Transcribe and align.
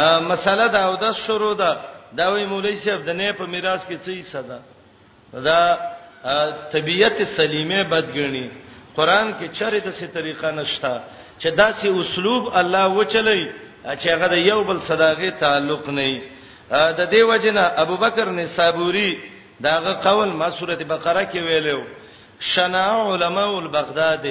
مسله 0.00 0.66
دا 0.72 0.80
او 0.88 0.94
د 0.96 1.12
شروع 1.12 1.54
ده 1.54 1.70
دا 2.18 2.26
وی 2.32 2.44
مولوی 2.46 2.76
صاحب 2.84 3.02
د 3.04 3.10
نه 3.20 3.32
په 3.38 3.44
میراث 3.52 3.82
کې 3.88 3.96
څه 4.04 4.10
حصہ 4.20 4.40
ده 4.42 4.58
دا 5.32 5.60
طبیعت 6.72 7.24
سلیمه 7.28 7.82
بدګنی 7.84 8.50
قران 8.96 9.34
کې 9.40 9.48
چرې 9.58 9.78
د 9.86 9.90
سې 9.92 10.06
طریقه 10.14 10.50
نشته 10.50 11.02
چې 11.40 11.48
داسې 11.60 11.88
اسلوب 12.00 12.48
الله 12.60 12.86
وچلی 12.88 13.52
چې 13.84 14.06
هغه 14.08 14.28
د 14.28 14.32
یو 14.38 14.64
بل 14.64 14.80
صداقه 14.80 15.30
تعلق 15.30 15.88
نه 15.88 16.02
وي 16.06 16.20
د 16.70 17.00
دې 17.12 17.22
وجنه 17.22 17.60
ابوبکر 17.76 18.26
نے 18.28 18.46
صابوري 18.46 19.20
داغه 19.60 19.92
قول 19.92 20.28
ما 20.28 20.50
سورته 20.50 20.84
بقره 20.84 21.24
کې 21.32 21.38
ویلو 21.46 21.82
شنا 22.40 22.86
علماء 23.12 23.58
البغداد 23.58 24.22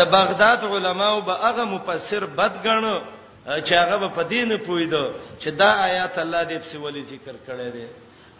د 0.00 0.02
بغداد 0.18 0.60
علماء 0.64 1.20
به 1.20 1.32
هغه 1.34 1.64
مفسر 1.64 2.26
بد 2.26 2.52
ګڼو 2.64 3.00
چې 3.46 3.72
هغه 3.72 4.08
په 4.16 4.22
دین 4.28 4.48
پویدو 4.68 5.04
چې 5.40 5.50
دا 5.56 5.70
آیات 5.88 6.18
الله 6.18 6.42
دې 6.48 6.58
په 6.60 6.76
ولې 6.84 7.02
ذکر 7.12 7.34
کړی 7.48 7.68
دی 7.72 7.86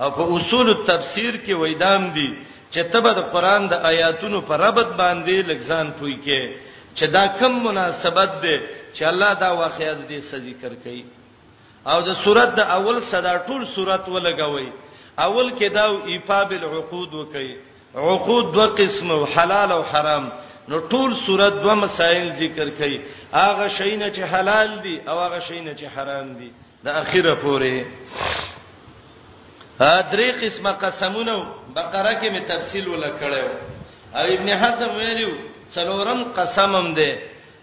او 0.00 0.10
په 0.16 0.22
اصول 0.36 0.66
التفسیر 0.70 1.34
کې 1.46 1.54
وېدام 1.56 2.02
دي 2.14 2.28
چې 2.72 2.80
تبه 2.92 3.12
د 3.16 3.20
قران 3.32 3.68
د 3.68 3.72
آیاتونو 3.92 4.40
په 4.48 4.54
ربط 4.64 4.88
باندې 5.00 5.36
لګزان 5.50 5.86
پوي 5.98 6.16
کې 6.24 6.42
چې 6.96 7.04
دا 7.16 7.24
کم 7.40 7.52
مناسبت 7.66 8.30
ده 8.44 8.56
چې 8.96 9.02
الله 9.10 9.32
دا 9.34 9.50
واقعیت 9.62 9.98
دې 10.08 10.18
ذکر 10.46 10.72
کړي 10.84 11.02
او 11.92 12.02
د 12.08 12.14
سورته 12.24 12.52
د 12.56 12.60
اول 12.60 13.00
صدا 13.12 13.34
ټول 13.48 13.66
سورته 13.74 14.08
ولګوي 14.12 14.68
اول 15.18 15.50
کې 15.58 15.68
دا 15.72 15.86
ایفا 16.10 16.42
بالعقود 16.44 17.14
وکي 17.14 17.56
عقود 17.94 18.52
دوه 18.54 18.66
قسمه 18.66 19.26
حلال 19.36 19.72
او 19.72 19.82
حرام 19.82 20.28
نو 20.70 20.78
ټول 20.90 21.14
صورت 21.26 21.54
دوه 21.62 21.74
مسائل 21.84 22.24
ذکر 22.40 22.68
کړي 22.80 22.98
هغه 23.32 23.68
شی 23.78 23.92
نه 24.02 24.08
چې 24.14 24.22
حلال 24.34 24.68
دي 24.84 24.94
او 25.10 25.16
هغه 25.24 25.40
شی 25.46 25.60
نه 25.60 25.72
چې 25.74 25.86
حرام 25.96 26.28
دي 26.42 26.50
د 26.84 26.88
اخیره 27.00 27.32
پورې 27.42 27.84
ا 29.80 30.02
درې 30.12 30.28
قسمه 30.42 30.72
قسمونه 30.84 31.36
بقره 31.76 32.14
کې 32.20 32.32
می 32.34 32.40
تفصیل 32.52 32.88
ولا 32.92 33.10
کړو 33.20 33.44
او 34.20 34.24
ابن 34.36 34.48
حزم 34.62 34.90
ویلو 35.02 35.32
څلورم 35.74 36.18
قسمم 36.40 36.90
ده 37.02 37.10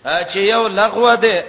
چې 0.05 0.35
یو 0.53 0.61
لغوه 0.67 1.15
ده 1.15 1.45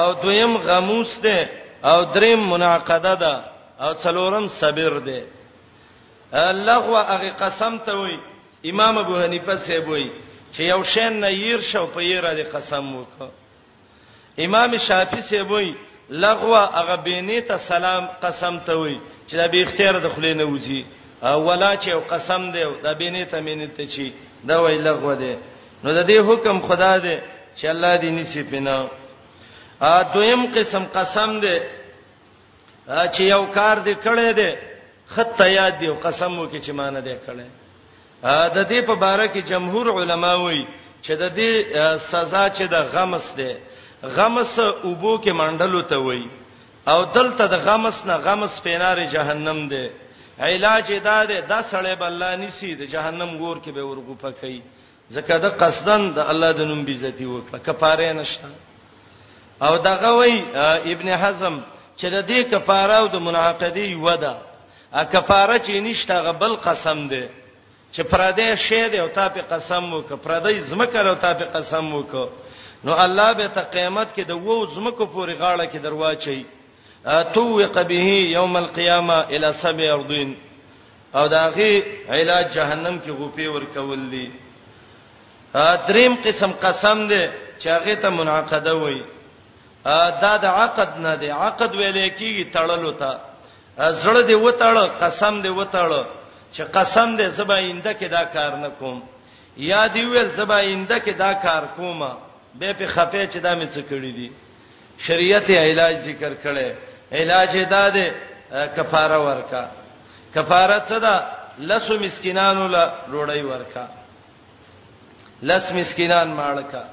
او 0.00 0.06
دویم 0.22 0.56
غموس 0.68 1.20
ده 1.20 1.50
او 1.90 2.02
دریم 2.16 2.50
مناقضه 2.56 3.14
ده 3.14 3.44
او 3.80 3.94
څلورم 4.02 4.48
صبر 4.62 4.98
ده 5.08 5.20
لغوه 6.66 7.00
هغه 7.14 7.30
قسم 7.46 7.78
ته 7.88 7.92
وای 8.02 8.20
امام 8.72 8.98
ابو 8.98 9.18
حنیفه 9.22 9.56
سیب 9.68 9.88
وای 9.94 10.06
چې 10.56 10.62
یو 10.72 10.82
شین 10.92 11.12
نه 11.22 11.30
ير 11.46 11.60
شو 11.70 11.86
په 11.94 12.00
یره 12.12 12.32
دي 12.38 12.44
قسم 12.54 12.86
وکړه 12.98 13.28
امام 14.46 14.72
شافعي 14.86 15.20
سیبوي 15.30 15.70
لغوا 16.24 16.62
هغه 16.80 16.96
بینی 17.06 17.38
ته 17.50 17.56
سلام 17.70 18.04
قسم 18.24 18.54
ته 18.66 18.74
وي 18.82 18.96
چې 19.28 19.34
دا 19.40 19.46
به 19.54 19.58
اختیار 19.66 19.96
د 20.04 20.12
خلې 20.14 20.32
نه 20.40 20.46
وځي 20.52 20.80
ولا 21.46 21.70
چې 21.82 21.90
قسم 22.14 22.42
دی 22.56 22.64
دا 22.86 22.92
بینی 23.02 23.24
ته 23.30 23.38
مینې 23.46 23.68
ته 23.76 23.84
چی 23.92 24.06
دا 24.50 24.56
وی 24.64 24.78
لغوا 24.86 25.14
دی 25.20 25.34
نو 25.84 25.90
د 25.98 26.00
دې 26.08 26.18
حکم 26.28 26.58
خدا 26.68 26.96
دی 27.04 27.14
چې 27.58 27.64
الله 27.72 27.94
دې 28.02 28.10
نسی 28.18 28.42
پینا 28.50 28.78
ا 29.92 30.02
دویم 30.14 30.42
قسم 30.54 30.84
قسم 30.96 31.40
دی 31.44 31.56
چې 32.86 33.22
یو 33.34 33.42
کار 33.56 33.76
دې 33.86 33.96
کړی 34.04 34.28
دی 34.40 34.50
خط 35.14 35.38
یاد 35.60 35.74
دی 35.80 35.88
قسم 36.06 36.32
وکي 36.38 36.60
چې 36.64 36.70
مان 36.78 36.94
دې 37.06 37.16
کړی 37.26 37.46
د 38.56 38.56
دې 38.70 38.80
په 38.88 38.94
اړه 39.14 39.26
کې 39.34 39.42
جمهور 39.50 39.86
علما 40.00 40.34
وایي 40.34 40.66
چې 41.04 41.12
د 41.22 41.24
دې 41.38 41.50
سزا 42.10 42.44
چې 42.56 42.64
د 42.74 42.76
غمس 42.94 43.26
ده 43.38 43.50
غمس 44.16 44.58
اوبو 44.58 45.12
کې 45.24 45.32
منډلو 45.40 45.82
ته 45.90 45.98
وایي 45.98 46.28
او 46.88 47.00
دلته 47.14 47.46
د 47.46 47.54
غمس 47.66 48.04
نه 48.06 48.14
غمس 48.26 48.54
پینار 48.64 48.98
جهنم 49.14 49.68
ده 49.68 49.84
علاج 50.40 50.86
دا 51.04 51.24
ده 51.26 51.40
د 51.50 51.52
سړې 51.70 51.94
بل 52.02 52.22
نه 52.40 52.50
سي 52.50 52.74
د 52.74 52.82
جهنم 52.86 53.30
ګور 53.38 53.56
کې 53.64 53.70
به 53.76 53.82
ورغو 53.86 54.14
پکې 54.22 54.60
زکه 55.14 55.38
د 55.38 55.46
قصدن 55.60 56.12
د 56.16 56.18
الله 56.30 56.52
د 56.52 56.60
نوم 56.70 56.82
بیزتی 56.84 57.26
وکړه 57.26 57.58
کفاره 57.66 58.12
نشته 58.12 58.48
او 59.62 59.76
دغه 59.88 60.10
وای 60.18 60.34
ابن 60.92 61.08
حزم 61.22 61.60
چې 61.98 62.06
د 62.14 62.18
دې 62.30 62.40
کفاره 62.52 62.94
او 62.94 63.06
د 63.08 63.16
منعقدی 63.18 63.94
ودا 63.94 64.34
ا 64.92 65.04
کفاره 65.04 65.58
چې 65.58 65.70
نشته 65.86 66.14
غبل 66.26 66.56
قسم 66.56 67.08
ده 67.08 67.24
چې 67.94 68.02
پردې 68.12 68.48
شه 68.56 68.88
دی 68.92 68.98
او 68.98 69.08
تا 69.16 69.28
په 69.36 69.42
قسم 69.50 69.84
وک 69.94 70.10
پردې 70.24 70.54
زمکه 70.72 71.00
او 71.10 71.14
تا 71.24 71.30
په 71.40 71.44
قسم 71.54 71.86
وک 71.98 72.12
نو 72.84 72.92
الله 73.04 73.30
به 73.40 73.48
ته 73.56 73.62
قیامت 73.74 74.08
کې 74.14 74.24
د 74.30 74.32
وو 74.44 74.56
زمکو 74.76 75.04
پورې 75.14 75.34
غاړه 75.42 75.66
کې 75.72 75.78
درواچي 75.86 76.40
توق 77.34 77.76
به 77.88 78.02
یوم 78.36 78.56
القیامه 78.64 79.14
الی 79.36 79.50
سبع 79.60 79.88
ارضین 79.96 80.30
او 81.18 81.24
داغي 81.34 81.74
علاج 82.16 82.46
جهنم 82.54 82.96
کې 83.04 83.12
غوپی 83.18 83.46
ورکول 83.46 84.10
دي 84.12 84.26
دریم 85.88 86.14
قسم 86.24 86.52
قسم 86.64 86.98
دی 87.08 87.22
چې 87.60 87.68
هغه 87.76 87.94
ته 88.02 88.08
منعقده 88.10 88.74
وایي 88.76 89.02
دا 90.22 90.32
د 90.42 90.44
عقد 90.44 90.92
نه 91.04 91.14
دی 91.14 91.30
عقد 91.46 91.70
ویل 91.74 91.98
کېږي 92.18 92.44
تړلو 92.54 92.92
ته 93.02 93.12
زړه 94.00 94.22
دی 94.28 94.34
وتاړه 94.46 94.84
قسم 95.02 95.42
دی 95.42 95.48
وتاړه 95.58 96.04
چې 96.54 96.62
قسم 96.62 97.16
دې 97.18 97.26
زبا 97.38 97.56
اینده 97.56 97.92
کې 98.00 98.08
دا 98.16 98.24
کار 98.34 98.52
نه 98.62 98.68
کوم 98.80 99.00
یا 99.56 99.86
دی 99.94 100.04
ویل 100.04 100.30
زبا 100.40 100.56
اینده 100.58 100.98
کې 101.04 101.12
دا 101.24 101.32
کار 101.44 101.62
کوم 101.76 101.98
به 102.58 102.72
په 102.78 102.86
خپه 102.94 103.26
چې 103.32 103.38
دا 103.46 103.52
مې 103.60 103.66
څه 103.74 103.80
کړی 103.90 104.12
دي 104.18 104.28
شریعت 105.06 105.50
علاج 105.50 105.96
ذکر 106.08 106.32
کړي 106.44 106.68
علاج 107.12 107.52
دا 107.74 107.84
دې 107.90 108.06
کفاره 108.76 109.18
ورکا 109.26 109.64
کفاره 110.34 110.78
څه 110.88 110.96
ده 111.04 111.14
لسو 111.68 112.00
مسکینانو 112.00 112.66
لا 112.68 112.84
روړی 113.12 113.42
ورکا 113.52 113.86
لس 115.42 115.72
مسکینان 115.72 116.28
مالکا 116.28 116.84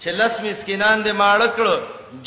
چې 0.00 0.08
لس 0.20 0.40
مسکینان 0.40 1.04
دې 1.04 1.12
مالکړو 1.22 1.76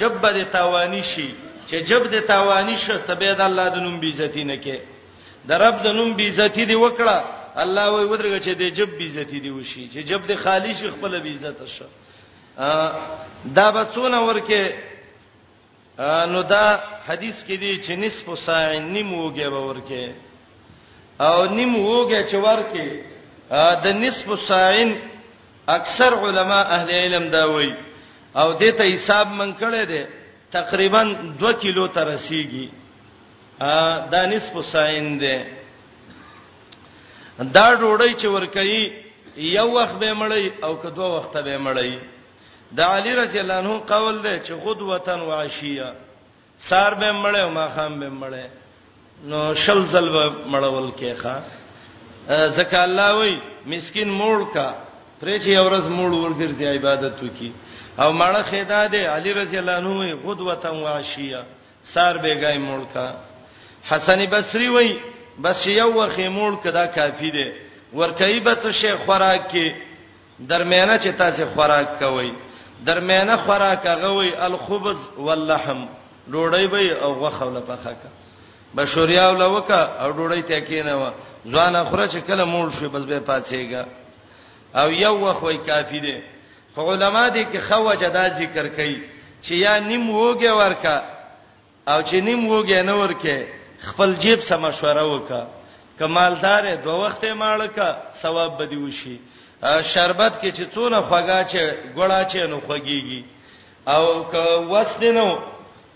جب 0.02 0.14
به 0.22 0.44
تاوانی 0.52 1.04
شي 1.04 1.30
چې 1.70 1.76
جب 1.90 2.12
دې 2.12 2.28
تاوانی 2.28 2.78
شي 2.78 2.98
تبه 3.08 3.34
د 3.34 3.42
الله 3.42 3.70
د 3.70 3.76
نوم 3.86 4.00
بیزتی 4.00 4.44
نه 4.44 4.58
کې 4.64 4.78
د 5.48 5.52
رب 5.64 5.76
د 5.86 5.88
نوم 5.98 6.10
بي 6.20 6.26
عزت 6.34 6.56
دي 6.70 6.76
وکړه 6.86 7.18
الله 7.64 7.86
وي 7.96 8.06
ودرګه 8.12 8.40
چې 8.46 8.52
د 8.62 8.76
جب 8.78 8.90
بي 9.00 9.08
عزت 9.12 9.30
دي 9.46 9.50
وشي 9.58 9.84
چې 9.94 10.00
جب 10.10 10.22
د 10.32 10.36
خالص 10.44 10.80
خپل 10.96 11.14
بي 11.26 11.34
عزت 11.36 11.60
شه 11.76 11.88
دا 13.58 13.68
بڅونه 13.78 14.20
ورکه 14.28 14.64
نو 16.34 16.42
دا 16.54 16.66
حدیث 17.08 17.38
کې 17.48 17.56
دی 17.64 17.72
چې 17.86 17.94
نصف 18.04 18.28
ساع 18.46 18.70
نیم 18.94 19.10
وګه 19.26 19.48
ورکه 19.68 20.06
او 21.20 21.46
نیم 21.58 21.74
وګه 21.76 22.22
چې 22.30 22.36
ورکه 22.48 22.88
د 23.84 23.88
نصف 24.04 24.28
ساعن 24.48 24.90
اکثر 25.78 26.12
علما 26.28 26.60
اهل 26.76 26.90
علم 26.98 27.30
دا 27.30 27.46
وایي 27.52 27.76
او 28.42 28.54
دته 28.54 28.84
حساب 28.94 29.28
من 29.40 29.50
کړی 29.62 29.84
دی 29.92 30.04
تقریبا 30.52 31.02
2 31.42 31.54
کیلو 31.62 31.88
ته 31.96 32.04
رسیږي 32.18 32.68
ا 33.60 34.08
دا 34.12 34.26
نصف 34.26 34.66
ساين 34.66 35.18
دي 35.20 35.38
دا 37.40 37.74
ډوړی 37.80 38.14
چې 38.22 38.26
ورکړي 38.28 38.94
یو 39.38 39.68
وخت 39.76 39.96
به 40.00 40.14
مړی 40.14 40.52
او 40.64 40.76
که 40.82 40.90
دوه 40.90 41.08
وخت 41.18 41.38
به 41.38 41.58
مړی 41.60 41.98
د 42.78 42.82
علی 42.82 43.14
رضی 43.16 43.40
الله 43.40 43.54
عنه 43.54 43.78
قول 43.80 44.22
دی 44.24 44.40
چې 44.46 44.52
غد 44.54 44.82
وطن 44.82 45.20
واشیا 45.20 45.92
سار 46.60 46.94
به 46.94 47.12
مړی 47.12 47.38
او 47.40 47.50
ما 47.50 47.68
خام 47.76 48.00
به 48.00 48.10
مړی 48.10 48.48
نو 49.26 49.56
شل 49.56 49.86
زل 49.86 50.10
به 50.10 50.32
مړول 50.52 50.92
کې 51.00 51.16
ښا 51.24 51.36
زکه 52.50 52.84
الله 52.84 53.16
وای 53.16 53.40
مسكين 53.66 54.10
موړ 54.18 54.54
کا 54.54 54.74
پرې 55.22 55.42
چې 55.46 55.50
اورز 55.58 55.88
موړ 55.88 56.12
ورګرځي 56.12 56.66
عبادت 56.66 57.24
وکي 57.24 57.54
او 58.00 58.12
ماړه 58.20 58.44
خیدا 58.44 58.86
دی 58.88 59.02
علی 59.06 59.34
رضی 59.34 59.58
الله 59.58 59.72
عنه 59.78 60.16
غد 60.24 60.42
وطن 60.42 60.76
واشیا 60.84 61.44
سار 61.84 62.18
به 62.18 62.36
ګای 62.42 62.58
موړ 62.58 62.94
کا 62.94 63.14
حسن 63.92 64.26
بصری 64.32 64.68
وای 64.68 64.98
بس 65.44 65.68
یو 65.68 65.92
وخی 65.94 66.28
موړ 66.28 66.56
کدا 66.64 66.86
کافی 66.96 67.32
دی 67.32 67.48
ورکای 67.98 68.40
به 68.40 68.56
څه 68.64 68.72
شیخ 68.72 68.96
خوراک 69.06 69.42
کې 69.52 69.74
درمیانه 70.52 70.98
چې 71.00 71.08
تاسو 71.18 71.44
خوراک 71.56 72.00
کوی 72.00 72.32
درمیانه 72.90 73.38
خوراک 73.46 73.88
غوي 73.88 74.32
الخبز 74.48 74.98
واللحم 75.18 75.86
ډوړی 76.32 76.68
به 76.68 77.04
او 77.04 77.14
غوخه 77.14 77.46
لپخه 77.60 77.90
کا 78.02 78.10
بشوریا 78.76 79.24
ولوکا 79.30 79.82
او 80.02 80.12
ډوړی 80.12 80.42
ته 80.48 80.60
کینوا 80.62 81.12
ځوان 81.46 81.76
اخره 81.76 82.08
چې 82.08 82.28
کله 82.28 82.46
موړ 82.46 82.80
شي 82.80 82.88
بس 82.88 83.02
به 83.04 83.22
پاتېګا 83.28 83.88
او 84.78 84.92
یو 84.92 85.16
وخوي 85.20 85.58
کافی 85.68 86.00
دی 86.00 86.18
علما 86.78 87.30
دي 87.30 87.46
کې 87.54 87.72
خوجه 87.72 88.10
دا 88.16 88.28
ذکر 88.40 88.68
کوي 88.68 88.98
چې 89.44 89.52
یا 89.52 89.78
نیم 89.86 90.10
وګه 90.12 90.46
ورکا 90.60 90.98
او 91.88 92.02
چې 92.02 92.14
نیم 92.14 92.50
وګه 92.62 92.84
نه 92.90 92.96
ورکه 93.02 93.38
خپل 93.82 94.14
جیب 94.20 94.40
سم 94.44 94.60
مشوره 94.66 95.04
وکا 95.04 95.42
کمالدار 96.00 96.76
دوه 96.84 96.96
وخت 97.06 97.26
ماړه 97.26 97.68
کا 97.76 97.88
ثواب 98.22 98.52
بدی 98.62 98.76
وشي 98.78 99.16
شربت 99.94 100.34
کې 100.42 100.50
چې 100.58 100.64
څونه 100.74 100.98
خوګا 101.10 101.40
چې 101.52 101.62
ګړا 101.98 102.20
چې 102.32 102.38
نو 102.52 102.60
خوګيږي 102.68 103.22
او 103.94 104.24
که 104.32 104.44
وس 104.72 104.98
دینو 105.02 105.30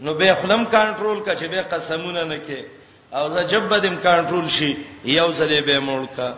نو 0.03 0.13
به 0.13 0.33
خپلم 0.39 0.63
کنټرول 0.71 1.19
کا 1.25 1.35
چې 1.35 1.43
به 1.51 1.61
قسمونه 1.61 2.23
نه 2.23 2.37
کې 2.47 2.61
او 3.17 3.23
زجب 3.37 3.67
بدیم 3.73 3.97
کنټرول 4.07 4.49
شي 4.57 4.71
یو 5.05 5.27
ځلې 5.33 5.61
به 5.67 5.79
مړ 5.79 6.15
کا 6.15 6.33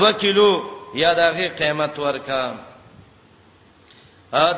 2 0.00 0.12
کیلو 0.18 0.48
یا 0.94 1.12
دغه 1.14 1.48
قیمت 1.62 1.98
ورکا 1.98 2.42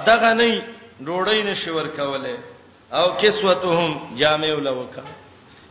دغه 0.08 0.32
نه 0.34 0.62
ډوړې 1.00 1.38
نشي 1.48 1.70
ورکوله 1.70 2.36
او 2.98 3.06
کسوتهم 3.22 4.16
جامع 4.20 4.52
لوکا 4.68 5.02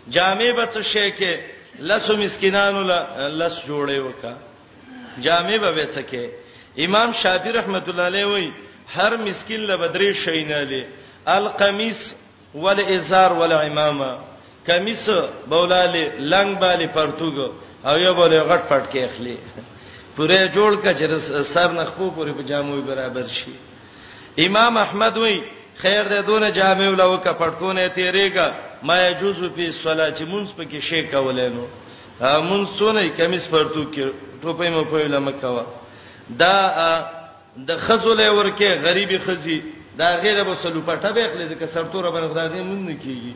جامع 0.09 0.51
به 0.51 0.65
څه 0.74 0.81
شي 0.81 1.12
کې 1.12 1.38
لس 1.89 2.09
مسکینانو 2.19 2.81
لس 3.39 3.56
جوړې 3.68 4.00
وکا 4.07 4.33
جامع 5.25 5.57
به 5.57 5.86
څه 5.94 6.04
کې 6.12 6.30
امام 6.86 7.13
شافعي 7.21 7.51
رحمت 7.59 7.89
الله 7.89 8.04
علیه 8.12 8.25
وای 8.31 8.51
هر 8.95 9.18
مسکین 9.27 9.59
له 9.69 9.77
بدرې 9.77 10.15
شینه 10.24 10.59
لې 10.65 10.86
القمیص 11.25 12.01
والازار 12.56 13.31
والعمامه 13.33 14.12
کمیس 14.69 15.09
بولاله 15.54 16.04
لنګ 16.19 16.59
بالي 16.63 16.88
پرتوګ 16.88 17.51
او 17.88 17.98
یو 18.00 18.13
بوله 18.19 18.44
غټ 18.51 18.62
پټ 18.69 18.83
کې 18.94 18.98
اخلي 19.09 19.38
پوره 20.15 20.48
جوړ 20.56 20.75
کا 20.83 20.94
چې 21.00 21.44
سر 21.54 21.71
نخپو 21.71 22.09
پوره 22.12 22.31
په 22.38 22.44
جامو 22.54 22.81
برابر 22.81 23.27
شي 23.39 23.51
امام 24.45 24.77
احمد 24.77 25.18
وای 25.18 25.38
خیر 25.81 26.04
دې 26.21 26.25
دون 26.27 26.51
جامع 26.54 26.89
لو 27.01 27.18
کا 27.18 27.33
پټکونه 27.33 27.88
تیرېګا 28.00 28.48
ما 28.83 29.07
يجوز 29.07 29.38
په 29.56 29.71
صلاه 29.71 30.12
چې 30.12 30.24
مونږ 30.25 30.47
په 30.57 30.63
کې 30.63 30.79
شی 30.81 31.01
کولای 31.12 31.50
نو 31.50 31.65
مونږ 32.41 32.68
څونه 32.77 33.09
کمیس 33.18 33.47
پرتو 33.50 33.83
کې 33.94 34.03
ټوپې 34.41 34.69
مو 34.71 34.83
په 34.83 34.97
لمه 34.97 35.31
کوا 35.31 35.63
دا 36.29 36.53
د 37.57 37.77
خزل 37.77 38.19
ورکه 38.29 38.69
غریبي 38.75 39.19
خزي 39.25 39.62
دا 39.97 40.07
غیره 40.24 40.44
به 40.44 40.56
سلو 40.63 40.81
پټه 40.85 41.09
به 41.15 41.29
خلې 41.29 41.45
ځکه 41.51 41.65
سرتوره 41.74 42.09
باندې 42.12 42.31
خدای 42.31 42.50
دې 42.50 42.63
مونږ 42.69 42.81
نه 42.89 42.95
کیږي 43.03 43.33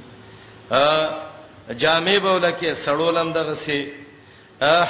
جامع 1.78 2.18
بوله 2.20 2.52
کې 2.52 2.74
سړولم 2.86 3.34
دغه 3.34 3.54
سي 3.56 3.80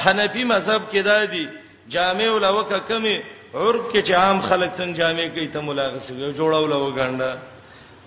حنفي 0.04 0.44
مذهب 0.44 0.82
کې 0.92 0.98
دا 1.04 1.26
دي 1.26 1.48
جامع 1.90 2.28
ولوکه 2.32 2.80
کمی 2.88 3.18
عرب 3.54 3.84
کې 3.94 4.02
چې 4.08 4.12
عام 4.14 4.42
خلک 4.42 4.72
څنګه 4.76 4.98
جامع 4.98 5.28
کوي 5.36 5.48
ته 5.48 5.62
ملاغه 5.62 6.00
سي 6.00 6.14
جوړول 6.14 6.72
وګاڼه 6.84 7.38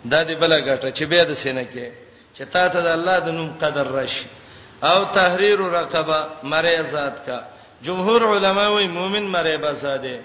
دا 0.07 0.25
دې 0.25 0.35
بل 0.41 0.53
غټه 0.65 0.89
چې 0.97 1.03
به 1.11 1.25
د 1.25 1.33
سینې 1.35 1.67
کې 1.75 2.04
چې 2.37 2.45
تا 2.53 2.69
ته 2.69 2.81
د 2.83 2.87
الله 2.87 3.19
د 3.19 3.29
نوم 3.39 3.51
قدر 3.63 3.87
راشي 3.93 4.27
او 4.83 5.05
تحریر 5.19 5.59
رقبه 5.61 6.19
مری 6.53 6.77
آزاد 6.81 7.15
کا 7.27 7.37
جمهور 7.87 8.21
علما 8.35 8.67
وای 8.69 8.89
مؤمن 8.89 9.23
مری 9.37 9.57
بساده 9.57 10.19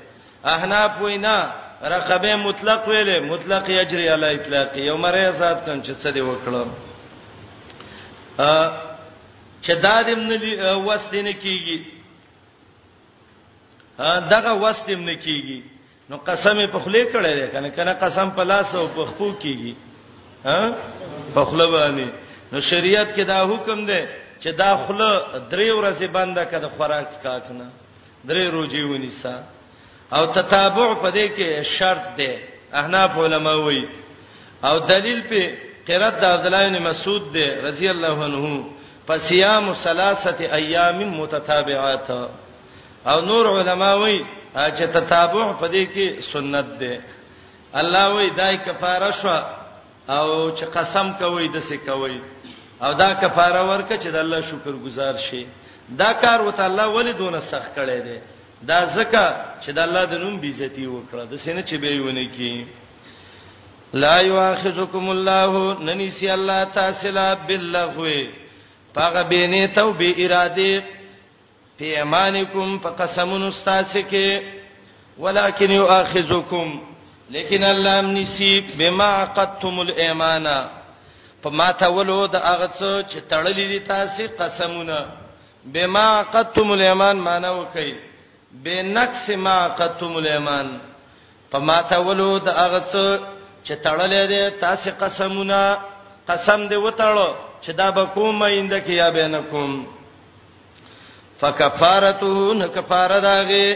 احناف 0.43 0.91
وینا 1.01 1.35
رقبه 1.83 2.35
مطلق 2.35 2.87
ویله 2.87 3.19
مطلق 3.31 3.69
یجری 3.69 4.07
علی 4.15 4.29
اطلاق 4.35 4.77
یو 4.77 4.97
مری 4.97 5.25
آزاد 5.25 5.55
کن 5.65 5.81
چې 5.83 5.93
څه 6.01 6.07
دی 6.13 6.21
وکړو 6.21 6.67
ا 8.39 8.71
چې 9.63 9.71
دادم 9.85 10.19
نه 10.29 10.37
وستینه 10.87 11.31
کیږي 11.43 11.77
دغه 14.33 14.51
وستیم 14.65 14.99
نه 15.03 15.15
کیږي 15.21 15.61
نو 16.09 16.17
قسم 16.17 16.67
په 16.73 16.79
خله 16.79 17.03
کړه 17.13 17.53
کنه 17.53 17.69
کنه 17.69 17.93
قسم 17.93 18.29
په 18.37 18.43
لاس 18.43 18.75
او 18.75 18.87
په 18.87 19.05
خپو 19.09 19.31
کیږي 19.43 19.73
ها 20.45 20.59
په 21.35 21.45
خله 21.45 21.67
باندې 21.75 22.07
نو 22.51 22.57
شریعت 22.69 23.07
کې 23.15 23.23
دا 23.33 23.39
حکم 23.51 23.77
دی 23.89 24.01
چې 24.43 24.49
دا 24.61 24.71
خله 24.87 25.09
درې 25.51 25.67
ورځې 25.77 26.05
بنده 26.17 26.43
کده 26.51 26.69
خوراک 26.75 27.05
څکا 27.13 27.35
کنه 27.45 27.67
درې 28.29 28.45
روزي 28.55 28.81
ونیسا 28.85 29.35
او 30.15 30.23
تتابع 30.37 30.89
په 31.03 31.09
دې 31.17 31.25
کې 31.35 31.47
شرط 31.77 32.05
دی 32.19 32.31
احناف 32.79 33.11
علما 33.25 33.53
وایي 33.65 33.85
او 34.67 34.75
دلیل 34.91 35.19
په 35.29 35.41
قرات 35.87 36.15
د 36.19 36.25
عبدالله 36.33 36.63
بن 36.69 36.77
مسعود 36.89 37.23
دی 37.35 37.45
رضی 37.67 37.87
الله 37.89 38.15
عنه 38.23 38.65
پسیام 39.07 39.65
ثلاثه 39.85 40.39
ایام 40.59 40.99
متتابعات 41.21 42.09
او 43.09 43.17
نور 43.29 43.45
علما 43.59 43.91
وایي 43.95 44.21
چې 44.77 44.83
تتابع 44.95 45.45
په 45.61 45.67
دې 45.75 45.83
کې 45.95 46.05
سنت 46.33 46.65
دی 46.79 46.95
الله 47.81 48.05
وایي 48.13 48.29
دای 48.41 48.55
کفاره 48.65 49.11
شوه 49.21 49.39
او 50.09 50.51
چې 50.57 50.65
قسم 50.73 51.13
کوي 51.19 51.47
د 51.55 51.59
څه 51.67 51.77
کوي 51.85 52.17
او 52.83 52.93
دا 53.01 53.13
کفاره 53.21 53.61
ورکه 53.71 53.95
چې 53.97 54.07
د 54.15 54.15
الله 54.23 54.41
شکر 54.51 54.73
گزار 54.85 55.15
شي 55.27 55.43
دا 56.01 56.09
کار 56.23 56.41
وته 56.47 56.63
الله 56.69 56.85
ولی 56.97 57.13
دون 57.21 57.39
سخت 57.51 57.69
کړي 57.75 57.99
دي 58.07 58.17
دا 58.71 58.79
زکه 58.97 59.25
چې 59.61 59.69
د 59.77 59.79
الله 59.85 60.03
د 60.11 60.15
نوم 60.23 60.35
بیزتی 60.45 60.85
وکړه 60.91 61.23
د 61.31 61.35
سینې 61.37 61.63
چې 61.69 61.75
به 61.81 61.95
یونه 61.95 62.25
کی 62.37 62.67
لا 64.03 64.19
یواخذکم 64.21 65.09
الله 65.09 65.77
ننسی 65.87 66.29
الله 66.29 66.63
تاسلا 66.79 67.29
باللغو 67.47 68.11
پاغه 68.93 69.23
بینه 69.29 69.67
توبه 69.77 70.09
اراده 70.25 70.83
پیمانکم 71.77 72.77
فقسمن 72.83 73.41
استاسکه 73.41 74.41
ولکن 75.25 75.71
یواخذکم 75.71 76.77
لیکن 77.33 77.61
الله 77.63 77.95
امنسی 78.03 78.51
بما 78.77 79.05
عقدتم 79.23 79.79
الايمان 79.79 80.47
فما 81.43 81.71
تولو 81.71 82.21
د 82.27 82.35
هغه 82.35 82.67
څه 82.79 82.91
چې 83.11 83.19
تړلې 83.31 83.65
دي 83.71 83.79
تاسو 83.89 84.23
قسمونه 84.39 84.99
بما 85.73 86.05
عقدتم 86.21 86.69
الايمان 86.77 87.17
معنا 87.27 87.51
وکي 87.59 87.89
بنقص 88.63 89.25
ما 89.29 89.53
عقدتم 89.65 90.13
الايمان 90.17 90.67
فما 91.51 91.81
تولو 91.81 92.37
د 92.39 92.49
هغه 92.49 92.81
څه 92.91 93.05
چې 93.65 93.73
تړلې 93.85 94.23
دي 94.31 94.49
تاسو 94.49 94.89
قسمونه 95.01 95.77
قسم 96.29 96.69
دې 96.69 96.75
وتاړو 96.85 97.29
چې 97.63 97.69
دا 97.71 97.89
به 97.91 98.05
کومه 98.05 98.45
اینده 98.45 98.79
کې 98.85 98.89
یا 98.91 99.09
بینکم 99.09 99.85
فکفارته 101.41 102.53
نکفاره 102.53 103.19
داغه 103.19 103.75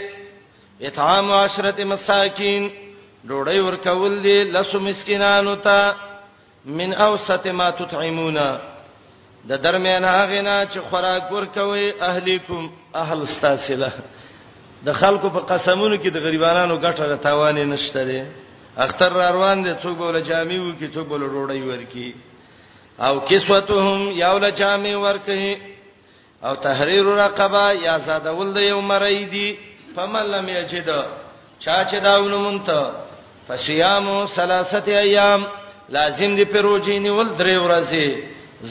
اطعام 0.80 1.32
عشرة 1.32 1.84
مساکین 1.84 2.83
ډوډۍ 3.28 3.58
ورکول 3.66 4.12
دي 4.22 4.36
لسو 4.54 4.80
مسکینانو 4.80 5.54
ته 5.66 5.92
من 6.78 6.92
اوسط 7.06 7.46
ما 7.46 7.70
تطعمون 7.80 8.38
د 9.48 9.52
درمیان 9.66 10.04
هغه 10.16 10.40
نه 10.48 10.56
چې 10.72 10.78
خوراک 10.90 11.24
ورکوي 11.36 11.86
اهلیکم 12.10 12.62
اهل 13.02 13.18
استاسله 13.22 13.90
د 14.88 14.92
خلکو 15.00 15.28
په 15.36 15.40
قسمونو 15.52 15.96
کې 15.96 16.08
د 16.14 16.24
غریبانو 16.24 16.76
ګټه 16.80 17.04
غتاوانې 17.12 17.64
نشته 17.74 18.04
دي 18.10 18.22
اختر 18.86 19.12
را 19.18 19.30
روان 19.36 19.62
دي 19.64 19.74
څوک 19.82 19.96
بوله 20.02 20.20
جامع 20.20 20.58
وو 20.60 20.72
کې 20.80 20.88
څوک 20.94 21.06
بوله 21.12 21.26
ډوډۍ 21.26 21.60
ورکی 21.70 22.14
او 23.06 23.20
کسوتهم 23.28 24.00
یاول 24.20 24.50
جامع 24.56 24.94
ورکه 24.96 25.58
او 26.46 26.54
تحریر 26.66 27.04
رقبه 27.22 27.64
یا 27.86 27.98
ساده 28.08 28.32
ول 28.36 28.52
د 28.56 28.68
یو 28.68 28.80
مریدی 28.90 29.46
فمن 29.96 30.26
لم 30.34 30.48
یجد 30.56 30.88
چا 31.58 31.78
چې 31.84 31.94
داونه 32.08 32.36
مونته 32.46 33.03
فصيام 33.48 34.26
ثلاثه 34.36 34.86
ايام 34.98 35.42
لازم 35.94 36.36
دي 36.36 36.44
پروجيني 36.44 37.10
ول 37.10 37.30
درې 37.38 37.56
ورځې 37.64 38.06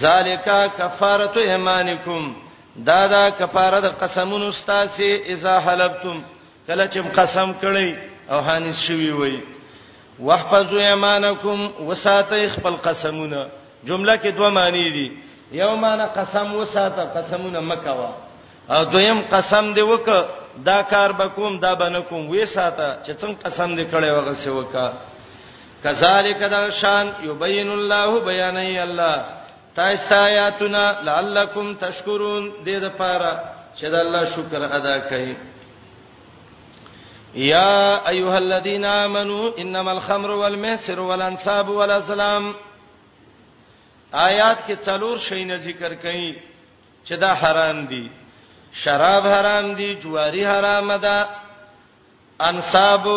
ذالک 0.03 0.47
کفاره 0.79 1.35
ایمانکم 1.37 2.33
دا 2.75 3.07
دا 3.07 3.29
کفاره 3.29 3.79
د 3.79 3.85
قسمونو 4.01 4.49
استاسي 4.49 5.15
اذا 5.33 5.59
حلبتم 5.65 6.21
کله 6.67 6.85
چې 6.91 6.99
قسم 7.17 7.53
کړی 7.61 7.91
او 8.31 8.39
هاني 8.41 8.73
شوی 8.73 9.11
وي 9.11 9.39
واحفظوا 10.19 10.81
ایمانکم 10.89 11.59
وساته 11.89 12.49
خپل 12.49 12.75
قسمونه 12.75 13.47
جمله 13.83 14.15
کې 14.17 14.27
دوه 14.27 14.49
معنی 14.49 14.89
دي 14.89 15.11
یو 15.51 15.75
معنی 15.75 16.03
قسم 16.15 16.53
وساته 16.55 17.03
قسمونه 17.15 17.59
مکوا 17.59 18.11
او 18.69 18.83
دویم 18.83 19.21
قسم 19.31 19.73
دی 19.73 19.81
وکړه 19.81 20.23
دا 20.65 20.81
کار 20.83 21.12
بکوم 21.12 21.57
دا 21.57 21.74
بنکوم 21.75 22.29
وې 22.29 22.45
ساته 22.45 22.98
چې 23.05 23.10
څنګه 23.13 23.38
قسم 23.43 23.75
دې 23.75 23.86
کړې 23.91 24.12
وغه 24.12 24.33
سی 24.33 24.50
وکا 24.50 24.93
کذالک 25.83 26.39
دا 26.51 26.69
شان 26.69 27.07
یبین 27.24 27.69
الله 27.72 28.19
بیانای 28.19 28.77
الله 28.79 29.24
تایستایاتنا 29.75 30.93
لعلکم 31.03 31.74
تشکرون 31.79 32.51
دې 32.65 32.79
د 32.83 32.89
پاره 32.89 33.39
چې 33.77 33.86
د 33.89 33.95
الله 33.95 34.25
شکر 34.25 34.62
ادا 34.77 34.98
کړئ 35.10 35.36
یا 37.33 38.00
ایها 38.07 38.38
الذین 38.38 38.86
آمنو 38.86 39.51
انما 39.57 39.91
الخمر 39.91 40.29
والمیسر 40.29 41.00
والانصاب 41.00 41.69
والازلام 41.69 42.53
آیات 44.13 44.57
کې 44.67 44.77
څلور 44.86 45.17
شی 45.19 45.43
نه 45.45 45.57
ذکر 45.57 45.93
کړي 45.95 46.36
چې 47.05 47.13
دا 47.19 47.33
حرام 47.41 47.86
دي 47.86 48.10
شراب 48.81 49.27
حرام 49.27 49.73
دي 49.75 49.93
جواری 49.95 50.45
حرام 50.45 50.93
ده 50.95 51.27
انصاب 52.41 53.07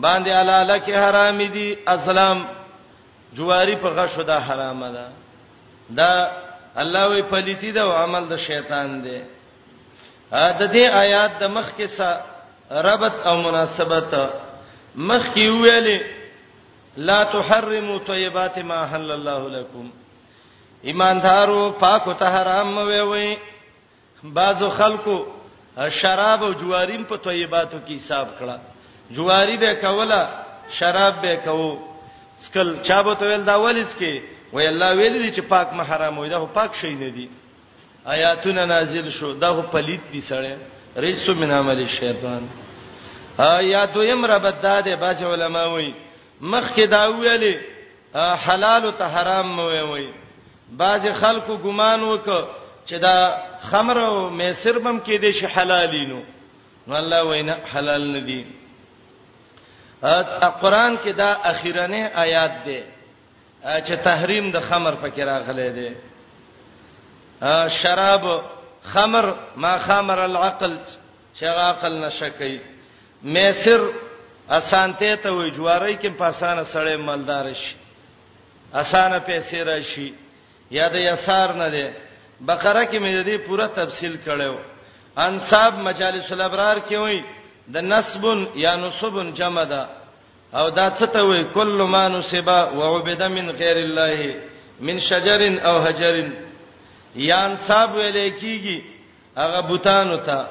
باندې 0.00 0.28
علاله 0.40 0.78
کې 0.78 0.90
حرام 0.94 1.38
دي 1.42 1.74
اسلام 1.88 2.44
جواری 3.36 3.76
په 3.76 3.88
غشو 3.88 4.22
ده 4.22 4.38
حرام 4.40 4.84
ده 4.86 4.92
دا, 4.92 5.10
دا 6.14 6.30
الله 6.82 7.06
وی 7.08 7.22
پلیتی 7.22 7.72
ده 7.72 7.80
او 7.82 7.90
عمل 8.04 8.24
د 8.28 8.36
شیطان 8.36 9.02
ده 9.02 9.22
دا 10.50 10.66
دې 10.68 10.92
آیات 11.04 11.30
د 11.40 11.44
مخ 11.50 11.66
کې 11.78 11.86
سره 11.96 12.24
ربط 12.84 13.26
او 13.26 13.36
مناسبت 13.42 14.14
مخ 14.94 15.24
کې 15.34 15.48
ویلې 15.48 16.00
لا 16.96 17.24
تحرموا 17.24 17.98
طيبات 17.98 18.58
ما 18.58 18.86
حلل 18.92 19.10
الله 19.10 19.48
لكم 19.48 19.90
ایماندارو 20.84 21.70
پاک 21.80 22.06
او 22.08 22.12
ته 22.14 22.26
حرام 22.40 22.74
مې 22.76 23.00
وې 23.00 23.36
بعضو 24.24 24.70
خلکو 24.70 25.26
شراب 25.90 26.42
او 26.42 26.52
جواریم 26.52 27.02
په 27.04 27.16
طیباتو 27.16 27.78
کې 27.88 27.92
حساب 27.96 28.28
کړه 28.40 28.58
جواری 29.14 29.56
به 29.56 29.74
کوله 29.74 30.28
شراب 30.78 31.20
به 31.22 31.36
کوو 31.44 31.78
سکل 32.42 32.82
چا 32.82 33.02
به 33.02 33.14
تویل 33.14 33.44
دا 33.44 33.62
ولز 33.62 33.96
کې 33.96 34.20
وای 34.52 34.66
الله 34.66 34.94
ویل 34.96 35.22
دي 35.22 35.30
چې 35.36 35.40
پاک 35.48 35.68
محرم 35.72 36.18
وي 36.18 36.28
دا 36.28 36.44
پاک 36.46 36.74
شی 36.74 36.94
نه 36.94 37.10
دي 37.10 37.28
آیاتونه 38.04 38.64
نازل 38.64 39.10
شو 39.10 39.32
دا 39.32 39.52
پلید 39.62 40.00
دي 40.12 40.20
سره 40.20 40.56
رجس 40.96 41.28
من 41.28 41.50
عمل 41.50 41.86
شیطان 41.86 42.48
یا 43.62 43.86
دویم 43.86 44.26
ربط 44.26 44.60
داده 44.62 44.96
باج 44.96 45.22
علماء 45.24 45.66
وای 45.70 45.92
مخ 46.40 46.72
کې 46.76 46.80
دا 46.90 47.12
ویلې 47.22 47.54
حلال 48.46 48.84
او 48.84 49.08
حرام 49.08 49.46
مو 49.56 49.68
وای 49.90 50.06
باج 50.76 51.06
خلکو 51.20 51.56
ګمان 51.56 52.00
وکړه 52.02 52.57
چې 52.88 52.94
دا 52.94 53.44
خمر 53.70 53.96
او 54.02 54.30
میسر 54.40 54.78
بم 54.84 54.98
کې 55.06 55.20
دي 55.24 55.32
شي 55.40 55.46
حلالینو 55.54 56.20
نو 56.86 56.94
الله 57.00 57.22
وینا 57.30 57.54
حلال 57.72 58.04
ندي 58.14 58.40
ا 60.42 60.48
قرآن 60.62 60.96
کې 61.04 61.08
دا 61.22 61.30
اخیرنه 61.52 62.10
آیات 62.24 62.54
ده 62.68 62.80
چې 63.62 63.94
تحریم 64.08 64.50
د 64.56 64.60
خمر 64.68 64.94
پکې 65.02 65.18
راغلي 65.32 65.68
ده 65.70 65.96
ا 67.52 67.68
شراب 67.80 68.26
خمر 68.92 69.30
ما 69.64 69.76
خمر 69.86 70.18
العقل 70.24 70.76
شغاقل 71.40 71.94
نشکی 72.04 72.58
میسر 73.36 73.80
اسانته 74.56 75.16
ته 75.22 75.30
وي 75.36 75.50
جواری 75.56 75.96
کې 75.98 76.06
په 76.22 76.30
اسانه 76.32 76.64
سړی 76.64 76.96
مالدار 77.10 77.52
شي 77.62 77.74
اسانه 78.74 79.18
پیسې 79.26 79.54
راشي 79.72 80.12
یا 80.70 80.88
د 80.92 80.96
یسار 81.04 81.52
نه 81.64 81.68
ده 81.74 81.88
بقره 82.46 82.84
کې 82.84 82.96
مې 83.02 83.10
د 83.16 83.20
دې 83.28 83.36
پوره 83.46 83.66
تفصیل 83.66 84.16
کړو 84.26 84.56
انصاب 85.16 85.72
مجالس 85.78 86.32
الابرار 86.32 86.76
کې 86.90 86.96
وای 86.98 87.22
د 87.74 87.76
نسب 87.82 88.24
یا 88.54 88.74
نسب 88.76 89.32
جمع 89.36 89.64
ده 89.64 89.86
او 90.54 90.68
دا 90.70 90.90
څه 90.90 91.06
ته 91.12 91.22
وای 91.24 91.44
کله 91.54 91.86
ما 91.86 92.08
نسبا 92.08 92.60
وعبد 92.78 93.22
من 93.22 93.50
غیر 93.50 93.76
الله 93.76 94.20
من 94.80 95.00
شجر 95.00 95.40
او 95.68 95.82
حجر 95.84 96.16
یا 97.16 97.38
انصاب 97.46 97.94
ویل 97.94 98.30
کیږي 98.40 98.78
هغه 99.36 99.60
بوتانو 99.68 100.16
ته 100.16 100.46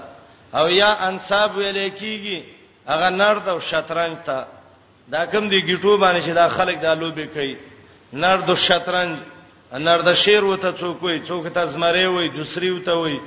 او 0.53 0.69
یا 0.69 0.91
انصاب 1.09 1.57
ویل 1.57 1.89
کیږي 1.99 2.39
هغه 2.87 3.09
نرد 3.09 3.49
او 3.49 3.59
شطرنج 3.59 4.17
ته 4.25 4.45
دا 5.11 5.25
کوم 5.31 5.49
دی 5.49 5.59
گیټو 5.67 5.97
باندې 6.03 6.21
چې 6.25 6.29
دا 6.33 6.47
خلک 6.49 6.77
دا 6.81 6.93
لوبي 6.93 7.27
کوي 7.35 7.55
نرد 8.13 8.49
او 8.49 8.55
شطرنج 8.55 9.17
انار 9.75 9.99
د 10.07 10.13
شیر 10.23 10.43
وته 10.45 10.71
څوک 10.79 10.97
وي 11.03 11.19
څوک 11.27 11.45
ته 11.55 11.65
زمره 11.71 12.07
وي 12.11 12.27
دوسری 12.35 12.69
وته 12.71 12.93
وي 13.03 13.17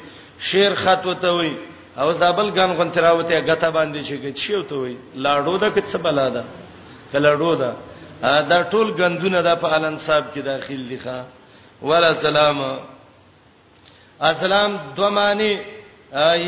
شیر 0.50 0.74
خط 0.74 1.06
وته 1.06 1.32
وي 1.38 1.52
او 1.98 2.12
دابل 2.22 2.50
غن 2.56 2.70
غن 2.78 2.90
تراوته 2.96 3.40
غته 3.48 3.70
باندې 3.76 4.00
شي 4.04 4.32
چې 4.32 4.52
وته 4.52 4.76
وي 4.82 4.96
لاړو 5.16 5.56
د 5.64 5.76
کڅ 5.76 5.96
بلا 6.02 6.28
ده 6.36 6.44
کلاړو 7.12 7.52
ده 7.54 7.76
دا 8.52 8.62
ټول 8.72 8.90
غندونه 9.00 9.42
د 9.48 9.54
په 9.62 9.74
الانصاب 9.80 10.24
کې 10.34 10.38
داخل 10.48 10.88
دي 10.88 10.98
ښا 11.04 11.20
ولا 11.82 12.14
سلام 12.24 12.64
اسلام 14.30 14.76
دو 14.96 15.10
معنی 15.10 15.52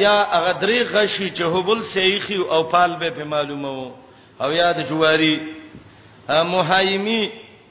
یا 0.04 0.16
اغدری 0.38 0.82
غشی 0.92 1.30
جهبل 1.30 1.82
سیخی 1.92 2.36
او 2.36 2.62
پال 2.72 2.96
به 2.98 3.10
په 3.10 3.24
معلومه 3.24 3.68
وو 3.68 3.90
او 4.42 4.52
یاد 4.52 4.88
جواری 4.88 5.34
محایمی 6.28 7.30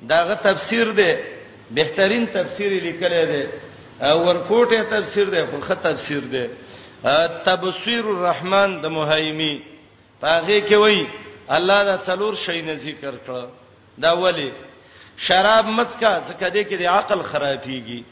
داغه 0.09 0.33
تفسیر 0.43 0.91
ده 0.97 1.11
بهترین 1.75 2.25
تفسیر 2.33 2.71
لیکلی 2.83 3.25
دی 3.31 3.43
ورکوټه 4.23 4.81
تفسیر 4.93 5.27
دی 5.33 5.41
خو 5.51 5.57
خط 5.67 5.81
تفسیر 5.87 6.23
دی 6.33 6.43
تبصیر 7.45 8.03
الرحمن 8.13 8.79
د 8.81 8.85
مهیمی 8.95 9.53
پاغه 10.21 10.59
کې 10.61 10.73
وای 10.83 11.05
الله 11.57 11.79
دا 11.89 11.95
څلور 12.07 12.35
شی 12.45 12.61
نه 12.61 12.75
ذکر 12.85 13.13
کړ 13.27 13.45
دا 14.03 14.11
ولی 14.17 14.49
شراب 15.27 15.65
مڅکا 15.67 16.13
ځکه 16.29 16.49
دې 16.49 16.69
کې 16.69 16.75
د 16.81 16.83
عقل 16.95 17.21
خرابيږي 17.23 18.03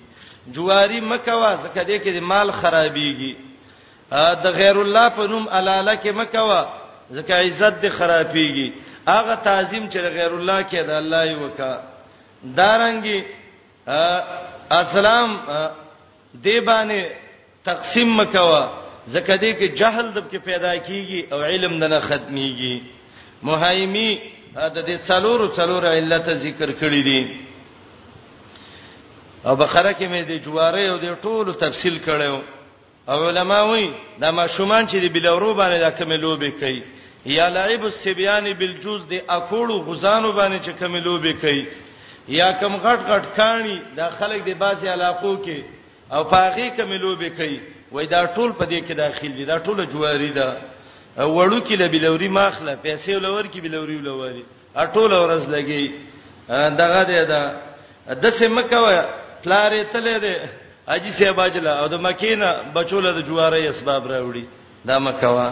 جواری 0.57 0.99
مکوا 1.01 1.51
ځکه 1.63 1.83
دې 1.83 1.97
کې 2.03 2.11
د 2.17 2.25
مال 2.31 2.51
خرابيږي 2.51 3.35
د 4.45 4.59
غیر 4.59 4.77
الله 4.83 5.09
په 5.17 5.27
نوم 5.33 5.47
الاله 5.59 5.95
کې 5.95 6.09
مکوا 6.21 6.61
ځکه 7.11 7.33
عزت 7.33 7.85
دې 7.85 7.87
خرابيږي 7.87 8.73
هغه 9.07 9.35
تعظیم 9.35 9.89
چې 9.89 9.97
غیر 10.17 10.31
الله 10.39 10.61
کې 10.61 10.75
د 10.75 10.89
الله 10.89 11.25
یو 11.25 11.49
کا 11.57 11.81
دارنګي 12.61 13.19
اسلام 14.72 15.38
دی 16.43 16.60
باندې 16.60 17.10
تقسیم 17.65 18.13
مکوا 18.19 18.67
زکه 19.08 19.36
دی 19.38 19.53
کې 19.53 19.77
جهل 19.79 20.12
دب 20.15 20.31
کې 20.31 20.38
پیدا 20.38 20.75
کیږي 20.77 21.34
او 21.34 21.41
علم 21.41 21.74
نه 21.74 22.00
ختميږي 22.00 22.81
مهایمی 23.43 24.19
دا 24.55 24.67
د 24.69 24.98
څلورو 25.08 25.48
څلورو 25.58 25.86
علت 25.88 26.29
ذکر 26.29 26.69
کړی 26.72 27.03
دي 27.03 27.38
او 29.46 29.55
بقره 29.55 29.91
کې 29.93 30.08
مې 30.10 30.24
د 30.27 30.31
جواره 30.46 30.89
او 30.89 30.98
د 30.98 31.17
ټولو 31.24 31.53
تفصیل 31.60 32.00
کړو 32.08 32.39
او 33.10 33.27
علما 33.27 33.62
وایي 33.63 33.89
دا 34.22 34.31
ما 34.31 34.48
شومان 34.48 34.88
چې 34.88 34.96
د 35.00 35.13
بلورو 35.13 35.53
باندې 35.55 35.79
دا 35.79 35.91
کومې 35.91 36.17
لوبې 36.22 36.60
کوي 36.60 36.84
یا 37.25 37.50
لعب 37.50 37.84
السبيان 37.86 38.53
بالجوز 38.53 39.01
د 39.10 39.13
اکوړو 39.27 39.74
غزانو 39.89 40.31
باندې 40.34 40.60
چې 40.65 40.72
کومې 40.79 41.00
لوبې 41.05 41.34
کوي 41.41 41.65
یا 42.29 42.51
کم 42.62 42.74
غټ 42.86 43.00
غټ 43.12 43.25
کانی 43.39 43.77
د 43.98 44.01
خلک 44.17 44.39
د 44.48 44.51
باسي 44.62 44.88
علاقو 44.95 45.33
کې 45.45 45.59
او 46.13 46.21
پاغي 46.33 46.67
کملو 46.77 47.15
به 47.21 47.29
کوي 47.38 47.59
وای 47.91 48.05
دا 48.05 48.25
ټول 48.36 48.50
په 48.59 48.65
دې 48.65 48.79
کې 48.88 48.93
داخل 49.03 49.31
دي 49.38 49.45
دا 49.45 49.57
ټول 49.59 49.77
جواری 49.93 50.29
ده 50.39 50.57
وړو 51.17 51.59
کې 51.67 51.75
لبلوري 51.81 52.29
ماخله 52.38 52.75
پیسې 52.86 53.09
ولور 53.15 53.45
کې 53.53 53.59
بلوري 53.65 53.98
ولوري 53.98 54.43
ټول 54.75 55.12
ورځ 55.13 55.43
لګي 55.50 55.91
دغه 56.81 57.01
دې 57.03 57.25
دا 57.33 57.41
د 58.13 58.29
سیمکوه 58.29 59.05
پلارې 59.43 59.83
تلې 59.93 60.15
دې 60.25 60.36
اجي 60.93 61.12
سی 61.12 61.31
باجلا 61.41 61.74
او 61.79 61.88
د 61.88 61.93
مکینه 62.01 62.51
بچوله 62.75 63.09
د 63.17 63.21
جواری 63.27 63.67
اسباب 63.67 64.03
راوړي 64.12 64.43
دا 64.86 65.00
مکوا 65.00 65.50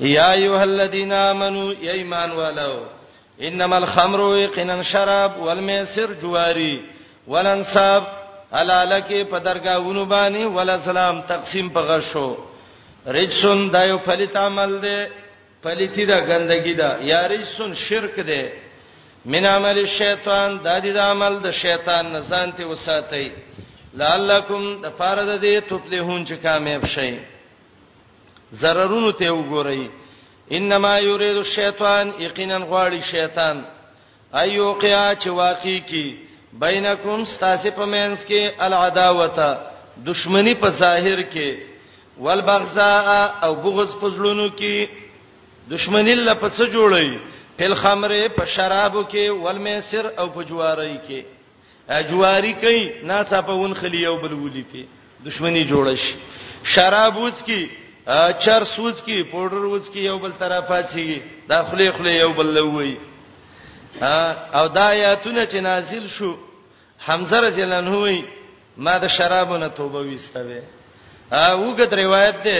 یا 0.00 0.32
ایه 0.32 0.62
الذین 0.62 1.12
آمنو 1.12 1.72
ایمان 1.82 2.30
والو 2.32 2.93
انما 3.42 3.76
الخمر 3.78 4.20
یقینا 4.38 4.82
شراب 4.82 5.32
والمیسر 5.46 6.08
جواری 6.22 6.74
ولنصاب 7.28 8.04
علالکه 8.52 9.24
په 9.24 9.38
درگاہونو 9.38 10.04
باندې 10.04 10.44
ولا 10.56 10.78
سلام 10.84 11.20
تقسیم 11.26 11.68
په 11.68 11.80
غشو 11.80 12.34
رجسون 13.06 13.70
دایو 13.72 13.98
فلیت 14.04 14.36
عمل 14.36 14.78
دی 14.82 14.96
فلیتی 15.62 16.04
دا 16.06 16.20
ګندګی 16.20 16.74
دا 16.76 16.96
یا 17.02 17.26
رجسون 17.28 17.74
شرک 17.74 18.18
دی 18.26 18.42
من 19.24 19.46
عمل 19.46 19.86
شیطان 19.86 20.56
د 20.58 20.80
دې 20.84 20.94
د 20.94 20.98
عمل 20.98 21.38
د 21.42 21.50
شیطان 21.50 22.12
نه 22.12 22.20
ځانته 22.20 22.64
وساتئ 22.66 23.28
لعلکم 23.94 24.82
د 24.82 24.90
فارد 24.98 25.40
دې 25.40 25.70
تطلهون 25.70 26.26
چې 26.26 26.32
کامیاب 26.42 26.86
شئ 26.86 27.14
ضررونو 28.52 29.10
ته 29.12 29.28
وګورئ 29.34 29.86
انما 30.52 30.98
یرید 31.00 31.36
الشیطان 31.36 32.12
یقینا 32.18 32.58
غواړي 32.58 33.02
شیطان 33.10 33.64
ایو 34.34 34.72
قیا 34.72 35.12
چې 35.18 35.26
واقع 35.26 35.78
کی 35.86 36.16
بینکم 36.52 37.24
ستاسو 37.24 37.68
په 37.76 37.84
مینس 37.84 38.24
کې 38.26 38.52
العداوته 38.58 39.58
دشمنی 40.10 40.54
په 40.54 40.70
ظاهر 40.70 41.22
کې 41.22 41.56
والبغضاء 42.18 43.28
او 43.42 43.54
بغض 43.54 43.94
په 43.94 44.10
ځلونو 44.10 44.48
کې 44.58 44.86
دشمنی 45.70 46.14
له 46.14 46.34
پڅ 46.34 46.56
جوړي 46.58 47.18
په 47.58 47.74
خمره 47.74 48.28
په 48.28 48.44
شرابو 48.44 49.04
کې 49.04 49.28
والمیسر 49.30 50.06
او 50.18 50.26
په 50.28 50.42
جواری 50.42 50.98
کې 51.08 51.20
اجواری 51.88 52.52
کوي 52.54 52.84
ناڅاپه 53.08 53.52
ون 53.52 53.74
خلی 53.74 53.98
یو 54.02 54.16
بل 54.16 54.32
ولي 54.32 54.64
کې 54.72 54.82
دشمنی 55.26 55.64
جوړ 55.68 55.94
شي 55.96 56.14
شراب 56.74 57.16
وڅ 57.16 57.36
کې 57.48 57.83
چر 58.38 58.64
سوز 58.74 59.02
کی 59.02 59.22
پاوډر 59.30 59.64
وز 59.72 59.88
کی 59.92 60.00
یو 60.04 60.18
بل 60.18 60.32
طرفه 60.38 60.78
شي 60.92 61.18
داخلي 61.48 61.90
خلې 61.92 62.08
یو 62.20 62.32
بل 62.32 62.54
لوي 62.54 62.96
او 64.54 64.66
دا 64.68 64.84
آیاتونه 64.86 65.46
چې 65.46 65.56
نازل 65.60 66.08
شو 66.08 66.34
حمزه 67.08 67.40
رضی 67.40 67.62
الله 67.62 67.76
عنه 67.76 67.98
وی 68.02 68.24
ما 68.76 68.98
د 68.98 69.06
شرابونه 69.06 69.68
توبه 69.68 69.98
وستوي 69.98 70.60
اوګد 71.32 71.94
روایت 72.04 72.42
ده 72.44 72.58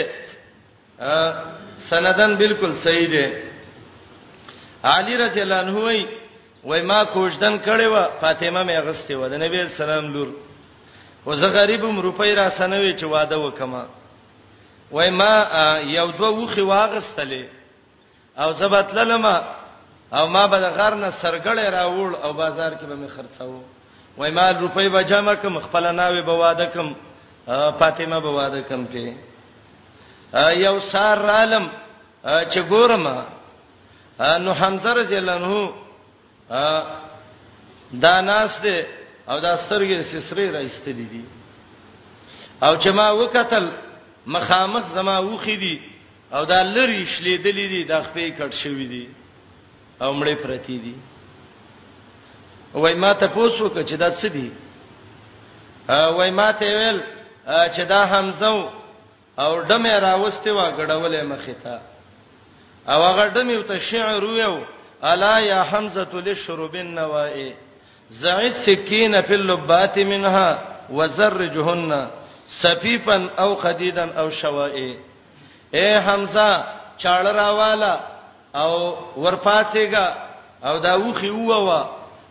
سندن 1.89 2.35
بالکل 2.37 2.73
صحیح 2.83 3.09
ده 3.11 3.43
علی 4.85 5.17
رضی 5.17 5.41
الله 5.41 5.57
عنه 5.57 5.85
وی 5.87 6.07
وای 6.65 6.83
ما 6.83 7.05
کوژدن 7.05 7.59
کړي 7.67 7.87
و 7.93 8.09
فاطمه 8.21 8.65
مې 8.67 8.85
اغستې 8.85 9.11
و 9.17 9.29
د 9.29 9.35
نبی 9.45 9.69
سلام 9.69 10.13
لور 10.13 10.29
و 11.27 11.35
زه 11.37 11.49
غریبم 11.49 12.01
روپۍ 12.01 12.31
را 12.39 12.51
سنوي 12.51 12.95
چې 12.99 13.03
واده 13.05 13.37
وکما 13.39 13.85
وای 14.91 15.11
ما 15.11 15.47
یو 15.81 16.11
دوه 16.13 16.31
وخي 16.45 16.61
واغستلې 16.63 17.43
او 18.41 18.53
زبات 18.53 18.95
للمه 18.95 19.43
او 20.15 20.27
ما 20.27 20.47
به 20.47 20.59
د 20.61 20.65
غر 20.77 20.95
نه 20.95 21.11
سرګړې 21.11 21.67
راوړ 21.77 22.15
او 22.25 22.33
بازار 22.33 22.73
کې 22.75 22.85
به 22.85 22.95
می 22.95 23.09
خرڅاو 23.09 23.63
وای 24.19 24.31
ما 24.31 24.51
روپۍ 24.51 24.89
به 24.89 25.03
جمع 25.05 25.35
کم 25.35 25.59
خپل 25.61 25.95
ناوي 25.95 26.23
به 26.23 26.33
واده 26.33 26.67
کم 26.67 26.95
فاطمه 27.79 28.21
به 28.21 28.29
واده 28.31 28.61
کم 28.63 28.87
کې 28.87 29.15
یو 30.39 30.81
سار 30.81 31.19
عالم 31.31 31.69
چې 32.27 32.59
ګورم 32.73 33.07
نو 34.45 34.53
حمزه 34.55 34.93
رضی 34.95 35.17
الله 35.19 35.35
عنه 35.35 35.73
دا 37.93 38.21
ناس 38.21 38.61
دي 38.63 38.85
او 39.29 39.39
دا 39.41 39.57
سترګې 39.57 40.05
سسرې 40.05 40.47
راځته 40.57 40.93
دي 40.93 41.25
او 42.63 42.77
چې 42.81 42.87
ما 42.89 43.11
وکتل 43.13 43.69
مخامخ 44.27 44.89
زما 44.95 45.19
وخی 45.23 45.57
دي 45.57 45.81
او 46.35 46.45
دا 46.45 46.63
لری 46.63 47.07
شلې 47.07 47.39
دلې 47.45 47.69
دي 47.73 47.85
د 47.85 48.03
خپې 48.05 48.41
کټ 48.41 48.53
شوې 48.53 48.87
دي 48.89 49.09
او 50.03 50.13
مړې 50.15 50.35
پرتی 50.43 50.79
دي 50.79 50.95
وای 52.75 52.95
ما 52.95 53.13
ته 53.15 53.27
پوسو 53.27 53.69
ک 53.71 53.83
چې 53.87 53.95
دا 53.95 54.11
څه 54.13 54.27
دي 54.27 54.51
وای 55.89 56.31
ما 56.31 56.53
ته 56.53 56.67
ویل 56.67 57.01
چې 57.49 57.81
دا 57.83 58.07
حمزه 58.07 58.69
او 59.39 59.63
دمه 59.63 59.99
راوستي 59.99 60.51
وا 60.51 60.71
غړولې 60.79 61.23
مخې 61.23 61.55
ته 61.63 61.81
او 62.89 63.03
هغه 63.03 63.27
دمه 63.29 63.63
ته 63.63 63.79
شعر 63.79 64.25
ویو 64.25 64.61
الا 65.03 65.39
یا 65.39 65.63
حمزه 65.63 66.07
للشرب 66.13 66.75
النوائي 66.75 67.55
زعس 68.11 68.65
سکینه 68.67 69.21
فی 69.21 69.35
اللبات 69.35 69.99
منها 69.99 70.75
وزرجهن 70.91 72.05
سفیفن 72.63 73.27
او 73.39 73.55
خدیدن 73.63 74.09
او 74.19 74.31
شوائے 74.41 74.89
اے 75.77 75.87
حمزه 76.07 76.49
چاړه 77.03 77.33
راواله 77.41 77.95
او 78.61 78.73
ورپاتېګه 79.25 80.07
او 80.65 80.79
دا 80.79 80.95
وخي 80.99 81.31
ووا 81.31 81.81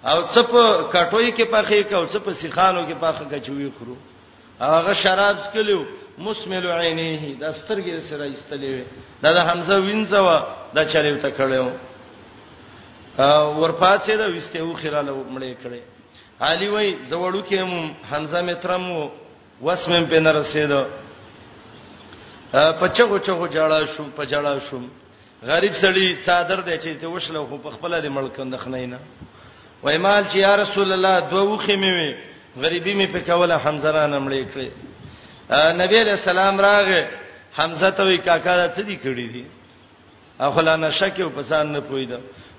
او 0.05 0.17
څپ 0.33 0.51
کټوي 0.93 1.31
کې 1.31 1.43
پخې 1.53 1.81
کو 1.89 2.05
څپ 2.13 2.25
سیخانو 2.41 2.81
کې 2.87 2.95
پخې 3.03 3.23
کچوي 3.31 3.69
خرو 3.79 3.95
هغه 4.59 4.93
شراب 4.93 5.35
سکلو 5.45 5.79
مسمل 6.17 6.65
عینیه 6.71 7.23
د 7.41 7.43
سترګې 7.59 7.99
سره 8.09 8.25
استلې 8.33 8.71
دا 9.23 9.29
د 9.37 9.39
حمزه 9.47 9.75
وینځوا 9.81 10.37
دا 10.75 10.83
چلیو 10.91 11.17
ته 11.23 11.29
کړو 11.39 11.67
ورپاتې 13.59 14.09
دا 14.21 14.27
وسته 14.35 14.61
وخي 14.65 14.89
رااله 14.95 15.15
مړې 15.35 15.53
کړې 15.65 15.81
علي 16.41 16.67
وای 16.69 16.97
زوړو 17.09 17.41
کې 17.49 17.55
هم 17.63 17.95
حمزه 18.11 18.39
مترمو 18.47 19.09
وسمم 19.63 20.05
په 20.11 20.19
نه 20.19 20.31
رسیدو 20.31 20.81
په 22.79 22.87
چغو 22.95 23.17
چغو 23.27 23.47
جړا 23.47 23.79
شوم 23.95 24.09
په 24.17 24.23
جړا 24.31 24.55
شوم 24.69 24.87
غریب 25.51 25.75
سړی 25.83 26.07
څادر 26.25 26.59
دی 26.69 26.77
چې 26.77 27.01
ته 27.01 27.07
وښله 27.07 27.41
خو 27.51 27.57
په 27.67 27.75
خپل 27.75 27.97
د 28.05 28.13
ملکند 28.17 28.55
خنینا 28.63 28.99
وای 29.83 29.97
مال 29.97 30.23
چې 30.25 30.37
یا 30.37 30.55
رسول 30.63 30.93
الله 30.95 31.13
دوه 31.19 31.57
خې 31.57 31.77
مې 31.81 31.97
وي 32.03 32.15
غریبي 32.65 32.93
مې 32.95 33.11
په 33.15 33.19
کوله 33.29 33.57
حمزران 33.67 34.13
مړې 34.25 34.45
کړې 34.53 34.69
نبی 35.81 35.97
علیہ 36.01 36.17
السلام 36.19 36.61
راغه 36.67 37.01
حمزه 37.59 37.89
ته 37.99 38.03
وی 38.11 38.17
کاکا 38.27 38.57
څه 38.75 38.79
دی 38.91 38.99
کړی 39.03 39.33
دی 39.33 39.45
اخلانا 40.49 40.89
شکه 40.99 41.29
په 41.39 41.43
ځان 41.49 41.65
نه 41.77 41.81
پویدا 41.87 42.17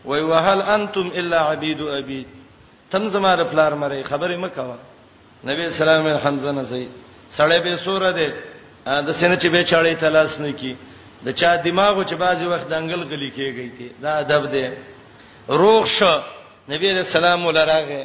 وای 0.09 0.23
وهل 0.33 0.63
انتم 0.77 1.07
الا 1.23 1.41
عبید 1.51 1.81
ابي 1.99 2.25
تم 2.91 3.09
زما 3.13 3.35
رفلار 3.37 3.75
مری 3.85 4.03
خبره 4.11 4.37
مکوا 4.43 4.77
نبی 5.47 5.67
سلام 5.79 6.07
حمزه 6.25 6.53
نه 6.53 6.65
سي 6.71 6.83
سړی 7.37 7.59
به 7.65 7.77
سوره 7.85 8.13
ده 8.19 8.29
د 9.07 9.11
سینې 9.19 9.37
چې 9.43 9.47
به 9.55 9.63
چاړې 9.71 9.95
تلاس 10.05 10.41
نه 10.41 10.53
کی 10.53 10.77
د 11.25 11.29
چا 11.41 11.57
دماغو 11.57 12.05
چې 12.05 12.15
بعضی 12.25 12.45
وخت 12.47 12.69
دنګل 12.71 13.03
غلي 13.11 13.31
کیږي 13.37 13.69
ته 13.79 13.85
دا 14.03 14.11
ادب 14.23 14.51
ده 14.53 14.73
روغ 15.49 15.85
شو 15.97 16.15
نبی 16.69 16.87
رسول 16.99 17.25
الله 17.25 17.47
ولراغه 17.49 18.01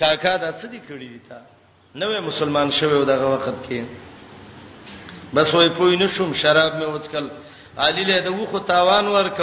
کاکا 0.00 0.36
دا 0.36 0.52
څه 0.60 0.66
دي 0.72 0.80
کړی 0.88 1.08
دي 1.12 1.20
تا 1.28 1.38
نوې 2.00 2.18
مسلمان 2.28 2.70
شوه 2.70 3.04
دغه 3.04 3.26
وخت 3.34 3.56
کې 3.68 3.80
بس 5.34 5.54
وای 5.54 5.68
پوی 5.68 5.96
نشم 5.96 6.32
شراب 6.42 6.72
مې 6.80 6.86
وڅکل 6.94 7.26
علی 7.78 8.04
له 8.04 8.20
دغه 8.20 8.46
خو 8.46 8.58
تاوان 8.58 9.06
ورک 9.08 9.38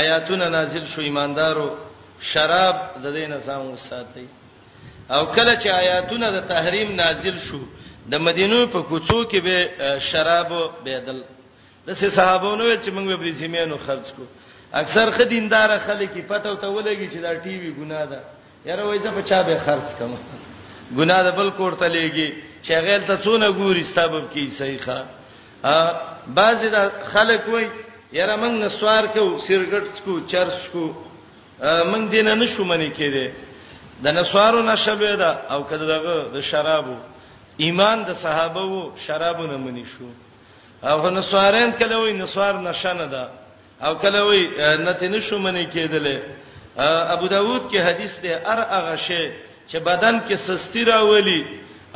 آیاتونه 0.00 0.48
نازل 0.48 0.84
شو 0.86 1.00
ایماندارو 1.00 1.68
شراب 2.20 2.76
د 3.02 3.06
دې 3.14 3.30
نظام 3.34 3.60
وساتي 3.70 4.26
او 5.10 5.24
کله 5.26 5.56
چې 5.60 5.66
آیاتونه 5.68 6.30
د 6.30 6.38
تحریم 6.48 6.94
نازل 6.94 7.38
شو 7.38 7.60
د 8.12 8.14
مدینو 8.26 8.58
په 8.72 8.80
کوڅو 8.88 9.20
کې 9.30 9.36
به 9.36 9.70
شراب 10.10 10.48
بيدل 10.84 11.22
د 11.86 11.92
سه 12.00 12.08
صحابونو 12.16 12.64
چې 12.82 12.88
موږ 12.96 13.06
به 13.22 13.32
زمینو 13.42 13.76
خرج 13.86 14.06
کو 14.16 14.22
اکثر 14.80 15.10
خدیندار 15.16 15.70
خلک 15.86 16.10
پته 16.28 16.54
ته 16.60 16.66
ولګي 16.66 17.08
چې 17.12 17.16
دا 17.24 17.32
ټي 17.44 17.54
وي 17.60 17.72
ګناه 17.78 18.04
ده 18.12 18.20
یاره 18.68 18.82
وای 18.84 18.98
ته 18.98 19.10
په 19.10 19.22
چا 19.22 19.42
به 19.42 19.58
خرج 19.64 19.88
کما 19.98 20.16
ګناه 20.98 21.22
ده 21.22 21.30
بل 21.30 21.48
کوړ 21.58 21.72
ته 21.80 21.88
لګي 21.88 22.28
چې 22.62 22.70
غیر 22.86 23.00
ته 23.08 23.16
څونه 23.22 23.48
ګوري 23.52 23.84
ستابب 23.84 24.30
کی 24.32 24.48
صحیح 24.60 24.78
ښا 24.86 25.00
ا 25.64 25.92
بعض 26.34 26.64
د 26.64 26.90
خلک 27.12 27.48
وای 27.48 27.66
یاره 28.12 28.36
موږ 28.36 28.52
نسوار 28.64 29.04
کو 29.14 29.28
سیرګټ 29.38 30.04
کو 30.04 30.20
چرس 30.26 30.68
کو 30.72 30.84
موږ 31.90 32.02
دینه 32.10 32.34
نشو 32.34 32.64
منی 32.64 32.90
کېده 32.98 33.30
د 34.04 34.06
نسوارو 34.18 34.60
نشبه 34.70 35.12
ده 35.20 35.30
او 35.52 35.60
کده 35.70 35.86
دغه 35.94 36.16
د 36.34 36.40
شرابو 36.50 36.96
ایمان 37.64 37.98
د 38.08 38.12
صحابه 38.22 38.62
وو 38.72 38.80
شرابو 39.06 39.44
نه 39.50 39.56
منی 39.64 39.84
شو 39.92 40.06
او 40.90 40.98
نسوارین 41.16 41.70
کله 41.80 41.96
وې 42.04 42.12
نسوار 42.22 42.54
نشانه 42.68 43.06
ده 43.14 43.24
او 43.86 43.92
کله 44.02 44.20
وې 44.28 44.40
نته 44.86 45.06
نشو 45.08 45.38
منی 45.38 45.64
کېدله 45.74 46.16
ابو 47.14 47.26
داود 47.28 47.62
کې 47.70 47.76
حدیث 47.86 48.20
ده 48.22 48.32
ار 48.52 48.60
هغه 48.76 48.96
شی 49.06 49.24
چې 49.70 49.76
بدن 49.90 50.20
کې 50.28 50.34
سستی 50.34 50.84
راولي 50.84 51.40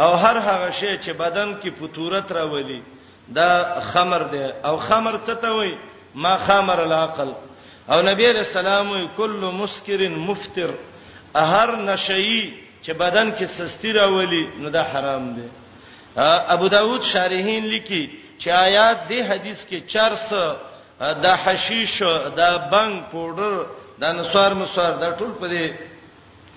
او 0.01 0.11
هر 0.17 0.37
هغه 0.49 0.71
شی 0.73 0.93
چې 1.05 1.11
بدن 1.23 1.57
کې 1.63 1.69
فطورت 1.81 2.33
راولي 2.33 2.83
دا 3.29 3.81
خمر 3.93 4.23
ده 4.35 4.55
او 4.65 4.77
خمر 4.77 5.19
څه 5.27 5.33
ته 5.43 5.51
وای 5.53 5.75
ما 6.15 6.37
خمر 6.47 6.79
العقل 6.85 7.33
او 7.91 8.03
نبی 8.03 8.27
رسول 8.33 8.67
الله 8.67 9.09
کل 9.17 9.35
مسکر 9.61 10.01
مفتر 10.09 10.71
هر 11.37 11.77
نشئی 11.77 12.55
چې 12.83 12.91
بدن 12.93 13.33
کې 13.37 13.45
سستی 13.49 13.93
راولي 13.93 14.47
نو 14.61 14.69
دا 14.71 14.83
حرام 14.83 15.33
دی 15.35 15.47
ابو 16.17 16.69
داود 16.69 17.03
شارحین 17.03 17.65
لیکي 17.65 18.11
چې 18.39 18.49
آیات 18.51 18.97
دې 19.09 19.13
حدیث 19.31 19.59
کې 19.71 19.83
400 19.89 20.55
دا 21.23 21.37
حشیش 21.45 22.03
دا 22.37 22.57
بنگ 22.73 23.01
پودر 23.11 23.63
دا 24.01 24.13
نسوار 24.13 24.53
مسوار 24.55 24.93
دا 24.97 25.11
ټول 25.19 25.31
په 25.41 25.49
دې 25.49 25.71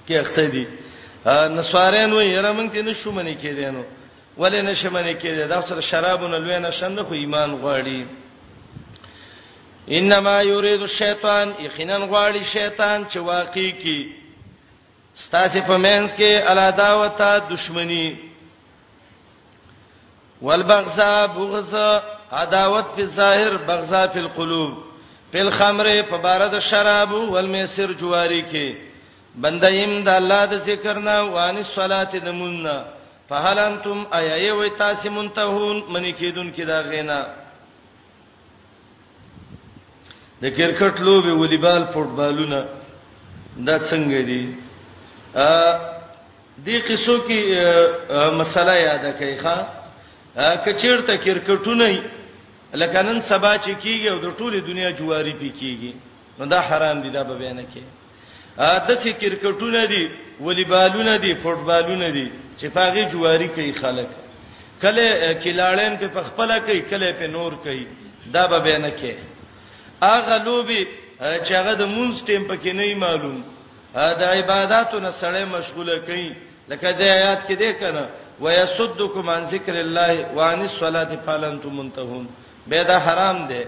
کې 0.08 0.16
اخته 0.20 0.46
دي 0.46 0.68
نسوارین 1.56 2.14
وې 2.14 2.24
یره 2.24 2.52
مونږ 2.54 2.72
ته 2.72 2.82
نشو 2.82 3.12
منې 3.12 3.38
کېدې 3.44 3.66
نو 3.76 3.84
ولې 4.38 4.62
نشو 4.66 4.90
منې 4.90 5.16
کېدې 5.22 5.48
دا 5.50 5.62
سره 5.68 5.82
شرابونه 5.82 6.38
لوي 6.38 6.60
نه 6.60 6.72
شنه 6.72 7.04
خو 7.04 7.14
ایمان 7.14 7.62
غواړي 7.62 8.06
انما 9.90 10.42
یرید 10.44 10.82
الشیطان 10.82 11.54
یقینا 11.60 11.98
غواړي 11.98 12.44
شیطان 12.44 13.06
چې 13.10 13.18
واقع 13.18 13.70
کی 13.84 14.16
ستاسو 15.24 15.60
په 15.68 15.78
مینس 15.78 16.12
کې 16.16 16.52
الاداوت 16.52 17.22
دښمنی 17.52 18.16
والبغضا 20.42 21.26
بغضا 21.26 22.02
عداوت 22.32 22.86
په 22.96 23.06
ظاهر 23.06 23.52
بغضا 23.68 24.06
په 24.14 24.20
القلوب 24.20 24.72
په 25.32 25.40
الخمر 25.42 25.88
په 26.10 26.18
بارد 26.18 26.60
شراب 26.60 27.12
والمیسر 27.14 27.92
جواری 28.00 28.44
کې 28.52 28.68
بندیم 29.36 30.04
د 30.04 30.08
الله 30.10 30.44
د 30.52 30.54
ذکر 30.68 31.00
نه 31.08 31.16
وانی 31.36 31.64
صلات 31.64 32.12
د 32.16 32.28
مونږه 32.40 32.78
فهلنتم 33.30 34.06
ايي 34.14 34.52
وي 34.52 34.70
تاسو 34.70 35.12
منتهون 35.12 35.84
منی 35.94 36.14
کېدون 36.14 36.52
کې 36.56 36.62
دا 36.66 36.82
غینا 36.92 37.20
د 40.42 40.46
کرکټ 40.58 41.00
لوبي 41.00 41.32
والیبال 41.32 41.84
فوټبالونه 41.94 42.66
دا 43.58 43.78
څنګه 43.90 44.22
دي 44.30 44.65
ا 45.36 45.50
دې 46.66 46.78
قصو 46.88 47.16
کې 47.28 47.40
مسله 48.40 48.74
یاد 48.88 49.06
کړئ 49.20 49.36
ښا 49.44 49.56
کچیرته 50.66 51.16
کرکټونه 51.26 51.86
لکه 52.82 53.02
نن 53.08 53.22
سبا 53.22 53.58
چې 53.66 53.72
کیږي 53.84 54.08
او 54.10 54.20
د 54.20 54.28
ټوله 54.40 54.60
دنیا 54.68 54.90
جواری 55.00 55.34
پی 55.40 55.50
کیږي 55.60 55.94
نو 56.40 56.46
دا 56.46 56.60
حرام 56.68 57.02
دي 57.02 57.10
دا 57.18 57.24
به 57.24 57.36
بیان 57.42 57.60
کړي 57.72 57.84
ا 58.58 58.88
دسې 58.88 59.10
کرکټونه 59.22 59.86
دي 59.92 60.04
والیبالونه 60.40 61.16
دي 61.18 61.36
فوټبالونه 61.44 62.08
دي 62.16 62.32
چې 62.60 62.66
پاغي 62.68 63.04
جواری 63.12 63.48
کوي 63.48 63.72
خلک 63.74 64.08
کله 64.82 65.08
کلاړین 65.44 65.94
په 66.16 66.22
خپل 66.30 66.50
کوي 66.66 66.82
کله 66.92 67.12
په 67.20 67.28
نور 67.28 67.52
کوي 67.66 67.88
دا 68.34 68.48
به 68.48 68.60
بیان 68.60 68.86
کړي 68.92 69.16
اغه 70.02 70.44
لوبي 70.46 70.88
چې 71.46 71.52
هغه 71.60 71.74
د 71.82 71.86
مونږ 71.96 72.14
ټیم 72.28 72.44
پکې 72.48 72.72
نه 72.80 72.96
معلوم 72.96 73.44
د 73.96 74.24
عبادتونو 74.36 75.10
سره 75.22 75.46
مشغوله 75.56 75.96
کین 76.08 76.32
لکه 76.72 76.90
د 77.00 77.02
آیات 77.18 77.42
کې 77.48 77.56
ده 77.62 77.72
کنه 77.82 78.04
ويصدکم 78.44 79.28
عن 79.36 79.44
ذکر 79.54 79.76
الله 79.86 80.16
وعن 80.40 80.60
الصلاه 80.70 81.10
فلنتم 81.28 81.74
منتهون 81.80 82.26
به 82.74 82.82
دا 82.90 82.98
حرام 83.08 83.48
ده 83.48 83.62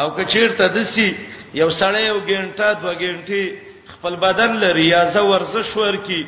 او 0.00 0.06
که 0.16 0.24
چیرته 0.34 0.68
دسی 0.78 1.08
یو 1.54 1.68
سړی 1.80 2.00
یو 2.12 2.20
ګنټه 2.30 2.68
دوه 2.82 2.94
ګنټې 3.02 3.42
خپل 3.94 4.16
بدن 4.26 4.52
ل 4.62 4.72
ریاضه 4.80 5.22
ورزش 5.32 5.76
ورکی 5.82 6.22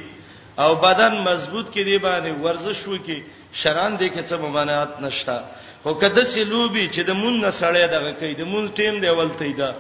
او 0.65 0.71
بدن 0.87 1.13
مضبوط 1.29 1.67
کړي 1.75 1.97
باندې 2.07 2.33
ورزش 2.45 2.87
وکي 2.89 3.23
شران 3.53 3.99
دې 3.99 4.09
کې 4.15 4.23
څه 4.29 4.37
ممانعت 4.43 4.91
نشته 5.01 5.43
خو 5.83 5.95
کده 6.03 6.25
سی 6.31 6.45
لوبي 6.45 6.89
چې 6.95 7.01
د 7.09 7.13
مون 7.21 7.41
نه 7.41 7.51
سړی 7.51 7.85
دغه 7.97 8.11
کوي 8.21 8.35
د 8.39 8.43
مون 8.53 8.65
ټیم 8.79 9.01
دی 9.03 9.09
ولته 9.21 9.53
دا 9.61 9.71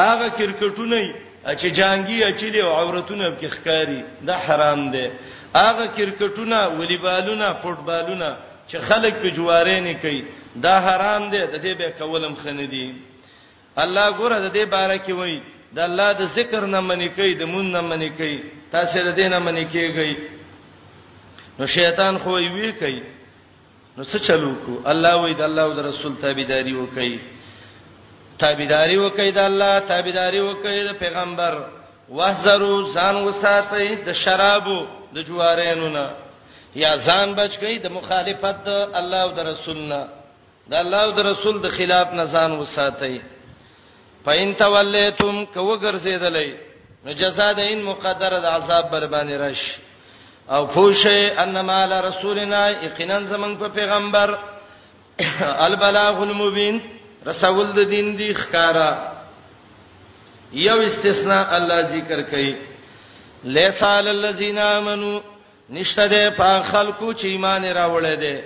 هغه 0.00 0.28
کرکټونه 0.38 0.98
چې 1.52 1.68
جانګي 1.78 2.24
اچلي 2.24 2.60
او 2.62 2.72
عورتونه 2.74 3.36
کې 3.40 3.48
ښکاری 3.56 4.00
دا 4.26 4.36
حرام 4.46 4.90
دی 4.90 5.06
هغه 5.54 5.86
کرکټونه 5.96 6.58
ولیبالونه 6.78 7.46
فوټبالونه 7.62 8.30
چې 8.68 8.76
خلک 8.88 9.14
په 9.22 9.30
جواره 9.30 9.80
نه 9.80 9.94
کوي 10.02 10.22
دا 10.56 10.74
حرام 10.86 11.30
دی 11.30 11.38
د 11.40 11.54
دې 11.64 11.72
به 11.78 11.90
کولم 11.98 12.34
خنه 12.42 12.66
دی 12.74 12.86
الله 13.76 14.06
ګوره 14.18 14.36
د 14.40 14.48
دې 14.56 14.64
باره 14.74 14.96
کې 15.06 15.12
وایي 15.18 15.40
د 15.74 15.78
الله 15.80 16.12
د 16.12 16.22
ذکر 16.34 16.66
نه 16.66 16.80
منی 16.80 17.08
کوي 17.08 17.34
د 17.34 17.42
مون 17.42 17.72
نه 17.72 17.80
منی 17.80 18.08
کوي 18.18 18.38
تاسو 18.72 18.98
د 19.02 19.14
دې 19.16 19.26
نه 19.34 19.38
منی 19.38 19.64
کیږي 19.72 20.14
نو 21.58 21.66
شیطان 21.66 22.18
خو 22.18 22.38
یې 22.38 22.50
وی 22.54 22.72
کوي 22.72 23.02
نو 23.96 24.04
څه 24.04 24.16
چلو 24.26 24.54
کو 24.66 24.82
الله 24.84 25.14
وایي 25.16 25.34
د 25.34 25.42
الله 25.42 25.62
او 25.62 25.72
د 25.72 25.80
رسول 25.90 26.12
تابعداري 26.22 26.74
وکړي 26.74 27.18
تابعداري 28.38 28.96
وکړئ 29.04 29.30
د 29.34 29.38
الله 29.48 29.78
تابعداري 29.92 30.40
وکړئ 30.48 30.78
د 30.88 30.92
پیغمبر 31.02 31.54
وحذروا 32.18 32.80
ځان 32.96 33.16
وساتئ 33.28 33.88
د 34.06 34.12
شرابو 34.22 34.78
د 35.14 35.22
جوارینو 35.28 35.88
نه 35.88 36.06
یا 36.84 36.92
ځان 37.06 37.34
بچ 37.38 37.52
کړئ 37.60 37.76
د 37.84 37.90
مخالفت 37.96 38.56
د 38.66 38.70
الله 39.00 39.20
او 39.26 39.30
د 39.38 39.46
رسول 39.52 39.78
نه 39.90 40.00
د 40.70 40.74
الله 40.82 40.98
او 41.06 41.10
د 41.10 41.20
رسول 41.32 41.56
د 41.64 41.68
خلاف 41.76 42.08
نه 42.18 42.24
ځان 42.34 42.50
وساتئ 42.62 43.16
پاین 44.24 44.54
تولیتم 44.54 45.36
کو 45.54 45.76
ګرځیدلې 45.84 46.50
نو 47.04 47.12
جزاء 47.20 47.52
د 47.52 47.58
این 47.60 47.82
مقدره 47.82 48.38
د 48.40 48.46
عذاب 48.58 48.84
بر 48.90 49.06
باندې 49.06 49.34
راشي 49.44 49.72
او 50.50 50.62
پوښه 50.66 51.16
انما 51.42 51.74
علی 51.84 51.98
رسولنا 52.08 52.60
یقینا 52.70 53.18
زمنګ 53.30 53.54
په 53.58 53.68
پیغمبر 53.68 54.28
البلاغ 55.66 56.22
المبین 56.22 56.80
رسول 57.26 57.72
د 57.72 57.80
دین 57.90 58.08
دی 58.18 58.34
ښکارا 58.34 58.90
یو 60.66 60.78
استثناء 60.88 61.46
الله 61.58 61.80
ذکر 61.92 62.22
کوي 62.32 62.54
لیسا 63.58 64.00
للذین 64.00 64.58
آمنو 64.58 65.20
نشته 65.76 66.06
ده 66.12 66.30
په 66.36 66.60
خلکو 66.72 67.12
چې 67.14 67.24
ایمان 67.26 67.64
راوړل 67.64 68.16
دي 68.16 68.42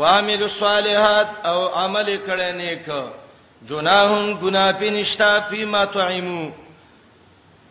وامل 0.00 0.42
الصالحات 0.42 1.26
او 1.46 1.58
عمل 1.68 2.10
کړه 2.26 2.54
نیک 2.60 2.84
جناهم 3.70 4.34
گناه 4.42 4.72
پینشتا 4.78 5.30
فیما 5.48 5.84
تعیمو 5.96 6.46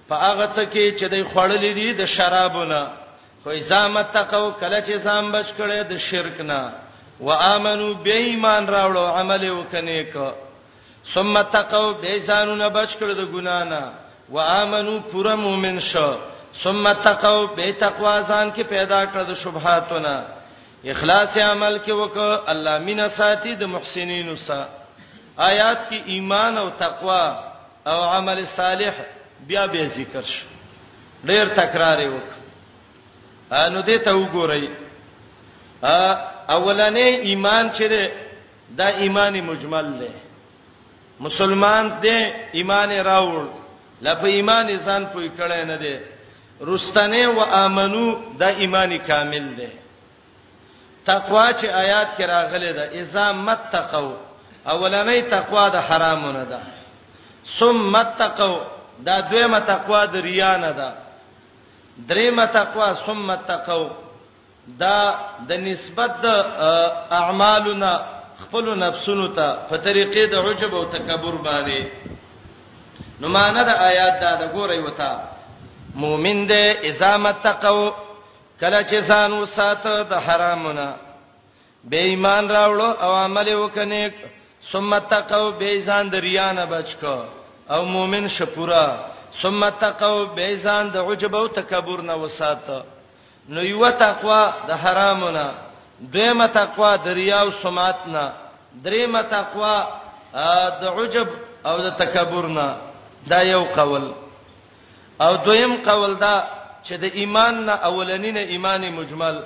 په 0.09 0.15
هغه 0.15 0.47
څه 0.55 0.69
کې 0.73 0.99
چې 0.99 1.03
د 1.13 1.25
خړلې 1.33 1.75
دي 1.79 1.93
د 2.01 2.05
شرابونه 2.15 2.79
خو 3.43 3.53
ځامت 3.73 4.13
تقو 4.19 4.45
کله 4.51 4.81
چې 4.85 5.03
ځام 5.09 5.31
بچ 5.31 5.45
کړي 5.57 5.83
د 5.91 5.99
شرک 6.07 6.41
نه 6.53 6.61
وامنو 7.21 7.93
به 7.93 8.11
ایمان 8.15 8.67
راوړو 8.67 9.05
عمل 9.17 9.49
وکنه 9.49 10.03
ک 10.03 10.15
ثم 11.13 11.41
تقوا 11.41 11.93
به 11.93 12.19
ځانونه 12.19 12.69
بچ 12.69 12.97
کړو 12.99 13.13
د 13.13 13.21
ګنا 13.33 13.63
نه 13.63 13.91
وامنو 14.29 14.99
پورا 15.11 15.35
مؤمن 15.35 15.79
شو 15.79 16.13
ثم 16.63 16.93
تقوا 16.93 17.45
به 17.45 17.71
تقوا 17.79 18.21
ځان 18.21 18.51
کې 18.55 18.61
پیدا 18.75 19.05
کړو 19.05 19.23
د 19.27 19.33
شبهاتونه 19.43 20.15
اخلاص 20.93 21.37
عمل 21.37 21.77
کې 21.85 21.91
وک 21.91 22.17
الله 22.47 22.77
مینا 22.77 23.07
ساتي 23.09 23.55
د 23.55 23.63
محسنینو 23.75 24.35
سا 24.35 24.59
آیات 25.37 25.89
کې 25.89 25.95
ایمان 26.05 26.57
او 26.57 26.69
تقوا 26.69 27.23
او 27.91 27.99
عمل 28.03 28.45
صالح 28.45 28.93
بیا 29.47 29.65
به 29.67 29.87
ذکر 29.97 30.21
شو 30.33 30.47
ډیر 31.29 31.45
تکرار 31.61 31.99
وک 32.09 32.29
نو 33.73 33.81
دې 33.81 33.99
ته 34.05 34.11
وګورئ 34.17 34.63
اولنې 36.55 37.07
ایمان 37.29 37.65
چره 37.77 38.03
دا 38.77 38.87
ایمان 39.03 39.33
مجمل 39.49 39.87
دی 39.99 40.09
مسلمان 41.25 41.83
دې 42.03 42.19
ایمان 42.57 42.89
راوړ 43.09 43.45
لکه 44.05 44.25
ایمان 44.37 44.65
انسان 44.75 45.01
پوی 45.11 45.29
کړه 45.37 45.65
نه 45.71 45.77
دی 45.83 45.95
رستنه 46.61 47.27
و 47.27 47.39
امنو 47.63 48.07
دا 48.39 48.47
ایمان 48.61 48.97
کامل 49.07 49.45
دی 49.59 49.69
تقوا 51.11 51.45
چې 51.53 51.65
آیات 51.83 52.07
کې 52.17 52.21
راغلي 52.35 52.71
ده 52.79 52.85
اذا 53.01 53.31
متقوا 53.47 54.17
اولنې 54.73 55.29
تقوا 55.35 55.63
د 55.75 55.77
حرامونه 55.87 56.43
ده 56.53 56.59
ثم 57.59 57.81
متقوا 57.95 58.59
دا 59.07 59.15
دویمه 59.29 59.59
تقوا 59.73 60.05
د 60.13 60.15
ریا 60.27 60.53
نه 60.63 60.71
ده 60.71 60.93
دریمه 62.09 62.45
تقوا 62.57 62.93
ثم 63.05 63.25
متقوا 63.29 63.89
دا 64.79 64.97
د 65.49 65.51
نسبت 65.69 66.11
د 66.23 66.27
اعمالنا 67.21 67.91
خپل 68.43 68.65
نفسونو 68.83 69.27
ته 69.37 69.47
په 69.69 69.75
طریقې 69.87 70.23
د 70.31 70.35
عجب 70.45 70.71
او 70.79 70.85
تکبر 70.95 71.35
باندې 71.47 71.81
نو 73.21 73.27
معنا 73.37 73.61
د 73.63 73.71
آیات 73.89 74.13
دا 74.23 74.31
د 74.41 74.43
ګورې 74.55 74.79
وتا 74.85 75.11
مؤمن 76.03 76.47
دې 76.51 76.65
ازامت 76.89 77.35
تقو 77.47 77.91
کله 78.61 78.79
چې 78.89 78.97
ځان 79.09 79.31
وساته 79.41 79.93
د 80.11 80.13
حرامونه 80.25 80.87
بے 81.89 81.99
ایمان 82.11 82.43
راوړو 82.55 82.89
او 83.03 83.11
عمل 83.25 83.47
وکنه 83.63 84.09
ثم 84.71 84.91
تقو 85.13 85.51
بے 85.59 85.71
ځان 85.87 86.03
د 86.09 86.15
ریا 86.25 86.51
نه 86.57 86.65
بچکو 86.71 87.17
او 87.73 87.85
مؤمن 87.85 88.27
شپورا 88.37 88.87
ثم 89.41 89.69
تقو 89.85 90.25
بے 90.35 90.47
ځان 90.65 90.83
د 90.93 90.97
عجب 91.07 91.33
او 91.39 91.47
تکبر 91.47 91.99
نه 92.01 92.15
وساته 92.23 92.79
نو 93.55 93.61
یو 93.71 93.83
تقوا 94.03 94.41
د 94.67 94.71
حرامونه 94.83 95.45
دویمه 96.13 96.47
تقوا 96.59 96.91
د 97.05 97.07
ریا 97.19 97.39
او 97.43 97.49
سمعت 97.63 98.01
نه 98.13 98.25
دریمه 98.83 99.21
تقوا 99.35 99.75
د 100.81 100.83
عجب 100.99 101.27
او 101.69 101.75
د 101.85 101.87
تکبر 102.01 102.45
نه 102.57 102.67
دا 103.31 103.39
یو 103.53 103.63
قول 103.77 104.05
او 105.25 105.31
دویم 105.45 105.73
قول 105.89 106.11
دا 106.25 106.35
چې 106.85 106.93
د 107.03 107.05
ایمان 107.19 107.53
نه 107.67 107.73
اولنین 107.89 108.37
ایمان 108.53 108.81
مجمل 108.97 109.37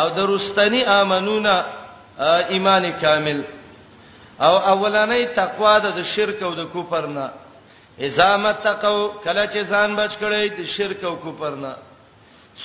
او 0.00 0.06
د 0.16 0.18
رستنی 0.34 0.82
امنونه 1.00 1.54
ایمان 2.54 2.84
کامل 3.02 3.40
او 4.46 4.54
اولنۍ 4.72 5.22
تقوا 5.40 5.74
د 5.84 5.96
شرک 6.14 6.38
او 6.48 6.54
د 6.54 6.62
کفر 6.74 7.06
نه 7.16 7.26
اذا 8.06 8.30
متقو 8.42 9.08
کله 9.24 9.44
چې 9.52 9.60
ځان 9.72 9.88
بچ 10.00 10.12
کړي 10.22 10.44
د 10.48 10.60
شرک 10.76 11.00
او 11.10 11.14
کفر 11.24 11.52
نه 11.64 11.72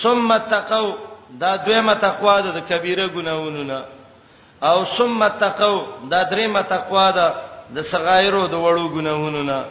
ثم 0.01 0.37
تقوا 0.37 0.93
دا 1.39 1.55
دویمه 1.55 1.93
تقوا 2.01 2.39
ده 2.41 2.51
د 2.59 2.59
کبیره 2.69 3.07
ګناونو 3.15 3.63
نه 3.71 3.81
او 4.63 4.85
ثم 4.85 5.27
تقوا 5.27 5.85
دا 6.11 6.23
دریمه 6.31 6.61
تقوا 6.61 7.11
ده 7.11 7.27
د 7.75 7.81
صغایرو 7.91 8.47
د 8.47 8.53
وړو 8.53 8.87
ګناونو 8.95 9.41
نه 9.51 9.65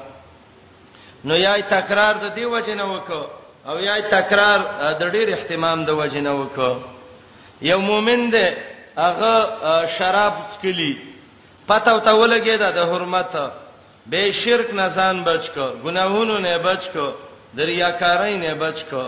نو 1.29 1.35
یای 1.37 1.63
تکرار 1.75 2.15
د 2.23 2.27
دی 2.37 2.45
وجنه 2.45 2.85
وکاو 2.93 3.27
او 3.69 3.77
یای 3.89 4.03
تکرار 4.03 4.59
د 5.01 5.03
ډیر 5.15 5.29
اهتمام 5.37 5.85
د 5.85 5.91
وجنه 6.01 6.33
وکاو 6.41 6.77
یو 7.73 7.79
مؤمن 7.91 8.31
ده 8.31 8.47
هغه 9.07 9.33
شراب 9.97 10.35
څکلی 10.53 10.93
پته 11.69 11.91
او 11.93 11.99
تولګی 12.09 12.57
ده 12.63 12.69
د 12.79 12.81
حرمت 12.91 13.33
به 14.11 14.21
شرک 14.43 14.69
نه 14.79 14.87
ځان 14.97 15.17
بچ 15.29 15.45
کو 15.55 15.67
ګناهونو 15.85 16.35
نه 16.45 16.59
بچ 16.59 16.83
کو 16.95 17.07
د 17.57 17.61
ریاکارۍ 17.71 18.35
نه 18.45 18.55
بچ 18.63 18.79
کو 18.91 19.03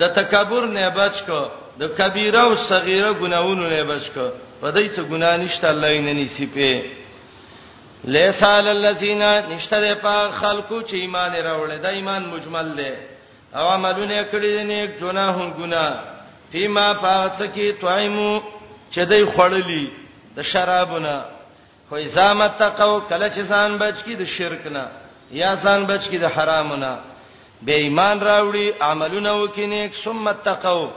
د 0.00 0.08
تکبر 0.08 0.66
نه 0.76 0.90
بچ 0.90 1.16
کو 1.26 1.40
د 1.80 1.82
کبیره 1.98 2.40
او 2.46 2.56
صغیره 2.72 3.10
ګناوونو 3.22 3.66
نه 3.72 3.82
بچ 3.90 4.04
کو 4.14 4.26
په 4.60 4.68
دې 4.74 4.86
څه 4.94 5.02
ګنا 5.10 5.30
نشته 5.44 5.66
الله 5.72 5.88
یې 5.94 6.00
نه 6.06 6.12
نیسی 6.18 6.46
په 6.54 6.70
لیسا 8.14 8.60
للذین 8.66 9.22
نشته 9.52 9.94
په 10.04 10.16
خلقو 10.40 10.78
چې 10.88 10.94
ایمان 11.04 11.32
راوړل 11.34 11.78
د 11.82 11.86
ایمان 11.98 12.22
مجمل 12.34 12.68
دی 12.78 12.92
او 13.56 13.64
عملونه 13.74 14.24
کړی 14.32 14.50
دي 14.58 14.62
نه 14.70 14.86
ګناهون 15.02 15.50
ګنا 15.58 15.86
فيما 16.52 16.86
فاتکی 17.02 17.72
توایمو 17.80 18.30
چې 18.92 18.98
دای 19.10 19.24
خړلی 19.34 19.84
د 20.36 20.42
شرابونه 20.42 21.14
خو 21.88 21.96
زامت 22.16 22.52
تقو 22.58 23.00
کله 23.00 23.28
چې 23.34 23.40
ځان 23.52 23.70
بچ 23.82 23.96
کی 24.04 24.14
د 24.16 24.24
شرک 24.36 24.66
نه 24.66 24.84
یا 25.30 25.50
ځان 25.62 25.80
بچ 25.86 26.08
کی 26.10 26.18
د 26.18 26.24
حرامونه 26.34 26.92
به 27.66 27.74
ایمان 27.74 28.20
راوړي 28.20 28.66
عملونه 28.82 29.32
وکینه 29.42 29.88
ثم 30.04 30.32
تقوا 30.32 30.88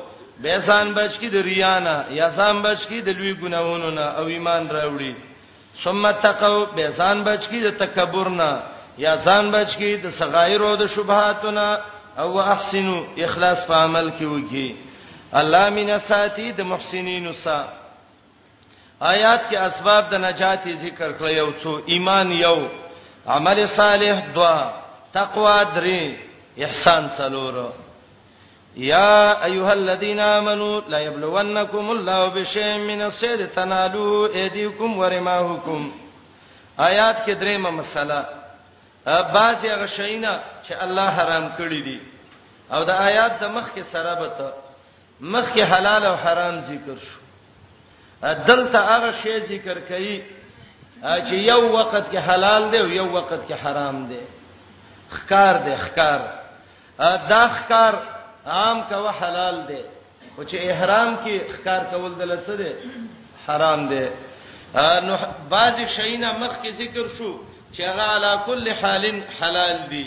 به 0.42 0.54
ځان 0.68 0.88
بچ 0.98 1.14
کی 1.20 1.30
د 1.30 1.36
ریانا 1.36 1.96
یا 2.20 2.28
ځان 2.38 2.62
بچ 2.66 2.82
کی 2.90 3.02
د 3.02 3.10
لوی 3.18 3.34
ګناوونو 3.42 3.90
نه 3.98 4.02
او 4.20 4.26
ایمان 4.36 4.70
راوړي 4.70 5.14
ثم 5.84 6.12
تقوا 6.12 6.66
به 6.76 6.86
ځان 7.00 7.18
بچ 7.24 7.48
کی 7.50 7.60
د 7.62 7.70
تکبر 7.82 8.28
نه 8.30 8.52
یا 8.98 9.14
ځان 9.26 9.52
بچ 9.52 9.76
کی 9.80 9.98
د 9.98 10.06
صغایر 10.20 10.62
او 10.64 10.76
د 10.76 10.86
شبهاتونه 10.88 11.68
او 12.20 12.40
احسنو 12.52 12.98
اخلاص 13.18 13.66
په 13.68 13.76
عمل 13.76 14.08
کې 14.10 14.26
وږي 14.34 14.70
الله 15.34 15.70
مینا 15.70 15.98
ساتي 16.00 16.52
د 16.52 16.62
محسنینو 16.62 17.34
سره 17.44 17.74
آیات 19.02 19.42
کې 19.50 19.56
اسباب 19.58 20.10
د 20.12 20.16
نجات 20.22 20.64
ذکر 20.86 21.10
کړل 21.20 21.38
یو 21.42 21.52
څو 21.64 21.82
ایمان 21.88 22.32
یو 22.32 22.60
عمل 23.28 23.66
صالح 23.68 24.18
دوا 24.36 24.58
تقوا 25.14 25.60
درې 25.76 26.29
احسان 26.66 27.08
څلور 27.18 27.60
یا 28.76 29.46
ایها 29.46 29.74
الذين 29.74 30.20
امنوا 30.20 30.82
لا 30.88 31.00
يبلونكم 31.00 31.90
الله 31.92 32.28
بشيء 32.36 32.78
من 32.78 33.02
الصيد 33.02 33.48
تنالوا 33.48 34.28
ايديكم 34.36 34.98
ورماحكم 35.00 35.92
آیات 36.84 37.18
کې 37.26 37.32
درېمه 37.40 37.70
مسله 37.70 38.26
بعضی 39.06 39.70
هغه 39.72 39.86
شینا 39.86 40.40
چې 40.68 40.72
الله 40.84 41.10
حرام 41.10 41.50
کړی 41.58 41.84
دي 41.88 42.00
او 42.74 42.84
د 42.84 42.90
آیات 42.90 43.40
د 43.42 43.46
مخ 43.56 43.64
کې 43.76 43.84
سره 43.92 44.16
به 44.16 44.28
ته 44.38 44.54
مخ 45.22 45.50
کې 45.56 45.60
حلال 45.72 46.06
او 46.06 46.16
حرام 46.16 46.60
ذکر 46.62 46.98
شو 47.00 47.20
دلته 48.48 48.80
هغه 48.80 49.12
شی 49.22 49.40
ذکر 49.40 49.78
کړي 49.90 50.22
چې 51.04 51.34
یو 51.34 51.70
وخت 51.80 52.06
کې 52.14 52.18
حلال 52.30 52.72
دی 52.72 52.78
او 52.80 52.88
یو 52.88 53.06
وخت 53.10 53.40
کې 53.50 53.54
حرام 53.66 54.06
دی 54.12 54.20
خکار 55.10 55.58
دی 55.66 55.76
خکار 55.86 56.28
دا 57.32 57.44
ښکار 57.56 57.94
عام 58.48 58.80
کوه 58.90 59.12
حلال 59.22 59.56
دی 59.68 59.82
او 60.38 60.44
چې 60.44 60.56
احرام 60.72 61.16
کې 61.24 61.36
ښکار 61.56 61.82
کول 61.92 62.14
دلته 62.20 62.42
څه 62.48 62.56
دی 62.62 62.72
حرام 63.48 63.88
دی 63.88 64.06
نو 65.08 65.14
بعضی 65.54 65.84
شینا 65.96 66.32
مخ 66.42 66.54
کې 66.64 66.70
ذکر 66.82 67.06
شو 67.18 67.32
چې 67.74 67.82
هغه 67.90 68.02
علا 68.16 68.34
کل 68.46 68.68
حال 68.82 69.04
حلال 69.42 69.78
دی 69.90 70.06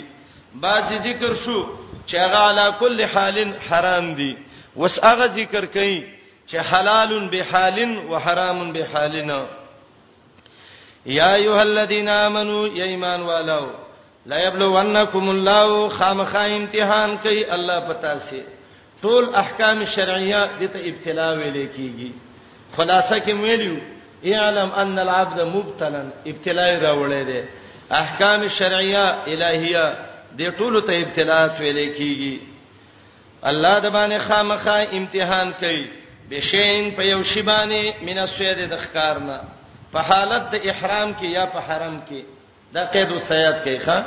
بعضی 0.65 0.97
ذکر 1.07 1.35
شو 1.35 1.59
چې 2.07 2.15
هغه 2.25 2.37
علا 2.49 2.67
کل 2.79 3.01
حال 3.13 3.37
حرام 3.69 4.13
دی 4.15 4.31
وس 4.77 4.99
هغه 5.03 5.27
ذکر 5.27 5.65
کئ 5.65 5.95
چې 6.49 6.55
حلال 6.69 7.29
به 7.29 7.43
حال 7.51 7.77
او 8.07 8.17
حرام 8.17 8.71
به 8.73 8.87
حالنا 8.93 9.43
یا 11.05 11.33
ایها 11.35 11.61
الذین 11.61 12.09
آمنو 12.09 12.67
یا 12.67 12.85
ایمان 12.85 13.21
والو 13.21 13.67
لا 14.25 14.39
یبلونکم 14.47 15.29
الله 15.29 15.89
خامخا 15.89 16.45
امتحان 16.45 17.17
کوي 17.17 17.51
الله 17.51 17.79
پتا 17.79 18.19
سي 18.29 18.43
ټول 19.03 19.23
احکام 19.35 19.83
شرعیه 19.95 20.45
دته 20.59 20.79
ابتلا 20.89 21.31
ویل 21.33 21.57
کیږي 21.75 22.11
خلاصه 22.77 23.17
کې 23.19 23.31
ویلو 23.41 23.77
اعلم 24.35 24.69
ان 24.83 24.99
العبد 24.99 25.41
مبتلا 25.55 26.03
ابتلا 26.31 26.67
راولې 26.79 27.29
ده 27.29 27.45
احکام 27.97 28.47
شرعیه 28.47 29.15
الہیه 29.27 29.97
دې 30.37 30.57
ټول 30.59 30.79
ته 30.89 31.01
ابتلا 31.01 31.41
ویل 31.59 31.79
کیږي 31.97 32.39
الله 33.51 33.79
د 33.79 33.89
باندې 33.89 34.21
خامخا 34.29 34.77
امتحان 35.01 35.51
کوي 35.65 35.83
بشین 36.29 36.91
په 36.97 37.03
یو 37.09 37.19
شی 37.33 37.41
باندې 37.51 38.03
مینا 38.09 38.27
سوید 38.35 38.63
د 38.69 38.79
ښکارنا 38.85 39.37
په 39.91 39.99
حالت 40.11 40.49
د 40.55 40.69
احرام 40.69 41.13
کې 41.13 41.25
یا 41.39 41.45
په 41.57 41.65
حرم 41.67 41.99
کې 42.09 42.23
دا 42.73 42.83
قید 42.93 43.11
وسیات 43.11 43.63
کوي 43.63 43.77
ښا 43.85 43.97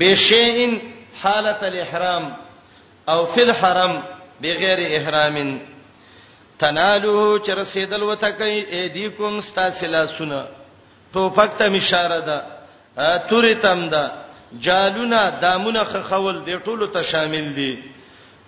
بشین 0.00 0.78
حالت 1.22 1.62
الاحرام 1.70 2.24
او 3.12 3.20
فی 3.32 3.40
الحرم 3.40 3.92
بغیر 4.42 4.78
احرام 4.98 5.58
تنالو 6.58 7.38
چر 7.46 7.54
رسیدل 7.58 8.02
وته 8.02 8.30
کوي 8.38 8.56
ایدیکم 8.76 9.36
استاسلا 9.38 10.02
سنا 10.16 10.42
توفق 11.12 11.50
ته 11.58 11.64
اشاره 11.76 12.20
ده 12.28 12.38
توري 13.28 13.54
تم 13.54 13.88
ده 13.92 14.04
جالونا 14.60 15.30
دامونه 15.30 15.84
خخول 15.84 16.44
دی 16.44 16.58
ټولو 16.58 16.86
ته 16.92 17.02
شامل 17.02 17.54
دي 17.54 17.78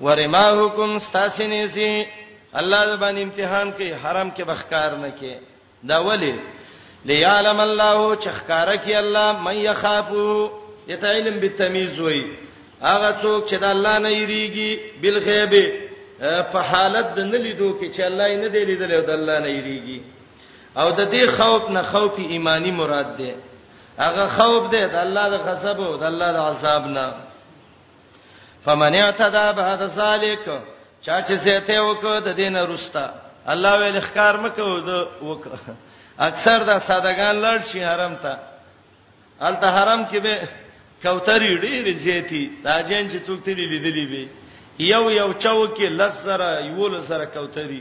ورما 0.00 0.44
حکم 0.62 0.90
استاسنی 0.96 1.68
سي 1.68 2.06
الله 2.54 2.94
زبان 2.96 3.16
امتحان 3.22 3.72
کوي 3.72 3.92
حرام 3.94 4.30
کې 4.36 4.40
بخکار 4.44 4.96
نه 4.96 5.10
کوي 5.20 5.36
دا 5.88 5.98
ولی 6.04 6.32
ليعلم 7.04 7.60
الله 7.60 8.16
چخکاره 8.16 8.76
کی 8.76 8.94
الله 8.94 9.40
من 9.42 9.56
يخافو 9.56 10.50
یت 10.88 11.04
علم 11.04 11.40
بالتمیز 11.40 12.00
وای 12.00 12.24
هغه 12.82 13.10
څوک 13.22 13.48
چې 13.50 13.54
د 13.54 13.64
الله 13.64 13.98
نه 13.98 14.10
یریږي 14.12 14.78
بل 15.02 15.18
غیب 15.20 15.52
په 16.52 16.58
حالت 16.58 17.14
د 17.14 17.18
نلیدو 17.20 17.74
کې 17.80 17.94
چې 17.96 18.00
الله 18.00 18.28
یې 18.28 18.36
نه 18.36 18.48
دی 18.48 18.64
لیدل 18.64 18.92
او 18.92 19.00
د 19.02 19.10
الله 19.10 19.38
نه 19.38 19.48
یریږي 19.50 20.00
او 20.76 20.90
د 20.90 21.10
دې 21.12 21.26
خوف 21.36 21.70
نه 21.70 21.82
خوف 21.82 22.12
ایمانی 22.18 22.70
مراد 22.70 23.16
ده 23.16 23.34
هغه 23.98 24.26
خوف 24.28 24.70
ده 24.72 24.86
د 24.86 24.94
الله 24.96 25.28
د 25.28 25.34
غضب 25.36 25.80
او 25.80 25.96
د 25.96 26.02
الله 26.02 26.32
د 26.32 26.36
عذاب 26.36 26.86
نه 26.86 27.14
فمن 28.64 28.94
اعتدى 28.94 29.52
بعد 29.56 29.82
ذلك 29.82 30.60
چا 31.06 31.22
چې 31.22 31.32
زه 31.34 31.58
ته 31.60 31.78
وکړه 31.82 32.18
د 32.24 32.28
دینه 32.34 32.62
رستا 32.64 33.14
الله 33.46 33.78
ویل 33.78 34.00
ښکار 34.02 34.34
مکه 34.40 34.62
و 34.64 34.80
د 34.80 35.06
وکړه 35.22 35.76
اکثر 36.28 36.58
دا 36.68 36.76
سادهګان 36.88 37.36
لړ 37.44 37.58
شي 37.70 37.80
حرم 37.88 38.14
ته 38.22 38.32
الته 39.48 39.68
حرم 39.76 40.02
کې 40.10 40.18
به 40.24 40.34
کوترې 41.04 41.52
ډېرې 41.64 41.94
زیاتی 42.04 42.42
دا 42.64 42.74
جن 42.88 43.08
چې 43.10 43.18
څوک 43.26 43.38
تیری 43.44 43.64
لیدلې 43.68 44.06
به 44.10 44.28
یو 44.92 45.04
یو 45.10 45.30
چوکې 45.44 45.86
لسره 46.00 46.48
یو 46.70 46.88
لسره 46.94 47.26
کوترې 47.34 47.80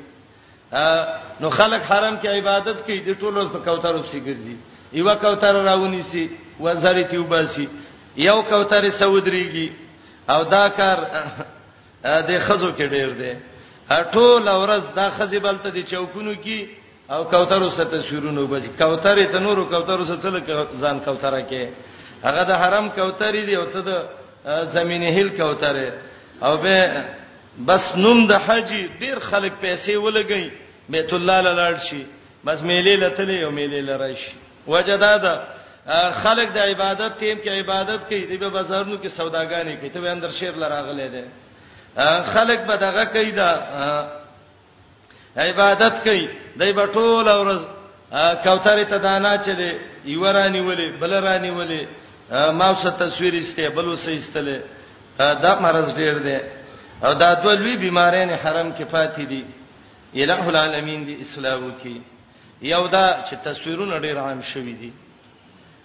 نو 1.41 1.47
خلک 1.57 1.81
حرم 1.91 2.15
کې 2.21 2.27
عبادت 2.27 2.77
کوي 2.85 2.99
د 3.09 3.19
ټولو 3.21 3.49
په 3.55 3.59
کوترو 3.65 4.03
پسې 4.05 4.19
ګرځي 4.27 4.55
یو 4.93 5.15
کوتر 5.25 5.53
راونی 5.69 6.01
سي 6.11 6.23
وزاري 6.59 7.03
تیو 7.11 7.23
باسي 7.23 7.67
یو 8.27 8.39
کوتر 8.41 8.89
سعودريږي 9.01 9.67
او 10.33 10.43
دا 10.55 10.63
کار 10.79 10.97
د 12.29 12.29
خزو 12.45 12.71
کې 12.77 12.85
ډېر 12.95 13.09
دی 13.21 13.33
ټول 14.13 14.43
ورځ 14.49 14.83
دا 14.95 15.07
خزي 15.17 15.39
بلته 15.39 15.69
د 15.77 15.79
چوکونو 15.91 16.33
کې 16.43 16.59
او 17.09 17.23
کوثر 17.23 17.61
وسته 17.63 18.01
شروعنو 18.09 18.47
بچ 18.47 18.65
کوثر 18.81 19.17
ته 19.31 19.39
نورو 19.39 19.65
کوثر 19.65 19.97
وسته 20.01 20.29
لکه 20.29 20.67
ځان 20.81 20.99
کوثره 21.05 21.39
کې 21.49 21.67
هغه 22.25 22.43
د 22.49 22.59
حرم 22.63 22.89
کوثر 22.97 23.31
دی 23.47 23.55
او 23.61 23.65
ته 23.75 23.81
د 23.81 24.07
زمینه 24.75 25.05
هیل 25.15 25.29
کوثر 25.39 25.79
او 26.49 26.57
به 26.57 27.03
بس 27.69 27.87
نوم 28.03 28.21
د 28.31 28.43
حج 28.47 28.73
ډیر 28.99 29.19
خلک 29.29 29.53
پیسې 29.61 29.91
ولګي 29.91 30.51
بیت 30.97 31.13
الله 31.19 31.39
لاله 31.47 31.79
شي 31.87 32.03
بس 32.45 32.61
میلې 32.61 32.99
لته 33.05 33.23
یو 33.39 33.51
میلې 33.51 33.89
لراشي 33.89 34.31
وجدادا 34.73 35.35
خلک 36.21 36.53
د 36.53 36.57
عبادت 36.57 37.17
ټیم 37.23 37.41
کې 37.43 37.49
عبادت 37.63 37.99
کوي 38.09 38.37
د 38.37 38.43
بازارونو 38.59 38.97
کې 39.03 39.11
سوداګانې 39.17 39.75
کوي 39.81 39.89
ته 39.97 40.11
اندر 40.13 40.31
شیر 40.39 40.53
لراغلې 40.53 41.13
ده 41.13 41.23
خلک 42.33 42.59
به 42.71 42.75
دغه 42.87 43.03
کوي 43.17 43.31
دا 43.41 43.51
عبادت 45.37 46.03
کوي 46.03 46.27
دای 46.57 46.73
په 46.73 46.85
ټول 46.93 47.27
ورځ 47.29 47.61
کوثر 48.43 48.83
ته 48.89 48.97
دانا 48.97 49.33
چلے 49.45 49.77
یورانی 50.05 50.59
ولې 50.61 50.97
بلرانی 50.99 51.49
ولې 51.51 51.85
ما 52.53 52.69
وسه 52.71 52.89
تصویر 52.89 53.35
استه 53.35 53.69
بل 53.69 53.85
وسه 53.85 54.15
استله 54.15 54.59
دا 55.19 55.59
مرز 55.61 55.93
ډیر 55.95 56.17
دی 56.17 56.37
او 57.03 57.13
دا 57.13 57.33
دوه 57.33 57.55
لوی 57.55 57.77
بیمارین 57.77 58.29
حرم 58.29 58.73
کې 58.75 58.83
فاتې 58.91 59.21
دي 59.25 59.43
الہ 60.23 60.41
العالمین 60.49 61.05
دی 61.07 61.15
اسلام 61.21 61.71
کې 61.83 62.01
یو 62.61 62.87
دا 62.87 63.23
چې 63.29 63.35
تصویرونه 63.45 63.99
ډیر 63.99 64.17
عام 64.19 64.41
شوي 64.41 64.73
دي 64.73 64.91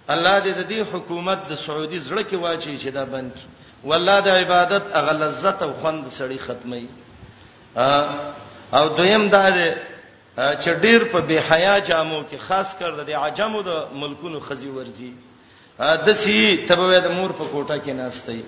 الله 0.09 0.40
دې 0.44 0.52
د 0.59 0.62
دې 0.68 0.94
حکومت 0.94 1.38
د 1.50 1.54
سعودي 1.57 2.00
زړه 2.00 2.22
کې 2.30 2.35
واچي 2.35 2.78
چې 2.78 2.88
دا 2.88 3.04
بند 3.04 3.30
کړي 3.35 3.85
والله 3.85 4.20
د 4.20 4.28
عبادت 4.28 4.83
اغه 4.94 5.12
لذت 5.12 5.62
او 5.62 5.72
خوند 5.74 6.04
سړی 6.11 6.38
ختمي 6.38 6.87
او 8.79 8.87
دویم 8.99 9.25
دا 9.37 9.47
دی 9.57 9.71
چې 10.63 10.69
ډیر 10.85 11.01
په 11.13 11.19
بے 11.29 11.37
حیا 11.51 11.75
جامو 11.89 12.21
کې 12.31 12.37
خاص 12.49 12.69
کر 12.79 12.91
د 13.09 13.11
عجمو 13.25 13.61
د 13.71 13.71
ملکونو 14.01 14.39
خزي 14.47 14.71
ورزي 14.77 15.13
د 16.07 16.09
سی 16.23 16.39
تبوی 16.69 16.99
د 17.05 17.09
مور 17.17 17.31
په 17.39 17.45
کوټه 17.53 17.77
کې 17.85 17.91
ناشتي 18.01 18.43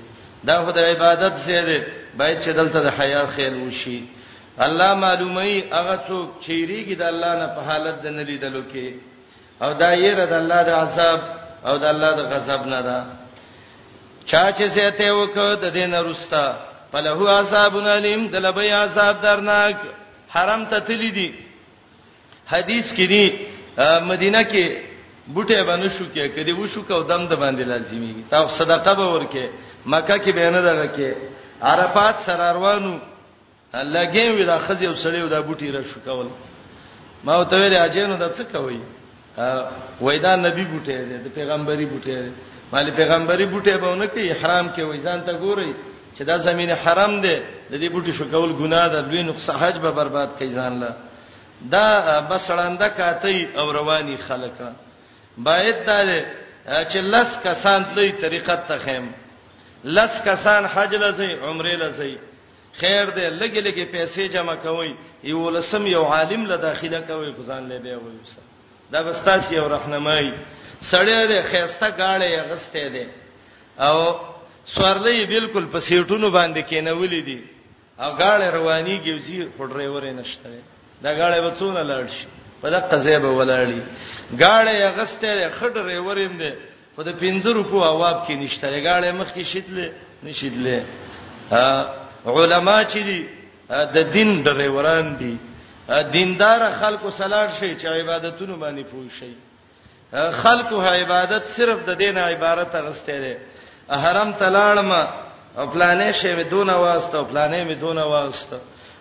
دا 0.48 0.56
خو 0.62 0.70
د 0.78 0.78
عبادت 0.90 1.34
څخه 1.42 1.62
دی 1.68 1.80
باید 2.18 2.38
چې 2.44 2.48
دلته 2.58 2.78
د 2.82 2.86
حیا 2.98 3.22
خیر 3.34 3.52
وشي 3.66 4.00
الله 4.66 4.90
معلومي 5.04 5.56
هغه 5.76 5.96
څوک 6.08 6.28
چیرېږي 6.44 6.94
د 6.98 7.02
الله 7.12 7.32
نه 7.40 7.46
په 7.56 7.60
حالت 7.70 7.96
د 8.02 8.06
نلیدلو 8.16 8.62
کې 8.72 8.88
او 9.64 9.70
دا 9.82 9.90
یې 10.02 10.12
رد 10.18 10.32
الله 10.32 10.60
د 10.68 10.72
عذاب 10.82 11.20
او 11.66 11.74
د 11.82 11.84
الله 11.92 12.10
د 12.16 12.20
غضب 12.34 12.62
نه 12.72 12.80
ده 12.86 12.98
چا 14.30 14.44
چې 14.56 14.62
زه 14.74 14.88
ته 14.98 15.06
وکړ 15.18 15.52
د 15.64 15.66
دین 15.78 15.94
رستا 15.94 16.46
فلهو 16.92 17.26
عذاب 17.38 17.74
علیم 17.94 18.22
دلبي 18.34 18.70
عذاب 18.70 19.14
درناک 19.22 19.76
حرم 20.34 20.64
ته 20.70 20.78
تللی 20.86 21.10
دي 21.10 21.30
حدیث 22.52 22.92
کې 22.94 23.06
دي 23.12 23.24
مدینه 24.12 24.42
کې 24.44 24.64
بوټه 25.34 25.64
باندې 25.64 25.88
شو 25.98 26.04
کې 26.14 26.28
کدی 26.36 26.52
و 26.52 26.66
شو 26.66 26.82
کو 26.82 27.02
دم 27.10 27.26
د 27.26 27.34
باندې 27.42 27.62
لازمي 27.70 28.24
تا 28.30 28.48
صدقه 28.58 28.92
به 28.98 29.06
ورکه 29.14 29.44
مکه 29.92 30.16
کې 30.18 30.30
بیان 30.38 30.52
دغه 30.52 30.86
کې 30.96 31.08
عرفات 31.62 32.16
سراروانو 32.26 32.94
لګې 33.74 34.24
وی 34.34 34.44
دا 34.44 34.58
خزي 34.58 34.86
او 34.86 34.94
سړی 34.94 35.20
او 35.22 35.28
دا 35.28 35.40
بوټي 35.42 35.68
را 35.74 35.80
شو 35.90 36.00
کول 36.04 36.28
ما 37.24 37.44
ته 37.44 37.56
ویل 37.56 37.76
اجینو 37.76 38.16
دا 38.16 38.28
څه 38.34 38.44
کوي 38.52 38.80
وای 40.00 40.18
دا 40.18 40.36
نبی 40.36 40.64
بوټي 40.72 40.96
دی 41.08 41.16
د 41.26 41.28
پیغمبري 41.38 41.86
بوټي 41.86 42.14
دی 42.22 42.30
مالی 42.72 42.90
پیغمبري 42.90 43.46
بوټي 43.46 43.76
به 43.80 43.88
ونه 43.90 44.06
کې 44.06 44.22
احرام 44.34 44.66
کې 44.76 44.80
وای 44.84 45.00
ځان 45.06 45.20
ته 45.26 45.32
ګوري 45.38 45.74
چې 46.18 46.22
دا 46.24 46.38
زمينه 46.38 46.74
حرام 46.84 47.20
ده 47.20 47.36
د 47.70 47.74
دې 47.80 47.88
بوټي 47.92 48.12
شو 48.18 48.24
کول 48.30 48.52
ګناه 48.62 48.88
ده 48.92 49.00
دوی 49.10 49.22
نقص 49.22 49.50
حج 49.60 49.76
به 49.84 49.90
برباد 49.90 50.28
کوي 50.38 50.50
ځان 50.58 50.74
له 50.82 50.90
دا 51.74 51.86
بسړنده 52.30 52.88
کاتی 52.98 53.48
او 53.58 53.70
رواني 53.72 54.16
خلکا 54.28 54.70
باید 55.48 55.76
دا 55.86 55.98
چې 56.90 56.96
لس 56.96 57.38
کسان 57.44 57.84
دې 57.96 58.20
طریقت 58.22 58.68
ته 58.68 58.78
خیم 58.84 59.10
لس 59.84 60.20
کسان 60.24 60.64
حج 60.74 60.94
لزی 60.94 61.32
عمره 61.32 61.72
لزی 61.82 62.14
خیر 62.72 63.10
دې 63.10 63.42
لګي 63.42 63.60
لګي 63.60 63.84
پیسې 63.92 64.20
جمع 64.34 64.54
کوي 64.54 64.94
یو 65.24 65.50
لسم 65.50 65.86
یو 65.86 66.04
عالم 66.04 66.46
له 66.46 66.56
داخله 66.56 67.00
کوي 67.00 67.34
ځان 67.48 67.68
له 67.68 67.78
به 67.78 67.96
وي 67.96 68.12
دا 68.90 69.02
بستاس 69.02 69.52
یو 69.52 69.66
راهنمای 69.68 70.32
سړی 70.90 71.28
دې 71.28 71.42
خيسته 71.50 71.90
گاړې 71.90 72.52
غسته 72.52 72.88
دې 72.94 73.06
او 73.82 74.16
سورلې 74.74 75.26
بالکل 75.32 75.66
په 75.72 75.80
سیټونو 75.80 76.30
باندې 76.30 76.62
کېنولې 76.70 77.22
دي 77.28 77.55
او 78.00 78.12
غاړه 78.16 78.48
رواني 78.54 78.98
کیږي 79.04 79.50
خو 79.56 79.66
ډرایور 79.66 80.02
نشته 80.04 80.48
دا 81.02 81.10
غاړه 81.18 81.38
وڅونه 81.46 81.80
لاړ 81.90 82.04
شي 82.16 82.26
په 82.62 82.68
دغه 82.70 82.96
ځای 83.04 83.16
به 83.22 83.28
ولاړی 83.28 83.80
غاړه 84.40 84.72
یې 84.80 84.88
غسته 84.96 85.50
خټ 85.58 85.72
ډرایور 85.74 86.16
یې 86.18 86.30
دی 86.40 86.52
خو 86.96 87.02
د 87.02 87.08
50 87.08 87.44
روپو 87.56 87.82
اواب 87.84 88.26
کې 88.28 88.34
نشته 88.34 88.66
غاړه 88.86 89.12
مخ 89.18 89.28
کې 89.36 89.44
شیدلې 89.52 89.88
نشیدلې 90.24 90.80
علما 92.26 92.84
چې 92.84 92.98
دي 93.08 93.20
د 93.96 93.98
دین 94.12 94.42
ډرایوران 94.44 95.16
دي 95.20 95.34
دیندار 96.12 96.60
خلکو 96.80 97.08
سلاړ 97.10 97.48
شي 97.60 97.76
چې 97.80 97.86
عبادتونو 97.86 98.56
باندې 98.56 98.82
پوه 98.90 99.08
شي 99.18 99.32
خلکو 100.42 100.80
ه 100.80 100.86
عبادت 100.88 101.44
صرف 101.56 101.78
د 101.88 101.94
دین 101.98 102.18
عبارت 102.18 102.74
غسته 102.76 103.16
ده 103.24 103.32
حرم 104.02 104.32
تلاړم 104.38 104.90
او 105.56 105.66
پلانې 105.66 106.12
شی 106.12 106.32
مې 106.38 106.44
دونه 106.50 106.76
واسطه 106.76 107.16
او 107.18 107.24
پلانې 107.24 107.62
مې 107.68 107.80
دونه 107.80 108.04
واسطه 108.04 108.60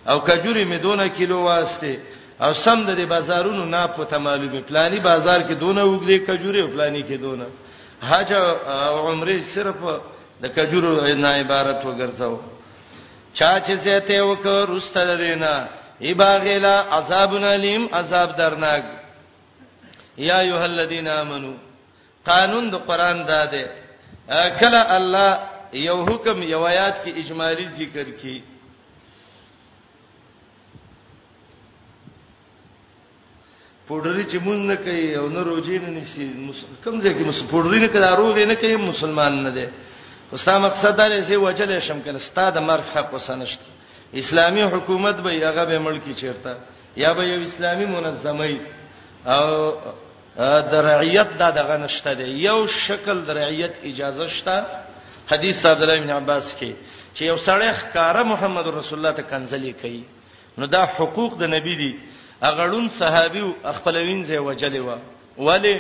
او 0.10 0.20
کجوري 0.20 0.66
مې 0.66 0.80
دونه 0.82 1.08
کیلو 1.08 1.38
واسطه 1.44 1.98
او 2.42 2.54
سم 2.54 2.86
د 2.86 3.00
بازارونو 3.08 3.66
نه 3.66 3.88
پته 3.88 4.18
معلومه 4.20 4.62
پلاني 4.70 5.00
بازار 5.00 5.40
کې 5.48 5.52
دونه 5.54 5.82
وګړي 5.84 6.18
کجوري 6.28 6.62
او 6.62 6.68
پلاني 6.68 7.04
کې 7.04 7.18
دونه 7.24 7.46
حج 8.02 8.34
او 8.34 9.08
عمره 9.12 9.44
صرف 9.56 9.76
د 10.42 10.46
کجورو 10.56 11.02
نه 11.16 11.28
عبارت 11.30 11.82
وګرځاو 11.84 12.36
چا 13.34 13.60
چې 13.66 13.72
زته 13.74 14.22
وکړ 14.24 14.70
رستل 14.70 15.18
دینا 15.18 15.68
ایباغلا 16.00 16.76
عذاب 16.92 17.34
الیم 17.36 17.88
عذاب 17.94 18.36
درناک 18.38 18.84
یا 20.18 20.40
ایه 20.40 20.64
الذین 20.64 21.08
آمنو 21.08 21.54
قانون 22.26 22.70
د 22.70 22.76
قران 22.76 23.26
داده 23.26 23.70
کله 24.60 24.82
الله 24.98 25.40
یو 25.74 26.02
حکم 26.06 26.42
یو 26.44 26.64
آیات 26.66 27.04
کې 27.04 27.12
اجمالی 27.18 27.68
ذکر 27.78 28.10
کی 28.22 28.40
پوډری 33.88 34.24
چې 34.26 34.38
مونږ 34.38 34.60
نه 34.68 34.76
کوي 34.76 35.16
او 35.18 35.30
نه 35.30 35.42
روزي 35.44 35.80
نه 35.80 35.90
نشي 35.90 36.34
کم 36.84 37.02
ځای 37.02 37.14
کې 37.14 37.26
مس 37.28 37.42
پوډری 37.52 37.80
نه 37.80 37.88
کړه 37.88 38.16
روزي 38.18 38.46
نه 38.46 38.56
کوي 38.56 38.76
مسلمان 38.78 39.44
نه 39.44 39.50
دی 39.50 39.66
خو 40.30 40.38
ستا 40.38 40.58
مقصد 40.60 40.96
دا 40.98 41.08
دی 41.10 41.22
چې 41.28 41.38
وجل 41.44 41.80
شم 41.80 42.02
کنه 42.02 42.20
ستا 42.20 42.50
د 42.50 42.58
مرګ 42.58 42.98
حق 42.98 43.14
وسنشت 43.14 43.60
اسلامي 44.14 44.64
حکومت 44.64 45.16
به 45.16 45.30
هغه 45.32 45.66
به 45.66 45.80
ملکی 45.80 46.14
چیرته 46.14 46.58
یا 46.98 47.14
به 47.14 47.24
یو 47.24 47.42
اسلامي 47.48 47.86
منظمه 47.86 48.60
او 49.26 49.72
د 50.72 50.74
رعیت 50.76 51.28
دا 51.38 51.52
دغه 51.52 51.78
نشته 51.78 52.14
دی 52.14 52.24
یو 52.24 52.68
شکل 52.68 53.22
د 53.26 53.30
رعیت 53.32 53.74
اجازه 53.84 54.28
شته 54.28 54.85
حدیث 55.32 55.66
عبد 55.66 55.84
الله 55.84 56.00
بن 56.02 56.10
عباس 56.10 56.56
کې 56.60 56.72
چې 57.16 57.22
یو 57.30 57.38
سړی 57.48 57.70
ښکارا 57.80 58.24
محمد 58.34 58.66
رسول 58.68 58.98
الله 59.00 59.12
ته 59.20 59.24
کنځلې 59.32 59.74
کوي 59.82 60.04
نو 60.58 60.66
دا 60.66 60.84
حقوق 60.96 61.32
د 61.42 61.44
نبی 61.56 61.76
دي 61.82 61.94
اغړون 62.50 62.88
صحابي 63.00 63.44
خپلوین 63.78 64.22
ځای 64.30 64.38
وجلې 64.42 64.80
و 64.88 64.90
ولی 65.48 65.76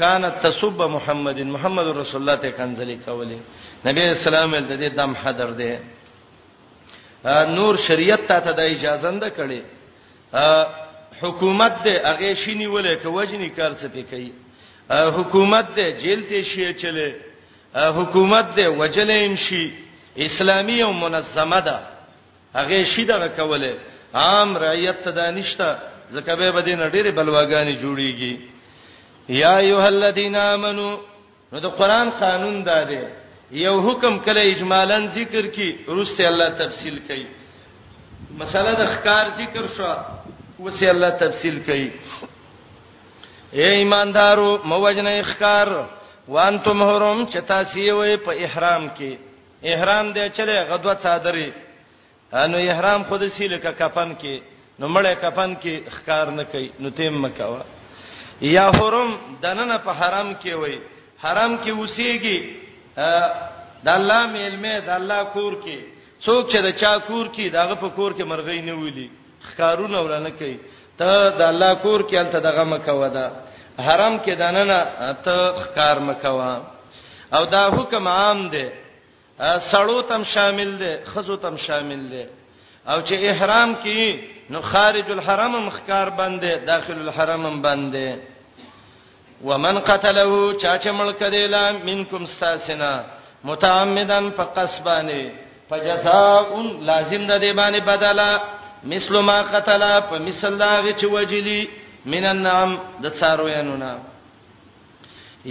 کانت 0.00 0.34
تسب 0.42 0.80
محمد 0.96 1.38
محمد 1.56 1.86
رسول 1.86 2.20
الله 2.20 2.36
ته 2.42 2.50
کنځلې 2.58 2.96
کولې 3.06 3.38
نبی 3.86 4.02
اسلام 4.08 4.50
د 4.56 4.72
دې 4.80 4.88
دم 4.96 5.12
حاضر 5.22 5.50
دی 5.60 5.76
نور 7.56 7.76
شریعت 7.86 8.26
ته 8.28 8.52
د 8.58 8.60
اجازه 8.74 9.10
نه 9.10 9.30
کړي 9.38 9.60
حکومت 11.22 11.72
دې 11.84 11.94
هغه 12.10 12.34
شینی 12.42 12.66
ولې 12.66 13.02
کوجنی 13.02 13.48
کار 13.58 13.72
څه 13.80 13.86
پکې 13.94 14.28
حکومت 15.16 15.66
دې 15.76 15.86
جیل 16.02 16.20
ته 16.28 16.42
شي 16.50 16.72
چلے 16.82 17.08
حکومت 17.76 18.46
دی 18.56 18.66
وجلیم 18.80 19.34
شي 19.46 19.62
اسلامي 20.26 20.78
او 20.84 20.92
منظمه 20.92 21.60
ده 21.60 21.76
هغه 22.58 22.84
شي 22.84 23.04
دغه 23.04 23.28
کوله 23.38 23.72
عام 24.14 24.56
رعیت 24.56 24.98
ته 25.04 25.10
دانشته 25.10 25.70
زکه 26.10 26.34
به 26.34 26.50
بدین 26.52 26.90
ډېری 26.90 27.10
بلواګانی 27.16 27.76
جوړیږي 27.82 28.34
یا 29.28 29.58
ایه 29.58 29.86
الذین 29.88 30.36
آمنو 30.36 30.98
نو 31.52 31.58
د 31.60 31.66
قران 31.66 32.10
قانون 32.10 32.64
دا 32.64 32.82
دی 32.84 32.98
یو 33.52 33.80
حکم 33.90 34.18
کله 34.18 34.40
اجمالاً 34.52 35.06
ذکر 35.06 35.46
کی 35.46 35.78
روسي 35.88 36.26
الله 36.26 36.48
تفصیل 36.48 36.98
کوي 37.08 37.26
مساله 38.38 38.74
د 38.74 38.84
ښکار 38.94 39.26
ذکر 39.38 39.66
شو 39.76 39.94
وسی 40.64 40.88
الله 40.90 41.10
تفصیل 41.10 41.62
کوي 41.66 41.90
اے 43.52 43.68
ایماندارو 43.70 44.60
موجنه 44.64 45.22
ښکار 45.22 45.68
وانتم 46.34 46.78
حرم 46.84 47.24
چې 47.30 47.38
تاسو 47.50 47.96
وي 47.98 48.16
په 48.26 48.32
احرام 48.46 48.88
کې 48.98 49.10
احرام 49.74 50.06
دې 50.14 50.26
چره 50.36 50.56
غدوه 50.70 50.94
صادري 51.02 51.50
انو 52.42 52.58
احرام 52.70 53.02
خود 53.08 53.22
سیله 53.36 53.58
کا 53.64 53.70
کفن 53.80 54.14
کې 54.20 54.34
نو 54.78 54.88
مړې 54.88 55.14
کفن 55.22 55.56
کې 55.62 55.74
خکار 55.94 56.30
نه 56.38 56.44
کوي 56.52 56.68
نو 56.80 56.90
تیم 56.98 57.22
مکوا 57.22 57.62
یا 58.54 58.66
حرم 58.78 59.10
دننه 59.42 59.76
په 59.86 59.90
حرام 60.00 60.32
کې 60.42 60.52
وي 60.62 60.78
حرام 61.24 61.58
کې 61.64 61.70
وسیږي 61.78 62.38
د 63.84 63.88
الله 63.98 64.26
میلمه 64.34 64.74
د 64.88 64.90
الله 64.98 65.20
کور 65.36 65.52
کې 65.64 65.78
څوک 66.24 66.50
چې 66.52 66.58
د 66.66 66.68
چا 66.80 66.92
کور 67.08 67.26
کې 67.36 67.50
دغه 67.58 67.74
په 67.74 67.88
کور 67.88 68.12
کې 68.18 68.24
مرغۍ 68.32 68.60
نه 68.62 68.74
ویلي 68.80 69.08
خکارونه 69.48 69.96
ولنه 70.00 70.30
کوي 70.38 70.56
ته 70.98 71.30
د 71.40 71.42
الله 71.52 71.72
کور 71.86 72.00
کې 72.02 72.16
الته 72.20 72.38
دغه 72.50 72.62
مکوا 72.72 73.08
ده 73.16 73.26
حرام 73.84 74.18
کې 74.24 74.32
دننه 74.38 74.80
ته 75.24 75.52
ښکار 75.64 75.96
مکوا 75.98 76.60
او 77.32 77.44
دا 77.44 77.66
حکم 77.76 78.08
عام 78.08 78.48
دی 78.50 78.66
سړو 79.70 80.02
تم 80.08 80.22
شامل 80.24 80.70
دی 80.80 80.92
خزو 81.12 81.36
تم 81.36 81.56
شامل 81.56 82.00
دی 82.12 82.24
او 82.90 83.00
چې 83.02 83.12
احرام 83.30 83.74
کې 83.84 84.18
نو 84.50 84.60
خارج 84.60 85.10
الحرم 85.10 85.52
مخکار 85.66 86.06
باندې 86.10 86.66
داخل 86.66 86.98
الحرم 87.00 87.62
باندې 87.62 88.16
ومن 89.44 89.78
قتله 89.80 90.54
چا 90.60 90.78
چې 90.78 90.88
ملک 90.88 91.22
دی 91.32 91.46
لا 91.46 91.72
منکم 91.72 92.26
ساسنا 92.26 93.02
متعمدن 93.44 94.30
فقصبانه 94.36 95.30
فجزاء 95.70 96.62
لازم 96.82 97.26
ده 97.26 97.38
دی 97.38 97.52
باندې 97.52 97.80
بدلا 97.86 98.40
مثل 98.84 99.18
ما 99.18 99.42
قتل 99.42 99.82
فمثل 100.10 100.58
داغه 100.58 100.92
چې 100.98 101.04
وجلی 101.04 101.66
من 102.12 102.24
النعم 102.26 102.72
د 103.04 103.06
څاروینو 103.20 103.76
نه 103.82 103.92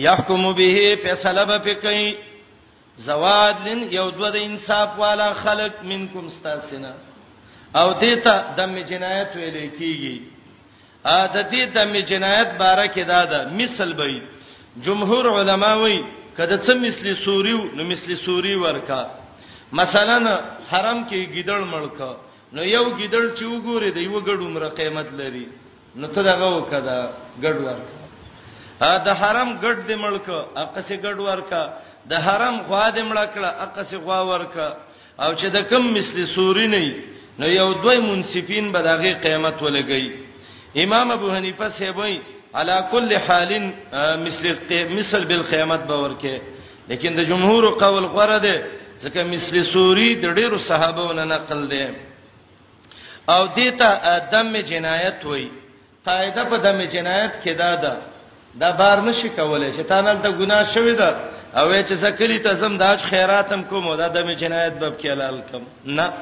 يحكم 0.07 0.51
به 0.59 0.75
فیصله 1.03 1.57
به 1.63 1.73
کوي 1.87 2.15
زوادن 3.09 3.79
یو 3.99 4.07
دو 4.19 4.29
د 4.35 4.37
انصاف 4.49 4.89
والا 4.99 5.27
خلق 5.43 5.73
منکم 5.91 6.25
استاسنا 6.31 6.91
او 7.79 7.87
دیتا 8.03 8.35
دم 8.57 8.73
جنایت 8.91 9.31
ویلې 9.39 9.67
کیږي 9.79 10.17
ا 11.21 11.27
د 11.27 11.51
دې 11.51 11.63
دم 11.77 11.99
جنایت 12.11 12.51
باره 12.61 12.85
کې 12.93 13.03
دا 13.11 13.25
ده 13.25 13.53
مثل 13.61 13.93
به 13.93 14.21
جمهور 14.85 15.25
علما 15.39 15.73
وایي 15.83 15.99
کله 16.37 16.57
څه 16.57 16.73
مثلی 16.85 17.13
سوریو 17.25 17.59
نو 17.75 17.83
مثلی 17.91 18.15
سوری 18.15 18.55
ورکا 18.63 19.03
مثلا 19.79 20.17
حرم 20.71 21.05
کې 21.09 21.29
ګیدړ 21.35 21.61
مړکا 21.75 22.11
نو 22.53 22.63
یو 22.63 22.85
ګیدړ 22.97 23.37
چې 23.37 23.43
وګوري 23.43 23.89
د 23.93 23.97
یو 23.97 24.21
ګډومره 24.21 24.69
قیمت 24.79 25.07
لري 25.21 25.45
نو 25.99 26.07
ته 26.15 26.21
دغه 26.29 26.47
وکړه 26.57 26.97
ګډ 27.43 27.55
ورکا 27.65 27.95
ا 28.87 28.91
د 29.07 29.09
حرم 29.19 29.49
ګډ 29.63 29.77
دې 29.89 29.95
ملک 30.05 30.25
اقصه 30.63 30.95
ګډ 31.05 31.17
ورکا 31.27 31.63
د 32.11 32.13
حرم 32.25 32.55
غوا 32.69 32.85
دې 32.95 33.03
ملکړه 33.11 33.49
اقصه 33.65 33.97
غوا 34.05 34.19
ورکا 34.31 34.67
او 35.23 35.29
چې 35.39 35.47
د 35.55 35.57
کم 35.69 35.83
مثلی 35.97 36.25
سوري 36.35 36.67
نه 36.73 36.81
نو 37.39 37.45
یو 37.59 37.69
دوی 37.83 37.97
منصفین 38.07 38.65
به 38.73 38.79
دغه 38.91 39.11
قیمت 39.25 39.55
ولګي 39.63 40.03
امام 40.83 41.07
ابو 41.17 41.27
حنیفه 41.35 41.67
سیبوی 41.77 42.15
علا 42.57 42.77
کل 42.93 43.09
حال 43.27 43.51
مثل 44.25 44.43
مثل 44.97 45.21
بالقیامت 45.29 45.81
باور 45.89 46.11
کې 46.21 46.35
لیکن 46.89 47.11
د 47.19 47.21
جمهور 47.29 47.63
قول 47.83 48.05
غره 48.15 48.37
ده 48.47 48.55
ځکه 49.03 49.21
مثل 49.33 49.55
سوری 49.73 50.09
د 50.23 50.25
ډیرو 50.39 50.57
صحابهونو 50.69 51.23
نقل 51.35 51.67
ده 51.67 51.93
او 53.33 53.41
دیتا 53.57 53.89
دم 54.33 54.51
جنایت 54.71 55.19
وای 55.31 55.45
قاعده 56.05 56.43
په 56.43 56.57
دمه 56.57 56.85
جنایت 56.87 57.33
کې 57.43 57.49
دا 57.57 57.75
ده 57.75 57.97
دا 58.59 58.71
بار 58.71 59.01
نشي 59.01 59.29
کولای 59.29 59.73
شیطان 59.73 60.05
د 60.21 60.27
ګناه 60.39 60.73
شوی 60.73 60.93
ده 60.95 61.09
او 61.55 61.67
چې 61.87 61.93
سکلی 62.05 62.39
ته 62.39 62.53
زم 62.55 62.77
داج 62.77 62.99
خیراتم 63.09 63.61
کوم 63.63 63.95
دا 63.95 64.07
دمه 64.07 64.33
جنایت 64.35 64.73
باب 64.73 64.93
کې 64.99 65.05
حلال 65.07 65.41
کم 65.51 65.63
نه 65.85 66.13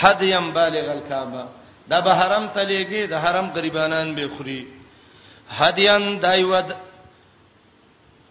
حد 0.00 0.22
يم 0.22 0.52
بالغ 0.52 0.90
الکعبه 0.90 1.44
دا 1.88 2.00
به 2.00 2.12
حرم 2.14 2.48
ته 2.54 2.64
لګي 2.64 3.02
د 3.10 3.14
حرم 3.14 3.50
غریبانان 3.56 4.14
به 4.14 4.28
خوري 4.36 4.66
حدیان 5.58 6.18
دایود 6.20 6.74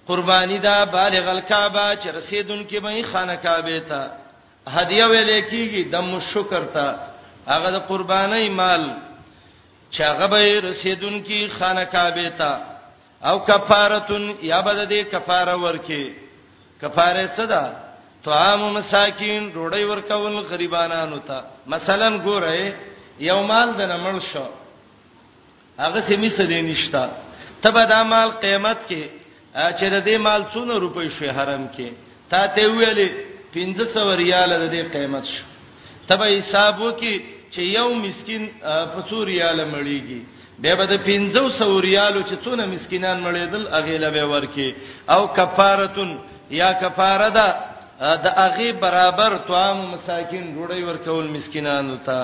قربانی 0.07 0.59
دا 0.59 0.85
بالغ 0.85 1.29
الکعبه 1.29 1.95
چې 2.01 2.07
رسیدونکې 2.07 2.75
به 2.79 3.03
خانه 3.11 3.35
کعبه 3.35 3.79
ته 3.79 4.09
هدیه 4.71 5.05
ویلې 5.07 5.43
کیږي 5.49 5.83
د 5.93 6.19
شکر 6.33 6.63
ته 6.73 6.95
هغه 7.47 7.71
د 7.71 7.79
قربانای 7.87 8.49
مال 8.49 8.83
چې 9.91 10.01
هغه 10.03 10.27
به 10.27 10.59
رسیدون 10.69 11.21
کی 11.23 11.47
خانه 11.59 11.85
کعبه 11.85 12.29
ته 12.37 12.51
او 13.29 13.39
کفارتون 13.45 14.35
یا 14.41 14.61
بد 14.61 14.89
دې 14.89 15.01
کفاره 15.13 15.55
ورکی 15.65 16.03
کفاره 16.81 17.27
څه 17.37 17.45
ده 17.51 17.63
طعام 18.25 18.61
مساکین 18.77 19.43
روړی 19.53 19.83
ورکول 19.91 20.35
غریبانو 20.51 21.19
ته 21.27 21.37
مثلا 21.67 22.09
ګوره 22.25 22.73
یو 23.19 23.41
مال 23.43 23.69
د 23.79 23.81
نمړ 23.93 24.15
شو 24.33 24.45
هغه 25.79 26.01
سیمې 26.07 26.29
سدې 26.37 26.61
نشتا 26.69 27.09
ته 27.61 27.71
به 27.71 27.85
دا 27.85 28.03
مال 28.03 28.29
قیمت 28.31 28.79
کې 28.89 29.03
چې 29.79 29.83
د 29.95 30.05
دې 30.05 30.17
مال 30.19 30.41
څونه 30.53 30.73
روپۍ 30.83 31.09
شوی 31.09 31.27
حرم 31.29 31.67
کې 31.75 31.87
تا 32.29 32.47
ته 32.47 32.61
ویلې 32.67 33.09
1500 33.55 34.17
ریال 34.17 34.49
د 34.67 34.71
دې 34.73 34.91
قیمت 34.95 35.25
شو 35.25 35.43
تبه 36.07 36.25
حسابو 36.37 36.91
کې 37.01 37.38
چې 37.53 37.61
یو 37.77 37.89
مسكين 37.95 38.43
په 38.93 38.99
سوریاله 39.09 39.65
مړیږي 39.73 40.21
به 40.61 40.75
به 40.77 40.85
د 40.85 40.93
500 41.05 41.81
ریالو 41.87 42.21
چې 42.29 42.35
څونه 42.43 42.65
مسکینان 42.65 43.17
مړیدل 43.25 43.63
اغه 43.77 43.97
له 44.03 44.09
به 44.15 44.23
ورکی 44.33 44.69
او 45.09 45.21
کفارتون 45.37 46.09
یا 46.61 46.69
کفاره 46.81 47.29
ده 47.37 47.47
د 48.25 48.27
اغه 48.47 48.67
برابر 48.83 49.31
توام 49.47 49.77
مساکین 49.93 50.45
ډوړی 50.55 50.81
ورکول 50.89 51.25
مسکینانو 51.35 51.97
ته 52.05 52.19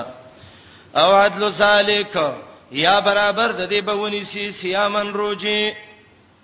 او 1.00 1.08
عدل 1.26 1.52
سالک 1.52 2.12
یا 2.72 3.00
برابر 3.00 3.48
د 3.60 3.68
دې 3.72 3.80
بونی 3.88 4.22
سی 4.24 4.50
سیامن 4.60 5.08
روزي 5.20 5.72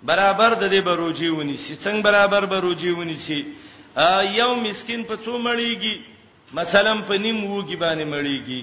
برابر 0.03 0.51
د 0.61 0.65
دې 0.73 0.81
بروجي 0.87 1.29
ونی 1.29 1.57
سی 1.57 1.75
څنګه 1.75 2.01
برابر 2.01 2.45
بروجي 2.45 2.89
ونی 2.91 3.15
سی 3.15 3.39
یو 4.39 4.55
مسکین 4.55 5.03
په 5.03 5.15
څو 5.25 5.31
مړیږي 5.45 5.95
مثلا 6.59 6.93
په 7.07 7.13
نیم 7.17 7.37
وږي 7.51 7.75
باندې 7.75 8.05
مړیږي 8.13 8.61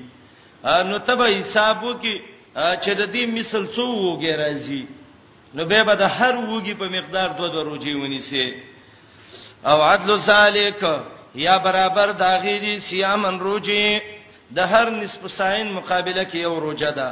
نو 0.90 0.96
تبه 1.06 1.26
حساب 1.40 1.82
وکي 1.84 2.16
چې 2.82 2.90
د 3.00 3.02
دې 3.14 3.24
مثال 3.36 3.64
څو 3.76 3.84
وږي 4.04 4.32
راځي 4.42 4.82
نو 5.54 5.62
به 5.70 5.82
به 5.88 5.94
د 6.02 6.06
هر 6.16 6.34
وږي 6.50 6.74
په 6.80 6.86
مقدار 6.96 7.28
دوه 7.38 7.48
دوه 7.54 7.62
روجي 7.64 7.94
ونیسي 7.94 8.46
او 9.70 9.78
عدل 9.88 10.16
ذالک 10.18 10.80
یا 11.46 11.54
برابر 11.66 12.08
داغی 12.24 12.56
دي 12.64 12.74
سیامن 12.86 13.34
روجي 13.46 14.00
د 14.56 14.58
هر 14.72 14.86
نصف 15.02 15.30
ساين 15.30 15.72
مقابله 15.78 16.22
کې 16.30 16.34
یو 16.46 16.54
روجه 16.66 16.90
ده 16.90 17.10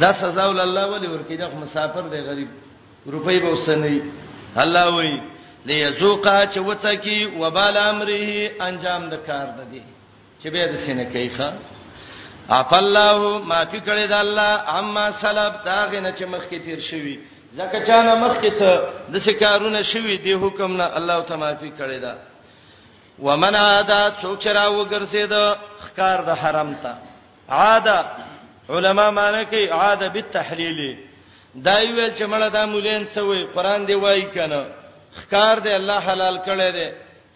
دا 0.00 0.12
سزا 0.12 0.44
ول 0.48 0.60
الله 0.60 0.86
ولی 0.92 1.06
ورکه 1.06 1.36
د 1.36 1.42
مسافر 1.62 2.02
دی 2.12 2.20
غریب 2.28 2.48
روپۍ 3.12 3.36
به 3.42 3.50
وسنی 3.54 4.00
الله 4.64 4.86
وایي 4.94 5.16
ليذوقا 5.66 6.36
چې 6.52 6.58
وڅکی 6.68 7.18
وبال 7.40 7.76
امره 7.76 8.50
انجام 8.68 9.02
د 9.12 9.20
کار 9.26 9.46
ده 9.58 9.64
دي 9.72 9.82
چې 10.42 10.48
به 10.54 10.64
د 10.72 10.74
سینې 10.76 11.12
کیخه 11.12 11.52
اف 12.56 12.72
الله 12.78 13.38
ما 13.50 13.60
فی 13.64 13.80
کړی 13.88 14.06
د 14.06 14.12
الله 14.22 14.78
اما 14.80 15.04
سلب 15.20 15.60
دا 15.68 15.78
غنه 15.92 16.12
چې 16.16 16.22
مخ 16.32 16.48
کې 16.50 16.64
تیر 16.64 16.80
شوی 16.88 17.16
زکه 17.58 17.84
چانه 17.90 18.14
مخ 18.24 18.34
کې 18.42 18.58
ته 18.58 18.88
د 19.14 19.18
سکارونه 19.28 19.82
شوی 19.92 20.16
دی 20.26 20.32
حکم 20.46 20.76
نه 20.82 20.90
الله 21.02 21.20
تعالی 21.30 21.52
فی 21.60 21.72
کړی 21.78 22.02
دا 22.06 22.14
ومن 23.28 23.54
عاد 23.54 23.94
څوک 24.22 24.46
را 24.58 24.66
وګرځید 24.68 25.56
خکار 25.86 26.22
د 26.28 26.42
حرم 26.42 26.74
ته 26.82 26.92
عاد 27.48 27.88
علما 28.74 29.08
معنی 29.18 29.44
کوي 29.54 29.66
عاد 29.70 30.04
بالتحلیل 30.12 30.84
دا 31.54 31.80
یو 31.82 32.10
چې 32.16 32.20
مړه 32.20 32.50
د 32.54 32.70
مولین 32.74 33.02
څه 33.14 33.20
وی 33.26 33.42
قران 33.54 33.86
دی 33.86 33.94
وای 33.94 34.22
کنه 34.22 34.62
خکار 35.20 35.56
دی 35.64 35.70
الله 35.78 36.00
حلال 36.12 36.36
کړی 36.46 36.70
دی 36.76 36.88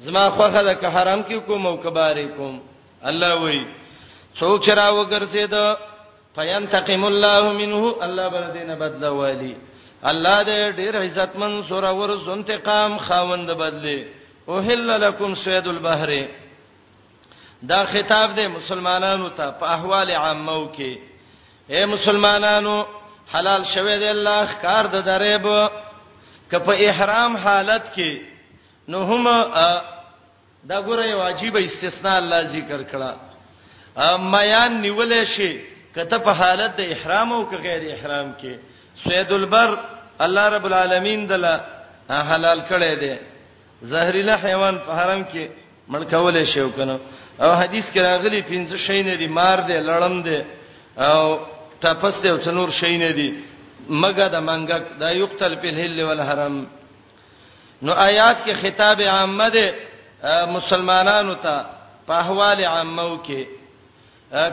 زما 0.05 0.31
خوخه 0.31 0.62
ده 0.62 0.74
که 0.74 0.89
حرام 0.89 1.22
کې 1.29 1.35
کوم 1.47 1.66
او 1.66 1.77
کباری 1.77 2.29
کوم 2.37 2.61
الله 3.05 3.35
وای 3.41 3.64
څوک 4.39 4.61
چې 4.64 4.70
را 4.79 4.89
وګرځید 4.99 5.55
فینتقم 6.37 7.05
الله 7.05 7.53
منه 7.53 7.95
الله 8.03 8.29
بل 8.29 8.51
دینه 8.53 8.74
بدلا 8.77 9.11
والی 9.14 9.57
الله 10.03 10.45
دې 10.45 10.74
ډېر 10.77 10.95
عزتمن 10.97 11.62
سوره 11.68 11.93
ور 11.93 12.16
زنتقام 12.27 12.99
خاوند 12.99 13.51
بدلی 13.51 14.07
او 14.49 14.59
هلل 14.59 15.01
لكم 15.09 15.35
سید 15.35 15.68
البحر 15.68 16.12
دا 17.68 17.85
خطاب 17.85 18.35
دی 18.37 18.47
مسلمانانو 18.47 19.29
ته 19.29 19.51
په 19.51 19.66
احوال 19.66 20.11
عامو 20.11 20.72
کې 20.77 20.99
اے 21.68 21.87
مسلمانانو 21.87 22.85
حلال 23.35 23.64
شوه 23.64 23.97
دی 23.97 24.09
الله 24.09 24.47
ښکار 24.49 24.85
د 24.93 25.05
دریب 25.07 25.47
کپه 26.51 26.72
احرام 26.88 27.36
حالت 27.44 27.82
کې 27.94 28.18
نو 28.88 28.99
هم 29.05 29.28
دا 30.64 30.80
ګوره 30.80 31.14
واجب 31.20 31.57
استثناء 31.57 32.18
الله 32.18 32.42
ذکر 32.55 32.82
کړه 32.92 33.14
میان 34.32 34.80
نیولې 34.82 35.24
شي 35.24 35.61
کته 35.97 36.18
په 36.28 36.38
حالت 36.40 36.76
د 36.78 36.92
احرام 36.97 37.32
او 37.32 37.42
غیر 37.66 37.82
احرام 37.94 38.32
کې 38.40 38.55
سید 39.05 39.32
البر 39.38 39.78
الله 40.26 40.49
رب 40.55 40.64
العالمین 40.68 41.26
دلا 41.28 41.55
حلال 42.30 42.61
کړی 42.70 43.01
دی 43.01 43.14
زهريله 43.92 44.34
حیوان 44.44 44.78
په 44.86 44.92
حرم 44.92 45.24
کې 45.24 45.49
مړ 45.90 46.03
کولې 46.12 46.44
شي 46.53 46.61
وکنه 46.61 46.99
او 47.40 47.51
حدیث 47.61 47.90
کې 47.92 47.97
راغلي 48.09 48.42
پنځه 48.51 48.76
شی 48.86 49.03
نه 49.03 49.14
دي 49.14 49.26
مار 49.26 49.59
دی 49.61 49.78
لړم 49.90 50.24
دی 50.26 50.40
او 51.09 51.20
تپس 51.80 52.20
دی 52.22 52.28
او 52.28 52.38
څنور 52.38 52.70
شی 52.70 52.99
نه 52.99 53.09
دي 53.12 53.28
مګه 53.89 54.26
د 54.28 54.37
منګک 54.41 54.84
دا 55.01 55.11
یقتل 55.20 55.55
په 55.57 55.68
الهل 55.68 56.01
والحرم 56.03 56.64
نو 57.82 57.93
آیات 57.93 58.37
کې 58.45 58.53
خطاب 58.62 59.01
عامه 59.01 59.49
ده 59.49 59.74
مسلمانانو 60.47 61.34
ته 61.34 61.64
په 62.07 62.12
احوال 62.14 62.64
عامو 62.64 63.16
کې 63.26 63.45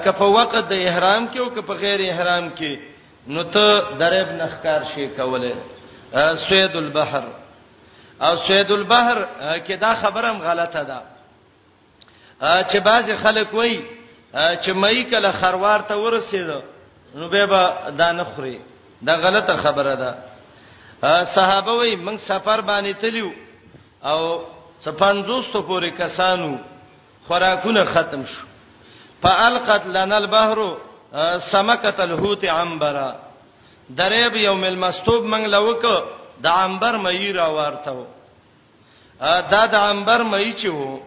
کپ 0.05 0.21
وقت 0.21 0.65
د 0.69 0.73
احرام 0.87 1.27
کې 1.33 1.39
او 1.39 1.49
کپ 1.49 1.69
غیر 1.71 1.99
احرام 2.11 2.49
کې 2.57 2.79
نو 3.27 3.43
ته 3.43 3.95
درب 3.99 4.27
نخکار 4.31 4.81
شي 4.95 5.07
کوله 5.07 5.53
سوید 6.47 6.75
البحر 6.75 7.23
او 8.21 8.37
سوید 8.37 8.71
البحر 8.71 9.17
کې 9.67 9.73
دا 9.79 9.93
خبره 9.95 10.27
هم 10.31 10.41
غلطه 10.41 10.83
ده 10.83 11.01
چې 12.41 12.77
بعضی 12.83 13.15
خلک 13.15 13.53
وایي 13.53 13.81
چې 14.33 14.71
مې 14.75 15.11
کله 15.11 15.31
خروار 15.31 15.79
ته 15.81 15.95
ورسېده 15.97 16.61
نو 17.15 17.27
به 17.27 17.45
دا 17.97 18.11
نه 18.11 18.23
خوري 18.23 18.59
دا 19.05 19.13
غلطه 19.23 19.57
خبره 19.63 19.95
ده 20.03 20.11
صحابه 21.35 21.71
وای 21.73 21.95
موږ 21.95 22.17
سفر 22.19 22.61
باندې 22.61 22.93
تلیو 23.01 23.31
او 24.03 24.19
صفانځوستو 24.83 25.59
پورې 25.69 25.89
کسانو 25.97 26.57
خوراکونه 27.27 27.83
ختم 27.85 28.25
شو 28.25 28.45
فالقت 29.21 29.85
لنا 29.87 30.15
البحر 30.17 30.59
سمکت 31.51 31.99
الحوت 31.99 32.45
عنبرا 32.45 33.11
دریب 33.89 34.35
یوم 34.35 34.63
المستوب 34.63 35.23
موږ 35.31 35.45
لوک 35.55 35.85
د 36.43 36.47
عنبر 36.47 36.93
مې 37.03 37.35
را 37.35 37.47
ورتو 37.49 38.05
دا 39.51 39.65
د 39.73 39.75
عنبر 39.75 40.21
مې 40.31 40.53
چې 40.61 40.65
وو 40.65 40.99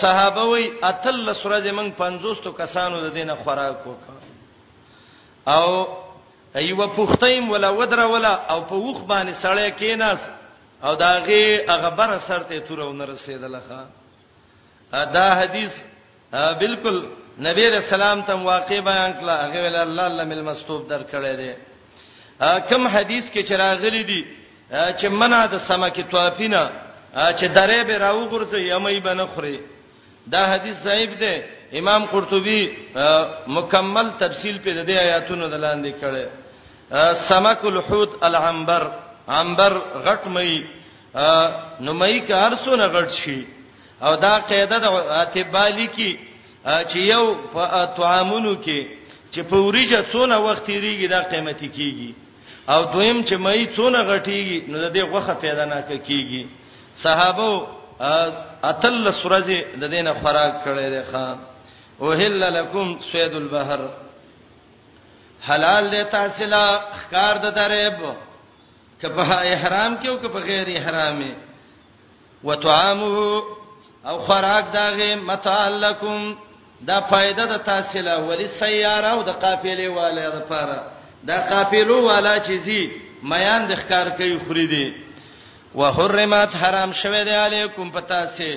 صحابه 0.00 0.42
وای 0.46 0.70
اتل 0.84 1.32
سورج 1.34 1.68
موږ 1.68 1.88
50 1.98 2.50
کسانو 2.58 3.00
د 3.00 3.14
دینه 3.14 3.34
خوراک 3.44 3.76
وکړ 3.86 4.20
او 5.54 5.66
ایو 6.60 6.86
پختیم 6.96 7.50
ولا 7.50 7.70
ودر 7.80 8.00
ولا 8.12 8.34
او 8.52 8.60
په 8.70 8.74
وخ 8.86 8.98
باندې 9.10 9.32
سړی 9.44 9.70
کیناس 9.80 10.20
او 10.86 10.94
داغه 10.94 11.64
هغه 11.68 11.88
بر 11.96 12.18
سر 12.28 12.38
ته 12.48 12.58
تورونه 12.68 13.04
رسیدلخه 13.04 13.80
دا 14.92 15.26
حدیث 15.40 15.74
بالکل 16.60 16.96
نبی 17.46 17.66
رسول 17.76 18.02
الله 18.02 18.24
تم 18.28 18.40
واقع 18.46 18.80
بیان 18.80 19.12
کړه 19.18 19.34
هغه 19.44 19.58
ول 19.66 19.76
الله 19.76 20.04
الله 20.06 20.24
مل 20.24 20.42
مستوب 20.42 20.88
در 20.90 21.02
کړی 21.12 21.34
دی 21.40 21.50
کم 22.70 22.86
حدیث 22.88 23.24
کې 23.32 23.42
چراغلی 23.48 24.02
دی 24.10 24.24
چې 24.72 25.04
منع 25.06 25.46
د 25.46 25.58
سمکه 25.58 26.02
توافینا 26.02 26.62
چې 27.16 27.46
درې 27.58 27.86
به 27.88 27.98
راو 28.04 28.24
غرسې 28.24 28.56
یمې 28.74 29.02
بنه 29.06 29.26
خوري 29.26 29.58
دا 30.26 30.42
حدیث 30.54 30.76
ضعیف 30.88 31.10
دی 31.20 31.34
امام 31.80 32.04
قرطبي 32.04 32.60
مکمل 33.46 34.10
تفصیل 34.20 34.58
په 34.58 34.84
دې 34.86 34.90
آیاتونو 34.90 35.48
دلاندې 35.48 36.04
کړي 36.04 36.44
سمک 36.90 37.64
الحوت 37.64 38.12
العنبر 38.24 38.88
عنبر 39.28 39.72
غټ 40.04 40.22
مې 40.26 40.64
نو 41.82 41.92
مې 41.94 42.26
کار 42.28 42.52
څونه 42.64 42.86
غټ 42.86 43.10
شي 43.10 43.44
او 44.02 44.14
دا 44.16 44.38
قاعده 44.38 44.78
د 44.78 44.84
اتبالی 45.22 45.88
کې 45.96 46.18
چې 46.90 46.96
یو 46.98 47.36
په 47.54 47.84
طعامونو 47.96 48.54
کې 48.64 48.78
چې 49.34 49.40
په 49.50 49.56
وریجه 49.56 50.02
څونه 50.12 50.36
وخت 50.38 50.68
ریږي 50.68 51.06
دا 51.08 51.20
قیمتي 51.30 51.68
کیږي 51.68 52.14
او 52.68 52.80
دویم 52.92 53.22
چې 53.24 53.34
مې 53.36 53.66
څونه 53.76 53.98
غټیږي 54.08 54.58
نو 54.68 54.78
د 54.78 54.92
دې 54.94 55.02
غوخه 55.10 55.34
پیدا 55.34 55.64
نه 55.64 55.82
کیږي 55.90 56.46
صحابه 56.94 57.66
اتل 58.70 59.12
سورزه 59.12 59.60
د 59.82 59.88
دینه 59.88 60.12
خوراک 60.22 60.54
کړي 60.64 61.02
ښا 61.12 61.36
او 62.00 62.12
هلل 62.12 62.42
لکم 62.56 62.96
سید 63.12 63.34
البحر 63.36 63.80
حلال 65.48 65.88
دی 65.92 66.02
تحصیلا 66.10 66.62
احکار 66.68 67.36
د 67.44 67.54
دریب 67.56 68.00
کبه 69.02 69.26
احرام 69.52 69.96
کې 70.02 70.06
او 70.08 70.16
کبه 70.22 70.40
غیر 70.48 70.68
احرامي 70.76 71.32
وتعامه 72.44 73.42
او 74.10 74.18
خوراک 74.26 74.72
داغه 74.74 75.08
متعلقکم 75.30 76.34
دا 76.88 76.98
فائدہ 77.00 77.46
د 77.52 77.58
تحصیلا 77.70 78.16
ولی 78.28 78.46
سیاره 78.60 79.12
او 79.12 79.22
د 79.28 79.38
قافلې 79.44 79.88
والے 79.98 80.28
لپاره 80.36 80.78
دا 81.28 81.36
قافلو 81.50 82.02
والا 82.04 82.38
چیزی 82.48 82.80
میان 83.32 83.68
د 83.68 83.74
ښکار 83.74 84.08
کوي 84.08 84.40
خریدي 84.48 84.86
وحرمت 85.78 86.54
حرام 86.62 86.92
شوه 87.02 87.24
دی 87.28 87.34
علیکم 87.44 87.90
پتا 87.94 88.20
سي 88.36 88.50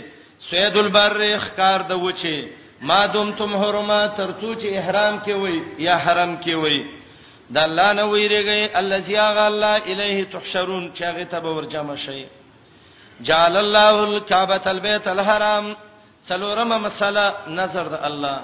سید 0.50 0.78
البر 0.84 1.22
ښکار 1.40 1.82
د 1.90 2.02
وچه 2.04 2.40
ما 2.82 3.06
دمتم 3.14 3.56
حرمه 3.58 4.08
ترڅو 4.18 4.54
چې 4.60 4.66
احرام 4.78 5.18
کې 5.26 5.34
وای 5.42 5.60
یا 5.86 5.96
حرم 6.04 6.36
کې 6.44 6.54
وای 6.64 6.80
د 7.54 7.58
الله 7.68 7.94
نه 7.94 8.04
ویریږي 8.04 8.70
الذي 8.82 9.16
غ 9.18 9.38
الله 9.52 9.76
الیه 9.92 10.26
تحشرون 10.34 10.92
چې 10.96 11.02
هغه 11.04 11.24
ته 11.26 11.40
به 11.40 11.50
ورجمع 11.54 11.96
شي 11.96 12.26
جعل 13.22 13.58
الله 13.58 14.04
الكعبه 14.04 14.66
البيت 14.72 15.08
الحرام 15.08 15.76
څلورمه 16.30 16.78
مسله 16.88 17.34
نظر 17.48 17.86
د 17.96 18.00
الله 18.04 18.40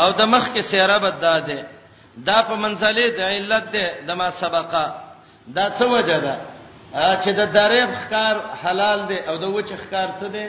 او 0.00 0.12
د 0.12 0.22
مخ 0.32 0.48
کې 0.54 0.60
سیره 0.70 0.98
بد 0.98 1.20
ده 1.20 1.66
دا 2.26 2.42
په 2.48 2.54
منځلې 2.64 3.06
د 3.18 3.20
علت 3.20 3.70
ده 3.72 4.00
د 4.06 4.10
ما 4.16 4.30
سبقه 4.30 4.84
دا 5.46 5.64
څه 5.78 5.82
وجه 5.92 6.18
ده 6.26 6.36
چې 7.22 7.28
د 7.38 7.40
دریب 7.54 7.90
ښکار 8.02 8.36
حلال 8.62 8.98
دی 9.08 9.16
او 9.28 9.36
د 9.36 9.44
وچ 9.54 9.68
ښکار 9.72 10.08
څه 10.20 10.28
دی 10.34 10.48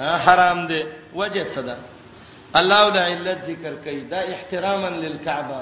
حرام 0.00 0.66
دی 0.66 0.84
وجه 1.14 1.46
صدا 1.54 1.76
الله 2.56 2.90
دا 2.92 3.00
علت 3.06 3.42
ذکر 3.44 3.74
کوي 3.84 4.00
دا 4.04 4.20
احتراما 4.34 4.88
للکعبه 4.88 5.60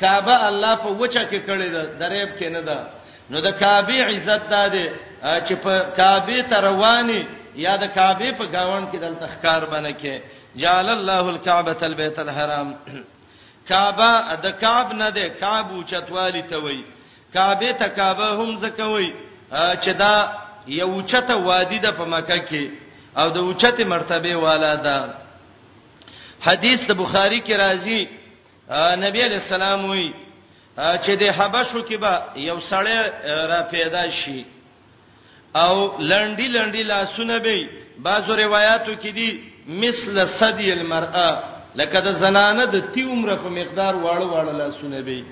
کعبه 0.00 0.46
الله 0.48 0.74
په 0.76 0.86
وچه 0.88 1.24
کې 1.30 1.40
کړی 1.48 1.68
دا 1.72 1.84
دریب 2.00 2.28
کې 2.40 2.42
نه 2.44 2.60
ده 2.60 2.86
نو 3.30 3.40
د 3.40 3.50
کعبه 3.50 4.04
عزت 4.04 4.50
ده 4.50 4.92
چې 5.46 5.52
په 5.64 5.82
کعبه 5.96 6.42
ته 6.42 6.60
رواني 6.60 7.26
یا 7.56 7.76
د 7.76 7.84
کعبه 7.94 8.32
په 8.32 8.44
گاون 8.52 8.88
کې 8.92 8.96
دلته 9.00 9.26
ښکار 9.28 9.62
باندې 9.72 9.94
کې 10.02 10.20
جعل 10.56 10.88
الله 10.88 11.28
الکعبه 11.34 11.76
البیت 11.82 12.18
الحرام 12.18 12.76
کعبه 13.68 14.34
د 14.36 14.50
کعب 14.60 14.92
نه 14.92 15.10
ده 15.10 15.28
کعب 15.28 15.70
او 15.72 15.82
چتوالی 15.82 16.42
ته 16.42 16.56
وای 16.58 16.84
کعبه 17.34 17.72
ته 17.72 17.88
کعبه 17.88 18.24
هم 18.42 18.56
زکوي 18.56 19.14
چې 19.52 19.88
دا 19.98 20.28
یو 20.66 21.02
چته 21.02 21.34
وادي 21.36 21.78
ده 21.78 21.90
په 21.92 22.04
مکه 22.04 22.38
کې 22.46 22.70
او 23.16 23.28
د 23.30 23.36
اوچته 23.38 23.84
مرتبه 23.84 24.36
والا 24.36 24.74
ده 24.74 25.14
حدیث 26.42 26.80
د 26.86 26.92
بخاری 27.02 27.40
کې 27.40 27.52
راځي 27.56 28.00
نبی 29.04 29.20
علیہ 29.24 29.40
السلام 29.44 29.84
وی 29.90 30.12
چې 30.78 31.10
د 31.20 31.34
حبشو 31.36 31.82
کې 31.88 31.94
به 32.02 32.22
یو 32.36 32.58
سړی 32.70 32.98
را 33.50 33.62
پیدا 33.70 34.10
شي 34.10 34.44
او 35.54 35.98
لنډی 35.98 36.48
لنډی 36.56 36.82
لاسونه 36.82 37.38
به 37.38 37.68
بعضو 37.98 38.34
روایتو 38.36 38.94
کې 38.96 39.06
دي 39.14 39.40
مثل 39.68 40.26
صدی 40.26 40.72
المرأه 40.72 41.38
لکه 41.76 42.00
د 42.00 42.12
زنانه 42.12 42.64
د 42.66 42.92
تی 42.92 43.02
عمره 43.02 43.34
په 43.36 43.48
مقدار 43.48 43.94
واړه 43.94 44.26
واړه 44.32 44.52
لاسونه 44.58 45.00
به 45.00 45.24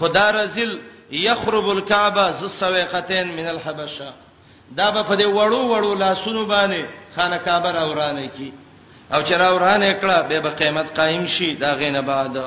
خدا 0.00 0.30
رزل 0.30 0.78
یخرب 1.10 1.68
الكعبه 1.70 2.32
ز 2.32 2.44
سويقتين 2.60 3.26
من 3.36 3.46
الحبشه 3.48 4.12
دا 4.76 4.90
به 4.90 5.02
په 5.02 5.16
دې 5.16 5.22
وړو 5.22 5.72
وړو 5.72 5.98
لاسونو 5.98 6.46
باندې 6.46 6.86
خانه 7.16 7.38
کعبه 7.38 7.70
راورانه 7.72 8.26
کی 8.26 8.52
او 9.12 9.22
چې 9.22 9.32
راورانه 9.32 9.94
کړه 10.00 10.28
به 10.28 10.40
به 10.40 10.50
قیامت 10.50 10.96
قائم 10.98 11.26
شي 11.26 11.54
دا 11.54 11.74
غینه 11.74 12.00
بعد 12.00 12.38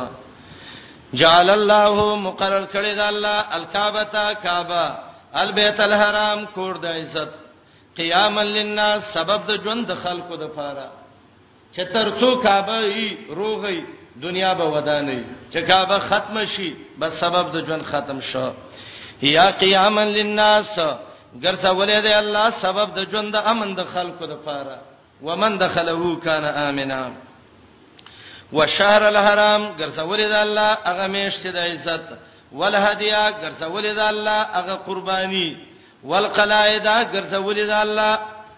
جعل 1.14 1.50
الله 1.50 2.16
مقرر 2.16 2.66
کړی 2.74 2.96
دا 2.98 3.08
الله 3.08 3.46
الکعبه 3.56 4.04
تا 4.04 4.34
کعبه 4.34 4.92
البیت 5.34 5.80
الحرام 5.80 6.46
کور 6.56 6.76
د 6.78 6.86
عزت 6.86 7.30
قیام 7.96 8.40
للناس 8.40 9.04
سبب 9.14 9.42
د 9.48 9.64
ژوند 9.64 9.88
د 9.88 9.96
خلکو 10.04 10.36
د 10.36 10.48
پاره 10.48 10.90
چتر 11.76 12.08
څو 12.20 12.44
کعبه 12.44 12.78
ای 12.78 13.18
روغی 13.30 13.84
دنیا 14.22 14.54
به 14.54 14.64
ودانې 14.64 15.24
چې 15.54 15.58
کعبه 15.68 16.00
ختم 16.00 16.46
شي 16.46 16.76
بس 17.00 17.20
سبب 17.20 17.52
د 17.54 17.66
ژوند 17.66 17.84
ختم 17.84 18.20
شو 18.22 18.52
یا 19.22 19.52
قیام 19.52 20.00
للناس 20.00 20.80
ګرځولې 21.36 22.00
دی 22.02 22.14
الله 22.14 22.50
سبب 22.62 22.88
د 22.98 23.10
ژوند 23.12 23.34
د 23.34 23.42
امن 23.52 23.76
د 23.76 23.84
خلکو 23.94 24.26
لپاره 24.26 24.78
ومن 25.22 25.58
دخلهو 25.58 26.16
کان 26.26 26.46
امنا 26.68 27.04
وشهر 28.54 29.02
الحرام 29.08 29.64
ګرځولې 29.80 30.28
دی 30.32 30.36
الله 30.46 30.72
هغه 30.86 31.08
میشته 31.08 31.52
د 31.52 31.58
عزت 31.58 32.02
ولهدیا 32.54 33.24
ګرځولې 33.44 33.92
دی 34.00 34.06
الله 34.14 34.40
هغه 34.58 34.74
قرباني 34.86 35.50
والقلائد 36.04 36.86
ګرځولې 36.88 37.66
دی 37.66 37.74
الله 37.86 38.14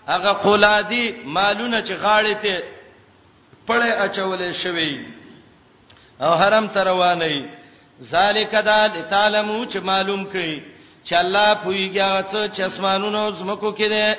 هغه 0.07 0.32
قولادي 0.43 1.05
مالونه 1.26 1.82
چې 1.88 1.91
غاړې 2.03 2.36
ته 2.43 2.63
پړې 3.67 3.89
اچولې 4.05 4.51
شوی 4.53 5.05
او 6.21 6.36
حرم 6.36 6.67
تروانې 6.67 7.45
ذالک 8.01 8.51
دال 8.51 9.03
تعلمو 9.09 9.65
چې 9.65 9.78
معلوم 9.80 10.26
کړي 10.34 10.74
چې 11.08 11.14
الله 11.14 11.47
پویږي 11.66 12.01
هغه 12.01 12.22
څه 12.22 12.47
چې 12.56 12.62
اسمانونو 12.62 13.32
زمکو 13.32 13.72
کې 13.78 13.88
ده 13.89 14.16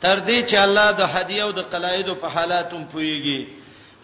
تر 0.00 0.20
دې 0.26 0.48
چې 0.50 0.54
الله 0.56 0.90
د 0.92 1.00
هدیه 1.14 1.42
او 1.44 1.50
د 1.52 1.58
قلایدو 1.72 2.14
په 2.14 2.26
حالاتم 2.28 2.84
پویږي 2.92 3.40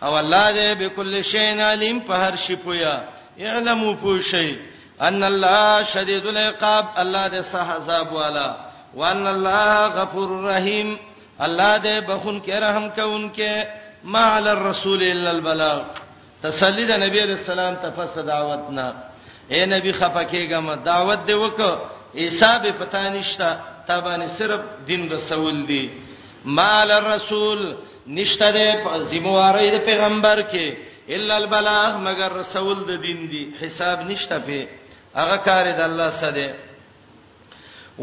او 0.02 0.18
الله 0.18 0.46
دې 0.56 0.68
بكل 0.80 1.22
شی 1.24 1.46
علیم 1.72 2.00
په 2.00 2.14
هر 2.14 2.36
شی 2.36 2.56
پویا 2.56 3.00
یعلمو 3.38 3.94
پوه 3.94 4.20
شی 4.30 4.58
ان 5.00 5.22
الله 5.24 5.84
شدید 5.84 6.26
العقاب 6.26 6.86
الله 6.96 7.28
دې 7.28 7.42
صح 7.52 7.70
عذاب 7.76 8.12
والا 8.12 8.56
وان 8.94 9.26
الله 9.26 9.86
غفور 9.88 10.30
رحیم 10.44 10.96
الله 11.40 11.78
دې 11.78 12.04
بخون 12.06 12.40
کې 12.46 12.52
رحم 12.62 12.88
کوونکې 12.96 13.66
ما 14.04 14.24
علی 14.36 14.50
الرسول 14.50 15.02
الا 15.02 15.30
البلاغ 15.30 15.80
تسلی 16.42 16.86
د 16.86 16.92
نبی 17.00 17.20
رسول 17.20 17.58
الله 17.58 17.74
تفسد 17.88 18.26
دعوتنا 18.26 18.92
اے 19.50 19.66
نبی 19.66 19.92
خفکیګم 19.92 20.84
دعوت 20.84 21.18
دې 21.26 21.32
وکړه 21.34 21.99
حساب 22.14 22.66
پتا 22.78 23.08
نشتا 23.12 23.56
تابانه 23.86 24.26
صرف 24.38 24.60
دین 24.86 25.10
رسول 25.12 25.62
دی 25.66 25.88
مال 26.44 26.90
الرسول 26.90 27.72
نشته 28.06 28.50
د 28.52 28.58
ذمہواری 29.10 29.70
د 29.70 29.78
پیغمبر 29.86 30.40
کې 30.42 30.74
الا 31.16 31.36
البلاغ 31.36 31.96
مگر 32.06 32.32
رسول 32.32 32.82
د 32.88 33.02
دین 33.02 33.26
دی 33.30 33.44
حساب 33.60 34.00
نشته 34.10 34.38
په 34.38 34.68
هغه 35.14 35.36
کار 35.50 35.70
د 35.72 35.80
الله 35.86 36.10
سره 36.10 36.54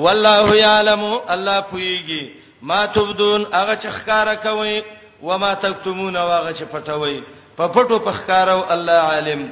والله 0.06 0.56
یعلم 0.60 1.04
الله 1.28 1.62
پویږي 1.62 2.32
ما 2.62 2.86
تبدون 2.86 3.46
هغه 3.54 3.76
چې 3.76 3.90
ښکارا 3.98 4.36
کوي 4.48 4.82
و 5.24 5.38
ما 5.44 5.54
تکتمون 5.66 6.16
هغه 6.22 6.54
چې 6.54 6.66
پټوي 6.74 7.20
په 7.60 7.68
پټو 7.76 8.00
په 8.08 8.14
ښکارو 8.14 8.66
الله 8.78 9.02
عالم 9.12 9.46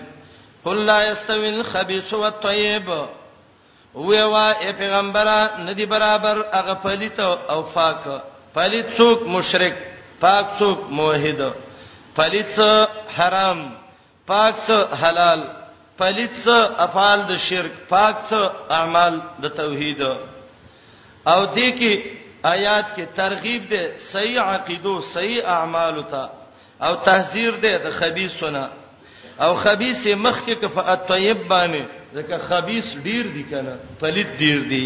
قل 0.65 0.77
لا 0.85 0.99
یستوی 1.11 1.49
الخبيث 1.49 2.13
والطيب 2.13 2.91
وی 3.95 4.21
وا 4.21 4.51
ای 4.51 4.73
پیغمبره 4.73 5.61
ندی 5.61 5.85
برابر 5.85 6.45
هغه 6.53 6.73
پلیت 6.73 7.19
او 7.19 7.61
پاک 7.61 8.07
پلیت 8.55 8.97
څوک 8.97 9.21
مشرک 9.27 9.73
پاک 10.19 10.45
څوک 10.59 10.79
موحد 10.97 11.41
پلیت 12.15 12.59
حرام 13.17 13.61
پاک 14.27 14.53
څوک 14.67 14.93
حلال 15.03 15.41
پلیت 15.97 16.31
څوک 16.45 16.71
افعال 16.85 17.19
د 17.29 17.37
شرک 17.47 17.71
پاک 17.89 18.15
څوک 18.29 18.51
اعمال 18.79 19.19
د 19.41 19.45
توحید 19.59 20.01
او 21.33 21.39
دې 21.55 21.69
کې 21.79 21.93
آیات 22.55 22.85
کې 22.97 23.03
ترغیب 23.15 23.69
ده 23.69 23.81
صحیح 24.11 24.39
عقیدو 24.41 25.01
صحیح 25.13 25.47
اعمال 25.57 26.03
ته 26.11 26.29
او 26.85 26.95
تحذير 26.95 27.53
ده 27.63 27.77
د 27.85 27.89
خبيثونه 27.99 28.67
او 29.43 29.55
خبيث 29.63 30.07
مخ 30.07 30.45
کې 30.45 30.51
کفات 30.61 31.07
طيب 31.07 31.47
باندې 31.49 31.83
ځکه 32.15 32.37
خبيث 32.49 32.87
ډیر 33.07 33.23
دي 33.35 33.43
کنه 33.51 33.75
پلید 34.01 34.29
ډیر 34.43 34.59
دي 34.71 34.85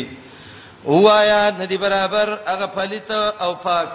وایا 1.05 1.41
ندی 1.59 1.77
برابر 1.85 2.27
هغه 2.49 2.67
پلیت 2.77 3.09
او 3.45 3.51
پاک 3.65 3.91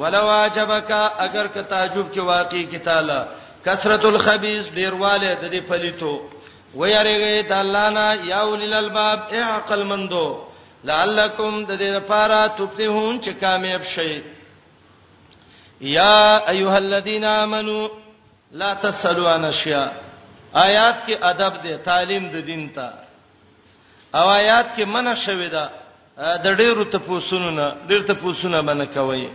ولو 0.00 0.22
واجبک 0.32 0.90
اگر 1.26 1.46
که 1.54 1.62
تعجب 1.62 2.06
کې 2.14 2.18
واقع 2.34 2.62
کی 2.70 2.78
تعالی 2.88 3.20
کثرت 3.64 4.04
الخبيث 4.10 4.66
ډیرواله 4.78 5.30
د 5.42 5.44
دې 5.52 5.60
پلیتو 5.72 6.14
ويرېږي 6.74 7.42
د 7.50 7.52
الله 7.62 7.88
نه 7.96 8.06
یا 8.34 8.40
ولل 8.52 8.72
الباب 8.82 9.20
اعقل 9.48 9.82
مندو 9.90 10.28
لعلکم 10.90 11.58
د 11.64 11.78
دې 11.78 11.90
لپاره 11.98 12.38
تفلحون 12.60 13.20
چې 13.20 13.28
کامیاب 13.42 13.82
شئ 13.82 14.22
یا 15.96 16.40
ایها 16.50 16.76
الذین 16.76 17.24
آمنو 17.24 17.78
لا 18.62 18.74
تسألوا 18.80 19.32
عن 19.34 19.44
اشیاء 19.44 19.86
آیات 20.52 20.94
کې 21.06 21.14
ادب 21.20 21.62
دی 21.62 21.76
تعلیم 21.84 22.28
د 22.30 22.36
دین 22.46 22.68
ته 22.74 22.88
او 24.14 24.28
آیات 24.28 24.66
کې 24.76 24.84
منع 24.86 25.14
شوی 25.24 25.48
دا 25.48 25.68
د 26.44 26.56
ډیرو 26.56 26.84
ته 26.84 26.98
پوسونو 27.06 27.50
نه 27.50 27.72
ډیر 27.88 28.02
ته 28.08 28.14
پوسونه 28.14 28.62
باندې 28.62 28.94
کوي 28.94 29.28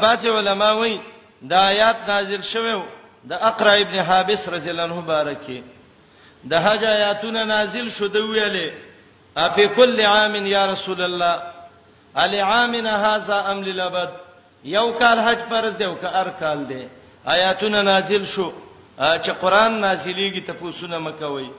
باج 0.00 0.26
علماء 0.26 0.72
وایي 0.74 1.00
دا 1.42 1.58
آیات 1.66 2.08
نازل 2.08 2.42
شوی 2.42 2.74
د 3.28 3.32
اقرا 3.50 3.72
ابن 3.80 3.98
حابس 4.02 4.48
رضی 4.48 4.70
الله 4.70 4.82
عنه 4.84 5.00
بارکی 5.00 5.60
د 6.44 6.54
حج 6.64 6.84
آیاتونه 6.84 7.44
نازل 7.44 7.90
شو 7.90 8.06
د 8.08 8.16
ویلې 8.16 8.70
اپی 9.36 9.66
کل 9.76 10.00
عام 10.00 10.34
یا 10.46 10.66
رسول 10.66 11.00
الله 11.02 11.42
علی 12.24 12.38
عامنا 12.40 12.96
هاذا 13.06 13.40
ام 13.50 13.62
للابد 13.62 14.08
یو 14.74 14.90
کال 14.98 15.18
حج 15.20 15.38
پر 15.50 15.68
دیو 15.78 15.94
ک 16.00 16.04
ار 16.20 16.28
کال 16.40 16.68
دی 16.68 16.82
آیاتونه 17.36 17.82
نازل 17.82 18.24
شو 18.34 18.52
چې 18.98 19.30
قران 19.40 19.80
نازلېږي 19.80 20.40
ته 20.46 20.52
پوسونه 20.54 20.98
مکوي 20.98 21.50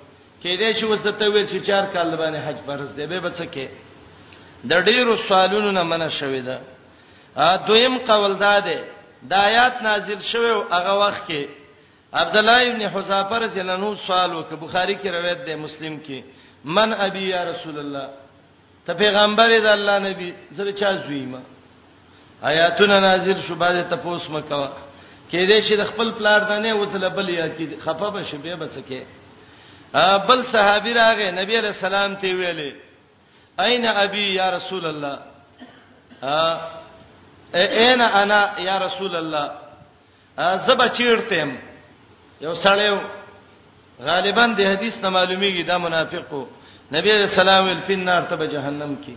کېدې 0.44 0.70
چې 0.80 0.84
وسته 0.92 1.20
ویل 1.30 1.48
چې 1.48 1.60
چار 1.68 1.84
کال 1.94 2.16
باندې 2.16 2.40
حج 2.48 2.58
فرض 2.68 2.94
دی 2.96 3.08
به 3.08 3.20
بچکه 3.20 3.68
د 4.64 4.74
ډیرو 4.84 5.18
سوالونو 5.28 5.72
نه 5.72 5.84
منع 5.84 6.08
شوې 6.10 6.42
ده 6.48 6.58
دویم 7.68 7.98
قول 8.08 8.34
داده 8.40 8.80
د 9.30 9.34
آیات 9.34 9.76
نازل 9.84 10.20
شوه 10.32 10.66
هغه 10.72 10.94
وخت 11.04 11.24
کې 11.28 11.44
عبد 12.14 12.38
الله 12.38 12.60
ابن 12.72 12.82
حذافه 12.96 13.38
رضی 13.46 13.60
الله 13.60 13.74
عنه 13.74 13.96
سوال 14.08 14.32
وکړ 14.34 14.54
بخاری 14.56 14.96
کې 15.04 15.08
روایت 15.12 15.46
ده 15.46 15.56
مسلم 15.56 16.00
کې 16.08 16.24
من 16.66 16.94
ابي 16.94 17.30
يا 17.30 17.44
رسول 17.52 17.80
الله 17.80 18.10
ته 18.86 18.94
پیغمبر 18.94 19.50
دې 19.60 19.66
الله 19.68 20.00
نبی 20.00 20.34
زره 20.52 20.72
چا 20.72 20.92
زویما 21.08 21.42
آیاتونه 22.44 23.00
نازل 23.00 23.42
شوه 23.42 23.58
باندې 23.60 23.90
تپوس 23.94 24.30
مکوه 24.30 24.72
کې 25.32 25.46
دې 25.52 25.60
شي 25.62 25.76
د 25.76 25.84
خپل 25.90 26.12
پلار 26.18 26.40
دنه 26.50 26.74
وسله 26.76 27.08
بل 27.10 27.30
یا 27.30 27.48
کې 27.48 27.82
خفه 27.86 28.10
بشه 28.10 28.38
به 28.38 28.56
بچکه 28.56 29.06
بل 30.28 30.44
صحابي 30.52 30.94
راغې 30.94 31.32
نبی 31.42 31.58
علیہ 31.60 31.70
السلام 31.76 32.16
ته 32.16 32.28
ویلې 32.28 32.74
اين 33.60 33.86
ابي 33.86 34.34
يا 34.36 34.50
رسول 34.58 34.86
الله 34.86 35.20
ا 36.24 36.60
اين 37.56 38.02
انا 38.02 38.56
يا 38.60 38.78
رسول 38.86 39.16
الله 39.16 39.52
زب 40.66 40.88
چیرتم 40.98 41.52
یو 42.42 42.54
سړیو 42.64 42.98
غالبا 44.02 44.46
د 44.58 44.62
حدیث 44.72 44.98
نه 44.98 45.10
معلومیږي 45.10 45.64
دا 45.68 45.78
منافقو 45.78 46.46
نبی 46.92 47.12
علیہ 47.12 47.24
السلام 47.30 47.68
ول 47.68 47.80
فین 47.88 48.06
نار 48.06 48.22
ته 48.30 48.46
جهنم 48.46 48.98
کې 49.04 49.14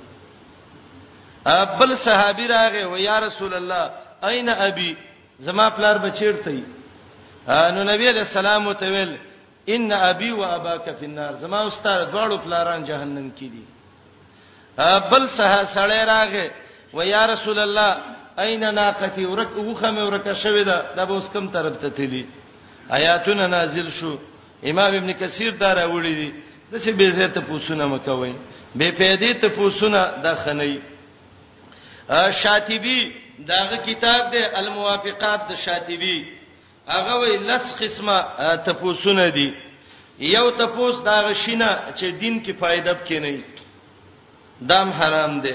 بل 1.79 1.97
صحابي 1.97 2.47
راغې 2.49 2.85
و 2.93 2.97
یا 2.97 3.19
رسول 3.27 3.55
الله 3.55 3.91
اين 4.31 4.49
ابي 4.49 4.95
زما 5.41 5.71
پلار 5.71 5.99
بچیرته 5.99 6.51
ای 6.53 6.63
نو 7.75 7.83
نبی 7.93 8.07
علیہ 8.13 8.21
السلام 8.29 8.73
ته 8.73 8.89
ویل 8.95 9.13
ان 9.75 9.93
ابي 9.93 10.33
و 10.33 10.43
اباك 10.45 10.97
في 10.99 11.05
النار 11.07 11.35
زما 11.41 11.67
استاد 11.67 12.11
دواړو 12.13 12.37
پلاران 12.45 12.85
جهنم 12.85 13.31
کې 13.37 13.43
دي 13.43 13.65
بل 15.11 15.29
سه 15.29 15.65
سړی 15.65 16.05
راغې 16.07 16.51
و 16.95 17.03
یا 17.03 17.27
رسول 17.33 17.59
الله 17.59 17.97
اين 18.39 18.75
ناقتي 18.75 19.25
ورک 19.27 19.57
وخه 19.57 19.91
مې 19.91 20.07
ورکه 20.07 20.35
شوې 20.35 20.65
ده 20.65 20.95
دا 20.97 21.05
به 21.05 21.15
اوس 21.15 21.29
کم 21.33 21.49
طرف 21.57 21.77
ته 21.79 21.89
تللی 21.89 22.27
آیاتونه 22.99 23.47
نازل 23.47 23.91
شو 24.01 24.17
امام 24.73 24.95
ابن 25.01 25.13
کثیر 25.13 25.51
دا 25.51 25.75
راوړي 25.75 26.15
دي 26.21 26.33
د 26.73 26.79
څه 26.83 26.89
به 26.99 27.11
زه 27.11 27.27
ته 27.29 27.41
پوښتنه 27.41 27.85
مکوئ 27.95 28.33
بے 28.77 28.91
فائدې 28.93 29.41
ته 29.41 29.49
پوښتنه 29.49 30.23
دا 30.23 30.35
خنۍ 30.35 30.83
شاطبی 32.43 33.01
داغه 33.47 33.77
کتاب 33.87 34.31
دی 34.31 34.43
الموافقات 34.55 35.41
د 35.49 35.55
شاطبی 35.65 36.17
هغه 36.89 37.15
وی 37.21 37.39
لس 37.49 37.67
قسمه 37.81 38.19
تپوسونه 38.67 39.29
دي 39.31 39.55
یو 40.37 40.47
تپوس 40.51 40.97
داغه 41.05 41.35
شینه 41.35 41.71
چې 41.97 42.05
دین 42.21 42.45
کې 42.45 42.53
فائدہ 42.61 42.95
بکینی 43.01 43.41
دام 44.69 44.89
حرام 44.93 45.41
دی 45.41 45.55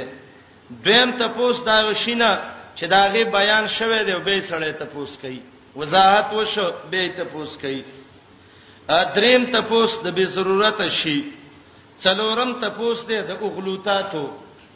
دویم 0.84 1.12
تپوس 1.12 1.64
داغه 1.66 1.94
شینه 1.94 2.40
چې 2.78 2.84
داغه 2.84 3.24
بیان 3.24 3.68
شوه 3.68 4.04
دی 4.04 4.16
به 4.16 4.42
سړی 4.50 4.80
تپوس 4.82 5.18
کوي 5.18 5.42
وضاحت 5.76 6.34
وشو 6.34 6.72
به 6.92 7.08
تپوس 7.18 7.58
کوي 7.58 7.84
ا 8.90 9.04
دریم 9.16 9.44
تپوس 9.46 9.92
د 10.04 10.14
به 10.16 10.26
ضرورت 10.26 10.82
شي 10.90 11.24
څلورم 12.04 12.50
تپوس 12.62 13.06
دی 13.10 13.22
د 13.22 13.32
اغلوتاتو 13.32 14.26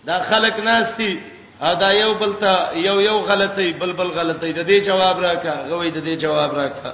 دا 0.06 0.24
خلک 0.30 0.56
ناشتي 0.64 1.20
ادا 1.62 1.92
یو 1.92 2.14
بلته 2.22 2.70
یو 2.78 3.02
یو 3.02 3.18
غلطي 3.30 3.72
بلبل 3.74 4.08
غلطي 4.08 4.52
د 4.54 4.62
دې 4.70 4.78
جواب 4.88 5.18
راکا 5.26 5.56
غوي 5.70 5.90
د 5.92 6.00
دې 6.08 6.14
جواب 6.24 6.52
راکا 6.60 6.92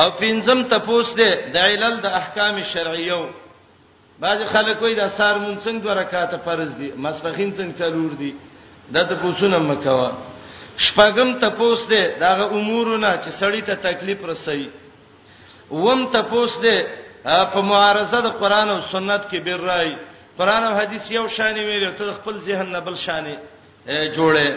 او 0.00 0.08
پینځم 0.20 0.60
تپوس 0.70 1.06
دې 1.20 1.30
د 1.52 1.56
علل 1.68 1.94
د 2.04 2.06
احکام 2.20 2.54
شرعیو 2.72 3.22
بعض 4.20 4.38
خلک 4.52 4.82
وایي 4.82 4.94
د 4.96 5.08
سار 5.16 5.34
مونږ 5.44 5.58
څنګه 5.64 5.80
دوه 5.84 5.94
رکعاته 6.00 6.36
فرض 6.44 6.70
دي 6.78 6.88
مسبخین 7.04 7.50
څنګه 7.58 7.74
ضرور 7.78 8.12
دي 8.20 8.32
دا 8.94 9.02
تپوسونه 9.10 9.58
مکوا 9.58 10.10
شپږم 10.84 11.28
تپوس 11.42 11.80
دې 11.92 12.02
دغه 12.24 12.44
امورونه 12.58 13.10
چې 13.22 13.30
سړی 13.40 13.60
ته 13.68 13.74
تکلیف 13.88 14.20
رسي 14.24 14.68
وم 15.70 16.00
تپوس 16.14 16.52
دې 16.64 16.76
په 17.52 17.60
معارضه 17.70 18.20
د 18.26 18.28
قران 18.40 18.68
او 18.70 18.80
سنت 18.92 19.22
کې 19.30 19.36
بیرای 19.46 19.90
قران 20.38 20.62
او 20.68 20.74
حديث 20.80 21.04
یو 21.10 21.28
شان 21.28 21.54
ویل 21.68 21.92
ته 21.98 22.12
خپل 22.18 22.36
ذهن 22.48 22.68
نه 22.72 22.80
بل 22.80 22.96
شان 22.96 23.26
جوړه 24.16 24.48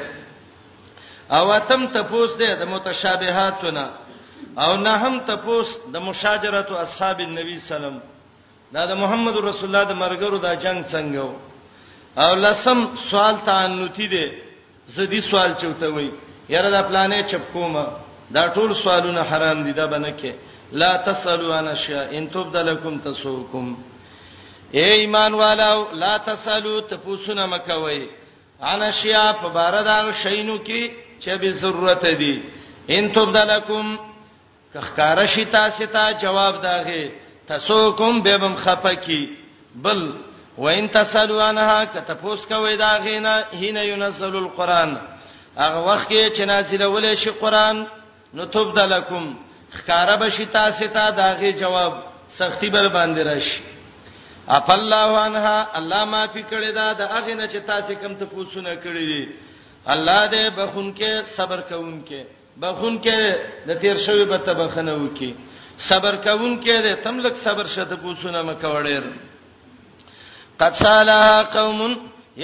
او 1.31 1.45
اتم 1.59 1.87
تپوس 1.95 2.31
ده 2.39 2.53
د 2.59 2.63
متشابهاتونه 2.73 3.85
او 4.65 4.71
نه 4.85 4.93
هم 5.03 5.19
تپوس 5.29 5.67
د 5.93 5.97
مشاجرت 6.07 6.69
اصحاب 6.85 7.19
النبي 7.19 7.59
سلام 7.59 7.97
دا 8.73 8.81
د 8.85 8.93
محمد 9.03 9.35
رسول 9.49 9.65
الله 9.69 9.83
د 9.91 9.93
مرګرو 10.03 10.37
دا 10.47 10.51
جنگ 10.63 10.79
څنګه 10.93 11.25
او 12.23 12.31
لسم 12.45 12.79
سوال 13.09 13.35
تعنتی 13.45 14.07
ده 14.07 14.25
زدي 14.95 15.21
سوال 15.21 15.51
چوته 15.61 15.87
وي 15.95 16.11
یاره 16.49 16.69
دا 16.75 16.81
پلانې 16.89 17.21
چپکوما 17.31 17.85
دا 18.35 18.53
ټول 18.55 18.75
سوالونه 18.83 19.21
حرام 19.31 19.63
دي 19.63 19.71
دا 19.73 19.85
بنکه 19.87 20.33
لا 20.71 20.91
تسالوا 20.97 21.55
عن 21.59 21.75
شيء 21.75 22.03
ان 22.17 22.27
تبدلکم 22.31 22.97
تسوکم 23.05 23.65
اے 24.77 24.85
ایمان 25.01 25.33
والو 25.33 25.77
لا 26.01 26.15
تسالو 26.25 26.79
ته 26.89 26.97
پوښتنه 27.03 27.45
مکوي 27.53 28.03
انا 28.71 28.89
شیا 29.01 29.25
په 29.41 29.47
باردان 29.57 30.11
شینو 30.21 30.57
کې 30.67 30.83
چې 31.23 31.29
به 31.41 31.51
ضرورت 31.61 32.05
دي 32.19 32.35
ان 32.95 33.09
تبدلکم 33.17 33.95
کخکار 34.73 35.25
شي 35.33 35.45
تاسو 35.57 35.85
ته 35.93 36.11
جواب 36.21 36.61
داغه 36.63 37.01
تاسو 37.47 37.91
کوم 37.99 38.21
به 38.21 38.37
بم 38.37 38.55
خپکی 38.63 39.21
بل 39.75 40.01
وان 40.57 40.87
تسالو 40.89 41.39
عنها 41.41 41.83
کته 41.93 42.13
پوس 42.13 42.45
کوي 42.47 42.75
داغه 42.77 43.19
نه 43.19 43.45
هینه 43.53 43.83
ينزل 43.85 44.35
القران 44.35 44.97
هغه 45.57 45.79
وخت 45.79 46.09
کې 46.09 46.37
چې 46.37 46.41
نازلول 46.45 47.15
شي 47.15 47.29
قران 47.41 47.85
نو 48.33 48.45
تبدلکم 48.45 49.33
خکاره 49.73 50.15
بشي 50.15 50.45
تاسو 50.45 50.87
ته 50.93 51.09
داغه 51.09 51.51
جواب 51.51 51.93
سختی 52.39 52.69
بر 52.69 52.89
باندې 52.93 53.25
راشي 53.27 53.78
اف 54.49 54.71
الله 54.71 55.17
عنها 55.25 55.77
الله 55.79 56.03
معفي 56.11 56.43
کړی 56.51 56.71
دا 56.77 56.87
د 56.99 57.01
هغه 57.13 57.33
نه 57.39 57.45
چې 57.51 57.57
تاسو 57.71 57.91
کم 58.01 58.13
ته 58.19 58.25
پوښتنه 58.33 58.71
کړی 58.85 59.05
دي 59.11 59.23
الله 59.93 60.21
دې 60.33 60.43
بخون 60.59 60.87
کې 60.99 61.11
صبر 61.37 61.59
کوون 61.71 61.97
کې 62.07 62.21
بخون 62.63 62.95
کې 63.03 63.19
د 63.67 63.69
تیر 63.83 63.97
شوی 64.05 64.25
به 64.31 64.37
تبخنه 64.47 64.93
وکي 65.01 65.31
صبر 65.89 66.13
کوون 66.23 66.53
کې 66.63 66.83
دې 66.83 66.95
تم 67.03 67.15
لک 67.25 67.35
صبر 67.45 67.65
شته 67.73 67.95
پوښتنه 68.05 68.39
مکوړې 68.47 68.97
قد 70.63 70.73
سالها 70.85 71.37
قوم 71.57 71.79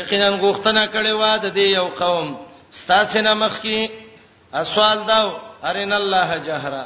یقینا 0.01 0.29
غوښتنه 0.39 0.89
کړې 0.93 1.09
و 1.21 1.23
د 1.45 1.47
دې 1.57 1.67
یو 1.79 1.87
قوم 2.03 2.27
ستاسو 2.81 3.19
نه 3.27 3.33
مخکي 3.45 3.79
اسوال 4.61 4.99
داو 5.09 5.27
ارین 5.69 5.91
الله 5.99 6.29
جهره 6.47 6.83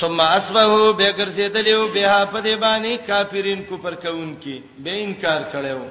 ثم 0.00 0.20
اصبحوا 0.20 0.92
بغرزیدلیو 0.98 1.82
بها 1.96 2.24
پدې 2.32 2.54
باندې 2.62 3.06
کافرین 3.06 3.62
کو 3.68 3.76
پر 3.84 3.94
کونکي 4.04 4.54
به 4.86 5.04
انکار 5.04 5.42
کړو 5.52 5.88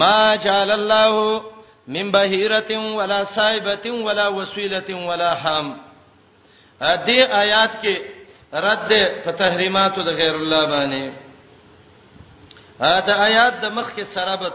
ما 0.00 0.34
جعل 0.44 0.70
الله 0.70 1.40
من 1.96 2.10
بهيره 2.10 2.96
ولا 2.98 3.20
صائبه 3.24 3.90
ولا 4.08 4.26
وسيله 4.28 5.08
ولا 5.12 5.30
حام 5.44 5.70
ا 6.80 6.96
دې 6.96 7.22
آیات 7.44 7.70
کې 7.82 7.96
رد 8.68 8.92
په 9.24 9.32
تحریماتو 9.42 10.02
د 10.10 10.20
غیر 10.20 10.34
الله 10.34 10.66
باندې 10.66 11.12
ا 12.80 13.00
دې 13.00 13.10
آیات 13.30 13.60
د 13.62 13.66
مخ 13.80 13.90
کې 13.94 14.04
سرابت 14.14 14.54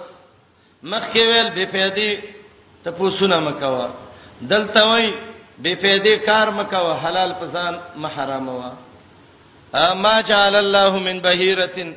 مخ 0.94 1.12
کې 1.14 1.20
ویل 1.20 1.50
به 1.50 1.66
پیدي 1.66 2.20
ته 2.84 2.91
پوسونه 3.02 3.39
مکوا 3.50 3.88
دلته 4.54 4.86
وای 4.88 5.12
بے 5.62 5.74
فائدې 5.82 6.16
کار 6.26 6.47
مکو 6.56 6.91
حلال 7.06 7.32
پسان 7.39 7.76
محرام 8.04 8.47
وا 8.49 8.70
اما 9.80 10.16
جعل 10.30 10.56
الله 10.56 10.99
من 11.08 11.20
بهيره 11.22 11.93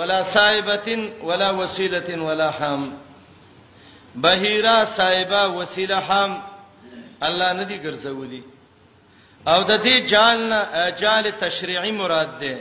ولا 0.00 0.22
صائبه 0.22 1.10
ولا 1.28 1.50
وسيله 1.60 2.22
ولا 2.22 2.50
حام 2.58 2.82
بهيره 4.14 4.84
صائبه 4.84 5.46
وسيله 5.46 6.00
حام 6.00 6.42
الله 7.28 7.52
ندي 7.52 7.78
ګرځولي 7.84 8.42
او 9.48 9.62
د 9.62 9.80
دې 9.82 10.10
جال 10.10 10.98
جال 11.00 11.30
تشریعي 11.44 11.92
مراد 11.92 12.38
ده 12.40 12.58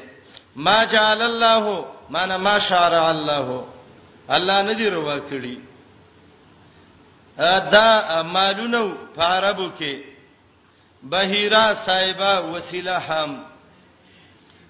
ما 0.56 0.84
جعل 0.84 1.22
الله 1.22 1.86
معنا 2.10 2.38
ما 2.38 2.60
شرع 2.60 3.10
الله 3.12 3.66
الله 4.32 4.62
ندي 4.62 4.90
روا 4.90 5.18
کړی 5.20 5.58
دا 7.76 8.22
مالونو 8.24 8.84
په 9.16 9.24
عربو 9.24 9.68
کې 9.80 10.09
بهیرا 11.04 11.76
صایبه 11.86 12.34
وسیله 12.54 13.00
هم 13.00 13.40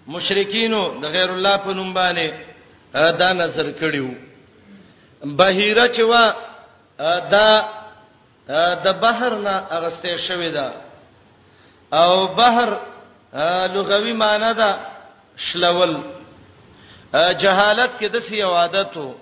مشرکینو 0.08 0.84
د 1.02 1.06
غیر 1.14 1.30
الله 1.32 1.58
په 1.58 1.74
نوم 1.74 1.94
باندې 1.94 2.32
دا 2.94 3.34
نظر 3.34 3.72
کړیو 3.72 4.10
بهیره 5.24 5.88
چې 5.88 6.02
وا 6.02 6.34
دا 7.34 7.50
د 8.86 8.88
بحر 9.04 9.36
نه 9.36 9.64
اغستې 9.72 10.18
شوې 10.18 10.50
ده 10.50 10.74
او 11.94 12.28
بحر 12.28 12.70
لغوي 13.76 14.14
معنی 14.14 14.54
ده 14.54 14.80
شلول 15.38 15.98
جهالت 17.14 17.92
کې 18.00 18.06
د 18.12 18.20
سی 18.20 18.42
عادت 18.42 18.98
وو 18.98 19.14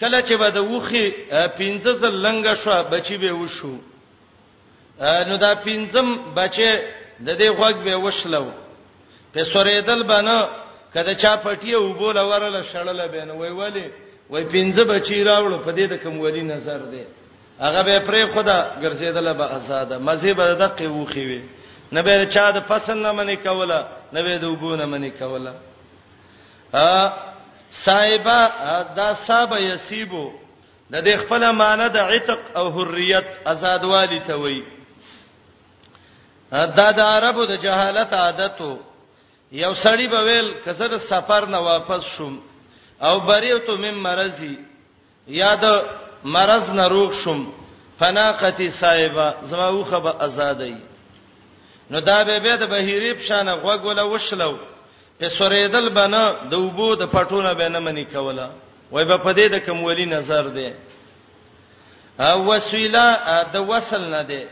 کله 0.00 0.22
چې 0.22 0.32
به 0.38 0.50
د 0.50 0.56
وخي 0.58 1.10
15 1.58 1.90
زل 2.00 2.14
لنګ 2.26 2.54
شو 2.64 2.70
بچي 2.82 3.16
به 3.16 3.30
وشو 3.32 3.76
نو 5.00 5.36
دا 5.36 5.52
پنځم 5.64 6.32
بچي 6.34 6.70
د 7.24 7.28
دې 7.38 7.48
غوږ 7.58 7.76
به 7.84 7.96
وشلو 7.96 8.50
په 9.34 9.44
سورېدل 9.44 10.02
باندې 10.02 10.48
کله 10.94 11.14
چا 11.14 11.36
پټي 11.44 11.72
او 11.74 11.92
بوله 11.92 12.22
ورله 12.28 12.62
شړله 12.72 13.06
بین 13.06 13.30
وای 13.30 13.50
ولی 13.50 13.90
وای 14.30 14.44
پنځه 14.44 14.84
بچي 14.84 15.24
راوړو 15.24 15.58
په 15.66 15.72
دې 15.72 15.84
د 15.92 15.94
کمولی 16.02 16.42
نظر 16.42 16.78
دی 16.78 17.04
هغه 17.60 17.82
به 17.82 17.98
پرې 18.08 18.32
خدا 18.34 18.70
ګرځیدله 18.82 19.32
به 19.32 19.44
آزاد 19.44 19.92
مزه 19.92 20.34
به 20.34 20.54
دقه 20.54 20.88
وخی 20.90 21.24
وي 21.26 21.42
نه 21.92 22.02
به 22.02 22.26
چا 22.26 22.50
د 22.50 22.60
فصل 22.60 22.98
نه 23.02 23.12
منی 23.12 23.36
کوله 23.36 23.86
نه 24.12 24.22
به 24.22 24.38
د 24.38 24.44
وګونه 24.44 24.84
منی 24.84 25.10
کوله 25.10 25.52
ا 26.74 27.08
صایبا 27.70 28.48
دا 28.96 29.14
صاحب 29.14 29.52
یسیبو 29.60 30.32
د 30.92 31.04
دې 31.04 31.16
خپل 31.16 31.50
معنی 31.50 31.88
د 31.88 31.96
عتق 31.96 32.38
او 32.56 32.70
حریت 32.70 33.24
آزادوالی 33.46 34.20
ته 34.20 34.34
وایي 34.36 34.75
دا 36.52 36.90
د 36.98 37.00
عربو 37.00 37.44
د 37.44 37.52
جهالت 37.60 38.12
عادتو 38.14 38.78
یو 39.52 39.72
سړی 39.74 40.06
به 40.08 40.20
ویل 40.26 40.54
کزر 40.64 40.98
سفر 40.98 41.46
نه 41.46 41.58
واپس 41.60 42.02
شوم 42.04 42.38
او 43.02 43.20
بریوتو 43.20 43.76
مم 43.78 43.94
مرزي 44.02 44.56
یاد 45.28 45.64
مرز 46.24 46.70
نه 46.70 46.88
روغ 46.88 47.12
شوم 47.24 47.52
فناقتی 47.98 48.70
صایبه 48.70 49.34
زما 49.42 49.72
وخه 49.72 49.98
به 49.98 50.24
ازادای 50.24 50.76
نو 51.90 52.00
دا 52.00 52.24
به 52.24 52.40
به 52.40 52.56
د 52.56 52.68
بهیری 52.70 53.14
پشانه 53.14 53.54
غوګول 53.62 53.98
وشلو 53.98 54.56
په 55.20 55.28
سوریدل 55.28 55.88
بنه 55.88 56.34
د 56.50 56.54
وبو 56.58 56.94
د 56.94 57.02
پټونه 57.12 57.54
به 57.58 57.68
نه 57.68 57.78
منی 57.78 58.04
کوله 58.04 58.50
وای 58.90 59.04
به 59.04 59.18
پدې 59.18 59.46
د 59.52 59.58
کومولی 59.66 60.04
نظر 60.06 60.42
دی 60.42 60.72
او 62.20 62.46
وسیله 62.46 63.42
د 63.52 63.56
وصل 63.68 64.04
نه 64.10 64.22
دی 64.22 64.42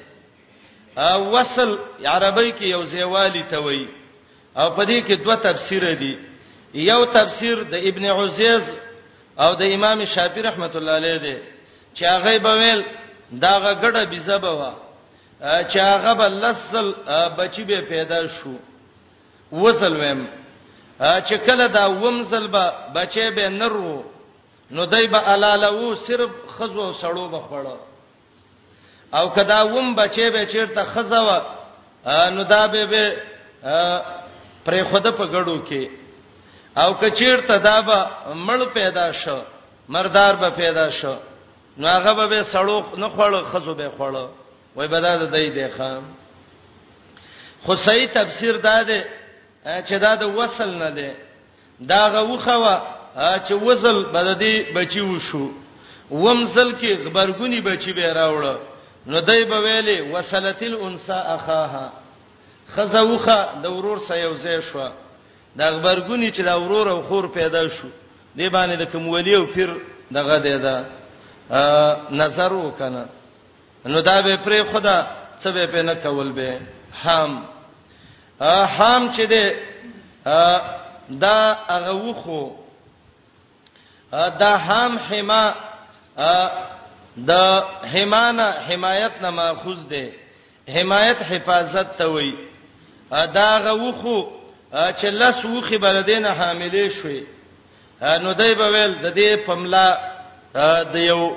او 0.99 1.23
وصل 1.37 1.77
عربی 2.05 2.53
کې 2.53 2.65
یو 2.65 2.83
زیوالی 2.87 3.43
ته 3.51 3.59
وایي 3.59 3.89
او 4.57 4.71
په 4.77 4.85
دې 4.85 5.03
کې 5.07 5.13
دوه 5.25 5.35
تفسیر 5.37 5.95
دي 5.95 6.19
یو 6.75 7.05
تفسیر 7.05 7.63
د 7.63 7.75
ابن 7.75 8.05
عزیز 8.05 8.63
او 9.39 9.55
د 9.55 9.63
امام 9.63 10.05
شافعی 10.05 10.43
رحمت 10.43 10.77
الله 10.77 10.93
علیه 10.97 11.17
دی 11.17 11.37
چې 11.97 12.05
هغه 12.05 12.39
بویل 12.39 12.85
دا 13.33 13.61
غړه 13.83 14.05
بيزبه 14.05 14.51
وا 14.53 14.73
چې 15.65 15.77
هغه 15.77 16.13
بلسل 16.15 16.95
بچی 17.39 17.65
به 17.65 17.81
پیدا 17.81 18.27
شو 18.29 18.55
وصل 19.53 19.97
ویم 19.97 20.27
چې 21.01 21.35
کله 21.47 21.67
دا 21.67 21.87
ومزل 21.87 22.47
به 22.47 22.73
بچي 22.95 23.31
به 23.31 23.49
نرو 23.49 24.05
نو 24.71 24.85
دای 24.85 25.07
به 25.07 25.19
علالو 25.19 25.95
صرف 25.95 26.31
خزو 26.59 26.95
سړو 27.03 27.29
به 27.31 27.39
خړو 27.51 27.79
او 29.19 29.31
کدا 29.31 29.63
ووم 29.69 29.95
بچي 29.95 30.31
به 30.31 30.47
چیرته 30.47 30.85
خزاوه 30.85 31.43
نو 32.07 32.45
دا 32.45 32.67
به 32.69 32.87
به 32.87 33.05
پرې 34.67 34.83
خود 34.91 35.05
په 35.17 35.25
غړو 35.27 35.59
کې 35.69 35.89
او 36.79 36.93
کچیرته 36.95 37.59
دا 37.59 37.81
به 37.83 37.99
مړ 38.47 38.63
پیدا 38.65 39.13
شو 39.13 39.39
مردار 39.89 40.35
به 40.37 40.51
پیدا 40.51 40.91
شو 40.91 41.17
نو 41.79 41.87
هغه 41.89 42.27
به 42.27 42.43
سړو 42.45 42.83
نه 42.99 43.09
خوړو 43.17 43.45
خزو 43.53 43.75
به 43.75 43.91
خوړو 43.99 44.27
وای 44.77 44.89
بدا 44.89 45.17
د 45.17 45.31
دې 45.33 45.55
دی 45.55 45.69
خام 45.69 46.03
خو 47.67 47.77
صحیح 47.77 48.09
تفسیر 48.15 48.55
دا 48.57 48.83
دی 48.83 49.03
چې 49.87 49.93
دا 50.05 50.15
د 50.17 50.23
وصل 50.23 50.71
نه 50.75 50.91
دی 50.91 51.11
دا 51.89 52.09
غوخه 52.25 52.53
وا 52.57 52.81
چې 53.49 53.53
وصل 53.53 54.03
بددي 54.05 54.63
بچي 54.75 55.01
وشو 55.01 55.51
ومزل 56.11 56.73
کې 56.81 57.01
خبرګونی 57.09 57.61
بچي 57.65 57.93
به 57.93 58.13
راوړو 58.15 58.74
نو 59.07 59.21
دای 59.21 59.45
په 59.45 59.59
ویلې 59.65 59.99
وسلتل 60.17 60.75
انسا 60.75 61.15
اخاها 61.37 61.89
خزوخه 62.75 63.39
د 63.63 63.65
ورور 63.77 63.99
سره 64.09 64.17
یو 64.19 64.35
ځای 64.45 64.59
شو 64.69 64.81
د 65.59 65.61
خبرګونی 65.75 66.29
چې 66.37 66.41
د 66.49 66.53
ورور 66.63 66.87
او 66.93 67.03
خور 67.09 67.25
پیدا 67.39 67.63
شو 67.77 67.89
دی 68.37 68.49
باندې 68.57 68.75
د 68.79 68.85
کوم 68.93 69.05
ولی 69.09 69.35
او 69.35 69.47
پیر 69.55 69.71
دغه 70.19 70.39
دی 70.47 70.57
دا 70.67 70.75
نظر 72.11 72.53
وکنه 72.53 73.03
نو 73.93 74.01
دا 74.01 74.17
به 74.23 74.37
پر 74.45 74.53
خدا 74.73 74.99
څه 75.43 75.47
به 75.55 75.67
په 75.67 75.81
نه 75.89 75.95
کول 75.95 76.33
به 76.33 76.59
حام 77.05 77.33
حام 78.77 79.13
چې 79.15 79.21
دی 79.33 79.45
دا 81.25 81.39
هغه 81.69 81.93
وخو 82.05 82.43
دا 84.41 84.57
حام 84.67 84.99
حما 85.09 85.45
د 87.19 87.33
حمانه 87.95 88.47
حمایت 88.69 89.13
نه 89.23 89.31
ماخوذ 89.31 89.81
ده 89.89 90.13
حمایت 90.75 91.23
حفاظت 91.23 91.99
ته 91.99 92.07
وای 92.07 92.35
دا 93.11 93.59
غوخو 93.77 94.23
چې 94.75 95.05
لس 95.05 95.45
وخي 95.45 95.79
بلدین 95.79 96.27
حاملې 96.27 96.89
شوي 96.89 97.27
نو 98.03 98.33
دای 98.33 98.55
په 98.55 98.69
ویل 98.71 98.95
د 98.95 99.15
دې 99.17 99.47
پملا 99.47 99.97
د 100.93 100.97
یو 100.97 101.37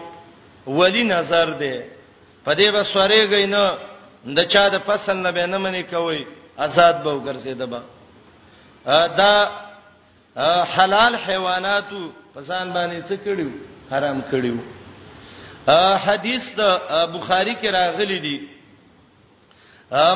ولی 0.68 1.04
نظر 1.04 1.50
ده 1.52 1.84
په 2.46 2.54
دې 2.56 2.70
بسوره 2.76 3.26
غینو 3.26 3.68
د 4.38 4.44
چا 4.48 4.70
د 4.70 4.76
پسند 4.80 5.24
نه 5.26 5.32
به 5.32 5.46
نه 5.46 5.58
منی 5.58 5.84
کوي 5.84 6.26
آزاد 6.58 7.04
به 7.04 7.14
وګرځي 7.14 7.54
دبا 7.60 7.82
دا 9.08 9.50
حلال 10.78 11.16
حیواناتو 11.16 12.10
پسان 12.36 12.74
باندې 12.74 13.10
څه 13.10 13.16
کړیو 13.26 13.50
حرام 13.94 14.22
کړیو 14.32 14.77
حدیث 16.06 16.44
د 16.58 16.62
بخاری 17.14 17.54
کې 17.62 17.68
راغلی 17.72 18.20
دی 18.20 18.38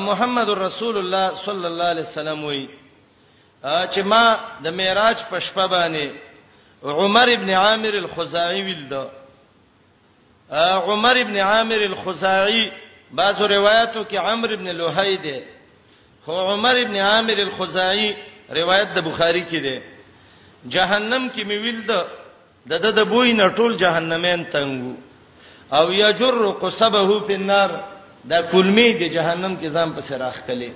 محمد 0.08 0.50
رسول 0.60 0.98
الله 0.98 1.36
صلی 1.46 1.66
الله 1.66 1.84
علیه 1.92 2.04
وسلم 2.04 2.44
وی 2.46 2.68
چې 3.64 4.00
ما 4.12 4.38
د 4.64 4.68
معراج 4.74 5.18
په 5.30 5.40
شپه 5.40 5.68
باندې 5.68 6.08
عمر 6.84 7.30
ابن 7.34 7.50
عامر 7.50 7.94
الخزاعي 8.04 8.62
ولده 8.64 9.10
عمر 10.90 11.16
ابن 11.20 11.38
عامر 11.38 11.82
الخزاعي 11.90 12.72
بعضو 13.20 13.46
روایتو 13.48 14.04
کې 14.12 14.16
عمرو 14.18 14.54
ابن 14.54 14.76
لوهی 14.76 15.18
دی 15.24 15.40
خو 16.26 16.32
عمر 16.54 16.76
ابن 16.86 16.96
عامر 16.96 17.38
الخزاعي 17.46 18.12
روایت 18.56 18.88
د 18.96 19.00
بخاری 19.12 19.44
کې 19.46 19.54
دی 19.68 19.80
جهنم 20.68 21.30
کې 21.30 21.40
مې 21.46 21.58
ویل 21.66 21.88
د 21.88 22.78
د 22.78 23.00
د 23.00 23.10
بوې 23.14 23.34
نه 23.36 23.48
ټول 23.56 23.78
جهنمین 23.78 24.46
تنګو 24.54 24.98
او 25.80 25.94
یجر 25.94 26.44
قصبه 26.62 27.20
فی 27.28 27.34
النار 27.34 27.72
دا 28.30 28.40
کلمی 28.52 28.90
د 28.94 29.04
جهنم 29.16 29.58
کې 29.62 29.68
ځان 29.76 29.90
په 29.96 30.02
سر 30.02 30.22
اخکلې 30.32 30.72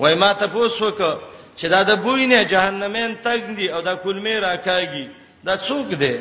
وای 0.00 0.14
ما 0.14 0.32
ته 0.34 0.46
پوسوک 0.46 1.18
چې 1.58 1.66
دا 1.68 1.82
د 1.82 1.92
بوی 2.02 2.26
نه 2.26 2.44
جهنمین 2.44 3.16
تګ 3.24 3.40
دی 3.56 3.66
او 3.68 3.80
دا 3.80 3.94
کلمی 3.94 4.36
راکاږي 4.40 5.06
دا 5.44 5.56
څوک 5.56 5.88
دی 6.02 6.18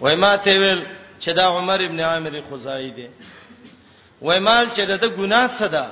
وای 0.00 0.16
ما 0.16 0.36
ته 0.36 0.50
ویل 0.60 0.82
چې 1.20 1.28
دا 1.38 1.44
عمر 1.48 1.80
ابن 1.80 2.00
عامر 2.00 2.34
خزائی 2.50 2.90
دی 2.90 3.08
وای 4.22 4.38
مال 4.38 4.66
چې 4.76 4.80
د 4.86 5.06
ګناه 5.18 5.48
څه 5.58 5.66
ده 5.66 5.86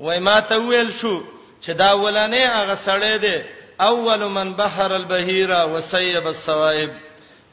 وای 0.00 0.18
ما 0.20 0.40
ته 0.40 0.58
ویل 0.62 0.92
شو 0.92 1.20
چې 1.64 1.70
دا 1.70 1.92
ولانه 1.96 2.36
هغه 2.36 2.74
سړی 2.86 3.16
دی 3.24 3.36
اول 3.80 4.26
من 4.28 4.54
بحر 4.56 4.92
البهيره 4.96 5.66
وسيب 5.74 6.26
الصوائب 6.26 6.90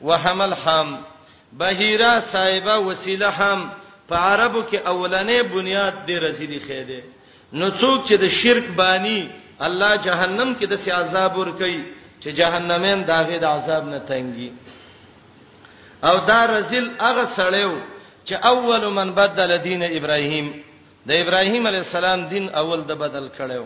وحمل 0.01 0.53
حام 0.53 0.97
بهیرا 1.59 2.21
صایبه 2.31 2.75
وسیله 2.77 3.29
هم 3.29 3.71
په 4.09 4.15
عربو 4.15 4.63
کې 4.71 4.77
اولنې 4.87 5.39
بنیاد 5.43 5.93
دې 6.07 6.13
رسیدي 6.25 6.59
خې 6.59 6.81
دې 6.89 7.01
نو 7.57 7.69
څوک 7.79 8.03
چې 8.07 8.15
د 8.23 8.29
شرک 8.41 8.65
بانی 8.77 9.29
الله 9.59 9.91
جهنم 9.97 10.55
کې 10.59 10.65
د 10.69 10.75
سي 10.83 10.91
عذاب 10.91 11.37
ور 11.37 11.51
کوي 11.61 11.83
چې 12.21 12.27
جهنمین 12.39 13.05
داغه 13.05 13.37
د 13.41 13.45
عذاب 13.45 13.83
نه 13.89 13.99
تنګي 14.09 14.49
او 16.03 16.15
دا 16.29 16.41
رزل 16.47 16.87
هغه 16.99 17.25
سړیو 17.37 17.73
چې 18.27 18.33
اول 18.45 18.83
من 18.97 19.11
بدل 19.13 19.57
دین 19.63 19.83
ابراهیم 19.83 20.47
د 21.07 21.11
ابراهیم 21.23 21.67
علی 21.67 21.77
السلام 21.77 22.27
دین 22.27 22.45
اول 22.53 22.79
د 22.87 22.91
بدل 23.03 23.29
کړو 23.37 23.63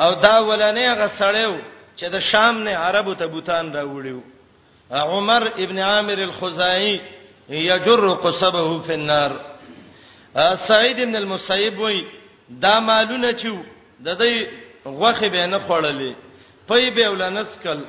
او 0.00 0.10
دا 0.14 0.36
ولنې 0.48 0.84
هغه 0.92 1.08
سړیو 1.20 1.52
چې 1.98 2.06
د 2.14 2.18
شام 2.20 2.58
نه 2.62 2.72
عربو 2.76 3.14
ته 3.14 3.26
بوتان 3.26 3.72
راوړیو 3.72 4.20
عمر 4.90 5.46
ابن 5.46 5.78
عامر 5.78 6.18
الخزاعي 6.18 7.00
یجر 7.48 8.14
قصبه 8.14 8.78
فی 8.80 8.92
النار 8.94 9.36
سعید 10.68 11.00
ابن 11.00 11.16
المسیب 11.16 11.78
وای 11.78 12.04
دا 12.62 12.80
مالونه 12.80 13.32
چې 13.32 13.46
د 14.00 14.18
دې 14.18 14.46
غوخه 14.86 15.28
به 15.28 15.46
نه 15.46 15.58
خړلې 15.68 16.14
پي 16.68 16.90
به 16.90 17.08
ولنس 17.10 17.58
کل 17.64 17.84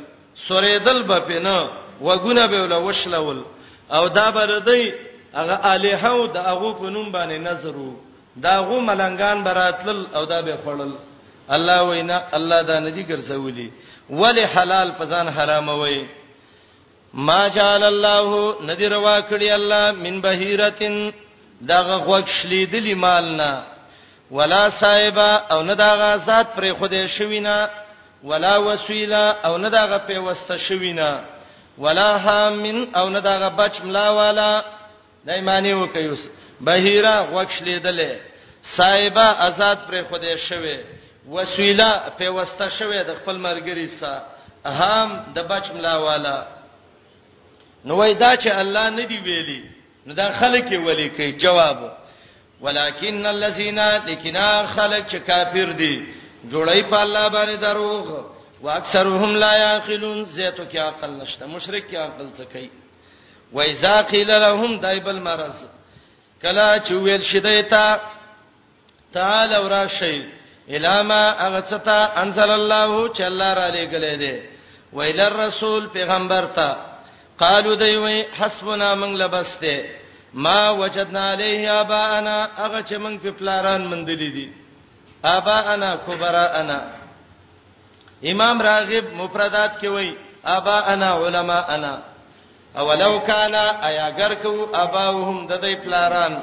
سوریدل 0.47 1.03
به 1.03 1.19
پنه 1.19 1.69
وګونه 2.01 2.45
به 2.51 2.61
ول 2.63 2.73
وشلول 2.73 3.43
او 3.91 4.07
دا 4.07 4.29
بردی 4.31 4.93
هغه 5.33 5.59
الہو 5.63 6.27
د 6.33 6.37
هغه 6.37 6.73
په 6.73 6.85
نوم 6.89 7.11
باندې 7.11 7.47
نظرو 7.51 7.95
دا 8.35 8.51
هغه 8.59 8.79
ملنګان 8.85 9.43
براتل 9.45 10.07
او 10.15 10.25
دا 10.25 10.41
به 10.41 10.57
خړل 10.65 10.93
الله 11.53 11.83
وینا 11.83 12.23
الله 12.35 12.61
دا 12.61 12.79
ندی 12.79 13.05
ګرځولي 13.05 13.69
ولی 14.09 14.45
حلال 14.45 14.91
پزان 14.91 15.27
حرام 15.29 15.69
وای 15.69 16.05
ما 17.13 17.47
جعل 17.47 17.83
الله 17.83 18.55
ندی 18.63 18.85
روا 18.85 19.21
کړی 19.21 19.49
الله 19.51 19.91
من 19.91 20.21
بهیرتن 20.21 21.13
داغه 21.67 21.97
غوښلیدلی 22.05 22.93
مالنا 22.95 23.63
ولا 24.31 24.69
صایبا 24.69 25.35
او 25.51 25.61
نه 25.63 25.73
داغه 25.75 26.17
ذات 26.17 26.47
پر 26.55 26.73
خوده 26.73 27.07
شوینا 27.07 27.69
ولا 28.23 28.59
وسیله 28.73 29.35
او 29.45 29.57
نه 29.57 29.69
داغه 29.69 29.97
پیوسته 29.97 30.57
شوینا 30.57 31.19
ولا 31.77 32.17
حامن 32.17 32.87
او 32.95 33.09
نه 33.09 33.19
داغه 33.19 33.49
بچ 33.49 33.81
ملا 33.81 34.13
والا 34.13 34.63
دایمانی 35.27 35.73
وکیوس 35.73 36.21
بهیره 36.61 37.27
غوښلیدله 37.31 38.11
صایبا 38.63 39.21
آزاد 39.39 39.77
پر 39.89 40.01
خوده 40.03 40.37
شوی 40.37 40.77
وسیله 41.33 41.93
پیوسته 42.19 42.69
شوی 42.69 43.03
د 43.03 43.13
خپل 43.15 43.37
مرګری 43.43 43.87
سره 43.99 44.21
هم 44.65 45.25
د 45.35 45.39
بچ 45.47 45.71
ملا 45.71 45.97
والا 45.97 46.58
نو 47.85 47.95
وای 47.95 48.13
دا 48.13 48.31
چې 48.35 48.47
الله 48.61 48.89
نه 48.89 49.05
دی 49.11 49.17
ویلي 49.27 49.61
نو 50.05 50.13
دا 50.13 50.27
خلک 50.39 50.71
ویلي 50.71 51.09
کوي 51.09 51.31
جواب 51.31 51.91
ولکن 52.61 53.25
الذين 53.25 53.79
لكنا 53.79 54.65
خلق 54.65 55.07
چې 55.11 55.15
کافر 55.27 55.71
دي 55.71 55.95
جوړی 56.51 56.83
په 56.91 56.99
الله 57.03 57.27
باندې 57.29 57.55
دروغ 57.61 58.25
واکثرهم 58.61 59.35
لا 59.35 59.53
يعقلون 59.57 60.25
زیتو 60.25 60.63
کې 60.63 60.75
عقل 60.77 61.11
نشته 61.17 61.45
مشرک 61.47 61.87
کې 61.91 61.95
عقل 61.95 62.29
څه 62.37 62.43
کوي 62.53 62.69
وإذا 63.53 64.01
قيل 64.01 64.27
لهم 64.31 64.79
دایبل 64.79 65.19
مرض 65.19 65.65
کلا 66.41 66.77
چې 66.79 66.91
ویل 66.91 67.21
شیدایتا 67.21 67.97
تعال 69.13 69.55
ورا 69.55 69.85
شی 69.99 70.25
الما 70.69 71.39
اغثتا 71.47 72.17
انزل 72.23 72.49
الله 72.51 73.13
چې 73.13 73.21
الله 73.21 73.53
را 73.53 73.71
لګلې 73.71 74.15
دي 74.17 74.41
ویل 74.93 75.19
الرسول 75.19 75.87
پیغمبر 75.93 76.45
ته 76.55 76.88
قالو 77.39 77.75
دوی 77.75 77.95
وای 77.97 78.21
حسبنا 78.33 78.95
من 78.95 79.13
لبسته 79.17 79.85
ما 80.33 80.69
وجدنا 80.71 81.31
علیه 81.31 81.73
ابانا 81.81 82.49
هغه 82.57 82.81
چې 82.83 82.93
من 82.93 83.19
په 83.19 83.29
پلاران 83.31 83.81
مندلې 83.89 84.31
دي 84.35 84.49
ابانا 85.23 85.95
کبرانا 85.95 86.81
امام 88.25 88.61
راغب 88.61 89.03
مفردات 89.13 89.71
کې 89.81 89.85
وای 89.85 90.15
ابانا 90.45 91.13
علماءنا 91.25 91.99
اولو 92.77 93.19
کان 93.19 93.55
ایاگر 93.55 94.33
کو 94.41 94.67
اباوهم 94.75 95.47
د 95.47 95.61
دې 95.61 95.77
پلاران 95.85 96.39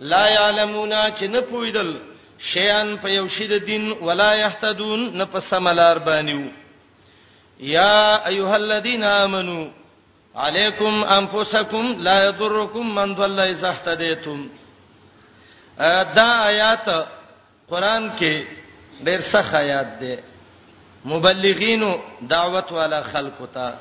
لا 0.00 0.28
یعلمون 0.28 0.90
چې 1.16 1.22
نه 1.22 1.40
پویدل 1.40 1.96
شیان 2.38 2.96
په 2.98 3.08
یو 3.10 3.28
شید 3.28 3.64
دین 3.64 3.92
ولا 4.00 4.34
یحتدون 4.34 5.16
نه 5.18 5.24
په 5.24 5.40
سملار 5.40 5.98
باندې 5.98 6.52
یا 7.60 8.20
ایها 8.28 8.54
الذین 8.56 9.04
آمنو 9.04 9.70
علیکم 10.44 11.02
انفسکم 11.12 11.86
لا 12.08 12.22
یضرکم 12.28 12.86
من 12.98 13.10
ضل 13.18 13.38
اذا 13.40 13.68
اهتدیتم 13.68 14.40
دا 16.16 16.28
آیات 16.46 16.88
قران 17.68 18.08
کې 18.18 18.44
ډېر 19.06 19.20
سخت 19.30 19.54
آیات 19.54 19.88
ده 20.00 20.16
مبلغینو 21.12 21.94
دعوت 22.30 22.72
والا 22.72 23.00
خلق 23.02 23.38
ته 23.54 23.74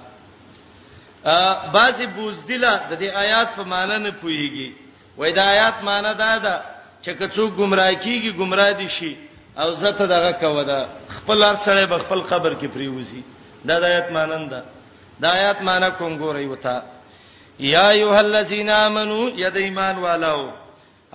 بعضی 1.73 2.05
بوزدله 2.05 2.77
د 2.89 2.99
دې 2.99 3.15
آیات 3.23 3.47
په 3.55 3.63
معنی 3.73 3.97
نه 4.03 4.11
پوهیږي 4.21 4.73
وای 5.17 5.33
دا 5.39 5.47
آیات 5.55 5.83
معنی 5.83 6.13
دا 6.17 6.37
ده 6.37 6.55
چې 7.01 7.11
کڅو 7.21 7.47
گمراه 7.59 7.91
کیږي 7.93 8.37
گمراه 8.39 8.71
دي 8.71 8.89
شي 8.89 9.15
او 9.57 9.75
زته 9.75 10.05
دغه 10.05 10.31
کودا 10.39 10.79
خپل 11.17 11.43
ار 11.43 11.55
سره 11.65 11.85
په 11.85 11.97
خپل 11.97 12.21
قبر 12.31 12.55
کې 12.59 12.65
پریوزي 12.77 13.21
دا 13.65 13.79
د 13.79 13.83
آیات 13.83 14.11
مانند 14.11 14.49
ده 14.49 14.63
دا 15.22 15.30
آیات 15.38 15.61
معنا 15.61 15.89
کوم 15.97 16.18
ګورئ 16.18 16.43
وتا 16.45 16.80
یا 17.59 17.88
ایها 17.89 18.20
الذین 18.20 18.70
آمنو 18.70 19.20
ید 19.43 19.57
ایمان 19.57 19.97
والو 20.05 20.49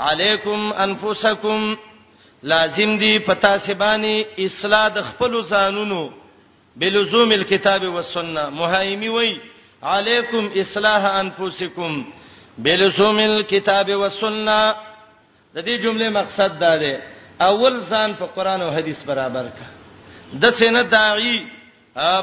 علیکم 0.08 0.70
انفسکم 0.82 1.74
لازم 2.52 2.96
دی 3.00 3.12
پتا 3.26 3.56
سبانی 3.66 4.22
اصلاح 4.46 4.88
د 4.94 5.02
خپل 5.08 5.42
ځانونو 5.50 6.02
بلزوم 6.76 7.30
الكتاب 7.32 7.82
والسنه 7.94 8.48
مهایمی 8.50 9.08
وی 9.16 9.32
علیکم 9.82 10.48
اصلاح 10.62 11.04
انفسکم 11.12 12.02
بلزوم 12.58 13.18
الكتاب 13.18 13.90
والسنه 13.94 14.74
د 15.54 15.58
دې 15.64 15.82
جمله 15.84 16.08
مقصد 16.20 16.58
دا 16.60 16.74
دی 16.84 16.96
اول 17.50 17.80
ځان 17.90 18.10
په 18.18 18.26
قران 18.36 18.60
او 18.62 18.70
حدیث 18.70 19.02
برابر 19.06 19.44
کا 19.58 19.66
د 20.38 20.50
سینه 20.52 20.82
داعی 20.82 21.38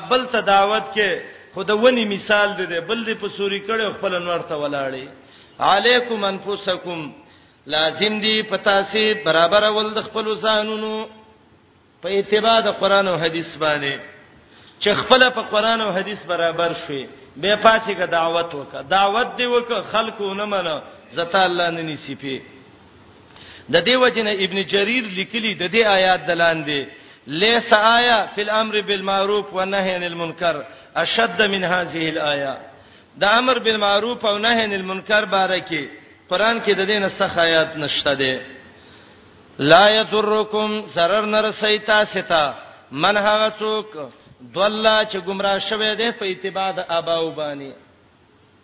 بل 0.10 0.24
تداوت 0.32 0.84
کې 0.96 1.37
خود 1.58 1.70
ونی 1.70 2.05
مثال 2.05 2.49
دی 2.58 2.66
دی 2.72 2.80
بل 2.88 2.99
دی 3.05 3.14
په 3.22 3.28
سوري 3.38 3.60
کړه 3.68 3.89
خپل 3.97 4.14
نور 4.24 4.39
ته 4.49 4.55
ولاړې 4.55 5.03
علیکم 5.70 6.24
انفسکم 6.26 6.99
لازم 7.74 8.20
دی 8.26 8.34
پتا 8.49 8.76
سي 8.91 9.03
برابر 9.24 9.64
ول 9.78 9.89
د 9.95 10.01
خپل 10.10 10.30
ځانونو 10.43 10.91
په 12.01 12.10
اتباع 12.18 12.60
د 12.68 12.78
قران 12.82 13.08
او 13.08 13.16
حديث 13.24 13.55
باندې 13.58 13.99
چې 14.80 14.89
خپل 15.01 15.30
په 15.39 15.43
قران 15.53 15.82
او 15.82 15.89
حديث 15.97 16.22
برابر 16.34 16.74
شي 16.86 17.01
به 17.38 17.55
پاتې 17.66 17.91
کا 18.01 18.05
دعوت 18.12 18.55
وکا 18.55 18.82
دعوت 18.89 19.38
دی 19.38 19.45
وکا 19.53 19.82
خلکو 19.93 20.34
نه 20.34 20.45
منه 20.53 20.76
زتا 21.18 21.43
الله 21.45 21.70
نه 21.70 21.82
نصیبه 21.82 22.39
د 23.70 23.86
دې 23.86 23.93
وجنه 24.03 24.32
ابن 24.32 24.64
جرير 24.76 25.03
لیکلي 25.03 25.53
د 25.53 25.72
دې 25.72 25.86
آیات 25.97 26.28
دلاندې 26.30 26.82
ليس 27.28 27.74
آية 27.74 28.28
في 28.36 28.42
الامر 28.42 28.82
بالمعروف 28.82 29.54
والنهي 29.54 29.96
عن 29.96 30.04
المنكر 30.04 30.66
اشد 30.96 31.42
من 31.42 31.64
هذه 31.64 32.10
الايه 32.10 32.58
د 33.18 33.24
امر 33.24 33.60
بالمعروف 33.60 34.26
او 34.26 34.38
نهي 34.38 34.62
عن 34.62 34.74
المنکر 34.74 35.26
باره 35.26 35.60
کې 35.60 35.84
قران 36.30 36.62
کې 36.62 36.70
د 36.70 36.82
دین 36.82 37.10
څخه 37.10 37.38
آیات 37.38 37.78
نشته 37.78 38.14
ده 38.14 38.40
لا 39.60 39.90
یذرکم 39.90 40.82
zarar 40.96 41.26
نرسی 41.26 41.80
تاسو 41.80 42.22
ته 42.22 42.54
من 42.92 43.18
هغه 43.18 43.54
څوک 43.60 44.10
دولا 44.42 45.06
چې 45.06 45.16
گمراه 45.16 45.58
شوه 45.60 45.94
ده 45.94 46.12
په 46.12 46.24
اتباع 46.24 46.72
د 46.72 46.86
اباو 46.90 47.36
باندې 47.36 47.74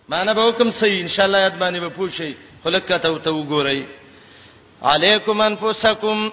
معنا 0.09 0.33
به 0.33 0.47
حکم 0.49 0.71
صحیح 0.71 1.01
ان 1.01 1.07
شاء 1.07 1.25
الله 1.25 1.37
یاد 1.37 1.59
باندې 1.59 1.79
به 1.79 1.89
پوښی 1.89 2.33
خلک 2.63 2.85
ته 2.87 2.97
تو 3.17 3.41
وګورئ 3.43 3.79
علیکم 4.83 5.41
انفسکم 5.41 6.31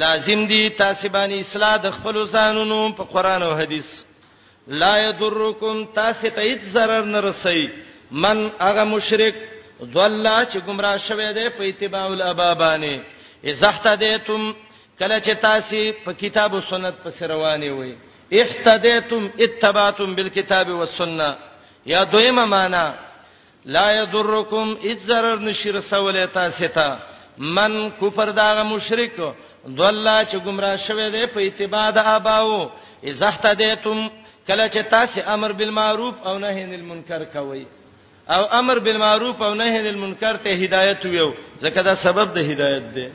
لازم 0.00 0.46
دي 0.48 0.68
تاسو 0.76 1.08
باندې 1.08 1.40
اصلاح 1.40 1.76
د 1.84 1.90
خپل 1.96 2.26
ځانونو 2.34 2.76
په 2.98 3.04
قران 3.12 3.42
او 3.42 3.54
حديث 3.58 3.86
لا 4.82 4.96
يضركم 4.98 5.84
تاسو 5.94 6.28
ته 6.36 6.42
هیڅ 6.42 6.62
zarar 6.74 7.04
نه 7.04 7.20
رسي 7.20 7.68
من 8.10 8.50
هغه 8.60 8.84
مشرک 8.84 9.34
ضل 9.82 10.24
چې 10.50 10.56
گمراه 10.66 10.96
شوه 11.08 11.32
دی 11.32 11.48
په 11.58 11.62
اتباع 11.68 12.06
الابابانه 12.06 12.94
ازحتدیتم 13.52 14.52
کله 14.98 15.20
چې 15.20 15.40
تاسو 15.46 15.76
په 16.04 16.12
کتاب 16.22 16.54
او 16.54 16.60
سنت 16.70 16.94
په 17.04 17.26
رواني 17.26 17.70
وي 17.70 17.94
احتدیتم 18.40 19.28
اتبعتم 19.40 20.14
بالکتاب 20.14 20.68
والسنه 20.68 21.36
یا 21.86 22.04
دویمه 22.04 22.44
معنا 22.46 22.94
لا 23.66 23.90
يضركم 24.00 24.74
اذ 24.84 24.98
zarar 25.06 25.38
نشر 25.40 25.80
سوال 25.80 26.26
تاسو 26.32 26.66
ته 26.66 26.98
من 27.38 27.90
کفر 28.00 28.30
داغه 28.30 28.62
مشرک 28.62 29.20
ضلل 29.68 30.08
چې 30.30 30.36
گمراه 30.46 30.76
شوه 30.76 31.08
دی 31.10 31.26
په 31.26 31.40
اتباع 31.40 31.90
د 31.90 31.98
اباو 32.16 32.70
اذا 33.04 33.26
احتدیتم 33.28 34.08
کله 34.48 34.66
چې 34.74 34.80
تاسو 34.90 35.20
امر 35.34 35.52
بالمعروف 35.52 36.14
او 36.26 36.38
نهی 36.38 36.62
عن 36.64 36.72
المنکر 36.74 37.24
کوي 37.24 37.66
او 38.28 38.42
امر 38.58 38.78
بالمعروف 38.78 39.42
او 39.42 39.54
نهی 39.54 39.78
عن 39.78 39.86
المنکر 39.86 40.36
ته 40.36 40.50
هدایت 40.64 41.02
ویو 41.04 41.34
ځکه 41.62 41.80
دا 41.82 41.94
سبب 41.94 42.34
د 42.34 42.38
هدایت 42.52 42.84
دی 42.94 43.06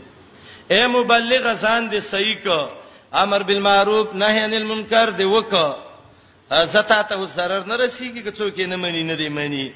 اے 0.74 0.88
مبلغ 0.88 1.54
ځان 1.56 1.90
دې 1.92 2.00
صحیح 2.12 2.36
کو 2.44 2.60
امر 3.14 3.44
بالمعروف 3.44 4.14
نهی 4.14 4.40
عن 4.40 4.54
المنکر 4.54 5.10
دی 5.10 5.24
وکړه 5.26 5.76
زتا 6.74 7.02
ته 7.04 7.28
zarar 7.36 7.68
نه 7.68 7.76
رسیږي 7.78 8.24
که 8.24 8.32
څوک 8.32 8.54
یې 8.58 8.68
نه 8.68 8.76
مني 8.76 9.04
نه 9.04 9.14
دی 9.16 9.30
مني 9.30 9.74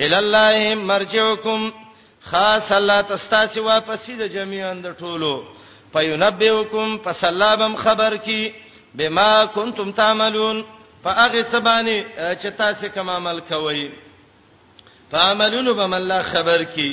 ال 0.00 0.14
الله 0.14 0.74
مرجعکم 0.74 1.70
خاص 2.30 2.72
الله 2.72 3.00
تستاسی 3.02 3.60
واپسې 3.60 4.10
د 4.18 4.22
جميعا 4.26 4.72
د 4.74 4.94
ټولو 4.98 5.59
فینبئکم 5.92 6.96
فسلابم 7.04 7.74
خبر 7.76 8.16
کی 8.24 8.50
بما 8.98 9.44
کنتم 9.54 9.92
تعملون 9.92 10.62
فاغه 11.02 11.42
سبانی 11.50 12.00
چې 12.16 12.46
تاسو 12.58 12.86
کوم 12.94 13.10
عمل 13.10 13.38
کوئ 13.48 13.76
فعملون 15.10 15.70
بما 15.76 15.96
الله 15.96 16.22
خبر 16.32 16.62
کی 16.72 16.90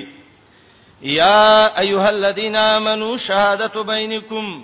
یا 1.16 1.66
ایها 1.80 2.08
الذین 2.08 2.56
آمنوا 2.62 3.18
شهادت 3.26 3.78
بینکم 3.78 4.64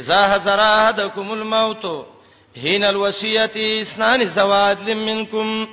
اذا 0.00 0.20
حضر 0.34 0.60
احدکم 0.66 1.30
الموت 1.32 1.86
حين 2.62 2.84
الوصيه 2.84 3.50
اثنان 3.80 4.24
زواد 4.36 4.88
منکم 4.90 5.64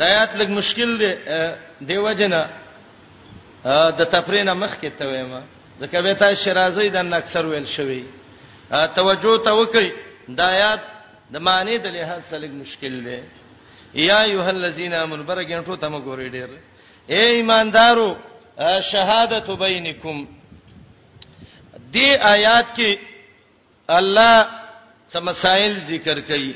دایات 0.00 0.34
لګ 0.36 0.48
مشکل 0.62 0.98
دی 0.98 1.12
دیو 1.88 2.12
جنا 2.18 2.42
د 3.98 4.04
تفرینه 4.16 4.52
مخ 4.54 4.74
کې 4.82 4.88
ته 4.98 5.06
وایم 5.10 5.40
ځکه 5.80 6.00
به 6.02 6.14
تا 6.20 6.30
شرازی 6.42 6.88
د 6.90 7.12
اکثر 7.20 7.44
ویل 7.50 7.66
شوی 7.76 8.00
توجه 8.70 9.34
ته 9.44 9.52
وکي 9.58 9.88
د 10.28 10.40
آیات 10.54 10.80
د 11.32 11.36
معنی 11.46 11.76
د 11.78 11.86
لحاظ 11.94 12.22
سره 12.30 12.48
مشکل 12.62 12.94
دی 13.06 13.18
یا 14.10 14.20
ایه 14.30 14.46
الذین 14.56 14.94
امنوا 14.94 15.26
برګنټو 15.30 15.74
ته 15.82 15.88
مګورې 15.94 16.28
ډیر 16.36 16.50
اے 17.14 17.22
ایماندارو 17.36 18.16
شهادت 18.90 19.48
بینکم 19.50 20.26
دې 21.94 22.08
آیات 22.34 22.66
کې 22.76 22.98
الله 23.88 24.46
څه 25.12 25.18
مسائل 25.20 25.78
ذکر 25.90 26.20
کړي 26.28 26.54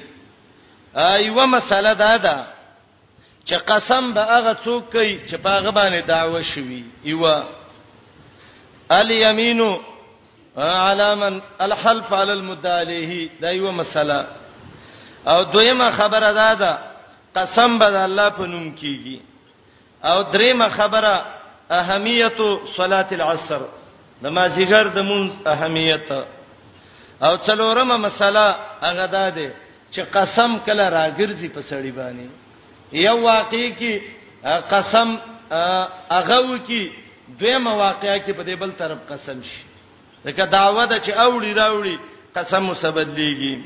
ایوه 0.97 1.47
مسله 1.47 1.93
دا 1.95 2.17
ده 2.17 2.47
چې 3.47 3.55
قسم 3.55 4.13
به 4.15 4.21
هغه 4.23 4.57
څوک 4.65 4.93
کوي 4.93 5.21
چې 5.29 5.35
په 5.37 5.49
هغه 5.51 5.71
باندې 5.71 6.07
دعوه 6.09 6.43
شوي 6.43 6.85
ایوه 7.05 7.62
الیمین 9.01 9.61
علی 10.57 11.09
من 11.23 11.39
الحلف 11.67 12.13
علی 12.13 12.31
المدالیه 12.31 13.29
دا 13.43 13.53
یو 13.53 13.73
مسله 13.73 14.21
او 15.27 15.45
دویمه 15.53 15.91
خبره 15.91 16.33
دا 16.33 16.49
ده 16.63 16.73
قسم 17.37 17.79
به 17.79 18.03
الله 18.03 18.31
په 18.31 18.43
نوم 18.47 18.75
کیږي 18.77 19.19
او 20.07 20.23
دریمه 20.23 20.69
خبره 20.69 21.23
اهمیت 21.71 22.39
صلات 22.77 23.13
العصر 23.13 23.61
نمازګر 24.23 24.87
د 24.95 24.99
مونږ 24.99 25.31
اهمیت 25.47 26.11
او 27.23 27.37
څلورمه 27.47 27.97
مسله 28.07 28.55
هغه 28.83 29.07
ده 29.07 29.31
ده 29.31 29.51
چې 29.93 30.01
قسم 30.01 30.59
کله 30.67 30.91
راګرځي 30.91 31.49
په 31.55 31.61
سړی 31.63 31.91
باندې 31.99 32.29
یو 32.93 33.23
واقع 33.23 33.71
کې 33.81 34.01
قسم 34.71 35.19
هغه 36.11 36.39
وکي 36.51 36.91
دوی 37.39 37.57
مواقعیا 37.59 38.17
کې 38.19 38.33
په 38.37 38.43
دې 38.43 38.55
بل 38.59 38.71
طرف 38.79 38.99
قسم 39.09 39.43
شي 39.43 39.63
لکه 40.25 40.45
دعوت 40.45 40.91
چې 41.07 41.13
اوړي 41.25 41.53
راوړي 41.61 41.97
قسم 42.37 42.65
مسبدلېږي 42.71 43.57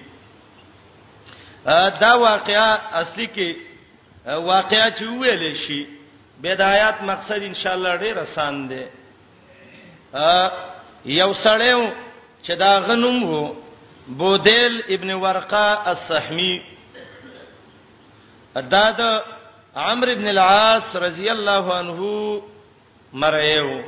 دا 2.01 2.13
واقعیا 2.21 2.69
اصلي 3.01 3.27
کې 3.35 3.49
واقعیا 4.49 4.87
چې 4.99 5.05
ویلې 5.21 5.55
شي 5.67 5.85
بدايات 6.43 7.03
مقصد 7.03 7.43
ان 7.47 7.55
شاء 7.61 7.73
الله 7.75 7.97
ډېر 7.97 8.17
آسان 8.23 8.69
دی 8.69 8.83
یو 11.21 11.33
سړیو 11.35 11.83
چې 12.43 12.53
دا 12.59 12.79
غنوم 12.81 13.23
وو 13.31 13.45
بودیل 14.19 14.81
ابن 14.97 15.11
ورقه 15.11 15.91
السحمی 15.93 16.55
دا 18.75 18.91
د 18.91 19.23
عمرو 19.87 20.11
ابن 20.13 20.29
العاص 20.29 20.97
رضی 20.97 21.31
الله 21.31 21.75
عنه 21.79 22.01
مرایو 23.13 23.81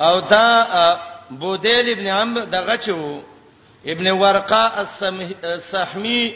او 0.00 0.20
دا 0.20 1.00
بودیل 1.30 1.88
ابن 1.90 2.06
عمرو 2.06 2.44
دغه 2.44 2.76
چو 2.76 3.20
ابن 3.86 4.06
ورقه 4.10 4.88
السحمی 5.52 6.34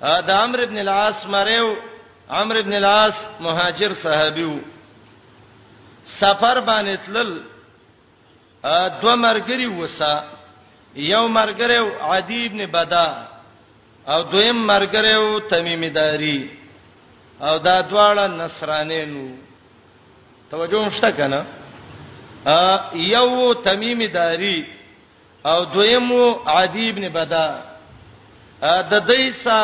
دا 0.00 0.36
عمرو 0.44 0.62
ابن 0.62 0.78
العاص 0.78 1.26
مرایو 1.26 1.76
عمرو 2.30 2.58
ابن 2.60 2.72
العاص 2.74 3.14
مهاجر 3.40 3.92
صحابیو 4.02 4.52
سفر 6.06 6.60
باندې 6.60 6.98
تلل 7.06 7.42
دو 9.02 9.16
مرګری 9.16 9.66
وسا 9.66 10.14
یو 10.96 11.28
مرګره 11.28 12.02
عدی 12.02 12.46
ابن 12.46 12.66
بدا 12.72 13.08
او 14.08 14.22
دویم 14.22 14.66
مرګره 14.66 15.40
تمیم 15.50 15.84
داری 15.92 16.38
او 17.40 17.58
دا 17.58 17.80
دواړه 17.82 18.26
نصرانینو 18.26 19.45
توجه 20.50 20.80
مشته 20.86 21.10
کنه 21.12 21.44
ا 22.48 22.80
یو 22.94 23.54
تمیم 23.54 24.06
داری 24.06 24.66
او 25.44 25.64
دویمو 25.64 26.32
عدی 26.46 26.88
ابن 26.90 27.08
بدا 27.08 27.46
ا 28.62 28.76
د 28.90 28.94
دیسا 29.10 29.58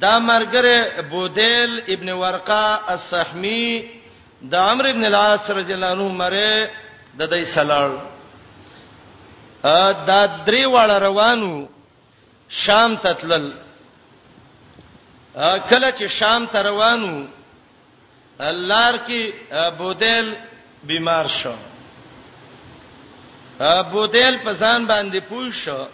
دا 0.00 0.18
مرګره 0.18 1.02
بودیل 1.10 1.80
ابن 1.94 2.08
ورقه 2.10 2.80
السحمی 2.96 3.82
د 4.50 4.54
عمرو 4.54 4.88
ابن 4.90 5.04
العاص 5.06 5.50
رضی 5.50 5.72
الله 5.74 5.86
عنه 5.92 6.08
مره 6.08 6.68
د 7.18 7.22
دیسا 7.34 7.62
لړ 7.64 7.90
ا 9.64 9.92
دا 10.08 10.20
درې 10.46 10.64
واړه 10.74 10.96
روانو 11.08 11.68
شام 12.48 12.96
تتلل 12.96 13.52
کله 15.70 15.90
چې 15.98 16.04
شام 16.18 16.46
ته 16.46 16.62
روانو 16.62 17.14
لار 18.40 18.94
کې 19.06 19.32
بودیل 19.78 20.34
بیمار 20.86 21.24
شو 21.36 21.54
بودیل 23.92 24.36
په 24.44 24.52
ځان 24.52 24.84
باندې 24.86 25.18
پوه 25.28 25.50
شو 25.52 25.86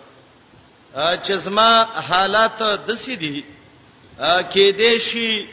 چې 0.94 1.36
زما 1.44 1.70
حالات 2.08 2.58
د 2.62 2.90
سې 2.94 3.14
دي 3.20 3.44
کې 4.52 4.72
دې 4.78 4.98
شي 5.08 5.46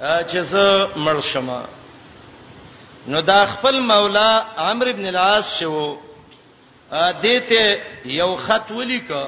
چې 0.00 0.38
زه 0.52 0.88
مړ 1.04 1.20
شم 1.32 1.50
نو 3.08 3.20
دا 3.20 3.44
خپل 3.52 3.80
مولا 3.80 4.42
عمرو 4.58 4.90
ابن 4.90 5.06
العاص 5.08 5.58
شو 5.58 5.74
دته 7.22 7.82
یو 8.16 8.34
خط 8.46 8.70
ولیکو 8.72 9.24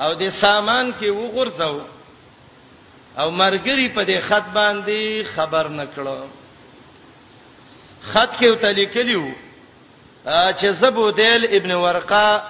او 0.00 0.14
د 0.20 0.30
سامان 0.40 0.92
کې 1.00 1.08
وګرځاو 1.16 1.80
او 3.18 3.30
مرګری 3.30 3.88
په 3.96 4.02
دې 4.04 4.20
خط 4.20 4.44
باندې 4.54 5.24
خبر 5.34 5.68
نکړو 5.68 6.26
خط 8.10 8.30
کې 8.38 8.48
وتلی 8.48 8.86
کلیو 8.86 9.34
چې 10.58 10.66
زبو 10.80 11.10
دیل 11.10 11.44
ابن 11.56 11.72
ورقه 11.72 12.42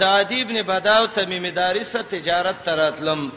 دادی 0.00 0.40
ابن 0.42 0.62
بداو 0.66 1.06
تمیم 1.06 1.50
داری 1.50 1.84
سره 1.84 2.02
تجارت 2.02 2.64
تراتلم 2.64 3.28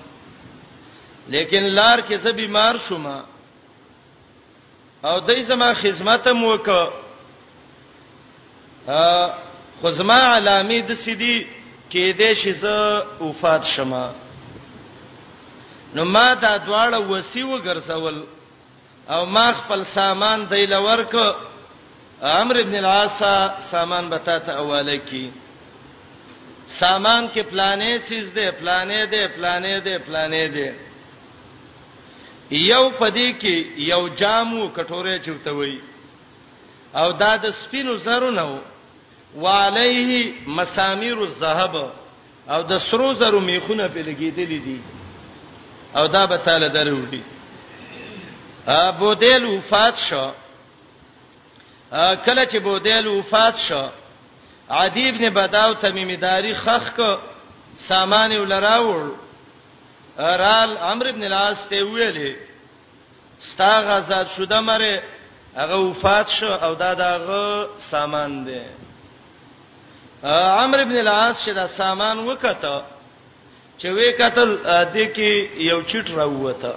لیکن 1.34 1.64
لار 1.64 2.00
کې 2.10 2.14
زه 2.20 2.32
بیمار 2.32 2.76
شوم 2.88 3.06
او 5.04 5.20
دای 5.20 5.42
زما 5.44 5.74
خدمت 5.74 6.28
مو 6.28 6.48
وک 6.54 6.70
ا 8.88 9.28
خزما 9.84 10.20
علامه 10.36 10.80
د 10.88 10.92
سیدی 11.04 11.48
کې 11.92 12.16
دې 12.20 12.32
شزه 12.44 13.06
وفات 13.22 13.64
شمه 13.64 14.06
نو 15.96 16.04
ما 16.14 16.28
دا 16.44 16.52
دواړه 16.68 17.00
وسی 17.12 17.42
وګرځول 17.52 18.18
او 19.14 19.22
ما 19.36 19.46
خپل 19.60 19.82
سامان 19.96 20.40
دی 20.52 20.64
لورک 20.74 21.14
عمرو 22.40 22.60
ابن 22.66 22.76
العاص 22.84 23.20
سامان 23.72 24.10
بتا 24.14 24.38
ته 24.48 24.54
اواله 24.64 24.96
کی 25.10 25.26
سامان 26.80 27.24
کې 27.34 27.42
پلانې 27.52 27.92
چیز 28.10 28.26
دی 28.38 28.48
پلانې 28.62 29.02
دی 29.12 29.24
پلانې 29.36 29.76
دی 29.86 29.96
پلانې 30.06 30.46
دی 30.56 30.68
یو 32.72 32.84
پدې 33.00 33.30
کې 33.42 33.56
یو 33.92 34.02
جامو 34.22 34.68
کټوره 34.78 35.18
چوته 35.26 35.52
وای 35.60 35.78
او 37.00 37.08
دا 37.22 37.32
د 37.44 37.52
سپینو 37.62 37.96
زرو 38.08 38.32
نه 38.42 38.60
وعليه 39.44 40.12
مسامير 40.60 41.18
الذهب 41.22 41.76
او 42.54 42.62
د 42.72 42.78
سرو 42.90 43.10
زرو 43.22 43.40
میخونه 43.40 43.88
په 43.88 44.00
لګیدلې 44.10 44.60
دي 44.68 44.80
او 45.96 46.08
دا 46.08 46.28
به 46.28 46.38
تعالی 46.38 46.70
درودي 46.70 47.24
ابو 48.68 49.16
دیل 49.16 49.44
وفات 49.46 49.94
شو 50.10 50.32
کله 52.26 52.46
چې 52.46 52.56
بو 52.56 52.80
دیل 52.80 53.08
وفات 53.08 53.56
شو 53.58 53.88
عدی 54.70 55.10
ابن 55.10 55.30
بداو 55.34 55.74
تمیمی 55.74 56.18
داری 56.18 56.54
خخ 56.56 56.96
کو 56.96 57.18
سامان 57.90 58.38
ولراول 58.38 59.12
ارال 60.20 60.78
عمرو 60.78 61.10
ابن 61.10 61.24
العاص 61.24 61.68
ته 61.70 61.84
ویلې 61.86 62.36
ستا 63.52 63.82
غزاد 63.82 64.28
شوده 64.28 64.60
مره 64.62 65.04
هغه 65.56 65.76
وفات 65.76 66.30
شو 66.30 66.46
او 66.52 66.76
دا 66.76 66.94
دغه 66.94 67.68
سامان 67.92 68.44
دی 68.46 68.62
عمرو 70.24 70.82
ابن 70.82 70.98
العاص 70.98 71.46
چې 71.46 71.50
دا 71.50 71.68
سامان 71.68 72.20
وکړه 72.38 72.84
چې 73.78 73.88
وې 73.88 74.12
قتل 74.20 74.50
دې 74.94 75.06
کې 75.16 75.64
یو 75.70 75.82
چټ 75.82 76.08
راووته 76.18 76.76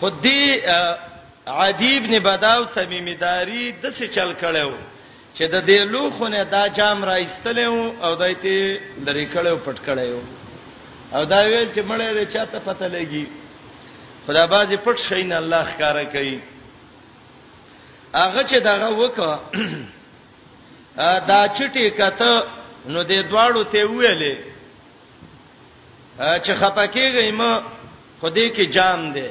خدي 0.00 0.60
عدی 1.62 1.90
ابن 2.00 2.18
بداو 2.26 2.64
تمیمداری 2.74 3.64
د 3.72 3.90
څه 3.90 4.04
چل 4.18 4.34
کړو 4.40 4.72
چې 5.34 5.44
د 5.54 5.64
دې 5.66 5.80
لوخونه 5.94 6.44
دا 6.52 6.62
جام 6.76 7.04
را 7.10 7.14
ایستلې 7.14 7.66
او 8.04 8.14
دایته 8.14 8.80
درې 9.06 9.26
کړو 9.34 9.56
پټ 9.66 9.78
کړو 9.86 10.18
او 11.12 11.24
دا 11.32 11.40
ویل 11.46 11.72
چې 11.74 11.80
مړې 11.88 12.10
دې 12.16 12.24
چاته 12.32 12.58
پته 12.58 12.88
لګي 12.88 13.26
خدا 14.26 14.44
باز 14.52 14.68
پټ 14.72 14.96
شین 15.08 15.32
الله 15.32 15.64
ښکارا 15.74 16.04
کوي 16.14 16.38
هغه 18.14 18.42
چې 18.42 18.56
دغه 18.56 18.88
وکړه 19.00 19.36
دا 21.30 21.40
چټي 21.56 21.90
کته 21.90 22.44
نو 22.86 23.04
دې 23.04 23.20
دواړو 23.30 23.62
ته 23.62 23.86
ویلې 23.86 24.47
چې 26.18 26.52
خپکیږي 26.60 27.30
ما 27.30 27.60
خدای 28.20 28.50
کې 28.56 28.66
جام 28.76 29.00
دی 29.12 29.28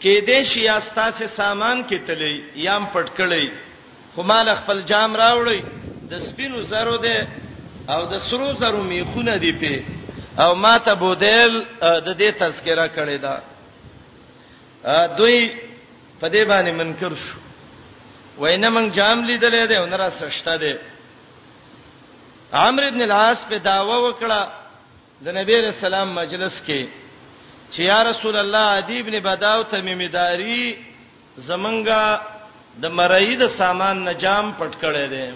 کې 0.00 0.14
دې 0.28 0.40
شي 0.50 0.62
استاسه 0.78 1.26
سامان 1.38 1.76
کې 1.88 1.98
تلې 2.06 2.32
یام 2.66 2.84
پټکړې 2.92 3.44
خو 4.14 4.22
مال 4.22 4.48
خپل 4.60 4.78
جام 4.90 5.16
راوړې 5.22 5.60
د 6.10 6.20
سپینو 6.26 6.60
زرو 6.72 6.96
دی 7.06 7.18
او 7.88 8.00
د 8.06 8.18
سرو 8.28 8.52
زرو 8.60 8.82
میخونه 8.82 9.34
دی 9.38 9.52
په 9.60 9.82
او 10.44 10.54
ما 10.54 10.78
ته 10.78 10.94
بودل 10.94 11.52
د 11.80 12.08
دې 12.20 12.30
تذکره 12.42 12.86
کړې 12.96 13.18
ده 13.24 13.34
دوی 15.18 15.38
په 16.20 16.26
دې 16.28 16.42
باندې 16.50 16.72
منکر 16.80 17.12
شو 17.24 17.36
وینه 18.42 18.68
مونږ 18.74 18.90
جام 18.96 19.24
لیدلې 19.24 19.64
ده 19.70 19.76
او 19.80 19.86
نرا 19.86 20.10
سشته 20.10 20.56
ده 20.56 20.78
عمرو 22.52 22.86
ابن 22.86 23.02
العاص 23.02 23.44
په 23.50 23.58
داوا 23.58 23.96
وکړه 24.06 24.61
د 25.24 25.28
نبی 25.38 25.54
رسول 25.68 25.84
الله 25.92 26.04
مجلس 26.20 26.54
کې 26.66 26.80
چې 27.72 27.80
یا 27.90 27.98
رسول 28.10 28.36
الله 28.42 28.64
ادی 28.78 28.96
ابن 29.02 29.14
بداو 29.28 29.62
تمیمداري 29.74 30.60
زمنګا 31.48 32.04
د 32.82 32.84
مرئی 32.98 33.36
د 33.42 33.50
سامان 33.58 33.96
نجام 34.08 34.46
پټ 34.58 34.72
کړی 34.82 35.06
دی 35.14 35.28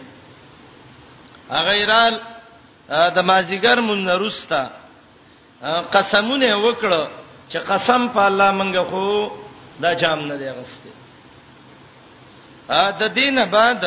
غیرال 1.68 2.14
د 3.16 3.18
مازیګر 3.28 3.78
مون 3.88 4.04
نرستا 4.10 4.62
قسمونه 5.96 6.48
وکړه 6.64 7.08
چې 7.48 7.58
قسم 7.72 8.08
په 8.14 8.20
الله 8.28 8.50
مونږ 8.58 8.76
خو 8.90 9.30
دا 9.80 9.94
جام 10.04 10.18
نه 10.30 10.36
دی 10.36 10.50
غسته 10.60 10.90
ا 12.68 12.84
د 13.00 13.14
دینه 13.18 13.44
بعد 13.56 13.80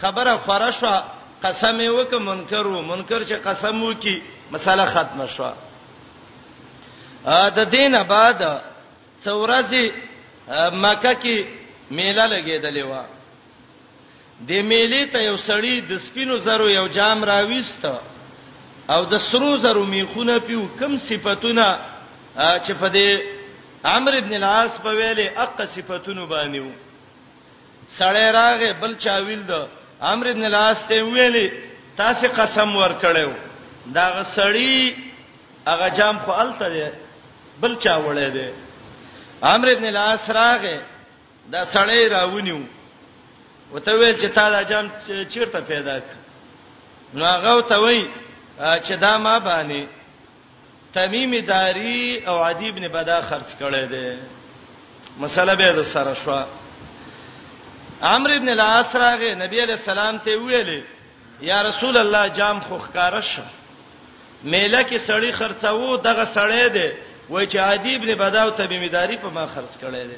خبره 0.00 0.36
فرشوا 0.46 0.96
قسم 1.42 1.78
وک 1.96 2.12
منکر 2.30 2.66
و 2.66 2.82
منکر 2.92 3.20
چې 3.28 3.36
قسم 3.48 3.82
وکي 3.82 4.18
مسله 4.52 4.84
ختم 4.94 5.20
شو 5.34 5.44
ا 7.36 7.38
د 7.56 7.58
دینه 7.74 8.00
بعد 8.12 8.40
څورزي 9.24 9.84
مکه 10.82 11.12
کې 11.22 11.36
میله 11.96 12.24
لګیدلې 12.34 12.84
و 12.90 12.92
د 14.48 14.50
میلې 14.70 15.02
ته 15.12 15.18
یو 15.28 15.36
سړی 15.48 15.74
د 15.90 15.92
سپینو 16.06 16.36
زرو 16.46 16.66
یو 16.78 16.86
جام 16.96 17.18
راويست 17.30 17.84
او 18.92 19.00
د 19.12 19.14
سرو 19.30 19.52
زرو 19.64 19.82
میخونه 19.94 20.34
پیو 20.46 20.62
کم 20.80 20.92
صفاتونه 21.08 21.64
چې 22.64 22.72
په 22.80 22.88
دې 22.96 23.08
عمرو 23.90 24.18
ابن 24.22 24.32
العاص 24.38 24.72
په 24.84 24.90
ویلې 24.98 25.26
اق 25.44 25.58
صفاتونه 25.74 26.22
باندې 26.32 26.58
و 26.66 26.70
سړی 27.98 28.26
راغې 28.38 28.70
بل 28.80 28.92
چا 29.04 29.14
ویل 29.26 29.42
د 29.50 29.52
عمرو 30.08 30.30
ابن 30.34 30.44
العاص 30.48 30.78
ته 30.88 30.96
ویلې 31.10 31.46
تاسو 32.00 32.26
قسم 32.38 32.68
ورکړیو 32.82 33.30
دا 33.94 34.06
غسړی 34.16 34.94
هغه 35.66 35.88
جام 35.88 36.18
خو 36.18 36.30
الته 36.30 36.68
دی 36.68 36.88
بل 37.60 37.72
چا 37.82 37.98
وړې 37.98 38.28
دی 38.36 38.48
عمرو 39.42 39.70
ابن 39.72 39.84
العاص 39.88 40.30
راغې 40.30 40.78
دا 41.52 41.64
سړی 41.64 42.08
راونیو 42.10 42.60
وته 43.72 43.92
ویل 43.92 44.16
چې 44.16 44.26
تا 44.34 44.50
دا 44.50 44.62
جام 44.62 44.86
چیرته 45.30 45.60
پیدا 45.60 45.96
ک 46.00 46.04
نو 47.14 47.24
هغه 47.34 47.52
ته 47.70 47.76
وای 47.82 48.08
چې 48.60 48.92
دا 48.92 49.18
ما 49.18 49.38
باندې 49.38 49.86
تمیم 50.94 51.44
داری 51.44 52.26
او 52.28 52.36
عدی 52.44 52.68
ابن 52.68 52.88
بدا 52.88 53.20
خرج 53.22 53.48
کړي 53.60 53.84
دي 53.92 54.18
مسله 55.18 55.54
به 55.54 55.72
د 55.72 55.82
سره 55.82 56.14
شو 56.14 56.40
عمرو 58.02 58.34
ابن 58.34 58.48
العاص 58.48 58.96
راغې 58.96 59.30
نبی 59.42 59.58
علیہ 59.60 59.74
السلام 59.74 60.18
ته 60.18 60.30
ویلې 60.36 60.82
یا 61.40 61.62
رسول 61.62 61.96
الله 61.96 62.28
جام 62.28 62.60
خو 62.60 62.78
ښکارا 62.78 63.20
شو 63.20 63.42
میله 64.42 64.82
کې 64.88 64.98
سړی 65.06 65.32
خرڅاوو 65.32 65.96
دغه 65.96 66.24
سړی 66.34 66.68
دی 66.72 66.88
وای 67.28 67.46
چې 67.46 67.56
عادی 67.58 67.94
ابن 67.96 68.14
بداو 68.20 68.50
ته 68.50 68.66
بیمداري 68.66 69.16
په 69.20 69.28
ما 69.28 69.46
خرڅ 69.54 69.78
کړی 69.80 70.04
دی 70.10 70.16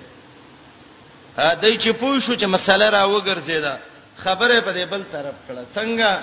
ا 1.36 1.54
دای 1.62 1.76
چې 1.78 1.88
پوه 1.92 2.20
شو 2.20 2.34
چې 2.36 2.44
مسله 2.54 2.90
را 2.90 3.06
وګرځیدا 3.06 3.74
خبره 4.22 4.60
په 4.60 4.72
دې 4.72 4.84
بل 4.90 5.02
طرف 5.12 5.34
کړه 5.48 5.62
څنګه 5.74 6.18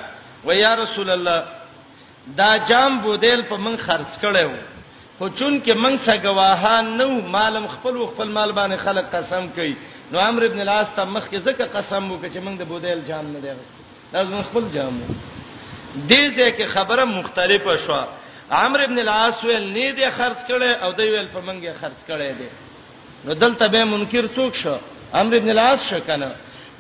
و 0.48 0.54
یا 0.54 0.76
رسول 0.76 1.10
الله 1.10 1.44
دا 2.38 2.58
جام 2.58 3.00
بودیل 3.00 3.42
په 3.50 3.56
من 3.58 3.76
خرڅ 3.86 4.20
کړو 4.22 4.50
خو 5.18 5.28
چون 5.30 5.62
کې 5.64 5.72
من 5.76 5.98
څه 5.98 6.22
گواهان 6.24 6.98
نو 6.98 7.10
مالم 7.36 7.68
خپل 7.76 8.06
خپل 8.06 8.28
مال 8.28 8.52
باندې 8.52 8.78
خلک 8.84 9.06
قسم 9.12 9.48
کوي 9.56 9.76
نو 10.12 10.20
عمرو 10.20 10.46
ابن 10.46 10.60
العاص 10.62 10.88
ته 10.96 11.04
مخ 11.06 11.30
کې 11.30 11.40
ځکه 11.46 11.64
قسم 11.78 12.12
وکړي 12.20 12.30
چې 12.34 12.38
من 12.42 12.58
د 12.58 12.62
بودیل 12.68 13.02
جام 13.08 13.32
نه 13.32 13.40
دی 13.40 13.48
غوښته 13.50 14.14
دا 14.14 14.24
زموږ 14.26 14.44
خپل 14.50 14.70
جام 14.74 15.02
وو 15.02 15.14
دې 15.96 16.24
ځکه 16.38 16.66
خبره 16.76 17.06
مختلفه 17.12 17.76
شو 17.86 18.00
عمرو 18.52 18.84
ابن 18.84 19.00
العاص 19.04 19.44
ویل 19.44 19.66
نه 19.74 19.92
دې 19.96 20.12
خرج 20.18 20.40
کړي 20.50 20.72
او 20.84 20.92
دوی 20.98 21.10
ویل 21.12 21.28
په 21.36 21.40
منګه 21.40 21.74
خرج 21.82 22.00
کړي 22.08 22.32
دي 22.40 22.50
نو 23.26 23.34
دلته 23.44 23.68
به 23.74 23.84
منکر 23.92 24.26
څوک 24.38 24.56
شو 24.64 24.76
عمرو 25.22 25.38
ابن 25.42 25.50
العاص 25.54 25.90
شو 25.90 26.00
کنه 26.08 26.30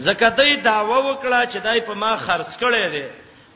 زکاتې 0.07 0.59
داوا 0.69 0.97
وکړه 0.97 1.53
چې 1.53 1.57
دای 1.67 1.81
په 1.89 1.93
ما 2.03 2.11
خرج 2.27 2.49
کړي 2.61 2.89
دي 2.95 3.07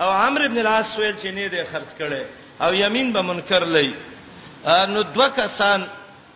او 0.02 0.10
عمرو 0.24 0.44
ابن 0.50 0.58
العاص 0.64 0.98
ویل 0.98 1.16
چې 1.22 1.26
نه 1.38 1.50
دې 1.50 1.66
خرج 1.72 1.90
کړي 2.00 2.26
او 2.64 2.74
یمین 2.84 3.14
به 3.14 3.22
منکر 3.22 3.64
لې 3.74 3.88
نو 4.94 5.02
دوه 5.02 5.30
کسان 5.38 5.88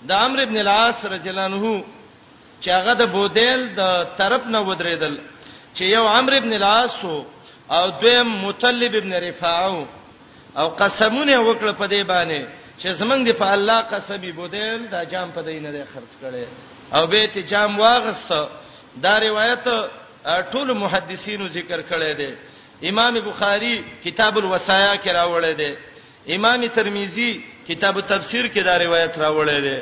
د 0.09 0.11
عمرو 0.11 0.41
ابن 0.41 0.57
العاص 0.61 1.05
رجلانه 1.05 1.81
چې 2.63 2.67
هغه 2.77 2.93
د 3.01 3.07
بودیل 3.15 3.69
د 3.75 4.07
طرف 4.17 4.47
نه 4.47 4.65
ودرېدل 4.75 5.15
چې 5.75 5.81
یو 5.83 6.05
عمرو 6.07 6.35
ابن 6.37 6.53
العاص 6.53 7.03
وو 7.05 7.21
او 7.79 7.87
دویم 8.03 8.27
مطلب 8.45 8.93
ابن 9.01 9.13
رفاعو 9.27 9.85
او 10.61 10.67
قسمونه 10.81 11.37
وکړه 11.47 11.73
په 11.81 11.85
دې 11.93 12.01
باندې 12.13 12.41
چې 12.81 12.87
زمنګ 13.01 13.21
دی 13.25 13.33
په 13.33 13.47
الله 13.55 13.79
قسمی 13.93 14.31
بودل 14.31 14.79
دا 14.93 14.99
جام 15.11 15.31
په 15.35 15.41
دینه 15.47 15.69
دی 15.75 15.83
خرج 15.93 16.11
کړي 16.21 16.45
او 16.97 17.07
به 17.07 17.27
ته 17.27 17.41
جام 17.51 17.79
واغست 17.79 18.31
دا 19.03 19.13
روایت 19.27 19.65
ټول 20.51 20.67
محدثینو 20.83 21.47
ذکر 21.57 21.79
کړي 21.91 22.11
دي 22.21 22.31
امام 22.89 23.13
بخاری 23.29 23.75
کتاب 24.05 24.33
الوصایا 24.37 24.95
کې 24.95 25.09
راوړی 25.19 25.53
دی 25.61 25.71
امام 26.35 26.61
ترمذی 26.75 27.31
کتاب 27.67 27.95
التفسیر 27.97 28.45
کې 28.53 28.57
دا 28.69 28.75
روایت 28.85 29.13
راوړی 29.23 29.59
دی 29.67 29.77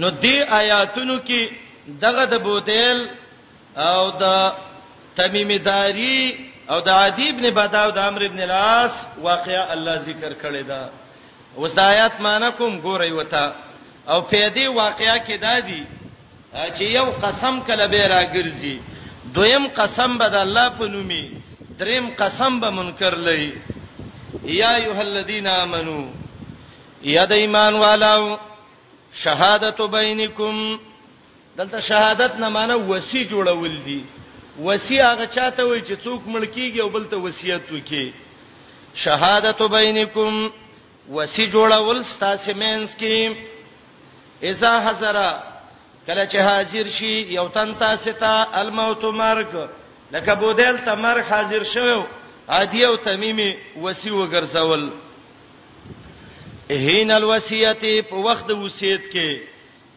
نو 0.00 0.10
دې 0.10 0.36
آیاتونو 0.60 1.16
کې 1.28 1.40
دغه 2.04 2.24
د 2.32 2.34
بودل 2.46 2.98
او 3.76 4.10
د 4.22 4.24
تمیم 5.16 5.50
داری 5.64 6.18
او 6.68 6.78
د 6.86 6.88
عدی 6.88 7.28
ابن 7.34 7.42
بداو 7.56 7.90
د 7.96 7.98
امر 8.08 8.22
ابن 8.30 8.40
لاس 8.52 8.92
واقعا 9.26 9.62
الله 9.74 9.96
ذکر 10.08 10.32
کړی 10.42 10.62
دا 10.70 10.82
اوس 11.58 11.72
د 11.76 11.78
آیات 11.92 12.14
معنا 12.26 12.48
کوم 12.58 12.78
ګورای 12.86 13.12
وتا 13.18 13.46
او 14.10 14.18
پیدې 14.32 14.66
واقعا 14.80 15.16
کې 15.26 15.36
دادی 15.46 15.82
چې 16.76 16.84
یو 16.98 17.06
قسم 17.24 17.60
کله 17.68 17.86
به 17.92 18.06
راګرځي 18.14 18.76
دویم 19.36 19.66
قسم 19.80 20.18
به 20.18 20.28
د 20.28 20.34
الله 20.46 20.68
په 20.78 20.86
نومي 20.94 21.24
دریم 21.82 22.06
قسم 22.22 22.60
به 22.60 22.70
منکر 22.78 23.14
لای 23.26 23.50
یا 24.44 24.74
ایه 24.74 24.98
الذین 25.08 25.46
آمنو 25.46 26.00
یا 27.16 27.24
د 27.26 27.32
ایمان 27.32 27.74
والو 27.84 28.38
شهادت 29.24 29.78
بینکم 29.92 30.58
دلته 31.56 31.80
شهادت 31.80 32.34
نه 32.40 32.48
معنی 32.48 32.74
وسی 32.90 33.24
جوړول 33.30 33.74
دي 33.84 34.02
وصی 34.60 34.98
هغه 35.00 35.26
چاته 35.26 35.64
وای 35.66 35.80
چې 35.82 35.94
څوک 36.04 36.22
ملکیږي 36.26 36.80
او 36.80 36.88
بل 36.88 37.04
ته 37.10 37.16
وصیت 37.16 37.72
وکي 37.72 38.12
شهادت 38.94 39.62
بینکم 39.62 40.48
وصی 41.14 41.46
جوړول 41.52 42.02
ستاسو 42.04 42.54
مینس 42.54 42.96
کې 42.96 43.36
اذا 44.52 44.72
حضر 44.88 45.16
کله 46.06 46.24
چې 46.26 46.36
حاضر 46.48 46.86
شي 46.98 47.14
یو 47.34 47.48
تن 47.48 47.74
تاسو 47.78 48.12
ته 48.12 48.46
الموت 48.60 49.04
مرګ 49.04 49.68
لکه 50.12 50.34
بودل 50.34 50.78
ته 50.84 50.94
مرګ 50.94 51.24
حاضر 51.30 51.64
شوو 51.74 52.02
عادی 52.48 52.84
او 52.84 52.96
تمیمی 52.96 53.52
وصی 53.82 54.10
وګرځول 54.10 54.90
هین 56.70 57.10
الوصیت 57.10 57.80
په 57.84 58.16
وخت 58.16 58.50
وصیت 58.50 59.02
کې 59.12 59.40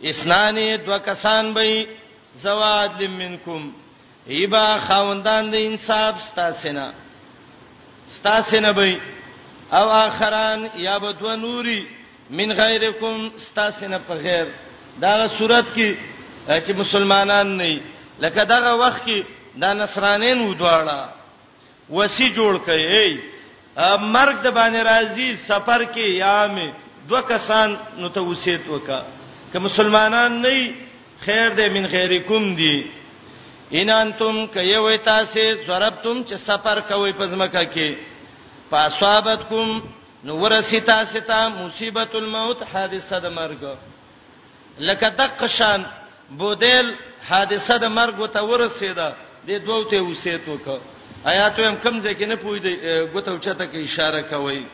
اسنان 0.03 0.55
دو 0.85 0.97
کسان 1.05 1.53
به 1.53 1.85
زواد 2.35 3.01
لمنکم 3.01 3.71
ایبا 4.33 4.65
خوندان 4.87 5.43
د 5.53 5.55
انصاف 5.69 6.15
ستاسینا 6.27 6.87
ستاسینا 8.15 8.71
به 8.77 8.85
او 9.79 9.87
اخران 10.05 10.59
یا 10.87 10.95
بدو 11.03 11.29
نوري 11.45 11.81
من 12.37 12.49
غیرکم 12.61 13.15
ستاسینا 13.47 13.97
په 14.07 14.13
غیر 14.25 14.47
دا 15.01 15.11
صورت 15.37 15.65
کې 15.75 15.89
چې 16.65 16.71
مسلمانان 16.81 17.47
نه 17.57 17.69
لکه 18.23 18.41
دغه 18.53 18.71
وخت 18.83 19.01
کې 19.07 19.19
دا 19.61 19.73
نصرانین 19.83 20.39
و 20.47 20.53
دواړه 20.53 21.09
وسی 21.89 22.27
جوړ 22.37 22.53
کړي 22.67 23.11
مرګ 24.15 24.35
د 24.43 24.47
باندې 24.57 24.81
راځي 24.91 25.29
سفر 25.49 25.85
کې 25.93 26.05
یا 26.25 26.47
می 26.55 26.69
دوه 27.09 27.21
کسان 27.21 27.75
نو 27.97 28.09
ته 28.09 28.19
وسیت 28.21 28.67
وکا 28.69 29.01
که 29.53 29.59
مسلمانان 29.59 30.41
نه 30.41 30.55
خیر 31.25 31.49
دې 31.55 31.69
من 31.75 31.85
غیرکم 31.91 32.53
دی 32.55 32.75
ان 33.73 33.89
انتم 33.89 34.45
کایوي 34.53 34.97
تاسو 34.97 35.39
ضربتم 35.67 36.21
چې 36.27 36.35
سفر 36.45 36.79
کوي 36.89 37.11
پزمکه 37.17 37.63
کې 37.73 37.95
پاسوابتکم 38.69 39.79
نو 40.23 40.37
ورسی 40.37 40.79
تاسو 40.81 41.19
ته 41.27 41.47
مصیبت 41.49 42.15
الموت 42.15 42.63
حادثه 42.73 43.19
د 43.19 43.25
مرګ 43.37 43.65
لکه 44.79 45.09
دقشان 45.09 45.83
بودل 46.37 46.93
حادثه 47.29 47.77
د 47.77 47.85
مرګ 47.85 48.27
ته 48.33 48.43
ورسیده 48.43 49.15
د 49.47 49.51
دوه 49.65 49.89
ته 49.89 49.99
وسیت 50.01 50.47
وک 50.49 50.69
آیات 51.25 51.59
هم 51.59 51.75
کم 51.83 51.99
ځکه 52.01 52.25
نه 52.27 52.35
پوی 52.35 52.59
دی 52.59 52.75
غوته 53.13 53.37
چته 53.41 53.65
کې 53.73 53.77
اشاره 53.83 54.21
کوي 54.21 54.65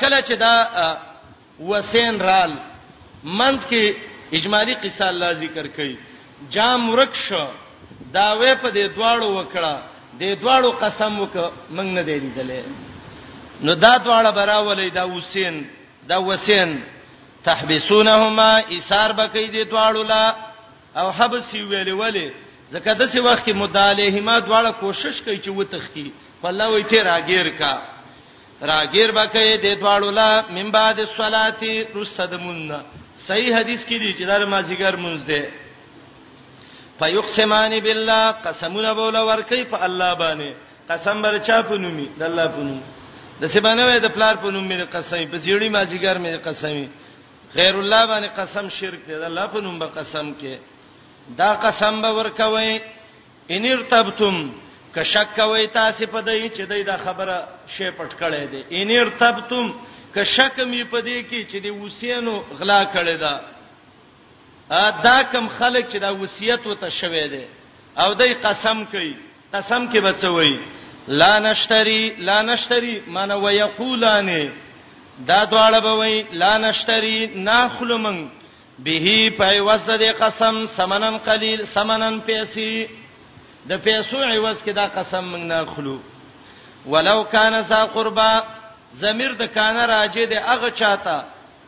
کله 0.00 0.20
چې 0.22 0.32
دا 0.38 0.54
وسین 1.60 2.20
رال 2.20 2.52
منځ 3.24 3.66
کې 3.70 3.92
اجمالی 4.38 4.74
قصه 4.74 5.08
الله 5.08 5.32
ذکر 5.42 5.66
کوي 5.66 5.96
جام 6.50 6.90
ورکش 6.90 7.26
دا 8.14 8.26
وې 8.40 8.52
په 8.62 8.68
دې 8.76 8.84
دواړو 8.96 9.28
وکړه 9.38 9.74
دې 10.20 10.30
دواړو 10.42 10.70
قسم 10.82 11.20
وک 11.20 11.34
موږ 11.76 11.86
نه 11.96 12.02
دی 12.02 12.18
لیدلې 12.24 12.62
نو 13.64 13.74
دا 13.74 13.98
دواړه 14.06 14.30
براولې 14.38 14.88
دا 14.90 15.04
حسین 15.14 15.64
دا 16.08 16.16
وسین 16.18 16.82
تحبسونهما 17.44 18.50
ایثار 18.72 19.10
بکې 19.12 19.50
دې 19.52 19.62
دواړو 19.72 20.02
لا 20.02 20.34
او 20.96 21.10
حبس 21.12 21.52
ویلې 21.54 21.92
ولې 21.92 22.28
ځکه 22.72 22.92
داسې 22.94 23.18
وخت 23.26 23.44
کې 23.46 23.52
مدالهما 23.52 24.38
دواړه 24.40 24.72
کوشش 24.80 25.20
کوي 25.24 25.38
چې 25.44 25.48
وتختی 25.48 26.12
په 26.42 26.48
الله 26.48 26.66
وې 26.80 26.84
ته 26.90 27.02
راګیر 27.10 27.48
کا 27.58 27.74
راګیر 28.70 29.10
بکې 29.16 29.60
دې 29.64 29.72
دواړو 29.80 30.10
لا 30.10 30.44
من 30.50 30.70
بعد 30.70 31.00
الصلاه 31.00 31.62
رسد 31.96 32.34
مون 32.34 32.72
صحیح 33.28 33.56
حدیث 33.58 33.84
کې 33.86 33.96
دي 34.02 34.14
چې 34.18 34.22
دا 34.26 34.46
مازیګر 34.46 34.96
مونږ 34.96 35.18
دی 35.30 35.42
فیقسمان 37.02 37.72
بالله 37.86 38.22
قسمونه 38.46 38.92
بوله 39.00 39.20
ورکی 39.30 39.62
په 39.72 39.78
الله 39.86 40.10
باندې 40.22 40.50
قسم 40.90 41.22
بر 41.22 41.38
چا 41.46 41.58
په 41.68 41.74
نومي 41.82 42.08
د 42.18 42.22
الله 42.30 42.46
په 42.56 42.60
نوم 42.66 42.80
د 43.40 43.44
سیمانه 43.54 43.82
وای 43.86 43.98
د 44.00 44.06
پلار 44.16 44.34
په 44.42 44.50
نوم 44.54 44.64
مې 44.70 44.76
قسم 44.96 45.18
په 45.32 45.36
زیړی 45.44 45.68
ماجیګر 45.76 46.16
مې 46.24 46.36
قسم 46.46 46.88
غیر 47.58 47.74
الله 47.80 48.02
باندې 48.10 48.28
قسم 48.40 48.68
شرک 48.78 49.00
دی 49.06 49.14
د 49.22 49.24
الله 49.30 49.46
په 49.54 49.60
نوم 49.64 49.78
به 49.82 49.86
قسم 49.98 50.26
کې 50.40 50.54
دا 51.40 51.50
قسم 51.64 52.02
به 52.02 52.10
ورکوي 52.18 52.80
ان 53.54 53.64
ارتبتم 53.74 54.36
که 54.94 55.02
شک 55.12 55.28
کوي 55.40 55.66
تاسو 55.78 56.06
په 56.14 56.20
دای 56.28 56.48
چې 56.50 56.60
دای 56.70 56.82
دا 56.90 56.96
خبره 57.04 57.36
شی 57.74 57.90
پټ 57.98 58.10
کړې 58.20 58.44
ده 58.52 58.60
ان 58.78 58.88
ارتبتم 59.02 59.66
که 60.14 60.22
شک 60.34 60.56
می 60.72 60.82
په 60.92 60.98
دې 61.06 61.18
کې 61.30 61.40
چې 61.52 61.56
دی 61.64 61.70
وسینو 61.70 62.34
غلا 62.58 62.80
کړې 62.94 63.16
ده 63.22 63.32
دا 64.70 65.20
کم 65.32 65.46
خلک 65.58 65.88
چې 65.90 65.96
دا 65.98 66.10
وصیت 66.20 66.66
وته 66.66 66.88
شوی 66.90 67.28
دی 67.28 67.44
او 67.98 68.14
دای 68.14 68.34
قسم 68.34 68.84
کوي 68.84 69.14
قسم 69.54 69.88
کې 69.92 69.96
بچوي 70.02 70.60
لا 71.08 71.38
نشتری 71.38 72.10
لا 72.18 72.42
نشتری 72.42 73.00
معنی 73.06 73.34
ويقولان 73.34 74.52
دا 75.18 75.44
دواړه 75.44 75.78
به 75.82 75.92
وای 75.94 76.22
لا 76.32 76.58
نشتری 76.58 77.26
ناخلو 77.26 77.98
من 77.98 78.28
به 78.78 79.30
پای 79.38 79.60
وسد 79.60 80.02
قسم 80.02 80.66
سمنن 80.76 81.18
قلیل 81.18 81.64
سمنن 81.74 82.20
پیسې 82.26 82.88
د 83.68 83.76
پیسو 83.82 84.16
عوض 84.16 84.56
کې 84.64 84.68
دا 84.72 84.86
قسم 84.86 85.24
من 85.24 85.46
ناخلو 85.48 85.98
ولو 86.86 87.24
کان 87.24 87.60
ذا 87.62 87.84
قربا 87.86 88.40
ضمیر 88.94 89.32
د 89.32 89.46
کان 89.54 89.76
راجه 89.76 90.24
د 90.26 90.34
اغه 90.46 90.70
چاته 90.70 91.24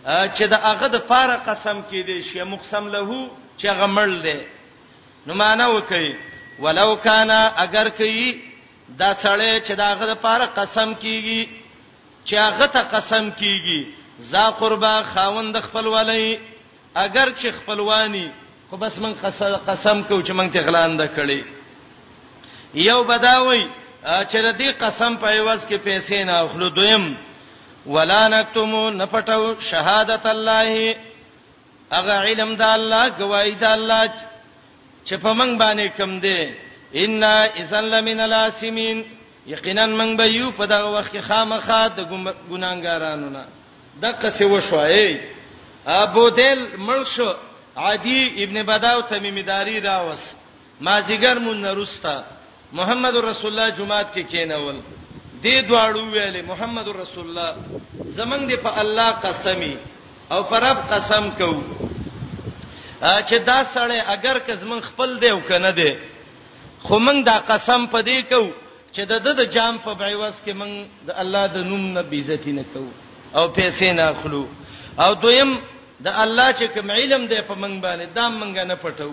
چې 0.07 0.47
دا 0.53 0.57
هغه 0.59 0.89
د 0.95 1.03
فار 1.09 1.31
قسم 1.47 1.83
کې 1.91 2.01
دی 2.07 2.23
شی 2.29 2.43
مقسم 2.45 2.89
له 2.89 3.29
چې 3.59 3.67
هغه 3.67 3.87
مړ 3.97 4.11
دی 4.23 4.47
نو 5.27 5.35
معنا 5.35 5.67
وکي 5.69 6.15
ولو 6.59 6.97
کان 6.97 7.31
اگر 7.41 7.89
کوي 7.97 8.41
دا 8.89 9.15
سړی 9.15 9.61
چې 9.67 9.73
دا 9.77 9.87
هغه 9.95 10.07
د 10.13 10.21
فار 10.23 10.41
قسم 10.41 10.95
کیږي 10.95 11.49
چې 12.27 12.35
هغه 12.37 12.67
ته 12.67 12.81
قسم 12.97 13.31
کیږي 13.31 13.89
ذا 14.33 14.51
قربا 14.51 15.03
خاوند 15.15 15.57
خپل 15.63 15.87
ولای 15.87 16.37
اگر 16.95 17.29
چې 17.33 17.51
خپلوانی 17.59 18.29
خو 18.71 18.77
بس 18.77 18.99
من 18.99 19.13
قسم 19.67 20.03
کو 20.03 20.21
چې 20.23 20.31
مونږ 20.31 20.53
ته 20.53 20.61
غلانده 20.61 21.09
کړي 21.17 21.45
یو 22.75 23.05
بداوي 23.05 23.65
چې 24.05 24.37
د 24.43 24.57
دې 24.59 24.73
قسم 24.81 25.17
په 25.17 25.27
ایواز 25.31 25.67
کې 25.67 25.77
پیسې 25.85 26.25
نه 26.27 26.39
اخلو 26.41 26.69
دویم 26.69 27.17
ولا 27.87 28.27
نکتمو 28.29 28.91
نپټو 28.91 29.43
شهادت 29.71 30.27
الله 30.27 30.97
هغه 31.97 32.17
علم 32.29 32.51
د 32.61 32.63
الله 32.75 33.05
گواہی 33.21 33.53
د 33.65 33.77
الله 33.79 34.07
چې 35.07 35.15
په 35.25 35.31
موږ 35.39 35.53
باندې 35.63 35.87
کم 35.99 36.21
دی 36.21 36.55
ان 37.05 37.23
اذن 37.61 37.85
لمن 37.95 38.21
الاسمین 38.29 39.03
یقینا 39.47 39.87
موږ 39.87 40.17
به 40.21 40.25
یو 40.37 40.51
په 40.61 40.67
دغه 40.73 40.91
وخت 40.97 41.13
کې 41.13 41.21
خامخا 41.31 41.83
د 41.89 41.99
ګناګارانو 42.51 43.29
نه 43.37 43.45
د 44.03 44.17
قصې 44.23 44.51
وشوای 44.53 45.19
ابو 45.97 46.29
دل 46.41 46.67
مرشو 46.91 47.33
عدی 47.87 48.45
ابن 48.45 48.63
بداو 48.73 49.01
تمیمی 49.11 49.43
داری 49.53 49.81
راوس 49.89 50.25
مازیګر 50.81 51.39
مون 51.49 51.61
نرستا 51.63 52.19
محمد 52.79 53.17
رسول 53.31 53.51
الله 53.53 53.69
جمعات 53.81 54.09
کې 54.09 54.15
کی 54.23 54.37
کینول 54.37 54.81
دې 55.45 55.57
دواړو 55.69 56.03
ویلې 56.15 56.43
محمد 56.51 56.87
رسول 57.03 57.25
الله 57.29 57.51
زمنګ 58.19 58.43
دې 58.51 58.59
په 58.67 58.71
الله 58.83 59.09
قسمي 59.27 59.75
او 60.33 60.41
پر 60.51 60.61
رب 60.69 60.79
قسم 60.93 61.25
کو 61.39 61.51
چې 63.29 63.37
دا 63.49 63.59
سړی 63.75 64.01
اگر 64.17 64.37
که 64.47 64.53
زمنګ 64.63 64.83
خپل 64.91 65.11
دی 65.23 65.29
او 65.35 65.41
کنه 65.51 65.73
دی 65.79 65.91
خو 66.87 66.99
موږ 67.07 67.19
دا 67.31 67.37
قسم 67.51 67.87
په 67.95 68.01
دې 68.09 68.21
کو 68.33 68.43
چې 68.95 69.01
د 69.11 69.15
د 69.41 69.51
جام 69.57 69.79
په 69.87 69.95
بایوس 70.01 70.37
کې 70.45 70.53
موږ 70.61 70.73
د 71.09 71.21
الله 71.23 71.47
د 71.57 71.67
نوم 71.73 71.85
نه 71.99 72.03
بیزتی 72.13 72.53
نه 72.59 72.65
کو 72.73 72.85
او 73.39 73.45
پیسې 73.59 73.89
نه 73.99 74.05
اخلو 74.13 74.45
او 75.05 75.11
دویم 75.25 75.53
د 76.05 76.09
الله 76.25 76.49
چې 76.59 76.65
کوم 76.75 76.91
علم 76.91 77.27
دی 77.33 77.41
په 77.49 77.55
موږ 77.55 77.75
باندې 77.85 78.09
دا 78.17 78.25
موږ 78.41 78.55
نه 78.71 78.77
پټو 78.85 79.11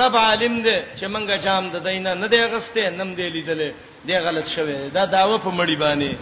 رب 0.00 0.16
عالم 0.22 0.58
دی 0.66 0.76
چې 0.98 1.06
موږ 1.14 1.28
جام 1.46 1.70
د 1.76 1.86
دینه 1.86 2.14
نه 2.24 2.32
دی 2.34 2.40
غسته 2.56 2.90
نم 3.02 3.14
دی 3.20 3.28
لیدلې 3.36 3.70
دی 4.06 4.18
غلط 4.18 4.48
شوه 4.48 4.88
دا 4.88 5.04
داوه 5.06 5.38
په 5.38 5.50
مړی 5.50 5.76
باندې 5.80 6.12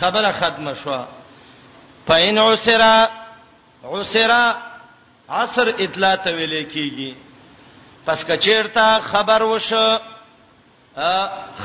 خبره 0.00 0.32
ختمه 0.32 0.74
شو 0.74 1.04
پاین 2.06 2.38
عسرا 2.38 3.08
عسرا 3.84 4.54
عصر 5.28 5.72
اطلاع 5.78 6.16
ته 6.16 6.32
ویل 6.36 6.68
کیږي 6.70 7.14
پس 8.06 8.24
کچیرته 8.24 9.00
خبر 9.00 9.42
وشو 9.42 9.88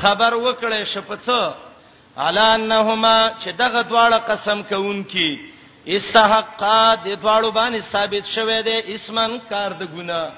خبر 0.02 0.32
وکړې 0.34 0.86
شپڅه 0.94 1.52
الا 2.18 2.54
انهما 2.54 3.30
چې 3.42 3.48
دغه 3.58 3.82
دواړه 3.82 4.16
قسم 4.30 4.62
کوونکی 4.62 5.50
استحقا 5.86 6.94
د 6.96 7.08
دواړو 7.22 7.50
باندې 7.54 7.80
ثابت 7.92 8.24
شوه 8.26 8.60
دی 8.62 8.76
اسمن 8.94 9.40
کار 9.50 9.72
د 9.72 9.82
ګناه 9.96 10.28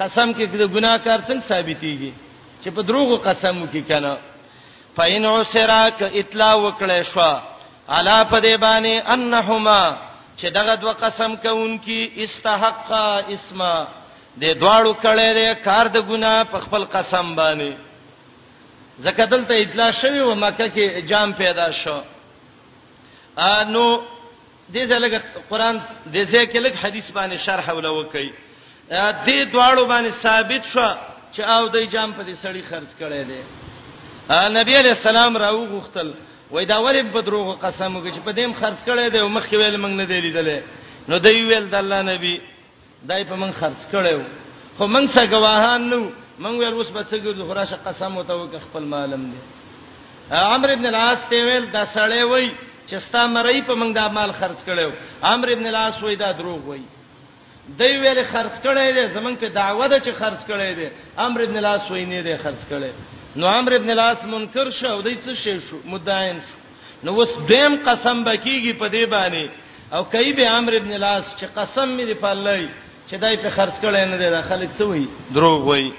قسم 0.00 0.32
کې 0.34 0.42
د 0.46 0.66
ګناه 0.74 0.98
کار 0.98 1.20
څنګه 1.28 1.40
ثابتيږي 1.48 2.12
چې 2.64 2.68
په 2.76 2.82
دروغو 2.88 3.16
قسم 3.16 3.62
وکي 3.62 3.82
کنه 3.88 4.14
فاین 4.96 5.24
عسراک 5.26 5.98
اطلاع 6.20 6.54
وکړې 6.56 7.02
شو 7.12 7.20
علا 7.88 8.24
پدې 8.30 8.54
باندې 8.64 8.94
انهما 9.14 9.96
چې 10.38 10.46
دغه 10.50 10.74
دوه 10.74 10.92
قسم 10.92 11.36
کوونکی 11.36 12.12
استحقا 12.16 13.06
اسما 13.34 13.86
د 14.40 14.44
دواړو 14.44 14.94
کړه 15.04 15.28
دې 15.38 15.64
کار 15.64 15.88
د 15.88 15.96
ګنا 16.08 16.44
په 16.52 16.58
خپل 16.64 16.84
قسم 16.84 17.36
باندې 17.36 17.72
زکه 18.98 19.24
دلته 19.24 19.54
اطلاع 19.54 19.90
شوی 19.90 20.20
و 20.20 20.34
مکه 20.34 20.66
کې 20.76 21.06
جام 21.08 21.32
پیدا 21.32 21.70
شو 21.72 22.00
انو 23.38 23.86
دې 24.72 24.82
ځلګه 24.88 25.20
قران 25.50 25.80
دې 26.12 26.24
ځکه 26.24 26.58
لګ 26.58 26.74
حدیث 26.84 27.10
باندې 27.10 27.36
شرح 27.38 27.68
ولا 27.74 27.90
وکي 27.90 28.32
دې 29.26 29.52
دواړو 29.52 29.84
باندې 29.88 30.10
ثابت 30.22 30.64
شو 30.72 30.94
چې 31.34 31.42
او 31.42 31.68
دای 31.68 31.86
جام 31.86 32.12
په 32.12 32.22
دې 32.22 32.34
سړی 32.42 32.62
خرج 32.70 32.90
کړي 33.00 33.22
دي 33.28 33.40
نبی 34.58 34.74
علی 34.80 34.88
السلام 34.88 35.36
راو 35.36 35.64
غختل 35.70 36.12
وای 36.50 36.64
دا 36.66 36.76
ولې 36.86 37.12
په 37.16 37.20
دروغ 37.28 37.46
قسم 37.64 37.96
وکړي 37.96 38.12
چې 38.16 38.20
په 38.26 38.32
دېم 38.32 38.52
خرج 38.60 38.78
کړي 38.88 39.10
دي 39.12 39.18
او 39.20 39.28
مخ 39.28 39.44
کې 39.50 39.56
ویل 39.56 39.76
موږ 39.84 39.92
نه 40.00 40.04
دی 40.10 40.20
لیدلې 40.20 40.60
نو 41.08 41.18
دوی 41.24 41.42
ویل 41.44 41.66
د 41.70 41.74
الله 41.82 42.00
نبی 42.10 42.36
دای 43.10 43.24
په 43.30 43.34
موږ 43.40 43.52
خرج 43.60 43.80
کړي 43.92 44.22
خو 44.78 44.86
موږ 44.94 45.04
څه 45.14 45.26
گواهان 45.30 45.80
نو 45.90 46.00
موږ 46.44 46.54
ور 46.60 46.72
اوس 46.78 46.90
بچو 46.98 47.16
د 47.32 47.42
خراشه 47.48 47.76
قسم 47.86 48.16
وته 48.18 48.34
وک 48.36 48.54
خپل 48.66 48.82
مالم 48.94 49.26
دي 49.32 49.38
عمرو 50.36 50.72
ابن 50.72 50.86
العاص 50.86 51.18
ته 51.30 51.44
ویل 51.46 51.66
دا 51.72 51.84
سړی 51.94 52.22
وای 52.30 52.50
چې 52.88 52.96
ستا 53.06 53.26
مړی 53.26 53.66
په 53.68 53.74
موږ 53.74 53.92
دا 53.94 54.08
مال 54.08 54.32
خرج 54.40 54.58
کړي 54.68 54.92
عمرو 55.22 55.52
ابن 55.52 55.66
العاص 55.72 56.02
وای 56.02 56.16
دا 56.22 56.32
دروغ 56.40 56.64
وای 56.68 56.82
دوی 57.78 57.96
ویل 57.98 58.18
خرڅ 58.30 58.52
کړي 58.64 58.92
دي 58.94 59.02
زمونږ 59.16 59.36
په 59.42 59.48
دعوه 59.58 59.86
ده 59.88 59.98
چې 60.00 60.10
خرڅ 60.20 60.40
کړي 60.48 60.70
دي 60.78 60.88
امر 61.26 61.40
ابن 61.44 61.56
لاس 61.66 61.90
ویني 61.90 62.20
دي 62.26 62.34
خرڅ 62.42 62.60
کړي 62.70 62.90
نو 63.36 63.46
امر 63.46 63.72
ابن 63.76 63.90
لاس 64.00 64.24
منکر 64.32 64.70
شو 64.80 65.00
دوی 65.06 65.16
څه 65.24 65.34
شي 65.42 65.54
شو 65.68 65.76
مدعين 65.94 66.38
شو 66.48 66.58
نو 67.04 67.12
وس 67.14 67.28
دیم 67.52 67.72
قسم 67.88 68.24
بکیږي 68.24 68.72
په 68.82 68.88
دې 68.94 69.04
باندې 69.14 69.44
او 69.94 70.04
کوي 70.04 70.32
به 70.32 70.48
امر 70.58 70.72
ابن 70.80 70.92
لاس 71.06 71.24
چې 71.40 71.44
قسم 71.56 71.96
مې 71.96 72.04
دی 72.06 72.14
په 72.14 72.28
الله 72.34 72.60
چې 73.10 73.14
دای 73.22 73.36
په 73.36 73.50
خرڅ 73.56 73.74
کړي 73.80 74.04
نه 74.12 74.16
دي 74.22 74.30
دا 74.30 74.42
خلک 74.50 74.68
څه 74.78 74.82
وي 74.92 75.06
دروغ 75.34 75.60
وي 75.68 75.92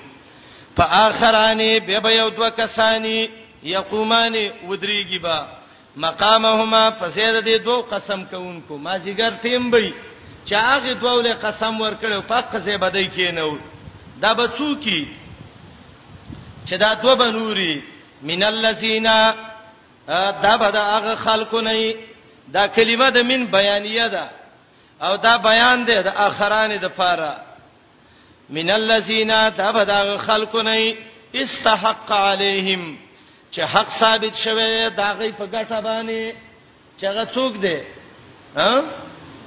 په 0.77 0.83
اخرانه 1.01 1.79
به 1.89 1.99
به 1.99 2.11
یو 2.15 2.29
دوه 2.29 2.49
کسانی 2.49 3.27
یقومان 3.75 4.35
ودریږي 4.67 5.21
با 5.21 5.45
مقامهما 5.97 6.83
فسیر 6.99 7.41
دې 7.41 7.61
دوه 7.69 7.81
قسم 7.93 8.23
کوونکو 8.25 8.77
ما 8.77 8.97
زیګر 8.99 9.31
تیم 9.41 9.71
بي 9.71 9.89
چې 10.47 10.53
هغه 10.55 10.93
دوله 10.93 11.33
قسم 11.33 11.81
ورکړو 11.81 12.21
په 12.29 12.41
قضې 12.41 12.77
بدای 12.77 13.07
کینو 13.07 13.57
دا 14.21 14.33
به 14.33 14.47
څوکي 14.57 15.07
چې 16.67 16.75
دا 16.75 16.93
دوه 16.95 17.15
بنوري 17.15 17.83
من 18.21 18.43
الذین 18.43 19.03
دا 20.45 20.57
به 20.59 20.69
دا 20.77 20.83
هغه 20.97 21.15
خلکو 21.15 21.61
نه 21.61 21.95
دا 22.53 22.67
کلمه 22.67 23.09
د 23.11 23.17
من 23.17 23.45
بیانیه 23.45 24.07
ده 24.07 24.29
او 25.01 25.17
دا 25.17 25.37
بیان 25.37 25.85
دی 25.85 25.95
د 26.03 26.07
اخران 26.07 26.77
د 26.77 26.85
پاره 26.87 27.33
من 28.49 28.69
الذین 28.69 29.49
دا 29.49 29.71
به 29.71 29.83
دا 29.85 30.17
خلکو 30.17 30.61
نه 30.61 30.95
استحق 31.33 32.11
علیهم 32.11 32.97
چې 33.53 33.59
حق 33.59 33.89
ثابت 33.99 34.35
شوه 34.35 34.89
دا 34.89 35.13
غي 35.19 35.31
په 35.31 35.45
ګټه 35.47 35.79
باندې 35.85 36.33
چې 37.01 37.05
هغه 37.05 37.25
څوک 37.35 37.59
دی 37.61 37.77
ها 38.57 38.81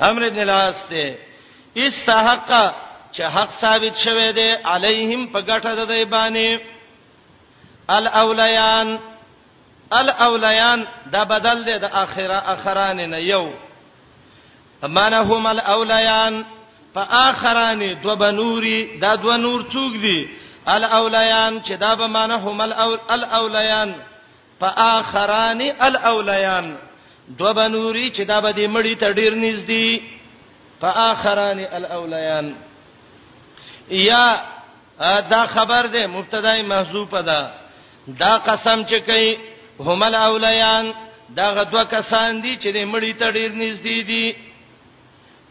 امر 0.02 0.26
ابن 0.26 0.42
العاص 0.42 0.86
ته 0.90 1.16
استحق 1.76 2.72
چې 3.16 3.20
حق 3.20 3.50
ثابت 3.50 3.96
شوه 3.96 4.30
دی 4.30 4.50
علیهم 4.64 5.26
په 5.26 5.40
ګټه 5.40 5.66
د 5.74 5.80
دی 5.88 6.04
باندې 6.04 6.60
الاولیان 7.90 8.98
الاولیان 9.92 10.86
دا 11.06 11.22
بدل 11.24 11.64
دی 11.64 11.78
د 11.78 11.84
اخره 11.84 12.32
اخران 12.52 12.96
نه 13.10 13.16
یو 13.18 13.50
امانهم 14.84 15.46
الاولیان 15.46 16.44
فاخران 16.94 18.00
دو 18.02 18.16
بنوري 18.16 18.98
دا 19.00 19.14
دو 19.14 19.36
نور 19.36 19.62
څوک 19.70 19.92
دي 20.02 20.28
الاولیان 20.68 21.60
چې 21.64 21.72
دا 21.72 21.94
به 21.94 22.06
معنی 22.06 22.34
هم 22.34 22.60
الاول 22.60 22.98
الاولیان 23.08 23.94
فاخران 24.60 25.60
الاولیان 25.80 26.76
دو 27.28 27.52
بنوري 27.52 28.10
چې 28.10 28.20
دا 28.24 28.40
به 28.40 28.52
دې 28.52 28.66
مړی 28.68 28.94
ته 29.00 29.12
ډیر 29.12 29.34
نږدې 29.34 30.00
فاخران 30.80 31.58
الاولیان 31.72 32.54
یا 33.90 34.40
دا 35.30 35.46
خبر 35.46 35.86
ده 35.86 36.06
مبتدای 36.06 36.62
محذوف 36.62 37.14
ده 37.14 37.50
دا 38.08 38.38
قسم 38.38 38.84
چې 38.86 38.94
کوي 39.06 39.38
هم 39.80 40.02
الاولیان 40.02 40.92
دا 41.36 41.50
غدوه 41.52 41.84
کسان 41.84 42.40
دي 42.42 42.56
چې 42.56 42.72
دې 42.74 42.84
مړی 42.96 43.14
ته 43.18 43.30
ډیر 43.30 43.50
نږدې 43.52 44.06
دي 44.10 44.36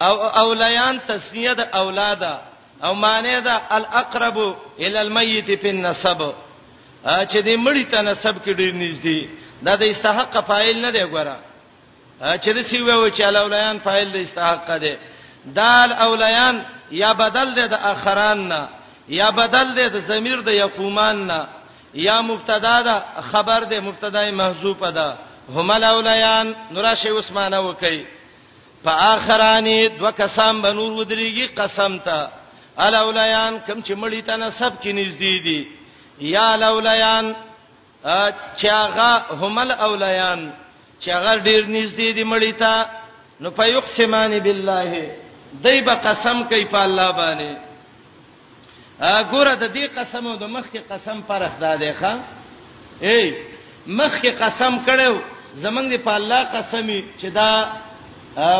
او 0.02 0.20
اولیان 0.28 1.00
تسنیه 1.08 1.54
د 1.54 1.60
اولاده 1.76 2.40
او 2.84 2.94
معنی 2.94 3.42
دا 3.42 3.62
الاقرب 3.72 4.38
الى 4.80 5.02
الميت 5.02 5.46
في 5.52 5.70
النسب 5.70 6.20
چې 7.06 7.38
دې 7.38 7.68
مړی 7.68 7.86
ته 7.92 8.02
نسب 8.02 8.36
کې 8.46 8.50
ډیر 8.56 8.74
نږدې 8.74 9.30
دا 9.62 9.76
د 9.76 9.84
استحق 9.84 10.48
فاعل 10.48 10.82
نه 10.82 10.90
دی 10.92 11.04
ګوره 11.08 11.38
چې 12.22 12.50
د 12.58 12.62
سی 12.70 12.82
ویو 12.82 13.10
چې 13.10 13.22
الاولیان 13.28 13.78
فاعل 13.84 14.12
د 14.12 14.16
استحقاق 14.16 14.78
ده 14.84 14.98
دال 15.46 15.94
اولیان 15.94 16.64
یا 16.92 17.14
بدل 17.14 17.54
ده 17.56 17.66
د 17.68 17.74
اخران 17.74 18.48
نه 18.48 18.68
یا 19.10 19.30
بدل 19.32 19.74
ده 19.76 19.88
د 19.90 20.00
ضمیر 20.10 20.42
د 20.42 20.48
یقومان 20.48 21.28
نه 21.28 21.48
یا 21.94 22.22
مبتدا 22.22 22.82
ده 22.82 23.04
خبر 23.32 23.64
ده 23.64 23.80
مبتدای 23.82 24.32
محذوف 24.32 24.84
ده 24.84 25.18
هم 25.56 25.72
الاولیان 25.72 26.56
نوراشی 26.72 27.10
عثمانه 27.10 27.60
وکي 27.60 28.06
په 28.84 28.90
اخرانی 28.90 29.90
دو 29.90 30.12
کسان 30.12 30.62
به 30.62 30.74
نور 30.74 31.06
ودرېږي 31.06 31.48
قسم 31.60 31.98
ته 32.00 32.30
الاولیان 32.78 33.60
کم 33.68 33.82
چې 33.82 33.94
مړی 34.04 34.24
ته 34.28 34.36
نسب 34.38 34.74
کې 34.84 34.88
نږدې 34.88 35.44
دي 35.46 35.68
یا 36.22 36.54
الاولیان 36.54 37.36
چې 38.58 38.66
هغه 38.66 39.22
هم 39.42 39.58
الاولیان 39.58 40.54
چې 41.04 41.10
هغه 41.16 41.32
ډیر 41.48 41.62
نږدې 41.76 42.10
دی 42.18 42.24
مړی 42.32 42.54
ته 42.62 42.74
نو 43.42 43.50
فیقسمان 43.60 44.32
بالله 44.46 44.94
دایبه 45.66 45.94
قسم 46.08 46.38
کوي 46.50 46.66
په 46.74 46.80
الله 46.86 47.08
باندې 47.20 47.52
ګوره 49.32 49.54
د 49.64 49.66
دې 49.76 49.86
قسم 49.98 50.28
او 50.32 50.36
د 50.44 50.46
مخکې 50.56 50.80
قسم 50.92 51.18
فرق 51.28 51.54
ده 51.62 51.94
ښا 52.00 52.14
ای 53.12 53.26
مخکې 54.00 54.30
قسم 54.42 54.74
کړو 54.88 55.14
زمنګ 55.64 55.86
دی 55.92 55.98
په 55.98 56.12
الله 56.18 56.42
قسمی 56.56 57.00
چې 57.20 57.28
دا 57.40 57.52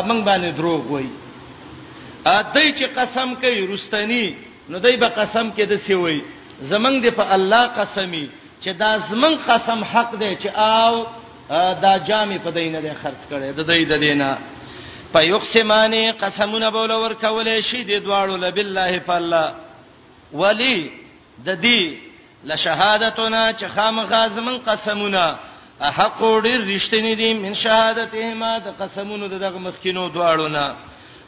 منګ 0.08 0.20
باندې 0.28 0.50
دروغ 0.56 0.90
وای 0.92 1.08
ا 2.24 2.42
دای 2.54 2.68
چې 2.78 2.86
قسم 2.98 3.34
کوي 3.34 3.66
رستنی 3.66 4.34
نو 4.68 4.78
دای 4.78 4.96
به 4.96 5.08
قسم 5.08 5.46
کې 5.56 5.62
د 5.68 5.76
سی 5.86 5.94
وای 5.94 6.22
زمنګ 6.60 6.98
دی 7.04 7.10
په 7.10 7.24
الله 7.34 7.66
قسمی 7.66 8.28
چې 8.62 8.70
دا 8.78 8.98
زمنګ 9.10 9.38
قسم 9.48 9.82
حق 9.84 10.10
دی 10.18 10.36
چې 10.42 10.48
او 10.58 11.06
دا 11.50 11.98
جامې 12.08 12.44
په 12.44 12.50
دینه 12.50 12.80
دی 12.80 12.92
خرج 13.02 13.22
کړي 13.30 13.52
د 13.56 13.60
دې 13.68 13.84
د 13.88 13.98
دینه 14.00 14.38
په 15.12 15.18
یقسمانی 15.30 16.12
قسمونه 16.22 16.70
بوله 16.70 16.96
ورکولې 17.04 17.56
شي 17.68 17.84
د 17.84 17.92
دواړو 18.04 18.36
لبالله 18.36 18.98
فالله 18.98 19.54
ولی 20.32 20.90
د 21.46 21.50
دې 21.62 21.94
لشهادتنا 22.44 23.52
چې 23.52 23.64
خامخاز 23.76 24.38
من 24.38 24.58
قسمونه 24.58 25.36
حق 25.80 26.18
ډیر 26.20 26.60
رښتینی 26.60 27.14
دي 27.14 27.34
من 27.34 27.54
شهادتهما 27.54 28.58
د 28.58 28.68
قسمونو 28.80 29.26
دغه 29.28 29.58
مخکینو 29.58 30.08
دواړو 30.08 30.48
نه 30.52 30.74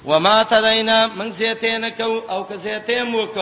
وما 0.05 0.43
تدینا 0.43 1.07
من 1.07 1.33
زیتین 1.33 1.91
کو 1.91 2.23
او 2.29 2.45
که 2.49 2.57
زیتین 2.57 3.15
وک 3.15 3.39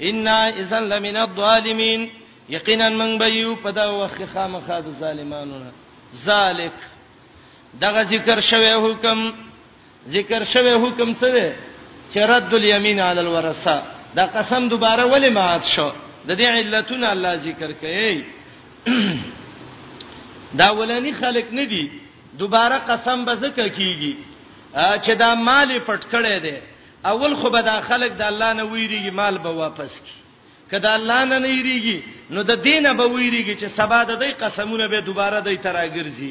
ان 0.00 0.28
اذا 0.28 0.80
لمن 0.80 1.16
الظالمین 1.16 2.08
یقینا 2.48 2.88
من 2.88 3.18
بیو 3.18 3.54
په 3.54 3.70
دا 3.70 3.92
وخت 3.98 4.22
خامخاز 4.34 4.84
ظالمانو 5.00 5.58
نه 5.58 5.70
ذالک 6.24 6.72
دغه 7.80 8.02
ذکر 8.04 8.40
شوی 8.40 8.72
حکم 8.72 9.30
ذکر 10.12 10.44
شوی 10.52 10.72
حکم 10.86 11.12
څه 11.20 11.28
دی 11.34 11.48
چې 12.12 12.18
رد 12.30 12.54
الیمین 12.54 13.00
علی 13.00 13.20
الورثه 13.20 13.82
دا 14.16 14.26
قسم 14.26 14.68
دوباره 14.68 15.04
ولې 15.12 15.30
مات 15.32 15.62
شو 15.74 15.90
د 16.28 16.38
دې 16.38 16.44
علتونه 16.54 17.10
الله 17.12 17.36
ذکر 17.36 17.72
کوي 17.72 18.22
دا 20.60 20.68
ولانی 20.74 21.12
خلق 21.12 21.52
نه 21.52 21.64
دی 21.64 21.90
دوباره 22.38 22.78
قسم 22.78 23.24
به 23.24 23.34
زکه 23.34 23.68
کیږي 23.74 24.14
چې 25.04 25.12
دا 25.18 25.34
مال 25.34 25.78
پټ 25.78 26.02
کړي 26.12 26.40
دي 26.46 26.56
اول 27.04 27.34
خو 27.36 27.50
به 27.50 27.60
دا 27.62 27.80
خلق 27.80 28.12
د 28.16 28.22
الله 28.22 28.52
نه 28.52 28.62
ویریږي 28.64 29.10
مال 29.12 29.38
به 29.38 29.48
واپس 29.52 30.00
کی 30.00 30.20
کدا 30.72 30.94
الله 30.94 31.20
نه 31.30 31.38
نېریږي 31.46 31.98
نو 32.34 32.40
د 32.50 32.52
دینه 32.66 32.90
به 32.98 33.06
وېریږي 33.14 33.54
چې 33.60 33.66
سبا 33.78 34.00
د 34.04 34.12
دې 34.22 34.30
قسمونه 34.42 34.86
به 34.92 35.00
دوباره 35.08 35.36
دای 35.46 35.56
تراګرځي 35.66 36.30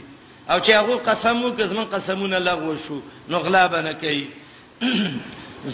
او 0.51 0.57
چې 0.65 0.71
هغه 0.79 0.95
قسمو 1.09 1.49
کزمن 1.59 1.85
قسمونه 1.95 2.37
لغو 2.39 2.75
شو 2.85 2.99
نو 3.29 3.37
غلا 3.45 3.67
به 3.67 3.81
نه 3.81 3.93
کوي 3.93 4.27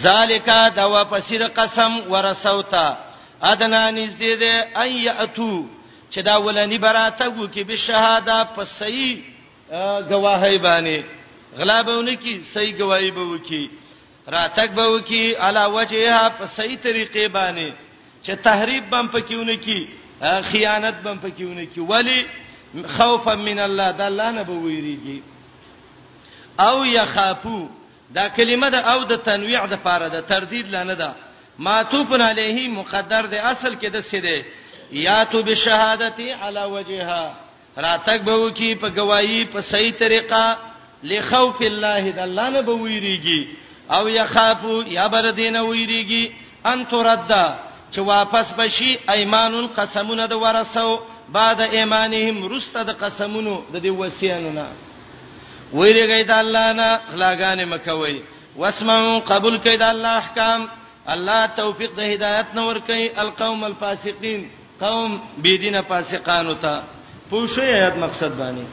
ذالک 0.05 0.49
دوا 0.75 1.03
پسیر 1.03 1.47
قسم 1.47 1.91
ورسوتا 2.11 2.87
ادنا 3.43 3.83
نږدې 3.99 4.33
ده 4.41 4.81
ایاتو 4.83 5.65
چې 6.11 6.17
دا 6.29 6.33
ولنی 6.45 6.77
براتګو 6.79 7.43
کې 7.53 7.59
به 7.69 7.75
شهاده 7.75 8.43
په 8.55 8.63
صحیح 8.65 9.23
گواهی 10.11 10.57
باندې 10.59 10.97
غلا 11.57 11.81
به 11.83 11.97
ونه 11.97 12.15
کی 12.15 12.41
صحیح 12.53 12.73
گواہی 12.81 13.11
به 13.11 13.21
وکی 13.31 13.67
راتګ 14.31 14.69
به 14.77 14.85
وکی 14.95 15.31
علاوه 15.35 15.81
چې 15.85 16.29
په 16.39 16.45
صحیح 16.57 16.77
طریقې 16.83 17.25
باندې 17.29 17.69
چې 18.25 18.31
تحریف 18.43 18.83
بم 18.91 19.07
پکېونه 19.13 19.55
کی 19.65 19.85
خیانت 20.51 21.01
بم 21.03 21.17
پکېونه 21.23 21.65
کی 21.73 21.79
ولی 21.79 22.21
خوفا 22.97 23.35
من 23.45 23.59
الله 23.67 23.91
د 23.91 24.01
الله 24.01 24.31
نه 24.31 24.43
به 24.43 24.53
ویریږي 24.53 25.19
او 26.59 26.85
یخافو 26.85 27.67
دا 28.15 28.29
کلمه 28.29 28.69
د 28.69 28.75
او 28.75 29.03
د 29.03 29.15
تنویع 29.15 29.65
د 29.65 29.73
پاره 29.83 30.09
د 30.09 30.21
تردید 30.27 30.69
لانه 30.75 30.93
ده 30.95 31.15
ماتوفن 31.59 32.21
علیه 32.21 32.69
مقدر 32.69 33.25
ده 33.33 33.41
اصل 33.49 33.75
کې 33.75 33.85
د 33.93 34.01
سده 34.01 34.45
یاتو 34.91 35.43
بشهادتی 35.43 36.29
علی 36.31 36.63
وجهها 36.69 37.35
راتک 37.77 38.21
به 38.23 38.33
وکی 38.45 38.75
په 38.75 38.89
گواہی 38.95 39.45
په 39.53 39.61
صحیح 39.71 39.91
طریقه 39.99 40.57
لخوف 41.03 41.61
الله 41.61 42.11
د 42.11 42.19
الله 42.19 42.49
نه 42.49 42.61
به 42.61 42.71
ویریږي 42.71 43.47
او 43.93 44.09
یخافو 44.09 44.83
یا 44.87 45.07
بر 45.07 45.31
دینه 45.31 45.61
ویریږي 45.65 46.31
ان 46.65 46.85
تردا 46.85 47.64
چې 47.95 48.01
واپس 48.13 48.47
بشي 48.59 48.89
ايمانون 49.13 49.65
قسمونه 49.77 50.25
د 50.25 50.33
ورثو 50.43 50.89
بعد 51.37 51.59
ایمانهم 51.77 52.37
رسته 52.53 52.79
د 52.83 52.91
قسمونو 53.03 53.53
د 53.73 53.75
دې 53.83 53.91
وصیانو 54.01 54.51
نه 54.59 54.67
ویریږي 55.77 56.21
د 56.29 56.33
الله 56.41 56.67
نه 56.79 56.89
خلاګانې 57.11 57.65
مکوي 57.73 58.17
واسمعوا 58.61 59.15
قبول 59.31 59.55
کړئ 59.63 59.77
د 59.79 59.85
الله 59.93 60.13
احکام 60.23 60.61
الله 61.15 61.39
توفیق 61.61 61.91
د 61.97 62.01
هدایت 62.13 62.47
نور 62.59 62.75
کوي 62.87 63.05
القوم 63.23 63.59
الفاسقین 63.69 64.41
قوم 64.83 65.11
بيدینه 65.43 65.81
فاسقان 65.89 66.45
وتا 66.51 66.75
پوښي 67.31 67.63
آیات 67.77 67.95
مقصد 68.05 68.31
باندې 68.41 68.65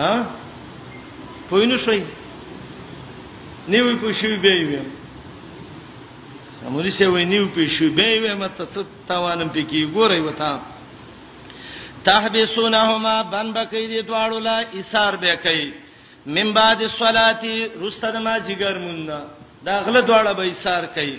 ها 0.00 0.14
پوینو 1.48 1.76
شوي 1.84 2.02
نیوي 3.72 3.94
پوښي 4.02 4.28
به 4.44 4.54
ویم 4.70 4.86
مولوی 6.68 6.90
سی 6.90 7.04
وینیو 7.04 7.44
پېښو 7.56 7.86
به 7.98 8.08
وې 8.22 8.34
مته 8.40 8.64
څه 8.72 8.80
تاوانم 9.08 9.48
پکې 9.48 9.92
ګورې 9.92 10.20
وتا 10.20 10.60
تحبسونهما 12.04 13.16
بن 13.34 13.52
بکې 13.52 13.84
دې 13.86 14.02
دواړو 14.08 14.38
لا 14.48 14.56
ایثار 14.76 15.16
به 15.22 15.36
کوي 15.44 15.70
من 16.26 16.52
بعد 16.58 16.82
الصلاتی 16.88 17.56
رستد 17.82 18.16
ما 18.16 18.34
جګر 18.48 18.76
مونږه 18.78 19.18
دا 19.64 19.80
غله 19.86 20.00
دواړه 20.08 20.32
به 20.32 20.42
ایثار 20.50 20.86
کوي 20.96 21.16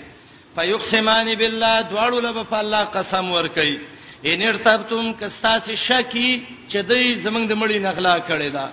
فیقسمان 0.56 1.34
بالله 1.34 1.82
دواړو 1.82 2.18
له 2.26 2.44
په 2.54 2.58
الله 2.62 2.84
قسم 2.98 3.30
ور 3.34 3.48
کوي 3.58 3.76
ان 4.28 4.42
ارتبتم 4.48 5.12
کستاس 5.20 5.70
شکی 5.88 6.30
چې 6.68 6.76
دې 6.76 7.24
زمنګ 7.24 7.48
د 7.48 7.54
مړی 7.62 7.78
نغلا 7.88 8.16
کړي 8.28 8.50
دا 8.58 8.66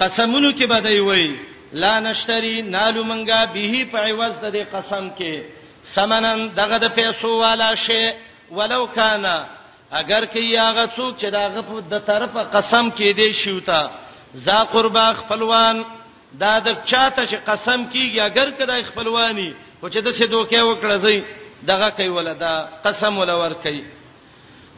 قسمونو 0.00 0.52
کې 0.52 0.64
بدای 0.76 1.00
وای 1.00 1.32
لا 1.72 2.00
نشتری 2.00 2.62
نالو 2.62 3.04
منګه 3.04 3.44
به 3.54 3.86
په 3.92 3.98
عوض 4.10 4.34
د 4.44 4.56
قسم 4.74 5.10
کې 5.18 5.34
سمنن 5.94 6.48
دغه 6.60 6.76
د 6.84 6.86
پیسو 6.94 7.30
والا 7.38 7.74
شی 7.86 8.04
ولو 8.56 8.86
کانا 8.96 9.36
اگر 10.00 10.24
کې 10.32 10.40
یاغه 10.58 10.84
څوک 10.96 11.12
چې 11.20 11.26
داغه 11.38 11.62
په 11.68 11.80
د 11.92 12.04
طرفه 12.08 12.42
قسم 12.56 12.90
کې 12.96 13.08
دی 13.18 13.32
شوتا 13.32 13.80
زا 14.34 14.58
قربا 14.72 15.12
خپلوان 15.20 15.82
دا 16.42 16.58
د 16.66 16.68
چاته 16.90 17.22
چې 17.26 17.36
قسم 17.46 17.84
کیږي 17.92 18.18
اگر 18.20 18.50
کدا 18.58 18.76
خپلوانی 18.88 19.50
او 19.82 19.88
چې 19.88 19.98
د 20.06 20.08
څه 20.16 20.24
دوکې 20.32 20.60
وکړه 20.68 20.96
زی 21.04 21.24
دغه 21.70 21.88
کوي 21.96 22.08
ولدا 22.08 22.54
قسم 22.84 23.18
ولا 23.18 23.34
ور 23.36 23.52
کوي 23.64 23.84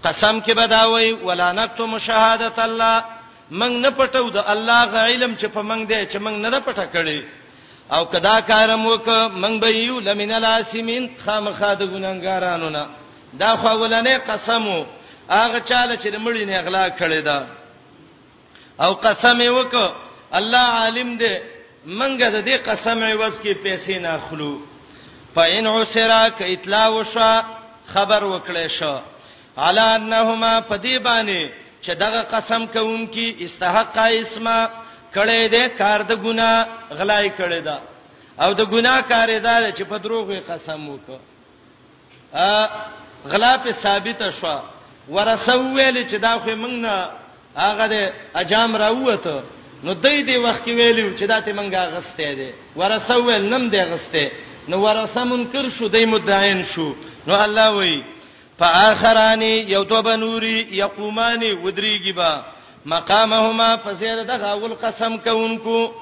قسم 0.05 0.41
کې 0.41 0.53
بداوي 0.59 1.13
ولا 1.13 1.53
نکتم 1.53 1.99
شهادت 1.99 2.59
الله 2.59 3.05
منګ 3.51 3.75
نه 3.85 3.91
پټو 3.97 4.27
د 4.37 4.39
الله 4.53 4.81
غ 4.93 4.95
علم 5.09 5.33
چې 5.41 5.47
په 5.55 5.63
منګ 5.71 5.83
دی 5.91 6.01
چې 6.11 6.19
منګ 6.25 6.37
نه 6.45 6.51
ده 6.55 6.61
پټه 6.67 6.87
کړي 6.95 7.21
او 7.95 8.03
کدا 8.13 8.37
کارم 8.41 8.87
وک 8.87 9.09
منګ 9.43 9.57
به 9.61 9.69
یو 9.69 10.01
لمن 10.07 10.31
الاسمین 10.33 11.05
خامخا 11.25 11.75
د 11.81 11.83
ګننګارانو 11.93 12.69
نه 12.77 12.85
دا 13.41 13.51
خو 13.61 13.69
ولنې 13.81 14.17
قسمو 14.29 14.79
هغه 15.31 15.59
چاله 15.69 15.95
چې 15.97 16.09
مړی 16.25 16.45
نه 16.49 16.55
اغلا 16.59 16.85
کړي 17.01 17.21
دا 17.29 17.39
او 18.81 18.93
قسم 18.95 19.39
وک 19.57 19.75
الله 20.39 20.65
عالم 20.81 21.09
دی 21.21 21.35
منګ 21.99 22.19
د 22.35 22.37
دې 22.49 22.57
قسم 22.69 22.99
عوض 23.03 23.35
کې 23.43 23.61
پیسې 23.65 23.91
نه 24.05 24.09
اخلو 24.19 24.61
فإن 25.35 25.67
عسرا 25.67 26.29
ک 26.39 26.43
اطلاع 26.55 26.89
وشا 26.89 27.33
خبر 27.93 28.21
وکړې 28.25 28.69
شو 28.79 28.97
علا 29.67 29.95
انهما 29.97 30.53
فدی 30.69 30.99
باندې 30.99 31.43
چې 31.85 31.91
دغه 31.95 32.21
قسم 32.35 32.67
کوونکی 32.75 33.27
استحق 33.45 33.97
اسما 33.97 34.59
کړي 35.15 35.43
دې 35.55 35.65
کار 35.79 36.01
د 36.11 36.23
ګنا 36.25 36.53
غلای 36.99 37.29
کړي 37.39 37.61
دا 37.69 37.79
او 38.45 38.51
د 38.61 38.63
ګنا 38.73 38.95
کار 39.09 39.31
دار 39.47 39.63
چې 39.77 39.85
په 39.91 39.97
دروغ 40.05 40.29
قسم 40.51 40.81
وکړه 40.93 41.21
ا 42.33 42.69
غلا 43.33 43.53
په 43.65 43.73
ثابت 43.83 44.23
شوه 44.39 44.57
ورسو 45.15 45.59
ویل 45.77 45.97
چې 46.09 46.17
دا 46.27 46.33
خو 46.43 46.51
موږ 46.63 46.75
نه 46.87 46.95
هغه 47.57 47.87
د 47.87 48.13
اجام 48.43 48.77
راوته 48.85 49.37
نو 49.85 49.93
دې 50.03 50.17
دې 50.27 50.37
وخت 50.45 50.63
کې 50.67 50.73
ویلو 50.81 51.09
چې 51.19 51.25
دا 51.33 51.39
ته 51.47 51.53
منګه 51.53 51.83
غسته 51.95 52.35
دي 52.39 52.51
ورسو 52.79 53.21
ول 53.25 53.45
نم 53.53 53.71
دې 53.71 53.85
غسته 53.93 54.25
نو 54.69 54.77
ورسمن 54.85 55.43
کر 55.53 55.67
شو 55.77 55.87
دې 55.95 56.05
مدعين 56.15 56.65
شو 56.73 56.89
نو 57.27 57.35
الله 57.45 57.69
وایي 57.77 57.99
فآخرانی 58.59 59.55
یو 59.75 59.83
تو 59.85 60.03
بنوري 60.03 60.67
یقومانی 60.73 61.51
ودریږي 61.53 62.13
با 62.17 62.43
مقامهما 62.87 63.77
فسیر 63.77 64.23
دغه 64.23 64.47
اول 64.47 64.75
قسم 64.75 65.17
کوونکو 65.19 65.93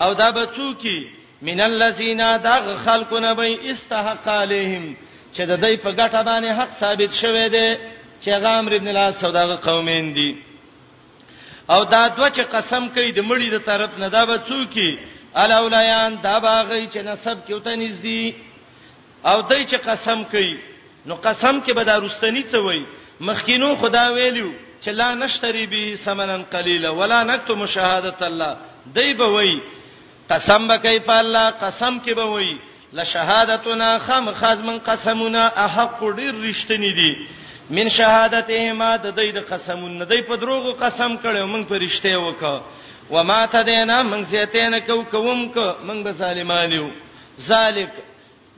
او 0.00 0.14
دا 0.14 0.30
بچو 0.30 0.72
کی 0.74 1.06
من 1.42 1.60
الذین 1.60 2.20
دغ 2.44 2.74
خلقنا 2.84 3.32
بی 3.34 3.70
استحق 3.70 4.28
علیهم 4.28 4.94
چې 5.34 5.40
د 5.46 5.56
دې 5.62 5.76
په 5.82 5.90
ګټه 5.92 6.22
باندې 6.28 6.50
حق 6.60 6.70
ثابت 6.80 7.12
شوه 7.20 7.48
دی 7.48 7.76
چې 8.24 8.28
غامر 8.28 8.72
ابن 8.72 8.88
لاس 8.88 9.14
سوداغه 9.20 9.56
قومین 9.56 10.14
دي 10.14 10.36
او 11.70 11.84
دا 11.84 12.08
دوه 12.08 12.28
چې 12.30 12.40
قسم 12.40 12.88
کوي 12.88 13.12
د 13.12 13.20
مړي 13.28 13.50
د 13.54 13.58
طرف 13.58 13.98
نه 13.98 14.08
دا 14.08 14.24
به 14.26 14.38
څوکي 14.48 14.98
الاولیان 15.34 16.18
دا 16.22 16.38
باغی 16.38 16.86
چې 16.88 16.96
نسب 16.96 17.38
کې 17.48 17.52
وته 17.52 17.74
نږدې 17.76 18.34
او 19.28 19.42
دای 19.42 19.64
چې 19.66 19.74
قسم 19.86 20.24
کوي 20.24 20.56
نو 21.08 21.14
قسم 21.26 21.60
کې 21.60 21.72
به 21.78 21.84
دا 21.84 21.98
رستنی 21.98 22.42
څه 22.50 22.58
وای 22.66 22.82
مخکینو 23.28 23.68
خدا 23.80 24.06
ویلو 24.12 24.50
چې 24.82 24.88
لا 25.00 25.14
نشتری 25.14 25.66
به 25.72 25.96
سمنن 26.04 26.42
قلیلا 26.52 26.90
ولا 26.94 27.22
نكتم 27.22 27.66
شهادت 27.66 28.22
الله 28.22 28.56
دی 28.94 29.14
به 29.14 29.24
وای 29.26 29.60
قسم 30.30 30.68
به 30.68 30.76
کوي 30.78 30.98
په 31.00 31.12
الله 31.22 31.50
قسم 31.50 31.98
کې 32.06 32.10
به 32.10 32.24
وای 32.24 32.58
لشهادتنا 32.92 33.98
خم 33.98 34.30
خزمن 34.32 34.78
قسمنا 34.78 35.50
احق 35.66 36.00
ډیر 36.16 36.32
رښتینی 36.46 36.92
دي 37.00 37.16
من 37.70 37.88
شهادتهما 37.88 38.96
د 38.96 39.14
دې 39.16 39.34
د 39.34 39.44
قسمونه 39.50 40.04
د 40.04 40.12
په 40.26 40.36
دروغو 40.36 40.72
قسم 40.72 41.16
کړو 41.22 41.44
موږ 41.52 41.68
په 41.70 41.78
رښتیا 41.78 42.18
وکړو 42.18 42.62
وما 43.10 43.46
تدینا 43.46 44.02
موږ 44.02 44.22
زیاتین 44.24 44.78
کو 44.86 45.02
کوم 45.04 45.48
کو 45.48 45.66
موږ 45.88 46.02
به 46.04 46.12
ظالمانیو 46.12 46.88
ذالک 47.40 47.90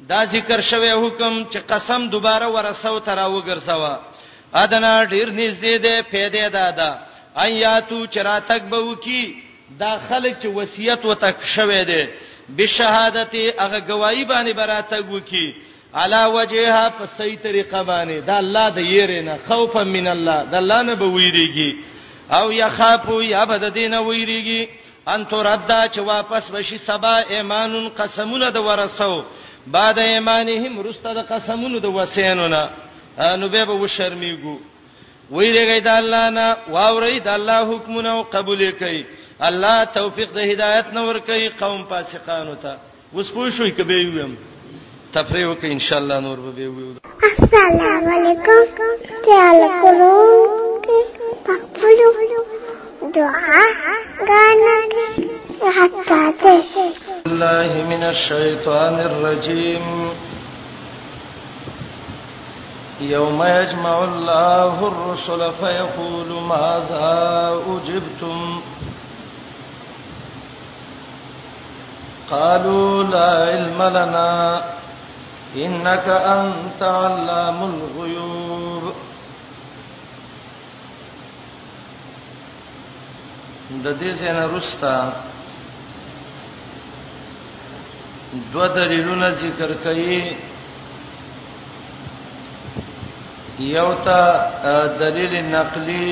دا 0.06 0.24
ذکر 0.32 0.60
شوی 0.60 0.90
حکم 0.90 1.42
چې 1.52 1.58
قسم 1.66 2.08
دوباره 2.10 2.46
ورسو 2.48 2.98
ترا 3.00 3.26
وګرځوا 3.26 3.96
ادنا 4.54 5.04
ډیر 5.04 5.28
نږدې 5.30 5.74
ده 5.82 6.02
پیدا 6.10 6.48
دادا 6.48 6.98
ایاتو 7.44 8.06
چراتک 8.06 8.62
به 8.70 8.78
وکی 8.78 9.34
دا 9.80 9.98
خلک 10.08 10.40
چې 10.42 10.46
وصیت 10.54 11.04
وتک 11.04 11.36
شوی 11.56 11.84
دی 11.84 12.02
بشهادتي 12.58 13.52
هغه 13.58 13.78
گواہی 13.88 14.24
باندې 14.24 14.52
براتک 14.56 15.10
وکی 15.12 15.52
علا 15.94 16.26
وجهه 16.26 16.88
په 16.98 17.06
صحیح 17.18 17.38
طریقه 17.42 17.82
باندې 17.82 18.26
دا 18.26 18.38
الله 18.38 18.68
د 18.70 18.78
یېره 18.80 19.22
نه 19.24 19.38
خوفا 19.48 19.84
من 19.84 20.06
الله 20.06 20.42
دا 20.44 20.58
الله 20.58 20.82
نه 20.82 20.94
به 20.94 21.06
ویریږي 21.06 21.76
او 22.34 22.52
یخافو 22.52 23.22
یا 23.22 23.44
بد 23.44 23.68
دین 23.72 23.94
ویریږي 23.98 24.68
ان 25.08 25.24
تردا 25.26 25.88
چې 25.88 25.98
واپس 25.98 26.50
وشي 26.50 26.78
سبا 26.78 27.16
ایمانن 27.18 27.88
قسمونه 27.88 28.50
د 28.50 28.56
ورسو 28.58 29.24
بعد 29.72 29.98
ایمانهم 29.98 30.80
رستد 30.80 31.16
قسمونو 31.32 31.78
د 31.80 31.84
وسینونه 31.84 32.68
نو 33.40 33.48
به 33.48 33.64
و 33.70 33.88
شرمېګو 33.88 34.56
وی 35.32 35.48
دیږي 35.56 35.80
د 35.84 35.88
الله 36.00 36.30
نه 36.30 36.56
واوري 36.72 37.20
د 37.20 37.28
الله 37.28 37.60
حکمونه 37.72 38.08
او 38.14 38.22
قبول 38.22 38.70
کوي 38.80 39.04
الله 39.40 39.84
توفیق 39.84 40.28
د 40.34 40.38
هدایت 40.38 40.86
نور 40.94 41.18
کوي 41.18 41.48
قوم 41.48 41.84
فاسقانو 41.90 42.54
ته 42.54 42.76
وس 43.14 43.30
پوه 43.32 43.50
شوي 43.50 43.70
کبه 43.70 43.94
ویم 43.94 44.38
تفریح 45.14 45.46
وکي 45.46 45.72
ان 45.72 45.78
شاء 45.78 45.98
الله 45.98 46.20
نور 46.20 46.38
به 46.40 46.68
ویو 46.68 46.88
السلام 47.22 48.08
علیکم 48.14 48.82
تعال 49.24 49.60
کولو 49.80 50.12
پخپلو 50.82 52.12
دعا 53.14 53.62
غانا 54.28 54.87
بالله 57.68 57.86
من 57.88 58.02
الشيطان 58.02 58.94
الرجيم 59.00 60.10
يوم 63.00 63.42
يجمع 63.42 64.04
الله 64.04 64.74
الرسل 64.88 65.52
فيقول 65.60 66.26
ماذا 66.48 67.08
أجبتم 67.68 68.60
قالوا 72.30 73.02
لا 73.02 73.28
علم 73.44 73.82
لنا 73.82 74.64
إنك 75.56 76.08
أنت 76.08 76.82
علام 76.82 77.62
الغيوب 77.64 78.92
د 83.70 83.96
دې 84.00 84.10
څنګه 84.20 84.44
رستا 84.56 85.27
دو 88.52 88.66
دلیلونه 88.74 89.28
ذکر 89.40 89.70
کړي 89.84 90.36
یو 93.76 93.90
ته 94.04 94.20
دلیل 95.00 95.34
نقلی 95.54 96.08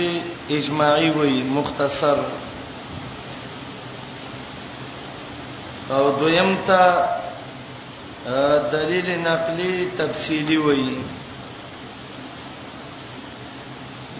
اجماعي 0.56 1.10
وي 1.18 1.36
مختصر 1.58 2.18
او 5.96 6.04
دویم 6.20 6.50
ته 6.68 6.82
دلیل 8.72 9.08
نقلی 9.28 9.74
تفصیلی 9.98 10.56
وي 10.66 10.86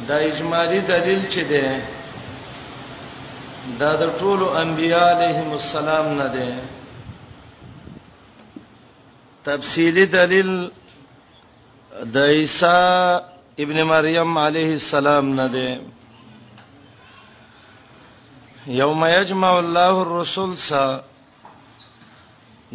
دا 0.09 0.17
اجمالی 0.31 0.81
دلیل 0.81 1.23
چې 1.33 1.41
ده 1.51 1.81
دا 3.79 3.91
د 4.05 4.07
ټولو 4.21 4.47
انبیاء 4.63 5.07
علیهم 5.15 5.53
السلام 5.53 6.07
نه 6.19 6.29
ده 6.35 6.51
تفصیلی 9.47 10.05
دلیل 10.17 10.49
د 12.15 12.17
عیسی 12.17 13.59
ابن 13.63 13.79
مریم 13.91 14.33
علیه 14.47 14.71
السلام 14.81 15.27
نه 15.39 15.47
دی 15.55 15.69
یوم 18.81 19.01
یجمع 19.17 19.51
الله 19.63 19.93
الرسل 20.05 20.53
سا 20.69 20.83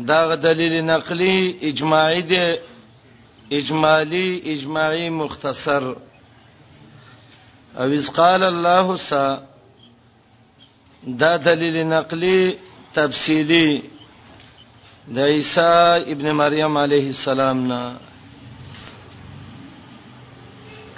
دا 0.08 0.20
دلیل 0.48 0.76
نقلی 0.92 1.36
اجماعی 1.70 2.22
دی 2.32 2.44
اجمالی 3.58 4.28
اجماعی 4.56 5.10
مختصر 5.22 5.84
او 7.82 7.88
اس 8.00 8.08
قال 8.22 8.44
الله 8.54 8.88
سا 9.10 9.24
دا 11.22 11.32
دلیل 11.48 11.78
نقلی 11.94 12.40
تفصیلی 12.96 13.66
د 15.16 15.20
عیسی 15.20 16.12
ابن 16.12 16.32
مریم 16.42 16.74
علیه 16.86 17.06
السلام 17.16 17.58
نه 17.72 17.82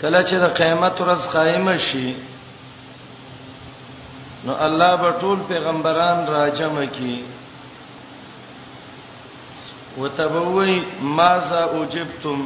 کله 0.01 0.21
چې 0.29 0.35
د 0.43 0.45
قیامت 0.59 0.95
ورځ 1.03 1.21
قائم 1.35 1.65
شي 1.87 2.07
نو 4.45 4.53
الله 4.67 4.91
به 5.03 5.11
ټول 5.21 5.37
پیغمبران 5.53 6.17
راجمع 6.37 6.85
کړي 6.99 7.17
وتبوي 9.99 10.75
ماذا 11.17 11.61
اوجبتم 11.75 12.39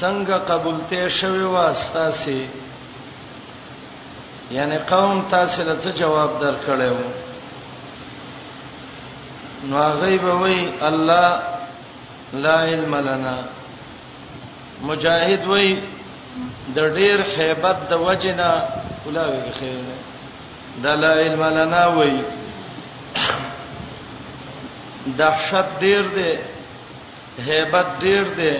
څنګه 0.00 0.36
قبولته 0.52 1.00
شوی 1.18 1.44
واسطه 1.58 2.04
سي 2.22 2.40
یعنی 4.56 4.76
قوم 4.94 5.14
تاسو 5.30 5.62
له 5.68 5.74
څه 5.82 5.90
جواب 6.00 6.30
درکړیو 6.48 7.04
نو 9.70 9.82
غیب 10.00 10.24
وای 10.24 10.56
الله 10.80 11.42
لا 12.44 12.54
علم 12.72 12.94
لنا 13.08 13.34
مجاهد 14.90 15.44
وای 15.46 15.68
د 16.76 16.94
ډیر 16.98 17.18
hebat 17.36 17.78
د 17.90 18.00
وجنا 18.06 18.48
اولاوی 19.04 19.50
خیر 19.58 19.78
دا 20.84 20.92
لا 21.04 21.12
علم 21.22 21.42
لنا 21.58 21.84
وای 21.96 22.12
دهشت 25.18 25.68
ډیر 25.82 26.02
دی 26.16 26.32
hebat 27.48 27.90
ډیر 28.02 28.22
دی 28.38 28.52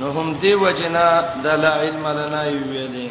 نو 0.00 0.06
هم 0.20 0.28
دی 0.42 0.52
وجنا 0.66 1.08
د 1.44 1.60
لا 1.64 1.72
علم 1.84 2.04
لنا 2.22 2.42
ویلې 2.70 3.10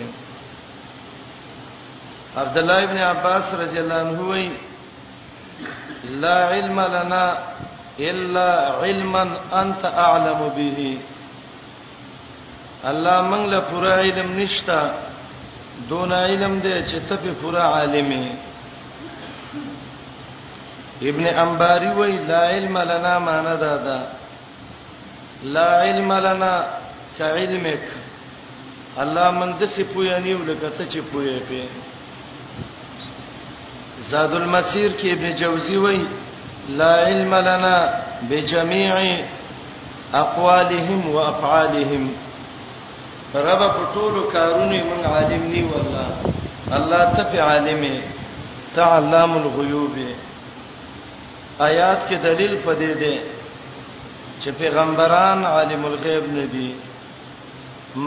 عبد 2.37 2.57
الله 2.57 2.83
ابن 2.83 2.97
عباس 3.11 3.45
رضی 3.65 3.79
الله 3.79 3.99
عنه 4.01 4.21
وایي 4.31 4.49
لا 6.03 6.37
علم 6.47 6.79
لنا 6.81 7.23
الا 7.99 8.49
علما 8.81 9.23
انت 9.61 9.85
اعلم 9.85 10.39
به 10.57 10.97
الله 12.89 13.21
موږ 13.21 13.43
له 13.51 13.59
پوره 13.59 13.91
علم 13.93 14.39
نشتا 14.39 14.81
دون 15.89 16.11
علم 16.13 16.59
دې 16.61 16.87
چې 16.91 16.97
ته 17.09 17.15
په 17.15 17.33
پوره 17.41 17.59
عالمي 17.61 18.31
ابن 21.01 21.25
انباری 21.27 21.87
وی 21.97 22.11
لا 22.31 22.47
علم 22.49 22.77
لنا 22.77 23.19
معنا 23.19 23.55
دادا 23.55 24.01
لا 25.43 25.81
علم 25.81 26.13
لنا 26.13 26.67
كعلمك 27.17 27.83
الله 29.01 29.31
من 29.31 29.59
دې 29.59 29.65
سي 29.65 29.83
پوي 29.83 30.15
اني 30.17 30.33
ولکه 30.35 30.69
ته 30.77 30.85
چې 30.89 30.99
پوي 31.11 31.39
په 31.39 31.69
زاد 34.07 34.33
المسیر 34.35 34.91
کې 34.99 35.11
ابن 35.13 35.35
جوزی 35.39 35.75
وای 35.85 36.01
لا 36.81 36.93
علم 37.07 37.33
لنا 37.35 37.75
بجميع 38.29 38.95
اقوالهم 40.13 41.09
وافعالهم 41.15 42.05
رب 43.47 43.61
پټول 43.79 44.31
کارونه 44.37 44.79
من 44.91 45.05
عالم 45.11 45.43
ني 45.55 45.63
والله 45.73 46.79
الله 46.79 47.03
ته 47.17 47.23
په 47.33 47.41
عالم 47.49 47.85
تعلم 48.75 49.37
الغيوب 49.43 49.95
آیات 51.69 52.09
کې 52.09 52.13
دلیل 52.13 52.57
پدې 52.65 52.99
ده 53.01 53.19
چې 54.41 54.49
پیغمبران 54.59 55.45
عالم 55.45 55.85
الغیب 55.85 56.31
نه 56.33 56.45
دي 56.51 56.73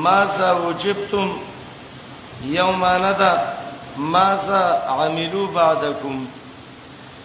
ما 0.04 0.18
زوجبتم 0.36 1.32
یوم 2.56 2.84
ندا 3.06 3.34
ما 3.96 4.34
ذا 4.46 4.82
عملو 4.88 5.46
بعدکم 5.54 6.24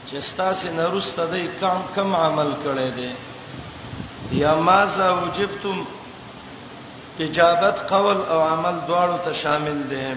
چې 0.07 0.15
ستاسو 0.30 0.68
نرسته 0.76 1.26
دای 1.31 1.48
کم 1.61 1.77
کم 1.95 2.15
عمل 2.15 2.52
کړي 2.64 2.91
دي 2.95 3.11
یا 4.39 4.56
ما 4.69 4.84
ذا 4.95 5.10
وجبتم 5.14 5.84
اجابت 7.19 7.80
قول 7.89 8.15
او 8.18 8.39
عمل 8.48 8.80
دواړو 8.88 9.18
ته 9.26 9.34
شامل 9.41 9.81
دي 9.89 10.14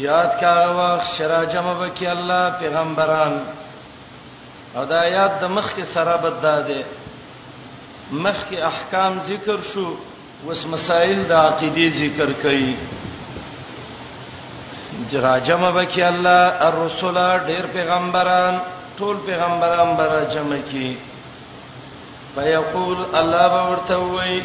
یاد 0.00 0.40
کاغه 0.40 0.70
وخت 0.80 1.14
شراجم 1.16 1.66
وکي 1.80 2.06
الله 2.08 2.50
پیغمبران 2.60 3.38
او 4.74 4.84
دا 4.84 5.04
یاد 5.04 5.38
د 5.40 5.44
مخ 5.50 5.72
کې 5.78 5.82
سره 5.94 6.16
بداده 6.22 6.82
مخ 8.10 8.38
کې 8.50 8.54
احکام 8.72 9.18
ذکر 9.26 9.60
شو 9.72 9.86
وس 10.46 10.66
مسائل 10.76 11.24
د 11.26 11.32
عقیده 11.32 11.88
ذکر 11.98 12.28
کړي 12.42 12.74
جرا 15.12 15.34
جمع 15.48 15.68
وکي 15.76 16.02
الله 16.12 16.48
الرسول 16.68 17.16
ډېر 17.48 17.64
پیغمبران 17.76 18.54
ټول 18.98 19.16
پیغمبران 19.26 19.94
برا 20.00 20.20
جمع 20.34 20.56
کی 20.70 20.88
فیقول 22.34 22.98
الله 23.20 23.44
به 23.54 23.62
ورته 23.70 23.94
وای 23.96 24.40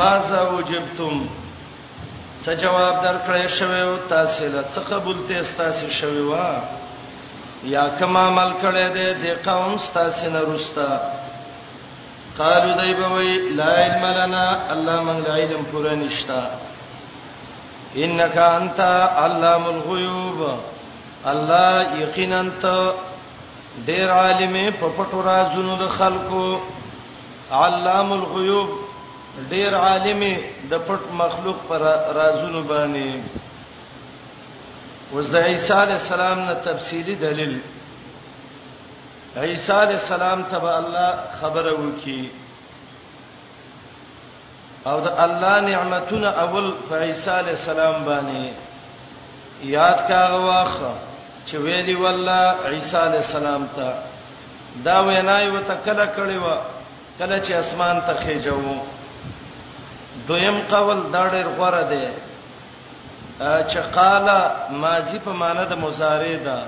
ما 0.00 0.12
زوجبتم 0.32 1.16
څه 2.44 2.52
جواب 2.62 2.96
درکړې 3.04 3.46
شوی 3.58 3.80
او 3.80 3.94
تاسو 4.14 4.44
له 4.54 4.62
څه 4.72 4.80
قبول 4.90 5.18
ته 5.28 5.42
تاسو 5.62 5.86
شوی 6.00 6.22
وا 6.32 6.48
یا 7.76 7.84
کما 7.98 8.22
عمل 8.28 8.50
کړی 8.62 8.88
دی 8.98 9.06
د 9.22 9.40
قوم 9.48 9.76
تاسو 9.98 10.30
نه 10.36 10.40
رستا 10.54 10.92
قالو 12.38 12.70
دای 12.82 12.92
به 13.00 13.08
وای 13.16 13.32
لا 13.60 13.70
علم 13.82 14.04
لنا 14.18 14.44
الله 14.72 14.98
مونږ 15.06 15.28
لا 15.28 15.34
علم 15.42 15.64
پوره 15.74 15.94
نشتا 16.04 16.42
انك 17.96 18.36
انت 18.38 18.80
علام 19.16 19.64
الغيوب 19.66 20.46
الله 21.32 21.82
یقینا 22.00 22.42
ته 22.62 22.76
ډیر 23.86 24.08
عالم 24.14 24.56
په 24.80 24.86
پټو 24.96 25.22
رازونو 25.26 25.76
د 25.82 25.88
خلقو 25.98 26.42
علام 27.60 28.12
الغيوب 28.16 28.68
ډیر 29.52 29.74
عالم 29.82 30.20
د 30.72 30.84
پټ 30.88 31.02
مخلوق 31.22 31.58
پر 31.68 31.80
رازونو 32.18 32.62
باندې 32.72 33.42
وزد 35.14 35.36
عیسی 35.46 35.72
علی 35.72 35.92
السلام 35.92 36.38
نه 36.40 36.54
تفصیلی 36.64 37.14
دلیل 37.24 37.58
عیسی 39.48 39.72
علی 39.72 39.92
السلام 39.92 40.42
ته 40.50 40.64
الله 40.78 41.14
خبره 41.40 41.72
وکي 41.84 42.22
او 44.90 44.96
د 45.04 45.06
الله 45.26 45.54
نعمتونه 45.68 46.28
اول 46.44 46.66
فعیسی 46.90 47.30
علی 47.40 47.52
السلام 47.58 47.96
باندې 48.08 48.52
یاد 49.74 49.98
کاغه 50.08 50.38
واخه 50.52 50.92
چې 51.46 51.54
ویلی 51.64 51.94
والله 52.02 52.44
عیسی 52.70 52.96
علی 52.96 53.16
السلام 53.24 53.66
ته 53.76 53.92
دا 54.88 54.96
وینای 55.06 55.48
وته 55.50 55.74
کله 55.86 56.06
کړي 56.16 56.36
و 56.44 56.56
کله 57.18 57.36
چې 57.44 57.50
اسمان 57.54 58.00
ته 58.06 58.12
خېجو 58.14 58.62
دویم 60.28 60.58
قول 60.70 60.98
دا 61.12 61.22
ډېر 61.30 61.46
غوړه 61.58 61.82
دی 61.92 62.06
چې 63.70 63.78
قال 63.78 64.52
ماضی 64.82 65.18
په 65.18 65.30
معنی 65.32 65.64
د 65.70 65.74
مضارع 65.84 66.36
ده 66.48 66.58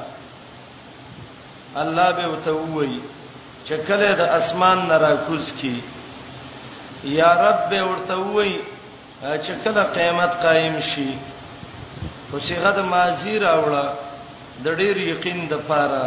الله 1.82 2.12
به 2.12 2.28
وته 2.32 2.50
وایي 2.52 3.00
چې 3.66 3.72
کله 3.88 4.12
د 4.22 4.32
اسمان 4.38 4.78
نه 4.88 4.96
راکوز 5.04 5.52
کی 5.60 5.80
یا 7.14 7.32
رب 7.48 7.72
ورته 7.90 8.14
وای 8.16 8.52
چې 9.44 9.52
کله 9.64 9.82
قیامت 9.96 10.32
قائم 10.44 10.76
شي 10.90 11.10
خو 12.30 12.36
صيغه 12.48 12.70
د 12.78 12.86
ماضی 12.94 13.34
راوړه 13.46 13.86
د 14.64 14.76
ډېر 14.80 14.96
یقین 15.12 15.38
د 15.52 15.60
پاره 15.68 16.06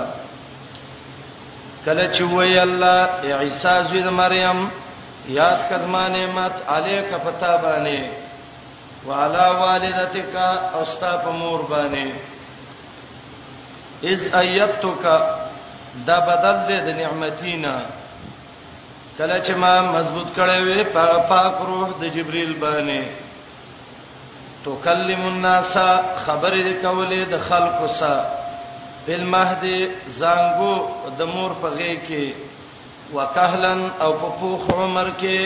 کله 1.85 2.05
چې 2.15 2.23
وای 2.34 2.59
الله 2.67 3.01
عیسی 3.43 3.76
زوی 3.89 4.01
د 4.07 4.17
مریم 4.21 4.59
یاد 5.39 5.59
کزما 5.69 6.03
نعمت 6.17 6.55
الیک 6.77 7.09
فتا 7.23 7.51
باندې 7.63 7.99
وعلى 9.07 9.45
والدتك 9.61 10.35
استاپ 10.81 11.23
مور 11.41 11.59
باندې 11.71 12.07
اذ 14.11 14.21
ایتک 14.41 15.05
دا 16.07 16.17
بدل 16.30 16.57
دې 16.67 16.77
د 16.88 16.99
نعمتینا 17.01 17.76
کله 19.19 19.37
چې 19.45 19.53
ما 19.63 19.75
مضبوط 19.93 20.29
کړې 20.37 20.57
وې 20.65 20.79
په 20.95 21.05
پاک 21.29 21.55
روح 21.69 21.89
د 22.01 22.11
جبريل 22.17 22.51
باندې 22.63 23.01
تو 24.63 24.71
کلم 24.85 25.21
الناس 25.31 25.73
خبرې 26.25 26.67
کولې 26.83 27.21
د 27.31 27.43
خلقو 27.47 27.87
سره 27.99 28.29
بل 29.07 29.23
مهدی 29.33 29.77
زنګو 30.19 30.75
د 31.19 31.29
مور 31.33 31.51
په 31.63 31.69
غې 31.77 31.93
کې 32.07 32.25
وکهلن 33.17 33.79
او 34.03 34.09
په 34.21 34.29
پوخ 34.39 34.61
عمر 34.83 35.07
کې 35.21 35.37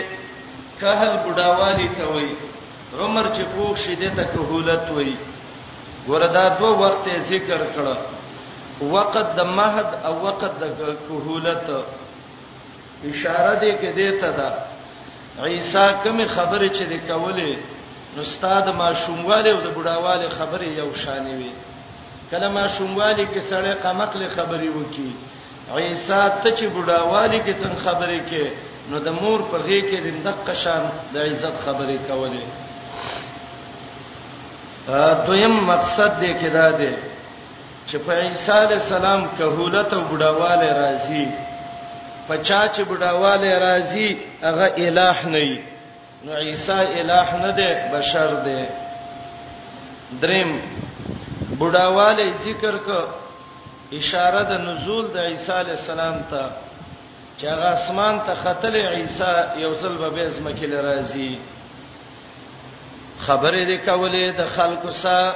کهل 0.84 1.10
بډاوالی 1.26 1.88
ته 1.98 2.04
وای 2.12 2.30
عمر 3.04 3.24
چې 3.34 3.42
پوخ 3.56 3.74
شیدې 3.82 4.10
ته 4.16 4.24
کهولت 4.34 4.84
وای 4.94 5.12
وردا 6.08 6.44
دوه 6.62 6.72
وخت 6.84 7.04
ذکر 7.32 7.60
کړه 7.74 7.96
وقت 8.96 9.26
د 9.42 9.52
مهد 9.60 9.88
او 10.08 10.14
وقت 10.28 10.52
د 10.62 10.96
کهولت 11.10 11.66
اشاره 13.10 13.54
دې 13.60 13.72
کې 13.80 13.90
دې 13.96 14.10
ته 14.20 14.30
ده 14.38 14.48
عیسی 15.54 15.84
کوم 16.02 16.18
خبره 16.34 16.68
چې 16.68 16.84
دې 16.90 16.98
کوله 17.08 17.56
نو 18.16 18.20
استاد 18.22 18.68
ما 18.80 18.88
شومواله 19.02 19.50
او 19.52 19.60
د 19.66 19.68
بډاواله 19.76 20.28
خبره 20.38 20.64
یو 20.80 20.90
شانې 21.04 21.34
وي 21.40 21.52
کله 22.30 22.48
ما 22.56 22.64
شومواله 22.74 23.24
کې 23.32 23.40
سړی 23.50 23.72
قمقله 23.84 24.28
خبره 24.36 24.66
وکي 24.76 25.08
عیسی 25.74 26.30
ته 26.42 26.48
چې 26.58 26.66
بډاواله 26.76 27.38
کې 27.46 27.54
څنګه 27.60 27.82
خبره 27.86 28.18
کې 28.30 28.44
نو 28.90 28.98
د 29.06 29.08
مور 29.22 29.40
په 29.50 29.56
غې 29.66 29.80
کې 29.88 29.96
د 30.04 30.08
دقه 30.28 30.54
شان 30.64 30.82
د 31.14 31.16
عزت 31.26 31.54
خبره 31.64 31.96
کوله 32.10 32.44
دویم 35.26 35.54
مقصد 35.72 36.10
دې 36.20 36.32
کې 36.40 36.48
دا 36.58 36.70
ده 36.72 36.92
چې 37.88 37.96
په 38.06 38.12
عیسی 38.22 38.52
علی 38.64 38.74
السلام 38.74 39.28
کهولت 39.38 39.92
او 39.92 40.00
بډاواله 40.10 40.68
راځي 40.82 41.53
پچا 42.28 42.68
چې 42.74 42.80
بډاواله 42.90 43.58
راضي 43.58 44.16
هغه 44.42 44.66
الٰه 44.76 45.26
نه 45.34 45.38
وي 45.38 45.60
نو 46.24 46.32
عیسی 46.32 46.84
الٰه 47.02 47.36
نه 47.42 47.50
ده 47.50 47.90
بشر 47.98 48.34
ده 48.48 48.66
دریم 50.20 50.52
بډاواله 51.60 52.30
ذکر 52.44 52.76
کو 52.86 53.00
اشاره 53.92 54.42
د 54.50 54.62
نزول 54.68 55.08
د 55.14 55.18
عیسی 55.32 55.52
علی 55.52 55.70
السلام 55.70 56.22
ته 56.30 56.44
چې 57.38 57.44
هغه 57.46 57.68
اسمان 57.78 58.20
ته 58.26 58.34
خطل 58.44 58.76
عیسی 58.76 59.60
یو 59.64 59.72
ځل 59.74 59.98
به 60.10 60.26
ازمکه 60.28 60.66
لرازي 60.76 61.32
خبرې 63.26 63.66
دې 63.68 63.86
کولې 63.86 64.40
د 64.40 64.44
خلکو 64.56 64.90
سره 65.02 65.34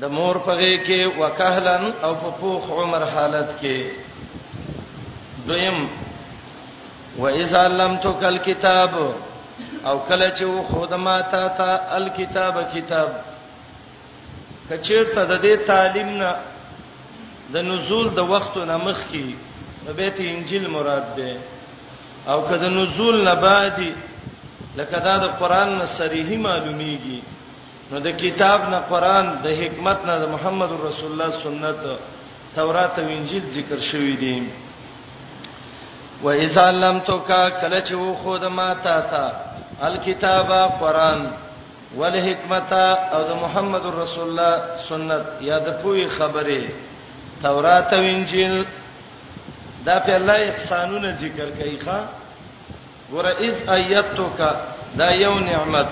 د 0.00 0.04
مور 0.16 0.36
پغې 0.46 0.86
کې 0.86 1.18
وکهلن 1.18 1.92
او 2.04 2.14
په 2.22 2.30
پوخ 2.40 2.70
عمر 2.78 3.04
حالت 3.14 3.48
کې 3.60 5.46
دویم 5.46 5.78
و 7.18 7.24
اذا 7.28 7.60
علمتك 7.64 8.24
الكتاب 8.24 8.94
او 9.86 9.98
کله 10.08 10.30
چې 10.38 10.42
و 10.44 10.62
خدما 10.72 11.20
تا 11.32 11.48
ته 11.58 11.78
الکتاب 11.98 12.56
کتاب 12.74 13.10
کچیرته 14.68 15.24
د 15.24 15.42
دې 15.44 15.66
تعلیم 15.66 16.10
نه 16.22 16.32
د 17.54 17.64
نزول 17.68 18.10
د 18.18 18.28
وختو 18.30 18.64
نه 18.72 18.76
مخ 18.88 18.98
کی 19.12 19.36
نو 19.86 19.92
به 20.00 20.08
ته 20.18 20.22
انجیل 20.36 20.66
مراد 20.74 21.14
ده 21.20 21.32
او 22.28 22.40
کله 22.48 22.68
نزول 22.76 23.24
نه 23.28 23.34
بعد 23.46 23.78
لکه 24.76 24.98
دا 25.08 25.16
د 25.24 25.26
قران 25.40 25.74
نه 25.78 25.86
صریحي 25.96 26.36
معلومیږي 26.42 27.20
نو 27.92 27.98
د 28.10 28.16
کتاب 28.24 28.60
نه 28.70 28.80
قران 28.92 29.32
د 29.48 29.58
حکمت 29.64 29.98
نه 30.12 30.16
د 30.26 30.28
محمد 30.36 30.70
رسول 30.88 31.10
الله 31.12 31.30
سنت 31.48 31.80
تورات 32.56 32.98
او 32.98 33.08
انجیل 33.16 33.44
ذکر 33.58 33.78
شوی 33.90 34.16
دي 34.24 34.38
و 36.24 36.28
اذا 36.28 36.70
لم 36.70 36.98
توکا 37.06 37.48
کله 37.60 37.80
چې 37.80 37.92
و 37.94 38.14
خود 38.14 38.44
ما 38.44 38.74
تا 38.82 39.00
تا 39.00 39.26
الکتاب 39.88 40.48
قران 40.80 41.26
والحکمت 41.96 42.72
او 43.12 43.20
د 43.28 43.32
محمد 43.42 43.84
رسول 44.02 44.24
الله 44.28 44.52
سنت 44.88 45.26
یا 45.48 45.58
د 45.58 45.82
پوی 45.82 46.08
خبره 46.18 46.60
تورات 47.42 47.92
او 47.92 48.00
انجیل 48.00 48.64
دا 49.86 49.98
په 50.06 50.12
الله 50.14 50.38
احسانونه 50.50 51.10
ذکر 51.20 51.50
کوي 51.58 51.78
ښا 51.84 51.96
ور 53.12 53.26
از 53.26 53.62
ایتوکا 53.74 54.50
دا 54.98 55.10
یو 55.10 55.34
نعمت 55.38 55.86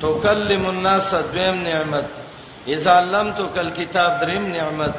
توکلم 0.00 0.66
الناس 0.66 1.14
دیم 1.32 1.56
نعمت 1.68 2.06
اذا 2.74 3.00
لم 3.00 3.30
توکل 3.36 3.70
کتاب 3.70 4.20
دریم 4.20 4.46
نعمت 4.46 4.94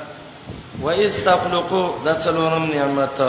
و 0.82 0.86
استخلقوا 0.90 1.86
دا 2.06 2.14
څلورم 2.24 2.66
نعمت 2.76 3.20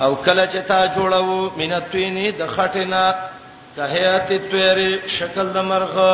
او 0.00 0.14
کله 0.16 0.46
چې 0.46 0.62
تا 0.68 0.86
جوړو 0.94 1.50
مینتوینه 1.56 2.30
د 2.38 2.46
خټینا 2.56 3.02
کهیات 3.76 4.32
تویر 4.50 4.80
شکل 5.16 5.52
د 5.56 5.62
مرغه 5.70 6.12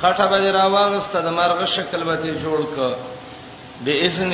خټه 0.00 0.26
به 0.30 0.50
راوغسته 0.56 1.20
د 1.22 1.28
مرغه 1.38 1.66
شکل 1.76 2.04
به 2.08 2.16
جوړ 2.44 2.60
ک 2.76 2.94
باذن 3.86 4.32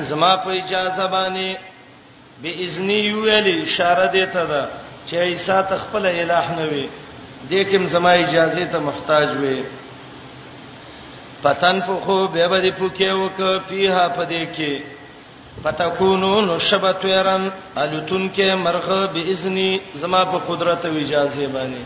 زما 0.10 0.32
په 0.44 0.50
اجازه 0.62 1.06
باندې 1.06 1.56
باذن 2.42 2.90
یو 2.90 3.22
ال 3.24 3.48
اشاره 3.62 4.06
دیته 4.06 4.44
ده 4.52 4.68
چې 5.06 5.14
عیسی 5.16 5.60
تخپل 5.70 6.06
الہ 6.06 6.44
نه 6.58 6.66
وي 6.70 6.88
دیکم 7.50 7.86
زما 7.86 8.10
اجازه 8.10 8.64
ته 8.64 8.78
محتاج 8.90 9.28
وي 9.40 9.62
پتن 11.42 11.80
په 11.80 11.94
خو 12.04 12.28
به 12.28 12.48
به 12.48 12.72
پوکې 12.78 13.02
وک 13.20 13.62
پیها 13.68 14.08
پدې 14.08 14.56
کې 14.56 14.74
فتكونون 15.64 16.58
شبتيرن 16.58 17.50
التون 17.78 18.28
کې 18.36 18.54
مرغه 18.54 19.06
باذن 19.06 19.78
زما 19.94 20.24
په 20.24 20.38
قدرت 20.48 20.84
او 20.86 20.96
اجازه 20.96 21.46
باندې 21.46 21.84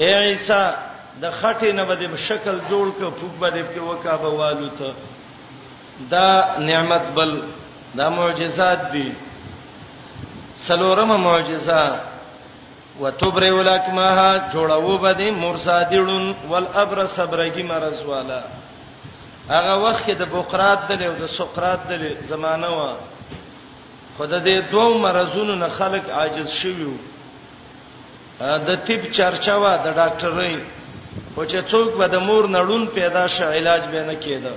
اے 0.00 0.14
عیسی 0.28 0.62
د 1.22 1.32
خټې 1.42 1.72
نه 1.78 1.84
بده 1.84 2.16
شکل 2.16 2.60
جوړ 2.70 2.86
ک 2.98 3.00
فوق 3.20 3.34
بده 3.40 3.64
کې 3.74 3.78
وکابه 3.78 4.28
والو 4.28 4.68
ته 4.78 4.94
دا 6.10 6.58
نعمت 6.58 7.02
بل 7.16 7.40
دا 7.94 8.08
معجزات 8.10 8.92
دي 8.92 9.12
سلورمه 10.68 11.16
معجزه 11.16 12.00
وتبرئ 13.00 13.50
لکمها 13.50 14.50
جوړو 14.54 14.98
بده 15.02 15.30
مرصادلون 15.30 16.34
والابر 16.48 17.06
صبرګي 17.06 17.62
مرز 17.62 18.02
والا 18.06 18.42
هغه 19.54 19.74
وخت 19.84 20.02
کې 20.06 20.12
د 20.16 20.22
بوقرات 20.32 20.78
دله 20.88 21.06
او 21.10 21.14
د 21.22 21.24
سقراط 21.36 21.80
دله 21.90 22.10
زمانہ 22.30 22.68
و 22.78 22.80
خدای 24.18 24.40
دې 24.40 24.70
دوه 24.72 24.98
مرزونو 25.04 25.54
نه 25.62 25.68
خلق 25.78 26.10
عاجز 26.18 26.48
شویو 26.60 26.92
د 28.68 28.70
طب 28.86 29.02
چرچا 29.18 29.54
و 29.60 29.64
د 29.84 29.86
ډاکټرۍ 30.00 30.56
خو 31.34 31.42
چې 31.50 31.58
څوک 31.70 31.88
به 31.98 32.06
د 32.14 32.16
مور 32.28 32.44
نړون 32.56 32.84
پیدا 32.98 33.24
شه 33.34 33.44
علاج 33.56 33.82
به 33.92 34.02
نه 34.10 34.16
کېده 34.24 34.54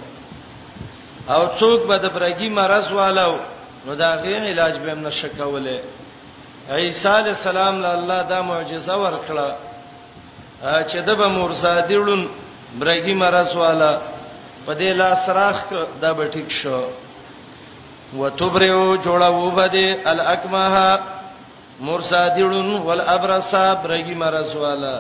او 1.34 1.42
څوک 1.60 1.80
به 1.90 1.98
د 2.04 2.08
برګي 2.16 2.50
مرز 2.60 2.92
والو 3.00 3.34
نو 3.86 3.96
دا 3.96 4.12
غیر 4.24 4.42
علاج 4.54 4.76
به 4.84 4.96
نه 4.96 5.10
شکوله 5.22 5.80
عیسی 6.72 7.08
علی 7.20 7.30
السلام 7.36 7.76
له 7.84 7.88
الله 7.98 8.22
دا 8.24 8.42
معجزه 8.52 8.96
ورکړه 9.04 9.50
چې 10.88 10.96
د 11.08 11.16
به 11.20 11.28
مور 11.36 11.52
زادړون 11.64 12.24
برګي 12.80 13.14
مرز 13.24 13.56
والا 13.64 13.94
په 14.66 14.74
دې 14.76 14.90
لاس 15.02 15.30
راخ 15.30 15.58
دا 16.02 16.14
به 16.18 16.28
ټیک 16.34 16.50
شو 16.60 16.82
وتبرئو 18.18 18.84
جوړاو 19.06 19.50
بده 19.60 19.88
الاکمه 20.12 21.00
مرصادلون 21.82 22.70
والابرص 22.88 23.52
برګی 23.84 24.16
مرزوالا 24.24 24.96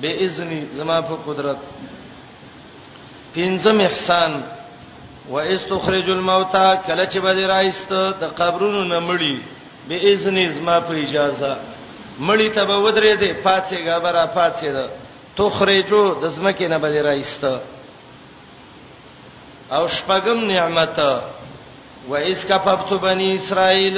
به 0.00 0.24
اذن 0.24 0.50
زما 0.72 1.00
په 1.00 1.14
قدرت 1.26 1.56
پنځم 3.34 3.80
احسان 3.80 4.42
و 5.30 5.36
استخرج 5.38 6.10
الموتى 6.10 6.76
کله 6.86 7.06
چې 7.06 7.18
به 7.18 7.32
رايست 7.46 7.92
د 7.92 8.24
قبرونو 8.40 8.84
نمړي 8.84 9.42
به 9.88 10.12
اذن 10.12 10.50
زما 10.52 10.80
په 10.80 10.94
اجازه 10.94 11.56
مړی 12.20 12.48
ته 12.54 12.64
به 12.64 12.76
ودرې 12.84 13.14
دي 13.20 13.32
پاتې 13.44 13.88
غبره 13.88 14.26
پاتې 14.34 14.66
ده 14.76 14.88
تخرجو 15.36 16.14
د 16.22 16.26
زمکه 16.28 16.68
نه 16.68 16.78
به 16.78 17.02
رايسته 17.02 17.60
او 19.72 19.86
شپغم 19.88 20.44
نعمت 20.50 20.98
و 22.08 22.14
اس 22.14 22.44
کفبت 22.48 22.92
بنی 23.02 23.32
اسرائیل 23.34 23.96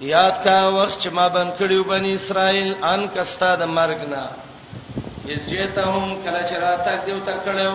یاد 0.00 0.42
کا 0.44 0.56
وخت 0.76 1.00
چې 1.02 1.12
ما 1.12 1.26
بن 1.28 1.48
کړیو 1.58 1.88
بنی 1.88 2.12
اسرائیل 2.14 2.72
ان 2.84 3.06
کستا 3.14 3.54
د 3.56 3.62
مرګ 3.62 4.08
نه 4.10 4.24
یزیتهم 5.32 6.16
کله 6.24 6.40
چې 6.48 6.54
راته 6.60 7.04
دیو 7.06 7.18
تکړیو 7.26 7.72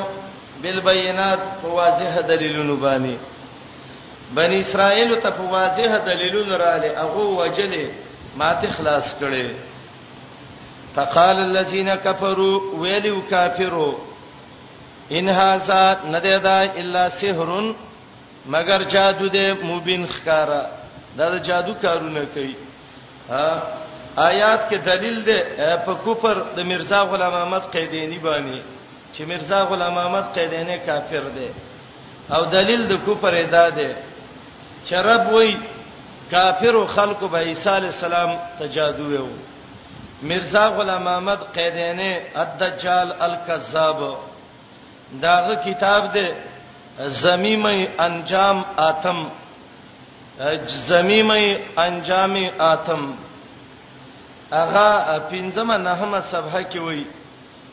بالبینات 0.62 1.40
واضح 1.64 2.20
دلیلونه 2.28 2.76
باندې 2.84 3.16
بنی 4.36 4.60
اسرائیل 4.60 5.16
ته 5.16 5.30
په 5.30 5.42
واضح 5.56 5.98
دلیلونه 6.06 6.58
رااله 6.58 6.92
هغه 7.02 7.26
وجلې 7.38 7.90
ماته 8.38 8.70
خلاص 8.78 9.14
کړي 9.22 9.50
فقال 10.96 11.38
الذين 11.40 11.96
كفروا 11.96 12.56
ويلوا 12.80 13.22
كافروا 13.30 13.94
ان 15.12 15.30
هاذا 15.30 15.84
ندیدا 16.14 16.56
الا 16.80 17.04
سحر 17.10 17.50
مگر 18.54 18.82
جادو 18.84 19.28
دې 19.30 19.64
مبین 19.64 20.06
خکارا 20.08 20.62
دا, 21.18 21.30
دا 21.30 21.38
جادو 21.38 21.74
کارونه 21.82 22.26
کوي 22.34 22.56
ها 23.30 23.62
آیات 24.18 24.70
کې 24.70 24.76
دلیل 24.86 25.24
ده 25.24 25.38
په 25.86 25.94
کوپر 26.04 26.38
د 26.56 26.60
مرزا 26.72 27.02
غلام 27.04 27.34
احمد 27.34 27.64
قیدینی 27.74 28.20
باندې 28.20 28.60
چې 29.16 29.22
مرزا 29.22 29.64
غلام 29.64 29.98
احمد 29.98 30.26
قیدینی 30.36 30.78
کافر 30.86 31.24
دی 31.36 31.50
او 32.36 32.44
دلیل 32.46 32.88
د 32.88 32.94
کوپر 33.06 33.34
ادا 33.36 33.70
ده 33.70 33.96
چې 34.88 34.94
رب 34.94 35.32
وای 35.34 35.58
کافر 36.32 36.74
او 36.78 36.86
خلق 36.86 37.24
به 37.32 37.38
عیسی 37.40 37.70
علی 37.70 37.86
السلام 37.96 38.32
تجادو 38.60 39.04
وو 39.14 39.30
مرزا 40.30 40.68
غلام 40.78 41.08
احمد 41.08 41.40
قیدینی 41.56 42.12
الدجال 42.42 43.10
الکذاب 43.26 44.00
داغه 45.22 45.56
کتاب 45.68 46.04
دی 46.16 46.28
زمیمه 47.10 47.88
انجام 48.00 48.58
اتم 48.90 49.20
زمیمه 50.92 51.38
انجام 51.88 52.34
اتم 52.74 53.04
اغه 54.52 54.92
پنځمه 55.32 55.76
نهمه 55.88 56.22
صفحه 56.32 56.62
کې 56.72 56.76
وایي 56.78 57.06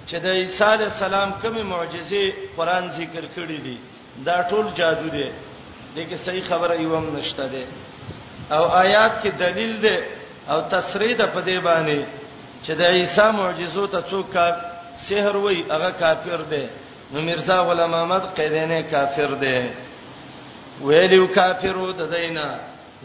چې 0.06 0.16
د 0.24 0.26
عیسی 0.26 0.64
علی 0.64 0.84
السلام 0.84 1.30
کومه 1.42 1.62
معجزې 1.70 2.24
قران 2.56 2.84
ذکر 2.90 3.24
کړې 3.36 3.58
دي 3.66 3.78
دا 4.26 4.36
ټول 4.50 4.66
جادو 4.74 5.08
دی 5.08 5.30
دغه 5.96 6.16
صحیح 6.16 6.44
خبره 6.50 6.74
ایوم 6.76 7.16
نشته 7.16 7.46
ده 7.52 7.64
او 8.56 8.62
آیات 8.84 9.12
کې 9.24 9.28
دلیل 9.38 9.80
ده 9.80 9.96
او 10.50 10.60
تصریح 10.60 11.16
ده 11.16 11.26
په 11.26 11.40
دې 11.46 11.58
باندې 11.66 12.00
چې 12.64 12.70
د 12.80 12.82
عیسی 12.82 13.26
معجزو 13.40 13.86
ته 13.86 14.00
څوک 14.10 14.34
سحر 15.08 15.36
وای 15.36 15.62
هغه 15.70 15.90
کافر 16.00 16.40
دی 16.52 16.64
نو 17.12 17.20
مرزا 17.20 17.58
غلام 17.62 17.94
احمد 17.94 18.22
قیدینه 18.36 18.82
کافر 18.92 19.30
دی 19.42 19.58
ویلو 20.88 21.26
کافرو 21.28 21.92
د 21.98 22.10
دینه 22.14 22.46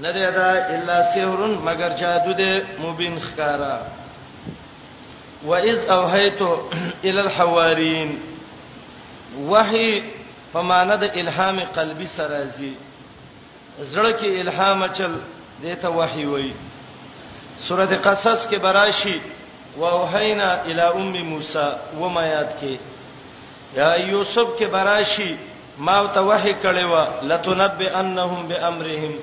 نری 0.01 0.27
دا 0.31 0.49
الا 0.75 0.97
سحرن 1.13 1.51
مگر 1.67 1.89
جادو 1.89 2.33
دی 2.33 2.51
مبین 2.83 3.19
خکارا 3.19 3.75
واذ 5.45 5.83
اوحیتو 5.89 6.69
ال 7.03 7.17
الحوارین 7.19 8.17
وحی 9.51 10.03
فماند 10.53 11.03
الهام 11.03 11.59
قلبی 11.59 12.05
سرازی 12.07 12.73
زړه 13.93 14.21
کې 14.21 14.39
الهام 14.41 14.87
چل 14.87 15.11
دیته 15.61 15.87
وحی 15.89 16.25
وای 16.25 16.53
سورته 17.67 17.95
قصص 17.95 18.47
کې 18.49 18.55
براشي 18.55 19.21
واوحینا 19.77 20.51
الی 20.51 20.81
ام 20.81 21.13
موسی 21.27 21.67
و 21.99 22.09
ما 22.09 22.23
یاد 22.25 22.49
کې 22.61 22.92
یا 23.77 23.91
یوسف 24.09 24.49
کې 24.57 24.65
براشي 24.73 25.35
ما 25.77 25.95
ته 26.15 26.21
وحی 26.21 26.53
کړي 26.63 26.85
وا 26.85 27.03
لتنبئ 27.29 27.89
انهم 27.99 28.47
بامرهم 28.49 29.13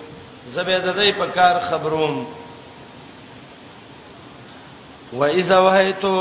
زبیده 0.55 0.93
دای 0.93 1.13
په 1.19 1.27
کار 1.35 1.61
خبروم 1.71 2.25
و 5.13 5.25
اذا 5.25 5.59
وحیتو 5.67 6.15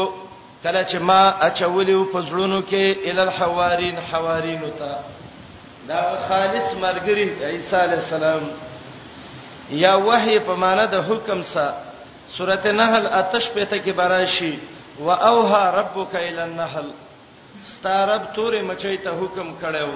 کله 0.64 0.84
چې 0.84 0.96
ما 1.10 1.22
اچولیو 1.48 2.04
په 2.14 2.22
زړونو 2.22 2.62
کې 2.70 3.10
ال 3.12 3.20
الحوارین 3.26 3.98
حوارین 4.12 4.62
ته 4.80 4.96
دا 5.88 6.02
خالص 6.28 6.74
مرګری 6.86 7.44
عیسی 7.52 7.76
علی 7.84 7.94
السلام 8.00 8.42
یا 9.84 9.96
وحی 10.08 10.40
په 10.40 10.56
معنا 10.66 10.86
د 10.92 10.96
حکم 11.12 11.42
سره 11.42 11.74
سورته 12.38 12.72
نحل 12.72 13.08
آتش 13.20 13.52
پته 13.54 13.78
کې 13.86 13.90
براشي 14.02 14.58
واوها 15.02 15.64
ربک 15.80 16.16
الى 16.16 16.42
النحل 16.42 16.90
ستارب 17.64 18.24
تورې 18.36 18.62
مچي 18.70 18.98
ته 19.04 19.12
حکم 19.20 19.52
کړو 19.62 19.94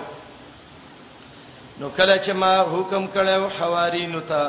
نو 1.80 1.90
کله 1.98 2.16
چې 2.26 2.32
ما 2.42 2.56
حکم 2.74 3.08
کړو 3.16 3.48
حوارینو 3.60 4.20
ته 4.30 4.42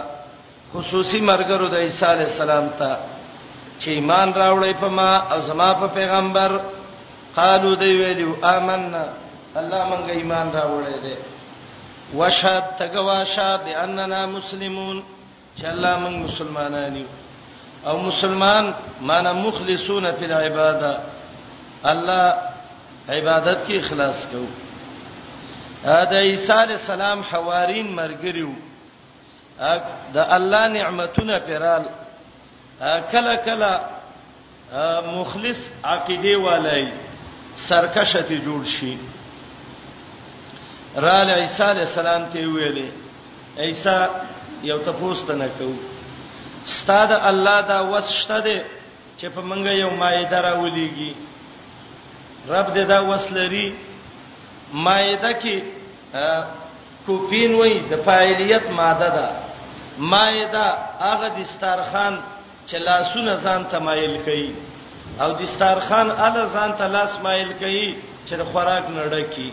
خصوصي 0.72 1.20
مرګرو 1.20 1.68
د 1.68 1.74
عیسی 1.86 2.04
علی 2.12 2.24
السلام 2.30 2.68
ته 2.78 2.90
چې 3.80 3.88
ایمان 3.98 4.32
راوړې 4.34 4.74
په 4.80 4.88
ما 4.88 5.10
او 5.32 5.40
زما 5.42 5.72
په 5.74 5.86
پیغمبر 5.94 6.50
قالو 7.36 7.74
دی 7.74 7.92
ویلو 8.00 8.34
آمنا 8.42 9.04
الله 9.60 9.82
مونږ 9.90 10.04
ایمان 10.10 10.46
راوړې 10.54 10.98
دي 11.04 11.16
وشهد 12.18 12.64
تګواشه 12.78 13.56
باننا 13.64 14.26
مسلمون 14.26 15.02
چې 15.58 15.64
الله 15.66 15.94
مونږ 16.04 16.16
مسلمانان 16.30 16.96
یو 16.96 17.06
او 17.86 17.98
مسلمان 17.98 18.72
معنی 19.00 19.32
مخلصون 19.44 20.04
فی 20.18 20.24
العباده 20.24 20.92
الله 21.92 22.52
عبادت 23.08 23.66
کې 23.68 23.72
اخلاص 23.78 24.26
کو 24.32 24.42
ا 25.84 26.04
د 26.10 26.12
عیسی 26.26 26.52
علی 26.52 26.72
السلام 26.72 27.22
حوارین 27.30 27.86
مرګریو 27.96 28.50
ا 29.72 29.74
د 30.14 30.30
الله 30.36 30.68
نعمتونه 30.68 31.38
پرال 31.46 31.84
کلا 33.12 33.34
کلا 33.48 33.72
مخلص 35.08 35.58
عقیده 35.94 36.36
والای 36.44 36.84
سرکشه 37.66 38.22
ته 38.22 38.40
جوړ 38.46 38.64
شي 38.76 38.96
را 41.06 41.20
ل 41.24 41.30
عیسی 41.42 41.62
علی 41.70 41.80
السلام 41.88 42.26
ته 42.32 42.46
ویلې 42.46 42.90
عیسی 43.66 43.96
یو 44.70 44.78
تفوس 44.88 45.24
ته 45.26 45.34
نه 45.42 45.48
کو 45.58 45.72
ستاد 46.78 47.10
الله 47.12 47.60
دا 47.60 47.80
وسشته 47.82 48.40
دي 48.48 48.58
چې 49.18 49.26
په 49.36 49.40
منګه 49.42 49.70
یو 49.84 49.90
مایده 49.90 50.40
راولېږي 50.42 51.12
رب 52.48 52.74
دې 52.74 52.84
دا 52.92 53.00
وسلري 53.00 53.66
مائده 54.72 55.32
کې 55.32 55.56
کوپین 57.06 57.52
وې 57.60 57.72
د 57.90 58.02
فاعلیت 58.06 58.64
ماده 58.80 59.08
ده 59.16 59.26
مائده 59.98 60.64
هغه 61.06 61.28
دسترخوان 61.40 62.14
چې 62.68 62.76
لاسونه 62.88 63.32
ځان 63.44 63.60
تمایل 63.72 64.14
کوي 64.26 64.52
او 65.20 65.30
دسترخوان 65.32 66.08
اله 66.26 66.44
ځان 66.54 66.70
ته 66.78 66.86
لاس 66.94 67.12
مایل 67.24 67.50
کوي 67.60 67.88
چې 68.26 68.34
د 68.40 68.44
خوراک 68.52 68.84
نړه 68.96 69.22
کې 69.34 69.48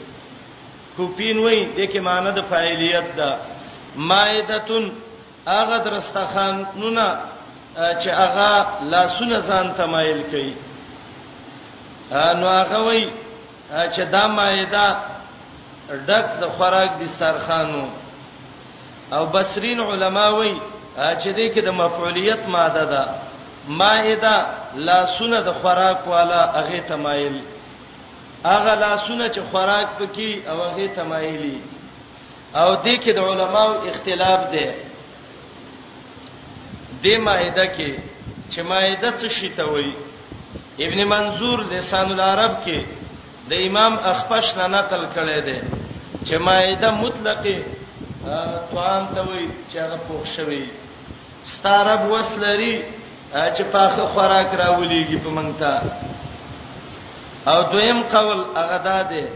کوپین 0.97 1.37
وې 1.45 1.59
د 1.77 1.91
کې 1.91 1.99
معنی 2.07 2.31
د 2.37 2.41
فاعلیت 2.49 3.07
ده 3.17 3.29
مائدتون 3.95 4.91
هغه 5.47 5.77
درستخوان 5.87 6.65
نونه 6.81 7.05
چې 8.01 8.09
هغه 8.23 8.51
لاسونه 8.91 9.37
ځان 9.49 9.65
تمایل 9.77 10.21
کوي 10.31 10.53
نو 12.11 12.47
هغه 12.47 12.79
وای 12.85 13.07
چې 13.95 14.01
دا 14.11 14.27
مایده 14.37 14.85
ډک 16.07 16.25
د 16.41 16.49
خوراک 16.57 16.89
دسترخانو 17.01 17.83
او 19.15 19.23
بصرین 19.35 19.79
علما 19.79 20.25
وای 20.29 20.53
چې 21.21 21.29
دې 21.37 21.47
کې 21.53 21.61
د 21.67 21.71
مفعولیت 21.81 22.43
ماده 22.55 22.83
ده 22.85 23.03
مائده 23.67 24.35
لا 24.87 24.99
سونه 25.15 25.39
د 25.47 25.51
خوراک 25.61 26.07
والا 26.07 26.41
هغه 26.57 26.79
تمایل 26.91 27.35
هغه 28.45 28.73
لا 28.83 28.91
سونه 29.07 29.25
چې 29.33 29.41
خوراک 29.51 29.87
پکې 29.99 30.29
او 30.49 30.57
هغه 30.67 30.87
تمایلی 30.95 31.57
او 32.55 32.69
دې 32.83 32.95
کې 33.03 33.11
د 33.15 33.19
علماو 33.31 33.87
اختلاف 33.89 34.39
ده 34.53 34.69
د 37.03 37.07
مائده 37.25 37.65
کې 37.77 37.91
چې 38.53 38.59
مائده 38.69 39.09
څه 39.19 39.27
شي 39.37 39.49
ته 39.59 39.63
وایي 39.65 39.95
ابن 40.79 41.03
منظور 41.07 41.59
لسان 41.71 42.11
العرب 42.19 42.51
کې 42.65 42.79
د 43.49 43.53
امام 43.67 43.93
اخفش 44.11 44.55
نه 44.57 44.67
نقل 44.67 45.05
کړي 45.15 45.39
دي 45.45 45.57
چې 46.27 46.35
مائده 46.47 46.91
مطلقه 46.91 47.57
توام 48.71 49.05
ته 49.15 49.21
وي 49.29 49.47
چې 49.71 49.77
هغه 49.79 49.97
پوښ 50.07 50.25
شوی 50.35 50.65
ستارب 51.55 52.11
وسلري 52.11 52.83
چې 53.55 53.63
پاخه 53.73 54.05
خوراک 54.13 54.49
راولېږي 54.53 55.17
په 55.23 55.29
منګتا 55.29 55.81
او 57.47 57.61
دویم 57.71 58.01
قول 58.03 58.45
هغه 58.55 58.77
ده 58.81 59.27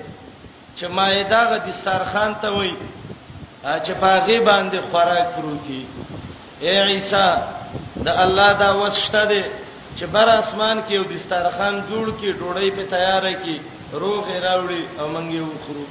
چې 0.77 0.85
مائده 0.87 1.43
غ 1.49 1.57
د 1.65 1.71
سرخان 1.83 2.35
ته 2.41 2.49
وي 2.55 2.71
چې 3.65 3.91
پاغه 3.99 4.39
باندې 4.45 4.79
خوراک 4.91 5.27
پروتي 5.35 5.85
اے 6.61 6.83
عیسی 6.83 7.27
د 8.03 8.07
الله 8.07 8.53
دا 8.53 8.71
وسشته 8.75 9.25
دي 9.25 9.43
چې 9.97 10.05
بر 10.15 10.27
اسمان 10.41 10.77
کې 10.87 10.93
یو 10.99 11.05
دسترخوان 11.13 11.75
جوړ 11.89 12.05
کې 12.19 12.29
ډوړۍ 12.39 12.69
په 12.77 12.83
تیار 12.93 13.23
کې 13.43 13.55
روغ 14.01 14.25
راوړي 14.45 14.83
او 14.99 15.05
مونږ 15.13 15.27
یې 15.35 15.43
وخورو 15.51 15.85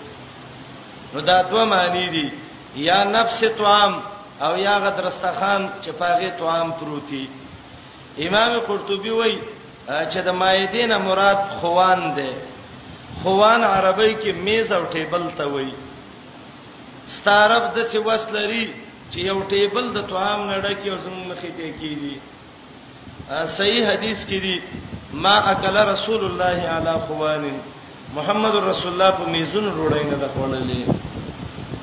نو 1.13 1.19
دا 1.29 1.39
دوه 1.51 1.65
معنی 1.73 2.07
دي 2.15 2.27
یا 2.89 2.99
نفس 3.17 3.41
توام 3.61 3.93
او 4.47 4.53
یا 4.67 4.75
غدرستخان 4.85 5.63
چې 5.83 5.91
پاغه 6.01 6.31
توام 6.41 6.69
پروتي 6.79 7.25
امام 8.27 8.51
قرطبي 8.69 9.13
وایي 9.19 9.39
چې 10.11 10.19
د 10.27 10.29
مایدین 10.41 10.93
مراد 11.07 11.41
خوان 11.61 12.01
ده 12.19 12.31
خوان 13.23 13.61
عربی 13.77 14.13
کې 14.23 14.31
میز 14.47 14.69
او 14.79 14.83
ټیبل 14.95 15.25
ته 15.39 15.47
وایي 15.55 15.75
ستارب 17.17 17.65
د 17.77 17.79
څه 17.91 17.99
وسلري 18.09 18.65
چې 19.11 19.19
یو 19.31 19.39
ټیبل 19.53 19.85
د 19.97 19.99
توام 20.11 20.41
نړه 20.53 20.73
کې 20.81 20.89
او 20.93 20.99
زموږ 21.05 21.23
مخې 21.33 21.51
ته 21.59 21.67
کیږي 21.81 22.15
صحیح 23.31 23.87
حدیث 23.91 24.25
کې 24.27 24.41
دی 24.43 24.59
ما 25.25 25.35
اکل 25.53 25.77
رسول 25.93 26.25
الله 26.25 26.69
علی 26.73 26.97
خوان 27.07 27.49
محمد 28.15 28.55
رسول 28.69 28.93
الله 28.93 29.11
په 29.21 29.31
میزون 29.37 29.65
روړی 29.75 30.05
نه 30.11 30.17
د 30.17 30.25
خوړلې 30.35 31.81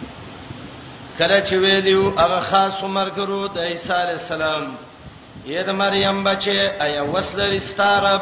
کله 1.20 1.40
چې 1.42 1.56
ویلو 1.64 2.12
هغه 2.20 2.40
خاص 2.52 2.84
عمر 2.90 3.10
کرو 3.18 3.40
د 3.58 3.58
عیسی 3.72 3.94
علی 3.98 4.12
السلام 4.18 4.68
یې 5.46 5.62
د 5.72 5.80
مریم 5.82 6.24
بچې 6.30 6.84
ایا 6.88 7.04
وسلری 7.10 7.60
ستارب 7.72 8.22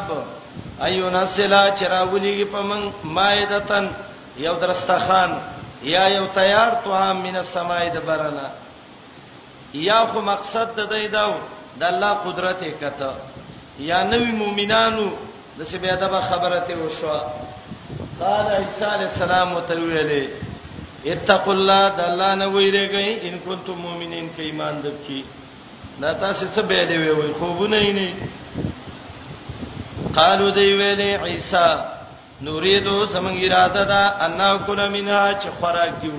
ایو 0.88 1.10
نسلا 1.18 1.62
چراولیږي 1.76 2.44
په 2.56 2.62
من 2.72 2.90
مایدتن 3.20 3.90
یو 4.48 4.54
درستخان 4.66 5.38
یا 5.92 6.08
یو 6.16 6.26
تیار 6.40 6.76
توه 6.84 7.06
من 7.22 7.36
السماء 7.46 7.86
د 7.94 8.02
برنا 8.10 8.50
یا 9.86 10.04
خو 10.12 10.20
مقصد 10.34 10.76
د 10.80 10.92
دی 10.92 11.08
داو 11.08 11.30
دا 11.32 11.38
د 11.78 11.82
الله 11.84 12.10
قدرت 12.26 12.60
کته 12.80 13.10
یا 13.88 13.98
نوی 14.12 14.32
مؤمنانو 14.42 15.06
د 15.58 15.60
څه 15.70 15.76
بیا 15.82 15.94
د 16.02 16.04
خبره 16.28 16.58
ته 16.66 16.74
وشو 16.82 17.08
قال 18.22 18.46
عیسی 18.62 18.84
علی 18.94 19.06
السلام 19.12 19.48
وتویلې 19.56 20.22
اتقوا 21.14 21.54
الله 21.58 21.84
د 21.98 22.00
الله 22.08 22.32
نه 22.40 22.46
ویریږئ 22.54 23.08
ان 23.26 23.34
کنتم 23.46 23.76
مؤمنین 23.86 24.26
کې 24.36 24.42
ایمان 24.46 24.74
درکې 24.84 25.24
دا 26.00 26.10
تاسو 26.24 26.44
څه 26.54 26.60
به 26.68 26.84
دی 26.90 26.96
وی 26.98 27.32
خوبونه 27.38 27.78
نه 27.98 28.08
قالو 30.18 30.50
دی 30.58 30.66
ویلې 30.80 31.10
عیسی 31.28 31.68
نوریدو 32.46 32.96
سمنګ 33.14 33.38
اراده 33.52 33.84
ده 33.92 34.02
ان 34.26 34.40
کنا 34.66 34.86
منا 34.96 35.22
چ 35.40 35.42
خوراک 35.60 35.92
دیو 36.02 36.12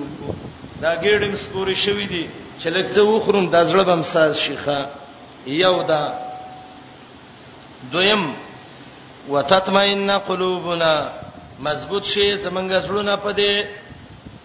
دا 0.82 0.90
ګېډم 1.02 1.32
سپورې 1.42 1.74
شوې 1.84 2.06
دي 2.12 2.24
چې 2.60 2.68
لکه 2.74 2.92
زه 2.96 3.02
وخورم 3.02 3.44
د 3.50 3.56
زړه 3.70 3.82
بم 3.88 4.02
ساز 4.14 4.36
شيخه 4.44 4.80
یو 5.46 5.82
دا 5.82 6.14
دویم 7.92 8.34
وتطمئن 9.28 10.10
قلوبنا 10.26 11.10
مضبوط 11.60 12.04
شي 12.04 12.36
زمونږ 12.36 12.70
زړونه 12.86 13.14
پدې 13.24 13.54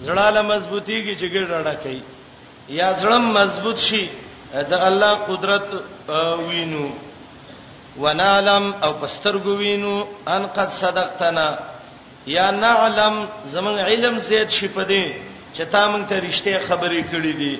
زړاله 0.05 0.41
مضبوطیږي 0.41 1.15
چې 1.19 1.27
ګړډا 1.33 1.73
کوي 1.83 2.01
یا 2.69 2.93
زړم 2.93 3.23
مضبوط 3.39 3.77
شي 3.77 4.09
د 4.69 4.73
الله 4.73 5.11
قدرت 5.27 5.67
وینو 6.49 6.89
ونعلم 7.99 8.65
او 8.83 8.93
پسترګو 9.01 9.49
وینو 9.59 10.07
ان 10.27 10.47
قد 10.47 10.69
صدقتنا 10.69 11.47
یا 12.27 12.51
نعلم 12.51 13.25
زمون 13.53 13.79
علم 13.79 14.19
زیات 14.19 14.49
شي 14.49 14.67
پدې 14.67 15.03
چې 15.55 15.61
تا 15.71 15.87
مونږ 15.93 16.03
ته 16.09 16.19
رښتیا 16.19 16.59
خبرې 16.67 17.03
کړې 17.11 17.33
دي 17.39 17.59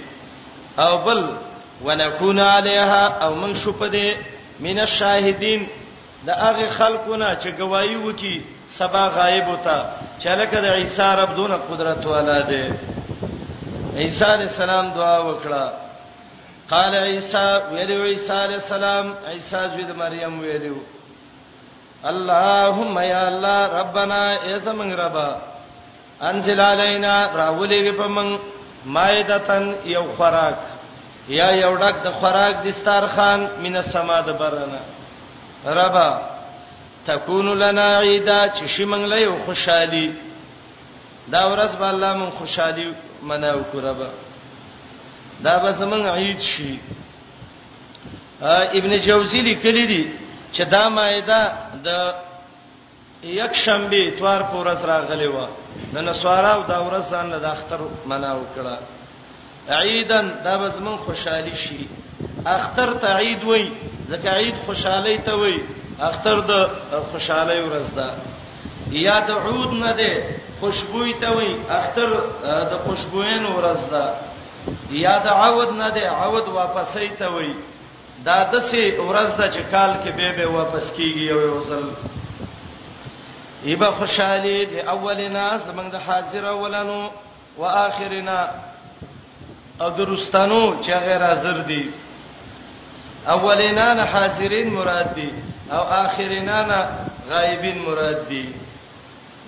او 0.77 0.97
بل 0.97 1.19
ونكون 1.85 2.39
عليها 2.39 3.03
او 3.23 3.35
من 3.35 3.55
شپدې 3.55 4.09
من 4.59 4.79
الشاهدين 4.79 5.67
د 6.25 6.29
هغه 6.29 6.67
خلقونه 6.77 7.27
چې 7.41 7.47
گواہی 7.59 7.95
وکي 7.95 8.35
سبا 8.77 9.07
غایب 9.17 9.47
وتا 9.49 9.79
چې 10.19 10.27
لکه 10.27 10.61
د 10.61 10.65
عیسی 10.77 11.09
رب 11.21 11.35
دون 11.35 11.51
قدرت 11.71 12.05
والا 12.05 12.39
دی 12.47 12.63
عیسی 14.03 14.25
السلام 14.25 14.89
دعا 14.95 15.17
وکړه 15.19 15.71
قال 16.71 16.95
عیسی 16.95 17.47
ویلو 17.71 18.03
عیسی 18.05 18.33
السلام 18.53 19.13
عیسی 19.31 19.63
زوی 19.73 19.83
د 19.83 19.91
مریم 19.97 20.39
ویلو 20.39 20.75
اللهم 22.11 22.99
یا 23.09 23.21
الله 23.27 23.67
ربنا 23.81 24.19
ایسمن 24.43 24.93
ربا 24.93 25.29
انزل 26.31 26.59
علينا 26.59 27.13
راولې 27.33 27.91
په 28.01 28.07
من 28.07 28.37
مائدتن 28.85 29.73
یو 29.85 30.03
خوراک 30.17 30.55
یا 31.35 31.47
یو 31.63 31.73
ډک 31.81 31.95
د 32.05 32.11
خوراک 32.19 32.55
دسترخوان 32.67 33.39
مین 33.63 33.75
السما 33.77 34.19
د 34.27 34.31
برنه 34.41 34.79
ربا 35.79 36.09
تكون 37.07 37.47
لنا 37.63 37.87
عيدا 38.03 38.39
چې 38.55 38.65
شي 38.75 38.85
مونږ 38.91 39.03
له 39.11 39.17
یو 39.25 39.33
خوشحالي 39.45 40.07
دا 41.33 41.41
ورځ 41.51 41.71
به 41.79 41.87
الله 41.89 42.13
مونږ 42.21 42.31
خوشحالي 42.39 42.87
مناو 43.29 43.61
کو 43.71 43.79
ربا 43.79 44.09
دا 45.43 45.59
به 45.63 45.71
زمونږ 45.79 46.05
عيد 46.17 46.39
شي 46.39 46.79
ابن 48.79 48.97
جوزی 49.07 49.41
لیکلی 49.41 49.85
دی 49.87 50.03
چې 50.53 50.61
دا 50.69 50.89
مائده 50.89 51.41
د 51.83 52.13
یک 53.23 53.53
شنبه 53.65 54.07
اتوار 54.07 54.41
پورس 54.51 54.85
راغلی 54.85 55.27
و 55.27 55.45
د 55.95 55.97
نسوارو 56.01 56.63
دا 56.67 56.77
ورځ 56.87 57.11
ځان 57.11 57.29
له 57.29 57.51
اختر 57.51 57.79
مناو 58.05 58.41
کړه 58.55 58.75
عیدن 59.69 60.33
دا 60.43 60.57
به 60.57 60.69
زمون 60.69 60.97
خوشحالي 60.97 61.55
شي 61.55 61.87
اختر 62.45 62.93
تعید 62.93 63.43
وای 63.43 63.71
زکه 64.07 64.29
عید 64.31 64.55
خوشحالي 64.67 65.17
ته 65.17 65.31
وای 65.33 65.61
اختر 65.99 66.39
د 66.39 66.51
خوشحالي 67.11 67.59
ورځ 67.61 67.89
ده 67.97 68.07
یا 68.91 69.19
د 69.19 69.31
عود 69.31 69.73
نه 69.73 69.91
ده 69.93 70.23
خوشبوئی 70.59 71.13
ته 71.13 71.29
وای 71.31 71.57
اختر 71.69 72.07
د 72.43 72.73
خوشبوئن 72.85 73.45
ورځ 73.45 73.81
ده 73.93 74.05
یا 74.91 75.19
د 75.19 75.27
عود 75.27 75.69
نه 75.77 75.89
ده 75.91 76.09
عود 76.09 76.43
واپسې 76.55 77.11
ته 77.19 77.27
وای 77.33 77.53
دا 78.25 78.43
د 78.43 78.59
سه 78.59 78.91
ورځ 78.99 79.31
د 79.41 79.49
چکال 79.51 79.91
کې 80.03 80.09
به 80.17 80.31
به 80.37 80.47
واپس 80.47 80.87
کیږي 80.97 81.29
او 81.31 81.39
یو 81.41 81.63
ځل 81.69 81.83
ایبه 83.63 83.85
خوشحالي 83.91 84.65
د 84.65 84.87
اولنا 84.89 85.57
زمنګ 85.67 85.89
د 85.91 85.95
حاضر 85.95 86.45
اولانو 86.45 87.09
واخرنا 87.57 88.39
او 89.81 89.89
درستانو 89.89 90.73
چې 90.81 90.91
غیر 91.05 91.23
حاضر 91.27 91.57
دي 91.67 91.83
اولینان 93.35 93.99
حاضرین 93.99 94.69
مراد 94.73 95.13
دي 95.15 95.29
او 95.71 95.77
اخرینان 95.79 96.69
غایبین 97.31 97.77
مراد 97.87 98.27
دي 98.29 98.53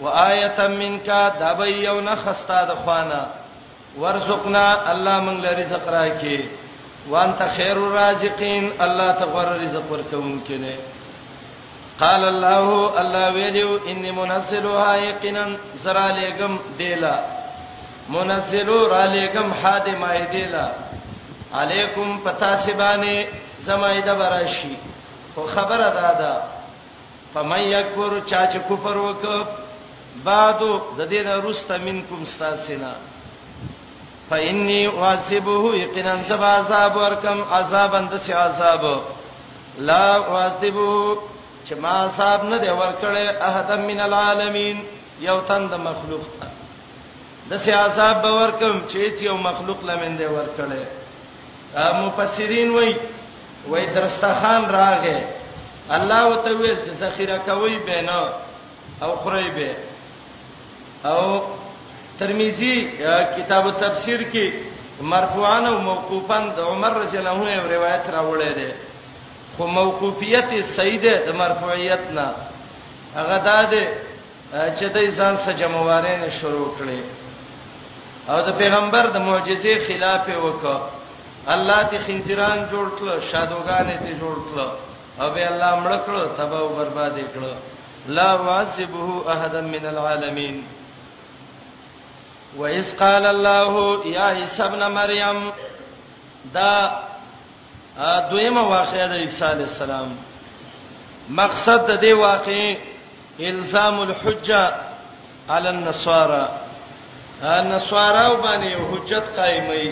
و 0.02 0.08
آیه 0.08 0.68
منکا 0.68 1.30
دبیون 1.30 2.16
خستا 2.16 2.66
د 2.66 2.70
خوانه 2.74 3.26
ورزقنا 4.02 4.92
الله 4.92 5.20
من 5.20 5.42
رزق 5.46 5.84
راکې 5.98 6.40
وانت 7.10 7.40
خیر 7.58 7.78
الرازقین 7.78 8.72
الله 8.80 9.12
تغور 9.12 9.46
رزق 9.62 9.92
ورکون 9.92 10.42
کینه 10.48 10.76
قال 12.00 12.24
الله 12.26 13.00
الله 13.00 13.32
ویلو 13.34 13.80
انی 13.88 14.12
منزلها 14.12 14.98
یقینا 14.98 15.46
زرا 15.76 16.08
لګم 16.22 16.60
دیلا 16.78 17.20
منزلو 18.14 18.88
را 18.90 19.06
لګم 19.14 19.50
حد 19.62 19.88
مایده 20.02 20.46
لا 20.54 20.68
علیکم 21.62 22.18
پتا 22.26 22.56
سبانه 22.56 23.26
زمایده 23.60 24.14
براشي 24.16 24.76
خو 25.36 25.42
خبره 25.56 25.90
دادا 26.00 26.34
فمن 27.34 27.62
یکفر 27.62 28.12
چا 28.30 28.46
چې 28.52 28.60
کفر 28.70 28.98
وک 28.98 29.26
بعدو 30.24 30.82
د 30.98 31.02
دې 31.10 31.22
نه 31.28 31.36
رست 31.46 31.72
منکم 31.72 32.22
استاسنا 32.24 32.94
فإني 34.30 34.88
واصبه 34.88 35.60
یقینا 35.84 36.14
سبا 36.30 36.48
عذاب 36.60 36.96
ورکم 36.98 37.40
عذابن 37.60 38.06
د 38.12 38.18
سی 38.18 38.32
عذاب 38.34 39.02
لا 39.78 40.20
واصبه 40.22 41.18
چې 41.68 41.74
ما 41.78 42.10
صاحب 42.18 42.44
نه 42.46 42.58
دی 42.58 42.70
ورکړې 42.80 43.42
احد 43.44 43.72
من 43.80 44.00
العالمین 44.00 44.82
یو 45.20 45.40
تند 45.42 45.74
مخلوق 45.74 46.26
ته 46.40 46.48
د 47.50 47.54
سیاصاب 47.66 48.16
باور 48.26 48.50
کوم 48.62 48.78
چې 48.92 49.00
یو 49.30 49.36
مخلوق 49.48 49.80
لمنده 49.90 50.26
ورکړي 50.36 50.84
مفسرین 52.04 52.70
وای 52.76 52.92
وای 53.72 53.86
درستخان 53.98 54.62
راغې 54.78 55.18
الله 55.98 56.22
وتعالى 56.32 56.74
چې 56.84 56.92
ذخیره 57.04 57.38
کوي 57.48 57.78
بینه 57.88 58.18
او 59.06 59.10
خړی 59.24 59.50
به 59.56 59.72
او 61.12 61.22
ترمذی 62.20 62.74
کتاب 63.38 63.66
التفسیر 63.70 64.22
کې 64.34 64.48
مرفوعان 65.14 65.64
او 65.70 65.76
موقوفان 65.90 66.44
د 66.60 66.68
عمر 66.74 66.94
رضی 67.06 67.18
الله 67.18 67.40
عنه 67.48 67.66
روایت 67.76 68.06
راوړی 68.16 68.52
دی 68.58 68.70
خو 69.58 69.68
موقوفیت 69.80 70.54
سید 70.74 71.06
د 71.30 71.42
مرفوعیت 71.42 72.04
نه 72.16 72.28
هغه 73.16 73.38
دا 73.50 73.62
دی 73.74 73.84
چې 74.78 74.86
د 74.98 75.08
انسان 75.08 75.36
سره 75.48 75.54
جمعوارین 75.64 76.30
شروع 76.42 76.70
کړي 76.82 77.00
او 78.28 78.38
د 78.48 78.52
پیغمبر 78.58 79.06
د 79.16 79.18
معجزې 79.20 79.76
خلاف 79.88 80.28
وکړه 80.30 80.78
الله 81.54 81.84
ته 81.90 81.98
خنزیران 82.08 82.58
جوړ 82.72 82.86
کړ 83.00 83.20
شادوغان 83.32 83.88
ته 84.04 84.12
جوړ 84.20 84.36
کړ 84.50 84.68
او 85.20 85.28
به 85.34 85.48
الله 85.52 85.74
مړ 85.84 85.92
کړ 86.06 86.20
تباہ 86.38 86.62
او 86.62 86.76
برباد 86.76 87.16
کړ 87.34 87.44
لا 88.08 88.36
واسبه 88.36 89.08
احد 89.34 89.56
من 89.76 89.86
العالمین 89.86 90.66
وَإِذْ 92.58 92.96
قَالَ 93.00 93.26
اللَّهُ 93.26 94.06
يَا 94.08 94.28
عِيسَى 94.38 94.64
ابْنَ 94.64 94.84
مَرْيَمَ 95.00 95.52
دا 96.54 97.00
دویمه 98.30 98.62
واقعه 98.62 99.08
د 99.08 99.12
عیسی 99.12 99.44
علی 99.46 99.64
السلام 99.64 100.10
مقصد 101.30 101.80
د 101.92 102.02
دې 102.06 102.12
واقعې 102.26 102.68
الزام 103.40 104.00
الحجه 104.02 104.64
علی 105.50 105.68
النصارى 105.68 106.44
نسواراو 107.44 108.36
باندې 108.42 108.76
حجت 108.92 109.24
قائمای 109.36 109.92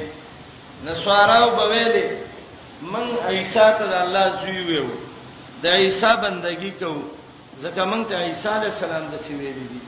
نسواراو 0.86 1.50
بویلې 1.58 2.04
من 2.92 3.06
عیسی 3.28 3.60
ته 3.78 3.86
د 3.92 3.94
الله 3.94 4.32
زوی 4.42 4.62
ویو 4.70 4.88
د 5.64 5.66
عیسی 5.82 6.12
بندگی 6.24 6.72
کو 6.80 6.92
ځکه 7.64 7.82
مونږ 7.84 8.08
ته 8.10 8.16
عیسی 8.24 8.50
علی 8.56 8.66
السلام 8.72 9.06
د 9.14 9.16
سی 9.28 9.34
ویلې 9.36 9.68
دي 9.72 9.82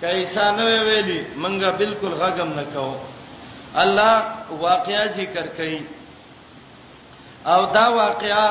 که 0.00 0.06
عیسی 0.16 0.46
نه 0.56 0.64
ویلې 0.86 1.20
مونږه 1.42 1.70
بالکل 1.82 2.12
غغم 2.22 2.50
نه 2.58 2.64
کوو 2.74 2.96
الله 3.82 4.14
واقعیا 4.66 5.06
ذکر 5.20 5.46
کړي 5.58 5.78
او 7.52 7.60
دا 7.76 7.86
واقعیا 8.02 8.44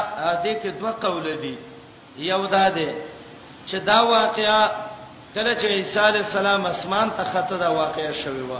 دې 0.44 0.64
کې 0.64 0.70
دوه 0.80 0.92
قول 0.92 1.38
دي 1.44 1.56
یو 2.32 2.42
دا 2.48 2.66
ده 2.70 2.94
چې 3.68 3.76
دا 3.92 4.02
واقعیا 4.16 4.60
کله 5.36 5.54
چې 5.62 5.66
عیسی 5.68 6.00
علی 6.00 6.18
السلام 6.18 6.66
اسمان 6.66 7.10
ته 7.18 7.24
خطه 7.32 7.58
دا 7.64 7.70
واقع 7.76 8.12
شوی 8.24 8.42
و 8.52 8.60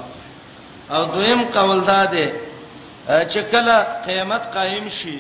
او 0.96 1.06
دویم 1.14 1.42
قول 1.54 1.80
دا 1.88 2.06
دی 2.12 2.26
چې 3.08 3.40
کله 3.54 3.76
قیامت 4.08 4.44
قائم 4.56 4.90
شي 4.98 5.16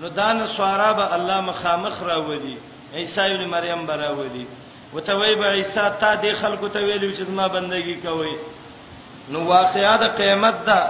نو 0.00 0.08
دان 0.08 0.46
سوارا 0.56 0.92
به 0.92 1.14
الله 1.14 1.40
مخامخ 1.40 1.96
راوړي 2.08 2.56
عیسی 2.94 3.20
ابن 3.20 3.46
مریم 3.54 3.86
به 3.86 3.96
راوړي 4.02 4.44
وتوی 4.94 5.34
به 5.34 5.46
عیسی 5.60 5.86
ته 6.00 6.14
د 6.24 6.32
خلکو 6.40 6.68
ته 6.68 6.78
ویلو 6.80 7.12
چې 7.16 7.20
زما 7.30 7.46
بندگی 7.48 7.94
کوي 7.94 8.34
نو 9.28 9.38
واقعیا 9.54 9.96
د 9.96 10.04
قیامت 10.16 10.64
دا 10.64 10.80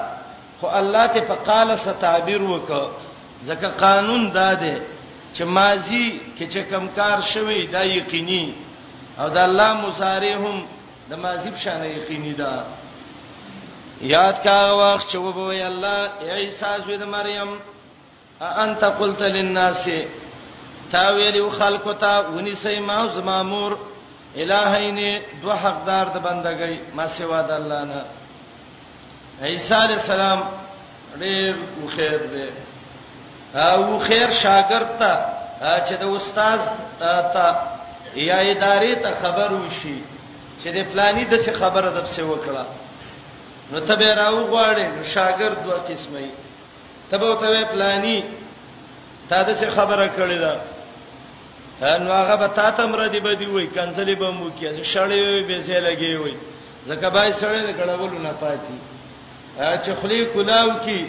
خو 0.60 0.66
الله 0.80 1.06
ته 1.06 1.20
فقال 1.28 1.76
ستعبیر 1.86 2.42
وک 2.42 2.72
ځکه 3.46 3.66
قانون 3.84 4.30
دا 4.34 4.50
دی 4.54 4.74
چې 5.34 5.42
ماضی 5.42 6.20
کې 6.38 6.44
چې 6.52 6.58
کمکار 6.72 7.20
شوی 7.34 7.66
دا 7.66 7.82
یقیني 7.84 8.44
او 9.18 9.28
د 9.28 9.38
الله 9.38 9.72
مصارهم 9.74 10.56
د 11.10 11.12
ماذيب 11.24 11.54
شانه 11.64 11.86
یقیني 11.96 12.32
ده 12.40 12.50
یاد 14.14 14.36
کا 14.46 14.58
وخت 14.80 15.06
چې 15.10 15.16
وبوي 15.26 15.62
الله 15.62 15.98
عیسی 16.40 16.72
زوی 16.84 16.96
د 16.96 17.04
مریم 17.16 17.50
انت 18.40 18.84
قلت 18.84 19.22
للناس 19.22 19.84
تا 20.92 21.10
ویلو 21.16 21.50
خلق 21.50 21.86
ته 22.00 22.14
ونی 22.36 22.54
سي 22.54 22.80
ما 22.80 23.06
زما 23.14 23.42
مور 23.42 23.72
الہین 24.36 24.98
دو 25.42 25.50
حقدار 25.52 26.06
د 26.14 26.16
بندګۍ 26.26 26.96
ما 26.96 27.06
سوا 27.08 27.42
د 27.42 27.50
الله 27.50 27.84
نه 27.84 28.02
عیسی 29.42 29.74
علی 29.74 29.92
السلام 29.94 30.40
ډېر 31.18 31.54
خیر 31.96 32.18
دی 32.32 32.48
او 33.60 33.98
خیر 33.98 34.30
شاګرد 34.30 34.90
ته 34.98 35.14
چې 35.86 35.94
د 36.00 36.04
استاد 36.04 36.60
ته 36.98 37.46
یا 38.14 38.38
ادارې 38.40 38.94
ته 39.02 39.14
خبر 39.22 39.52
وشي 39.52 39.96
چې 40.62 40.68
د 40.70 40.78
پلاني 40.92 41.24
د 41.24 41.34
څه 41.44 41.52
خبره 41.52 41.88
د 41.90 42.06
څه 42.06 42.22
وکړه 42.24 42.64
نو 43.72 43.78
ته 43.88 43.94
به 43.98 44.14
راو 44.14 44.36
غواړې 44.52 44.86
نو 44.96 45.02
شاګرد 45.14 45.58
دوه 45.64 45.78
قسمه 45.88 46.18
ای 46.18 46.30
ته 47.10 47.16
به 47.18 47.34
ته 47.40 47.64
پلاني 47.72 48.22
تا 49.28 49.42
د 49.42 49.50
څه 49.60 49.68
خبره 49.76 50.06
کړې 50.16 50.38
ده 50.44 50.54
نو 52.04 52.12
هغه 52.12 52.36
به 52.36 52.46
تا 52.48 52.70
ته 52.70 52.86
مردي 52.86 53.20
به 53.20 53.34
دی 53.34 53.46
وای 53.46 53.66
کنسلې 53.74 54.16
به 54.18 54.30
مو 54.30 54.50
کیږي 54.60 54.84
شړې 54.94 55.22
به 55.48 55.58
څه 55.66 55.78
لګي 55.88 56.14
وای 56.16 56.36
ځکه 56.88 57.08
به 57.08 57.24
سړې 57.40 57.60
نه 57.66 57.72
کړهول 57.72 58.12
نه 58.26 58.32
پاتې 58.42 58.76
چې 59.84 59.90
خلی 60.02 60.26
کلاو 60.34 60.78
کی 60.84 61.06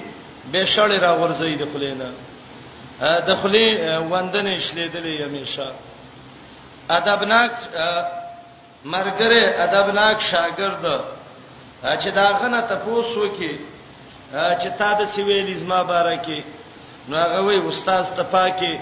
به 0.51 0.65
شړې 0.75 0.99
را 1.03 1.11
غورځي 1.17 1.55
د 1.57 1.63
خلینا 1.73 2.09
د 3.27 3.35
خلی 3.41 3.65
وندنې 4.11 4.55
شلېدلې 4.67 5.21
همیشه 5.25 5.67
ادبناک 6.89 7.51
مرګره 8.91 9.41
ادبناک 9.65 10.17
شاګرد 10.31 10.83
چې 12.01 12.09
دا 12.15 12.27
غنه 12.39 12.61
تاسو 12.71 13.23
کې 13.37 13.51
چې 14.61 14.69
تا 14.77 14.93
د 14.99 15.05
سویل 15.15 15.57
زما 15.57 15.83
بارکه 15.83 16.39
نو 17.07 17.15
هغه 17.17 17.39
وی 17.45 17.57
استاد 17.69 18.05
ته 18.15 18.23
پاکي 18.23 18.73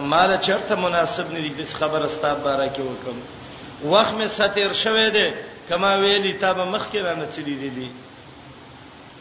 مال 0.00 0.36
چرته 0.46 0.74
مناسب 0.76 1.30
نه 1.32 1.40
دي 1.40 1.64
خبره 1.64 2.08
ستاب 2.08 2.42
بارکه 2.42 2.82
وکم 2.82 3.16
وخت 3.90 4.14
می 4.18 4.28
ستیر 4.28 4.72
شوه 4.72 5.08
دي 5.10 5.32
کما 5.68 5.96
ویلی 5.96 6.32
تا 6.32 6.52
به 6.54 6.64
مخ 6.64 6.90
کې 6.92 6.96
رانه 6.96 7.26
چلی 7.36 7.54
دي 7.56 7.68
دي 7.70 7.90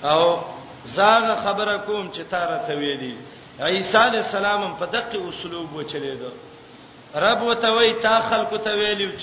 او 0.03 0.39
زاغه 0.85 1.35
خبره 1.43 1.77
کوم 1.77 2.09
چې 2.13 2.21
تاره 2.31 2.59
ته 2.67 2.73
ویلی 2.75 3.17
عیسی 3.59 3.97
علی 3.97 4.17
السلام 4.17 4.75
په 4.77 4.85
دقه 4.85 5.17
اسلوب 5.29 5.75
و 5.75 5.83
چلیدو 5.83 6.31
رب 7.15 7.41
وتوي 7.41 7.93
تا 7.93 8.19
خلق 8.29 8.57
تویل 8.63 9.15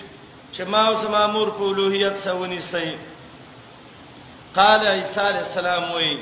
چې 0.52 0.62
ما 0.68 0.86
اوس 0.88 1.04
مامور 1.10 1.46
په 1.50 1.62
اولوہیت 1.64 2.16
سونی 2.24 2.58
سي 2.60 2.96
قال 4.56 4.88
عيسى 4.88 5.20
عليه 5.20 5.40
السلام 5.40 5.90
وي 5.92 6.18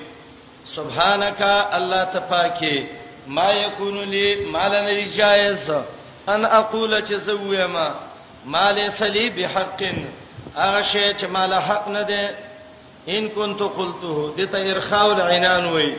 سبحانك 0.74 1.42
الله 1.76 2.04
تپاکي 2.04 2.86
ما 3.26 3.52
يكون 3.52 4.00
لي 4.02 4.44
مالن 4.44 5.04
جائز 5.16 5.70
ان 6.28 6.44
اقول 6.44 7.00
چې 7.06 7.14
زويما 7.14 7.94
مال 8.44 8.92
سلي 8.92 9.30
بحق 9.30 9.82
هغه 10.56 10.82
شی 10.82 11.14
چې 11.14 11.24
مال 11.24 11.54
حق 11.54 11.88
نه 11.88 12.02
ده 12.02 12.34
ان 13.08 13.28
كنت 13.28 13.62
قلته 13.62 14.34
دته 14.36 14.72
ارخاء 14.72 15.06
العنان 15.12 15.66
وي 15.66 15.96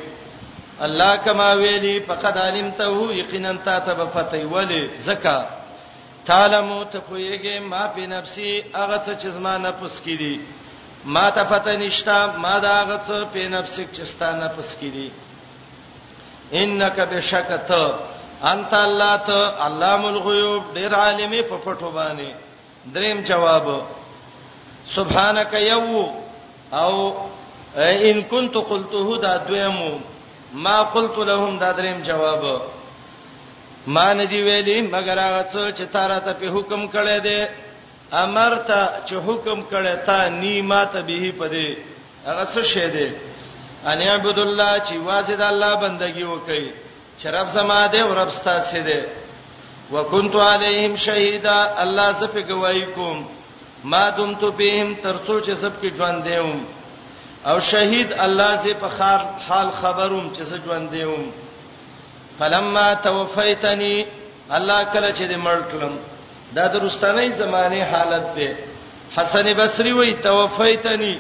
الله 0.82 1.16
کما 1.24 1.50
ویلی 1.58 2.00
فقد 2.08 2.38
علمته 2.38 3.16
یقینا 3.16 3.54
تا 3.66 3.80
ته 3.80 3.94
فتوی 4.06 4.44
ولی 4.44 4.90
زکا 5.06 5.46
تعلمو 6.26 6.84
ته 6.84 7.00
پویږي 7.00 7.60
ما 7.60 7.88
په 7.88 8.02
نفسي 8.08 8.64
هغه 8.76 8.98
څه 8.98 9.14
چې 9.22 9.28
زما 9.30 9.58
نه 9.58 9.72
پس 9.72 10.02
کړي 10.06 10.40
ما 11.06 11.30
ته 11.32 11.44
پته 11.44 11.76
نشتا 11.78 12.36
ما 12.38 12.60
دا 12.60 12.74
هغه 12.84 13.00
څه 13.08 13.26
په 13.34 13.50
نفسي 13.50 13.88
چې 13.94 14.04
ستانه 14.06 14.48
پس 14.48 14.78
کړي 14.82 15.10
انک 16.54 17.00
بشکت 17.00 17.72
انت 18.44 18.74
الله 18.74 19.16
ته 19.18 19.54
علام 19.66 20.06
الغیوب 20.06 20.74
ډیر 20.74 20.94
عالمي 20.96 21.42
په 21.42 21.58
پټو 21.66 21.90
باندې 21.92 22.34
دریم 22.94 23.22
جواب 23.22 23.68
سبحانك 24.96 25.54
یو 25.54 26.08
او 26.74 27.16
ان 27.78 28.22
كنت 28.24 28.54
قلته 28.58 29.18
دا 29.22 29.38
دویمو 29.38 30.00
ما 30.56 30.82
قلت 30.84 31.18
لهم 31.18 31.60
دا 31.60 31.72
دریم 31.72 32.00
جواب 32.02 32.44
ما 33.88 34.14
ندی 34.14 34.42
ویلی 34.42 34.82
مگر 34.82 35.18
هغه 35.20 35.44
څه 35.52 35.78
چې 35.78 35.84
تاره 35.94 36.20
ته 36.26 36.34
په 36.34 36.46
حکم 36.56 36.82
کړی 36.88 37.18
دی 37.28 37.40
امرته 38.12 38.82
چې 39.08 39.16
حکم 39.28 39.60
کړی 39.72 39.96
تا 40.06 40.30
نی 40.30 40.62
ما 40.62 40.86
ته 40.86 41.02
به 41.02 41.32
پدې 41.40 41.70
هغه 42.28 42.46
څه 42.54 42.62
شه 42.72 42.88
دی 42.88 43.12
ان 43.86 44.02
عبد 44.02 44.40
الله 44.40 44.80
چې 44.88 44.94
واسد 45.10 45.42
الله 45.42 45.74
بندگی 45.82 46.24
وکړي 46.24 46.66
شرف 47.24 47.48
سما 47.54 47.88
دی 47.88 48.00
او 48.02 48.14
رب 48.20 48.30
ستاسو 48.30 48.80
دی 48.82 49.00
وکنت 49.92 50.36
علیهم 50.36 50.96
شهیدا 50.96 51.58
الله 51.84 52.12
زفه 52.20 52.42
گواہی 52.50 52.86
کوم 52.96 53.18
ما 53.84 54.10
دمت 54.18 54.44
بهم 54.60 54.90
ترڅو 55.04 55.36
چې 55.46 55.54
سب 55.64 55.74
کې 55.82 55.88
ژوند 55.98 56.24
دیوم 56.24 56.60
او 57.46 57.60
شهید 57.60 58.14
الله 58.14 58.58
سي 58.58 58.74
په 58.74 58.88
حال 59.48 59.68
خبروم 59.82 60.30
چې 60.36 60.42
زه 60.44 60.58
ژوند 60.66 60.90
دیوم 60.92 61.26
فلما 62.40 62.94
توفیتنی 63.04 64.06
الله 64.58 64.84
کله 64.94 65.12
چې 65.14 65.32
دې 65.32 65.38
مړ 65.48 65.60
کړم 65.72 65.94
دا 66.56 66.68
د 66.68 66.84
رستنی 66.86 67.32
زمانه 67.32 67.84
حالت 67.92 68.36
دی 68.36 68.52
حسن 69.18 69.54
بصری 69.58 69.92
وی 69.94 70.14
توفیتنی 70.24 71.14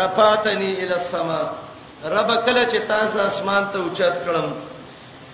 رفعتنی 0.00 0.70
الی 0.76 0.92
السما 1.00 1.42
رب 2.14 2.32
کله 2.46 2.64
چې 2.66 2.88
تاسو 2.88 3.18
اسمان 3.26 3.68
ته 3.72 3.78
اوچت 3.78 4.14
کړم 4.26 4.48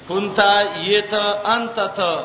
كنتا 0.09 0.63
یت 0.91 1.15
انت 1.47 1.81
ته 1.97 2.19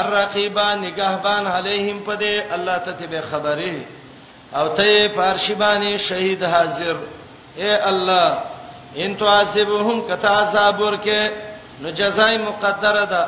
الرقیبا 0.00 0.74
نگهبان 0.74 1.46
علیهم 1.46 2.04
پدې 2.06 2.52
الله 2.52 2.78
ته 2.78 3.06
به 3.10 3.20
خبره 3.20 3.74
او 4.54 4.68
ته 4.74 5.08
پارشبانی 5.08 5.98
شهید 5.98 6.44
حاضر 6.44 6.96
اے 7.60 7.74
الله 7.90 8.40
ان 9.04 9.16
تعذبهم 9.18 9.98
کتا 10.08 10.32
عذاب 10.42 10.80
ورکه 10.80 11.32
نو 11.82 11.88
جزای 12.00 12.38
مقدره 12.48 13.04
ده 13.12 13.22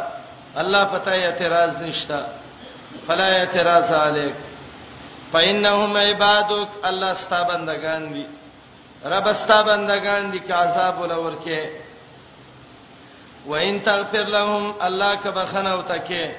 الله 0.60 0.84
پته 0.92 1.12
اعتراض 1.12 1.76
نشتا 1.82 2.20
فلا 3.06 3.24
اعتراض 3.38 3.92
علیک 3.92 4.34
فإنهم 5.32 5.96
عبادك 5.96 6.68
الله 6.88 7.12
ستا 7.14 7.42
بندگان 7.42 8.12
دي 8.12 8.26
رب 9.04 9.32
ستا 9.32 9.62
بندگان 9.62 10.30
دي 10.30 10.38
کعذاب 10.40 11.00
ولورکه 11.00 11.70
وان 13.46 13.80
تغفر 13.88 14.24
لهم 14.34 14.64
الله 14.86 15.14
کبخنه 15.24 15.72
وتکه 15.76 16.30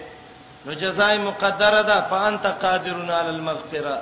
نو 0.65 0.73
جزای 0.73 1.17
مقدره 1.17 1.81
ده 1.81 1.97
فانت 2.09 2.45
قادرون 2.63 3.09
علی 3.09 3.29
المغفره 3.29 3.95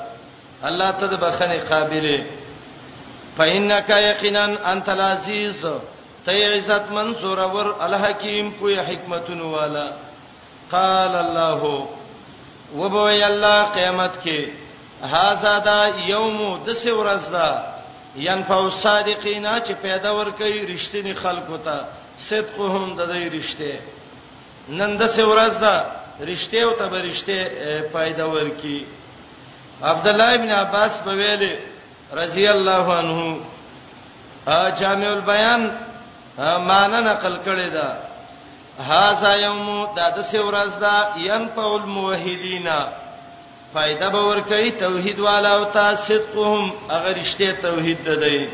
الله 0.68 0.92
ته 1.00 1.08
بخنه 1.18 1.58
قابلیت 1.72 2.45
فإنك 3.38 3.90
يقينا 3.90 4.72
أنت 4.74 4.90
العزيز 4.90 5.68
ته 6.26 6.48
عزت 6.58 6.86
منصور 6.92 7.38
ور 7.40 7.66
الحکیم 7.86 8.52
په 8.60 8.82
حکمتونو 8.88 9.48
والا 9.54 9.88
قال 10.72 11.16
الله 11.16 11.88
وبوي 12.76 13.26
الله 13.28 13.64
قیامت 13.64 14.14
کې 14.24 14.50
هاذا 15.04 15.58
دا 15.60 15.82
یوم 16.14 16.64
د 16.68 16.74
سورز 16.84 17.26
دا 17.32 17.50
ينفع 18.18 18.58
الصادقین 18.60 19.46
چې 19.68 19.74
پیدا 19.82 20.12
ور 20.16 20.30
کوي 20.38 20.66
رښتینی 20.76 21.14
خلکو 21.14 21.58
ته 21.58 21.86
صدقهم 22.18 22.96
د 22.98 23.02
دې 23.12 23.36
رښتې 23.38 23.74
نن 24.80 24.98
د 24.98 25.08
سورز 25.18 25.58
دا 25.60 25.76
رښتې 26.22 26.56
او 26.64 26.72
ته 26.80 26.86
برښتې 26.90 27.40
پیدا 27.94 28.26
ور 28.26 28.50
کوي 28.62 28.86
عبد 29.84 30.08
الله 30.08 30.34
ابن 30.34 30.52
عباس 30.52 31.02
په 31.06 31.12
ویله 31.12 31.56
رضی 32.14 32.48
الله 32.48 32.94
عنه 32.96 33.38
جامع 34.80 35.08
البیان 35.12 35.70
معنا 36.38 37.00
نقل 37.00 37.36
کړی 37.46 37.70
دا 37.74 37.96
هاذا 38.84 39.34
یوم 39.36 39.86
د 39.96 40.00
دسه 40.18 40.42
ورځ 40.46 40.72
دا 40.82 41.14
ین 41.18 41.48
پاول 41.56 41.82
موحدینا 41.86 42.80
فائدہ 43.74 44.10
به 44.12 44.22
ور 44.26 44.40
کوي 44.50 44.70
توحید 44.72 45.20
والا 45.20 45.50
او 45.56 45.66
تاسدقهم 45.66 46.74
اگر 46.90 47.20
رشته 47.22 47.52
توحید 47.62 48.04
ددی 48.10 48.48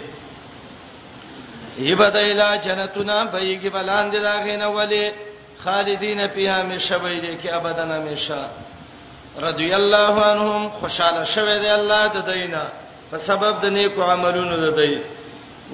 یبدایلا 1.79 2.55
جنتنا 2.57 3.23
بیگی 3.25 3.69
بلاند 3.69 4.19
دا 4.21 4.37
غینه 4.43 4.65
ولی 4.65 5.11
خالدین 5.63 6.27
فیها 6.27 6.63
مشبیده 6.63 7.35
کی 7.35 7.49
ابدنا 7.51 7.99
مشا 7.99 8.45
رضی 9.41 9.73
الله 9.73 10.23
عنهم 10.25 10.69
خوشاله 10.69 11.25
شوه 11.25 11.59
دی 11.59 11.67
الله 11.67 12.07
د 12.07 12.31
دینه 12.31 12.61
په 13.11 13.17
سبب 13.17 13.61
د 13.63 13.73
نیکو 13.75 14.01
عملونو 14.11 14.57
ده 14.63 14.71
دی 14.79 15.01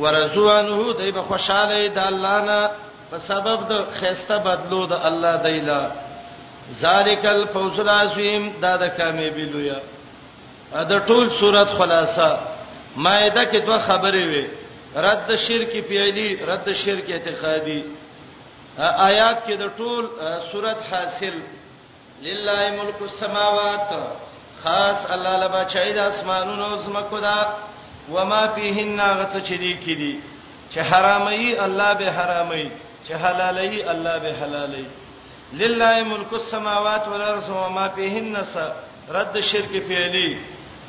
ورزوانه 0.01 0.93
دی 0.99 1.11
به 1.17 1.21
خوشاله 1.29 1.77
د 1.97 1.99
الله 2.11 2.37
نه 2.49 2.61
په 3.09 3.17
سبب 3.29 3.59
د 3.71 3.83
خیسته 3.99 4.35
بدلو 4.47 4.85
د 4.93 5.05
الله 5.09 5.35
دی 5.45 5.59
لا 5.69 5.79
ذالک 6.83 7.25
الفوز 7.31 7.79
العظیم 7.85 8.43
دا 8.61 8.73
د 8.83 8.95
کامیابی 8.97 9.45
لویا 9.53 9.79
دا 10.89 10.99
ټول 11.09 11.25
صورت 11.39 11.67
خلاصه 11.77 12.29
مائده 12.95 13.43
کې 13.51 13.59
دوه 13.67 13.79
خبرې 13.87 14.25
وې 14.31 14.45
رد 15.07 15.35
شرک 15.45 15.71
پیعلی 15.89 16.29
رد 16.51 16.73
شرک 16.83 17.09
اعتقادي 17.11 17.81
آیات 19.09 19.45
کې 19.47 19.53
د 19.61 19.65
ټول 19.77 20.05
صورت 20.51 20.77
حاصل 20.91 21.35
لله 22.27 22.69
ملک 22.79 23.01
السماوات 23.07 23.89
خاص 24.63 25.05
الله 25.13 25.37
لبا 25.45 25.63
چای 25.73 25.93
د 25.93 25.97
اسمانونو 26.11 26.67
زمکو 26.85 27.19
دا 27.25 27.37
وما 28.13 28.41
فيهن 28.55 28.99
غڅ 29.19 29.33
چې 29.37 29.53
دي 29.63 29.73
کې 29.83 29.93
دي 30.01 30.13
چې 30.71 30.79
حرامي 30.89 31.49
الله 31.65 31.89
به 31.99 32.11
حرامي 32.19 32.65
چې 33.07 33.11
حلالي 33.23 33.83
الله 33.93 34.15
به 34.23 34.33
حلالي 34.41 34.85
لله 35.61 35.93
ملک 36.13 36.33
السماوات 36.39 37.07
والارض 37.11 37.49
وما 37.59 37.87
فيهن 37.97 38.35
رد 39.17 39.39
شرک 39.51 39.77
فعلی 39.89 40.37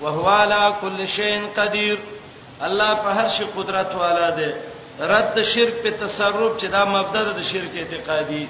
وهو 0.03 0.29
على 0.29 0.75
كل 0.81 1.09
شيء 1.09 1.37
قدير 1.59 1.99
الله 2.63 2.95
په 3.03 3.13
هر 3.19 3.29
شي 3.37 3.45
قدرت 3.45 3.95
والا 4.03 4.31
ده 4.31 4.55
رد 5.15 5.43
شرک 5.55 5.75
په 5.85 5.91
تصرف 6.07 6.61
چې 6.61 6.65
دا 6.79 6.85
مبدا 6.85 7.23
د 7.25 7.43
شرک 7.53 7.71
اعتقادي 7.77 8.45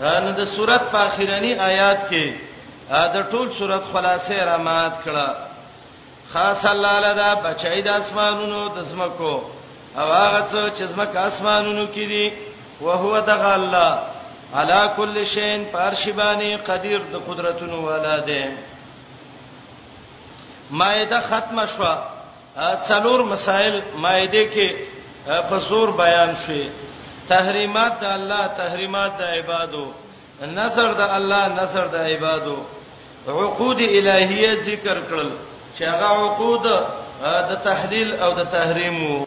دا 0.00 0.20
نه 0.20 0.30
د 0.40 0.44
سورته 0.56 0.86
په 0.92 0.98
اخیرانی 1.06 1.52
آیات 1.70 2.00
کې 2.10 2.49
دا 2.90 3.22
ټول 3.22 3.50
صورت 3.58 3.82
خلاصې 3.92 4.38
را 4.48 4.56
مات 4.66 4.94
کړه 5.04 5.28
خاص 6.32 6.64
الله 6.66 6.94
لدا 7.06 7.30
بچای 7.46 7.82
د 7.82 7.88
اسمانونو 8.02 8.60
د 8.76 8.78
زمکو 8.90 9.36
او 9.98 10.06
هغه 10.20 10.40
څه 10.50 10.62
چې 10.76 10.84
زمکه 10.92 11.18
اسمانونو 11.30 11.86
کې 11.94 12.04
دي 12.12 12.26
او 12.82 12.90
هو 13.02 13.20
دغه 13.20 13.54
الله 13.54 13.90
علا 14.54 14.82
کل 14.96 15.24
شین 15.24 15.64
پارشبانی 15.72 16.56
قدیر 16.68 16.98
د 17.12 17.16
قدرتونو 17.28 17.78
والا 17.86 18.16
دی 18.28 18.44
مائده 20.70 21.20
ختمه 21.30 21.64
شو 21.74 21.94
څلور 22.88 23.20
مسائل 23.32 23.82
مائده 23.96 24.44
کې 24.54 24.68
په 25.50 25.58
زور 25.68 25.88
بیان 26.02 26.34
شوه 26.46 26.66
تحریمات 27.28 27.92
د 28.00 28.04
الله 28.18 28.46
تحریمات 28.62 29.10
د 29.20 29.22
عبادو 29.36 29.86
نظر 30.58 30.92
د 31.00 31.02
الله 31.18 31.42
نظر 31.62 31.86
د 31.94 31.96
عبادو 32.10 32.56
عقود 33.28 33.80
الہیه 33.80 34.54
ذکر 34.68 35.00
کړل 35.10 35.28
چې 35.76 35.84
هغه 35.84 36.10
عقود 36.24 36.62
د 37.50 37.54
تحلیل 37.64 38.08
او 38.24 38.30
د 38.38 38.48
تحریم 38.54 38.96
وو 39.04 39.20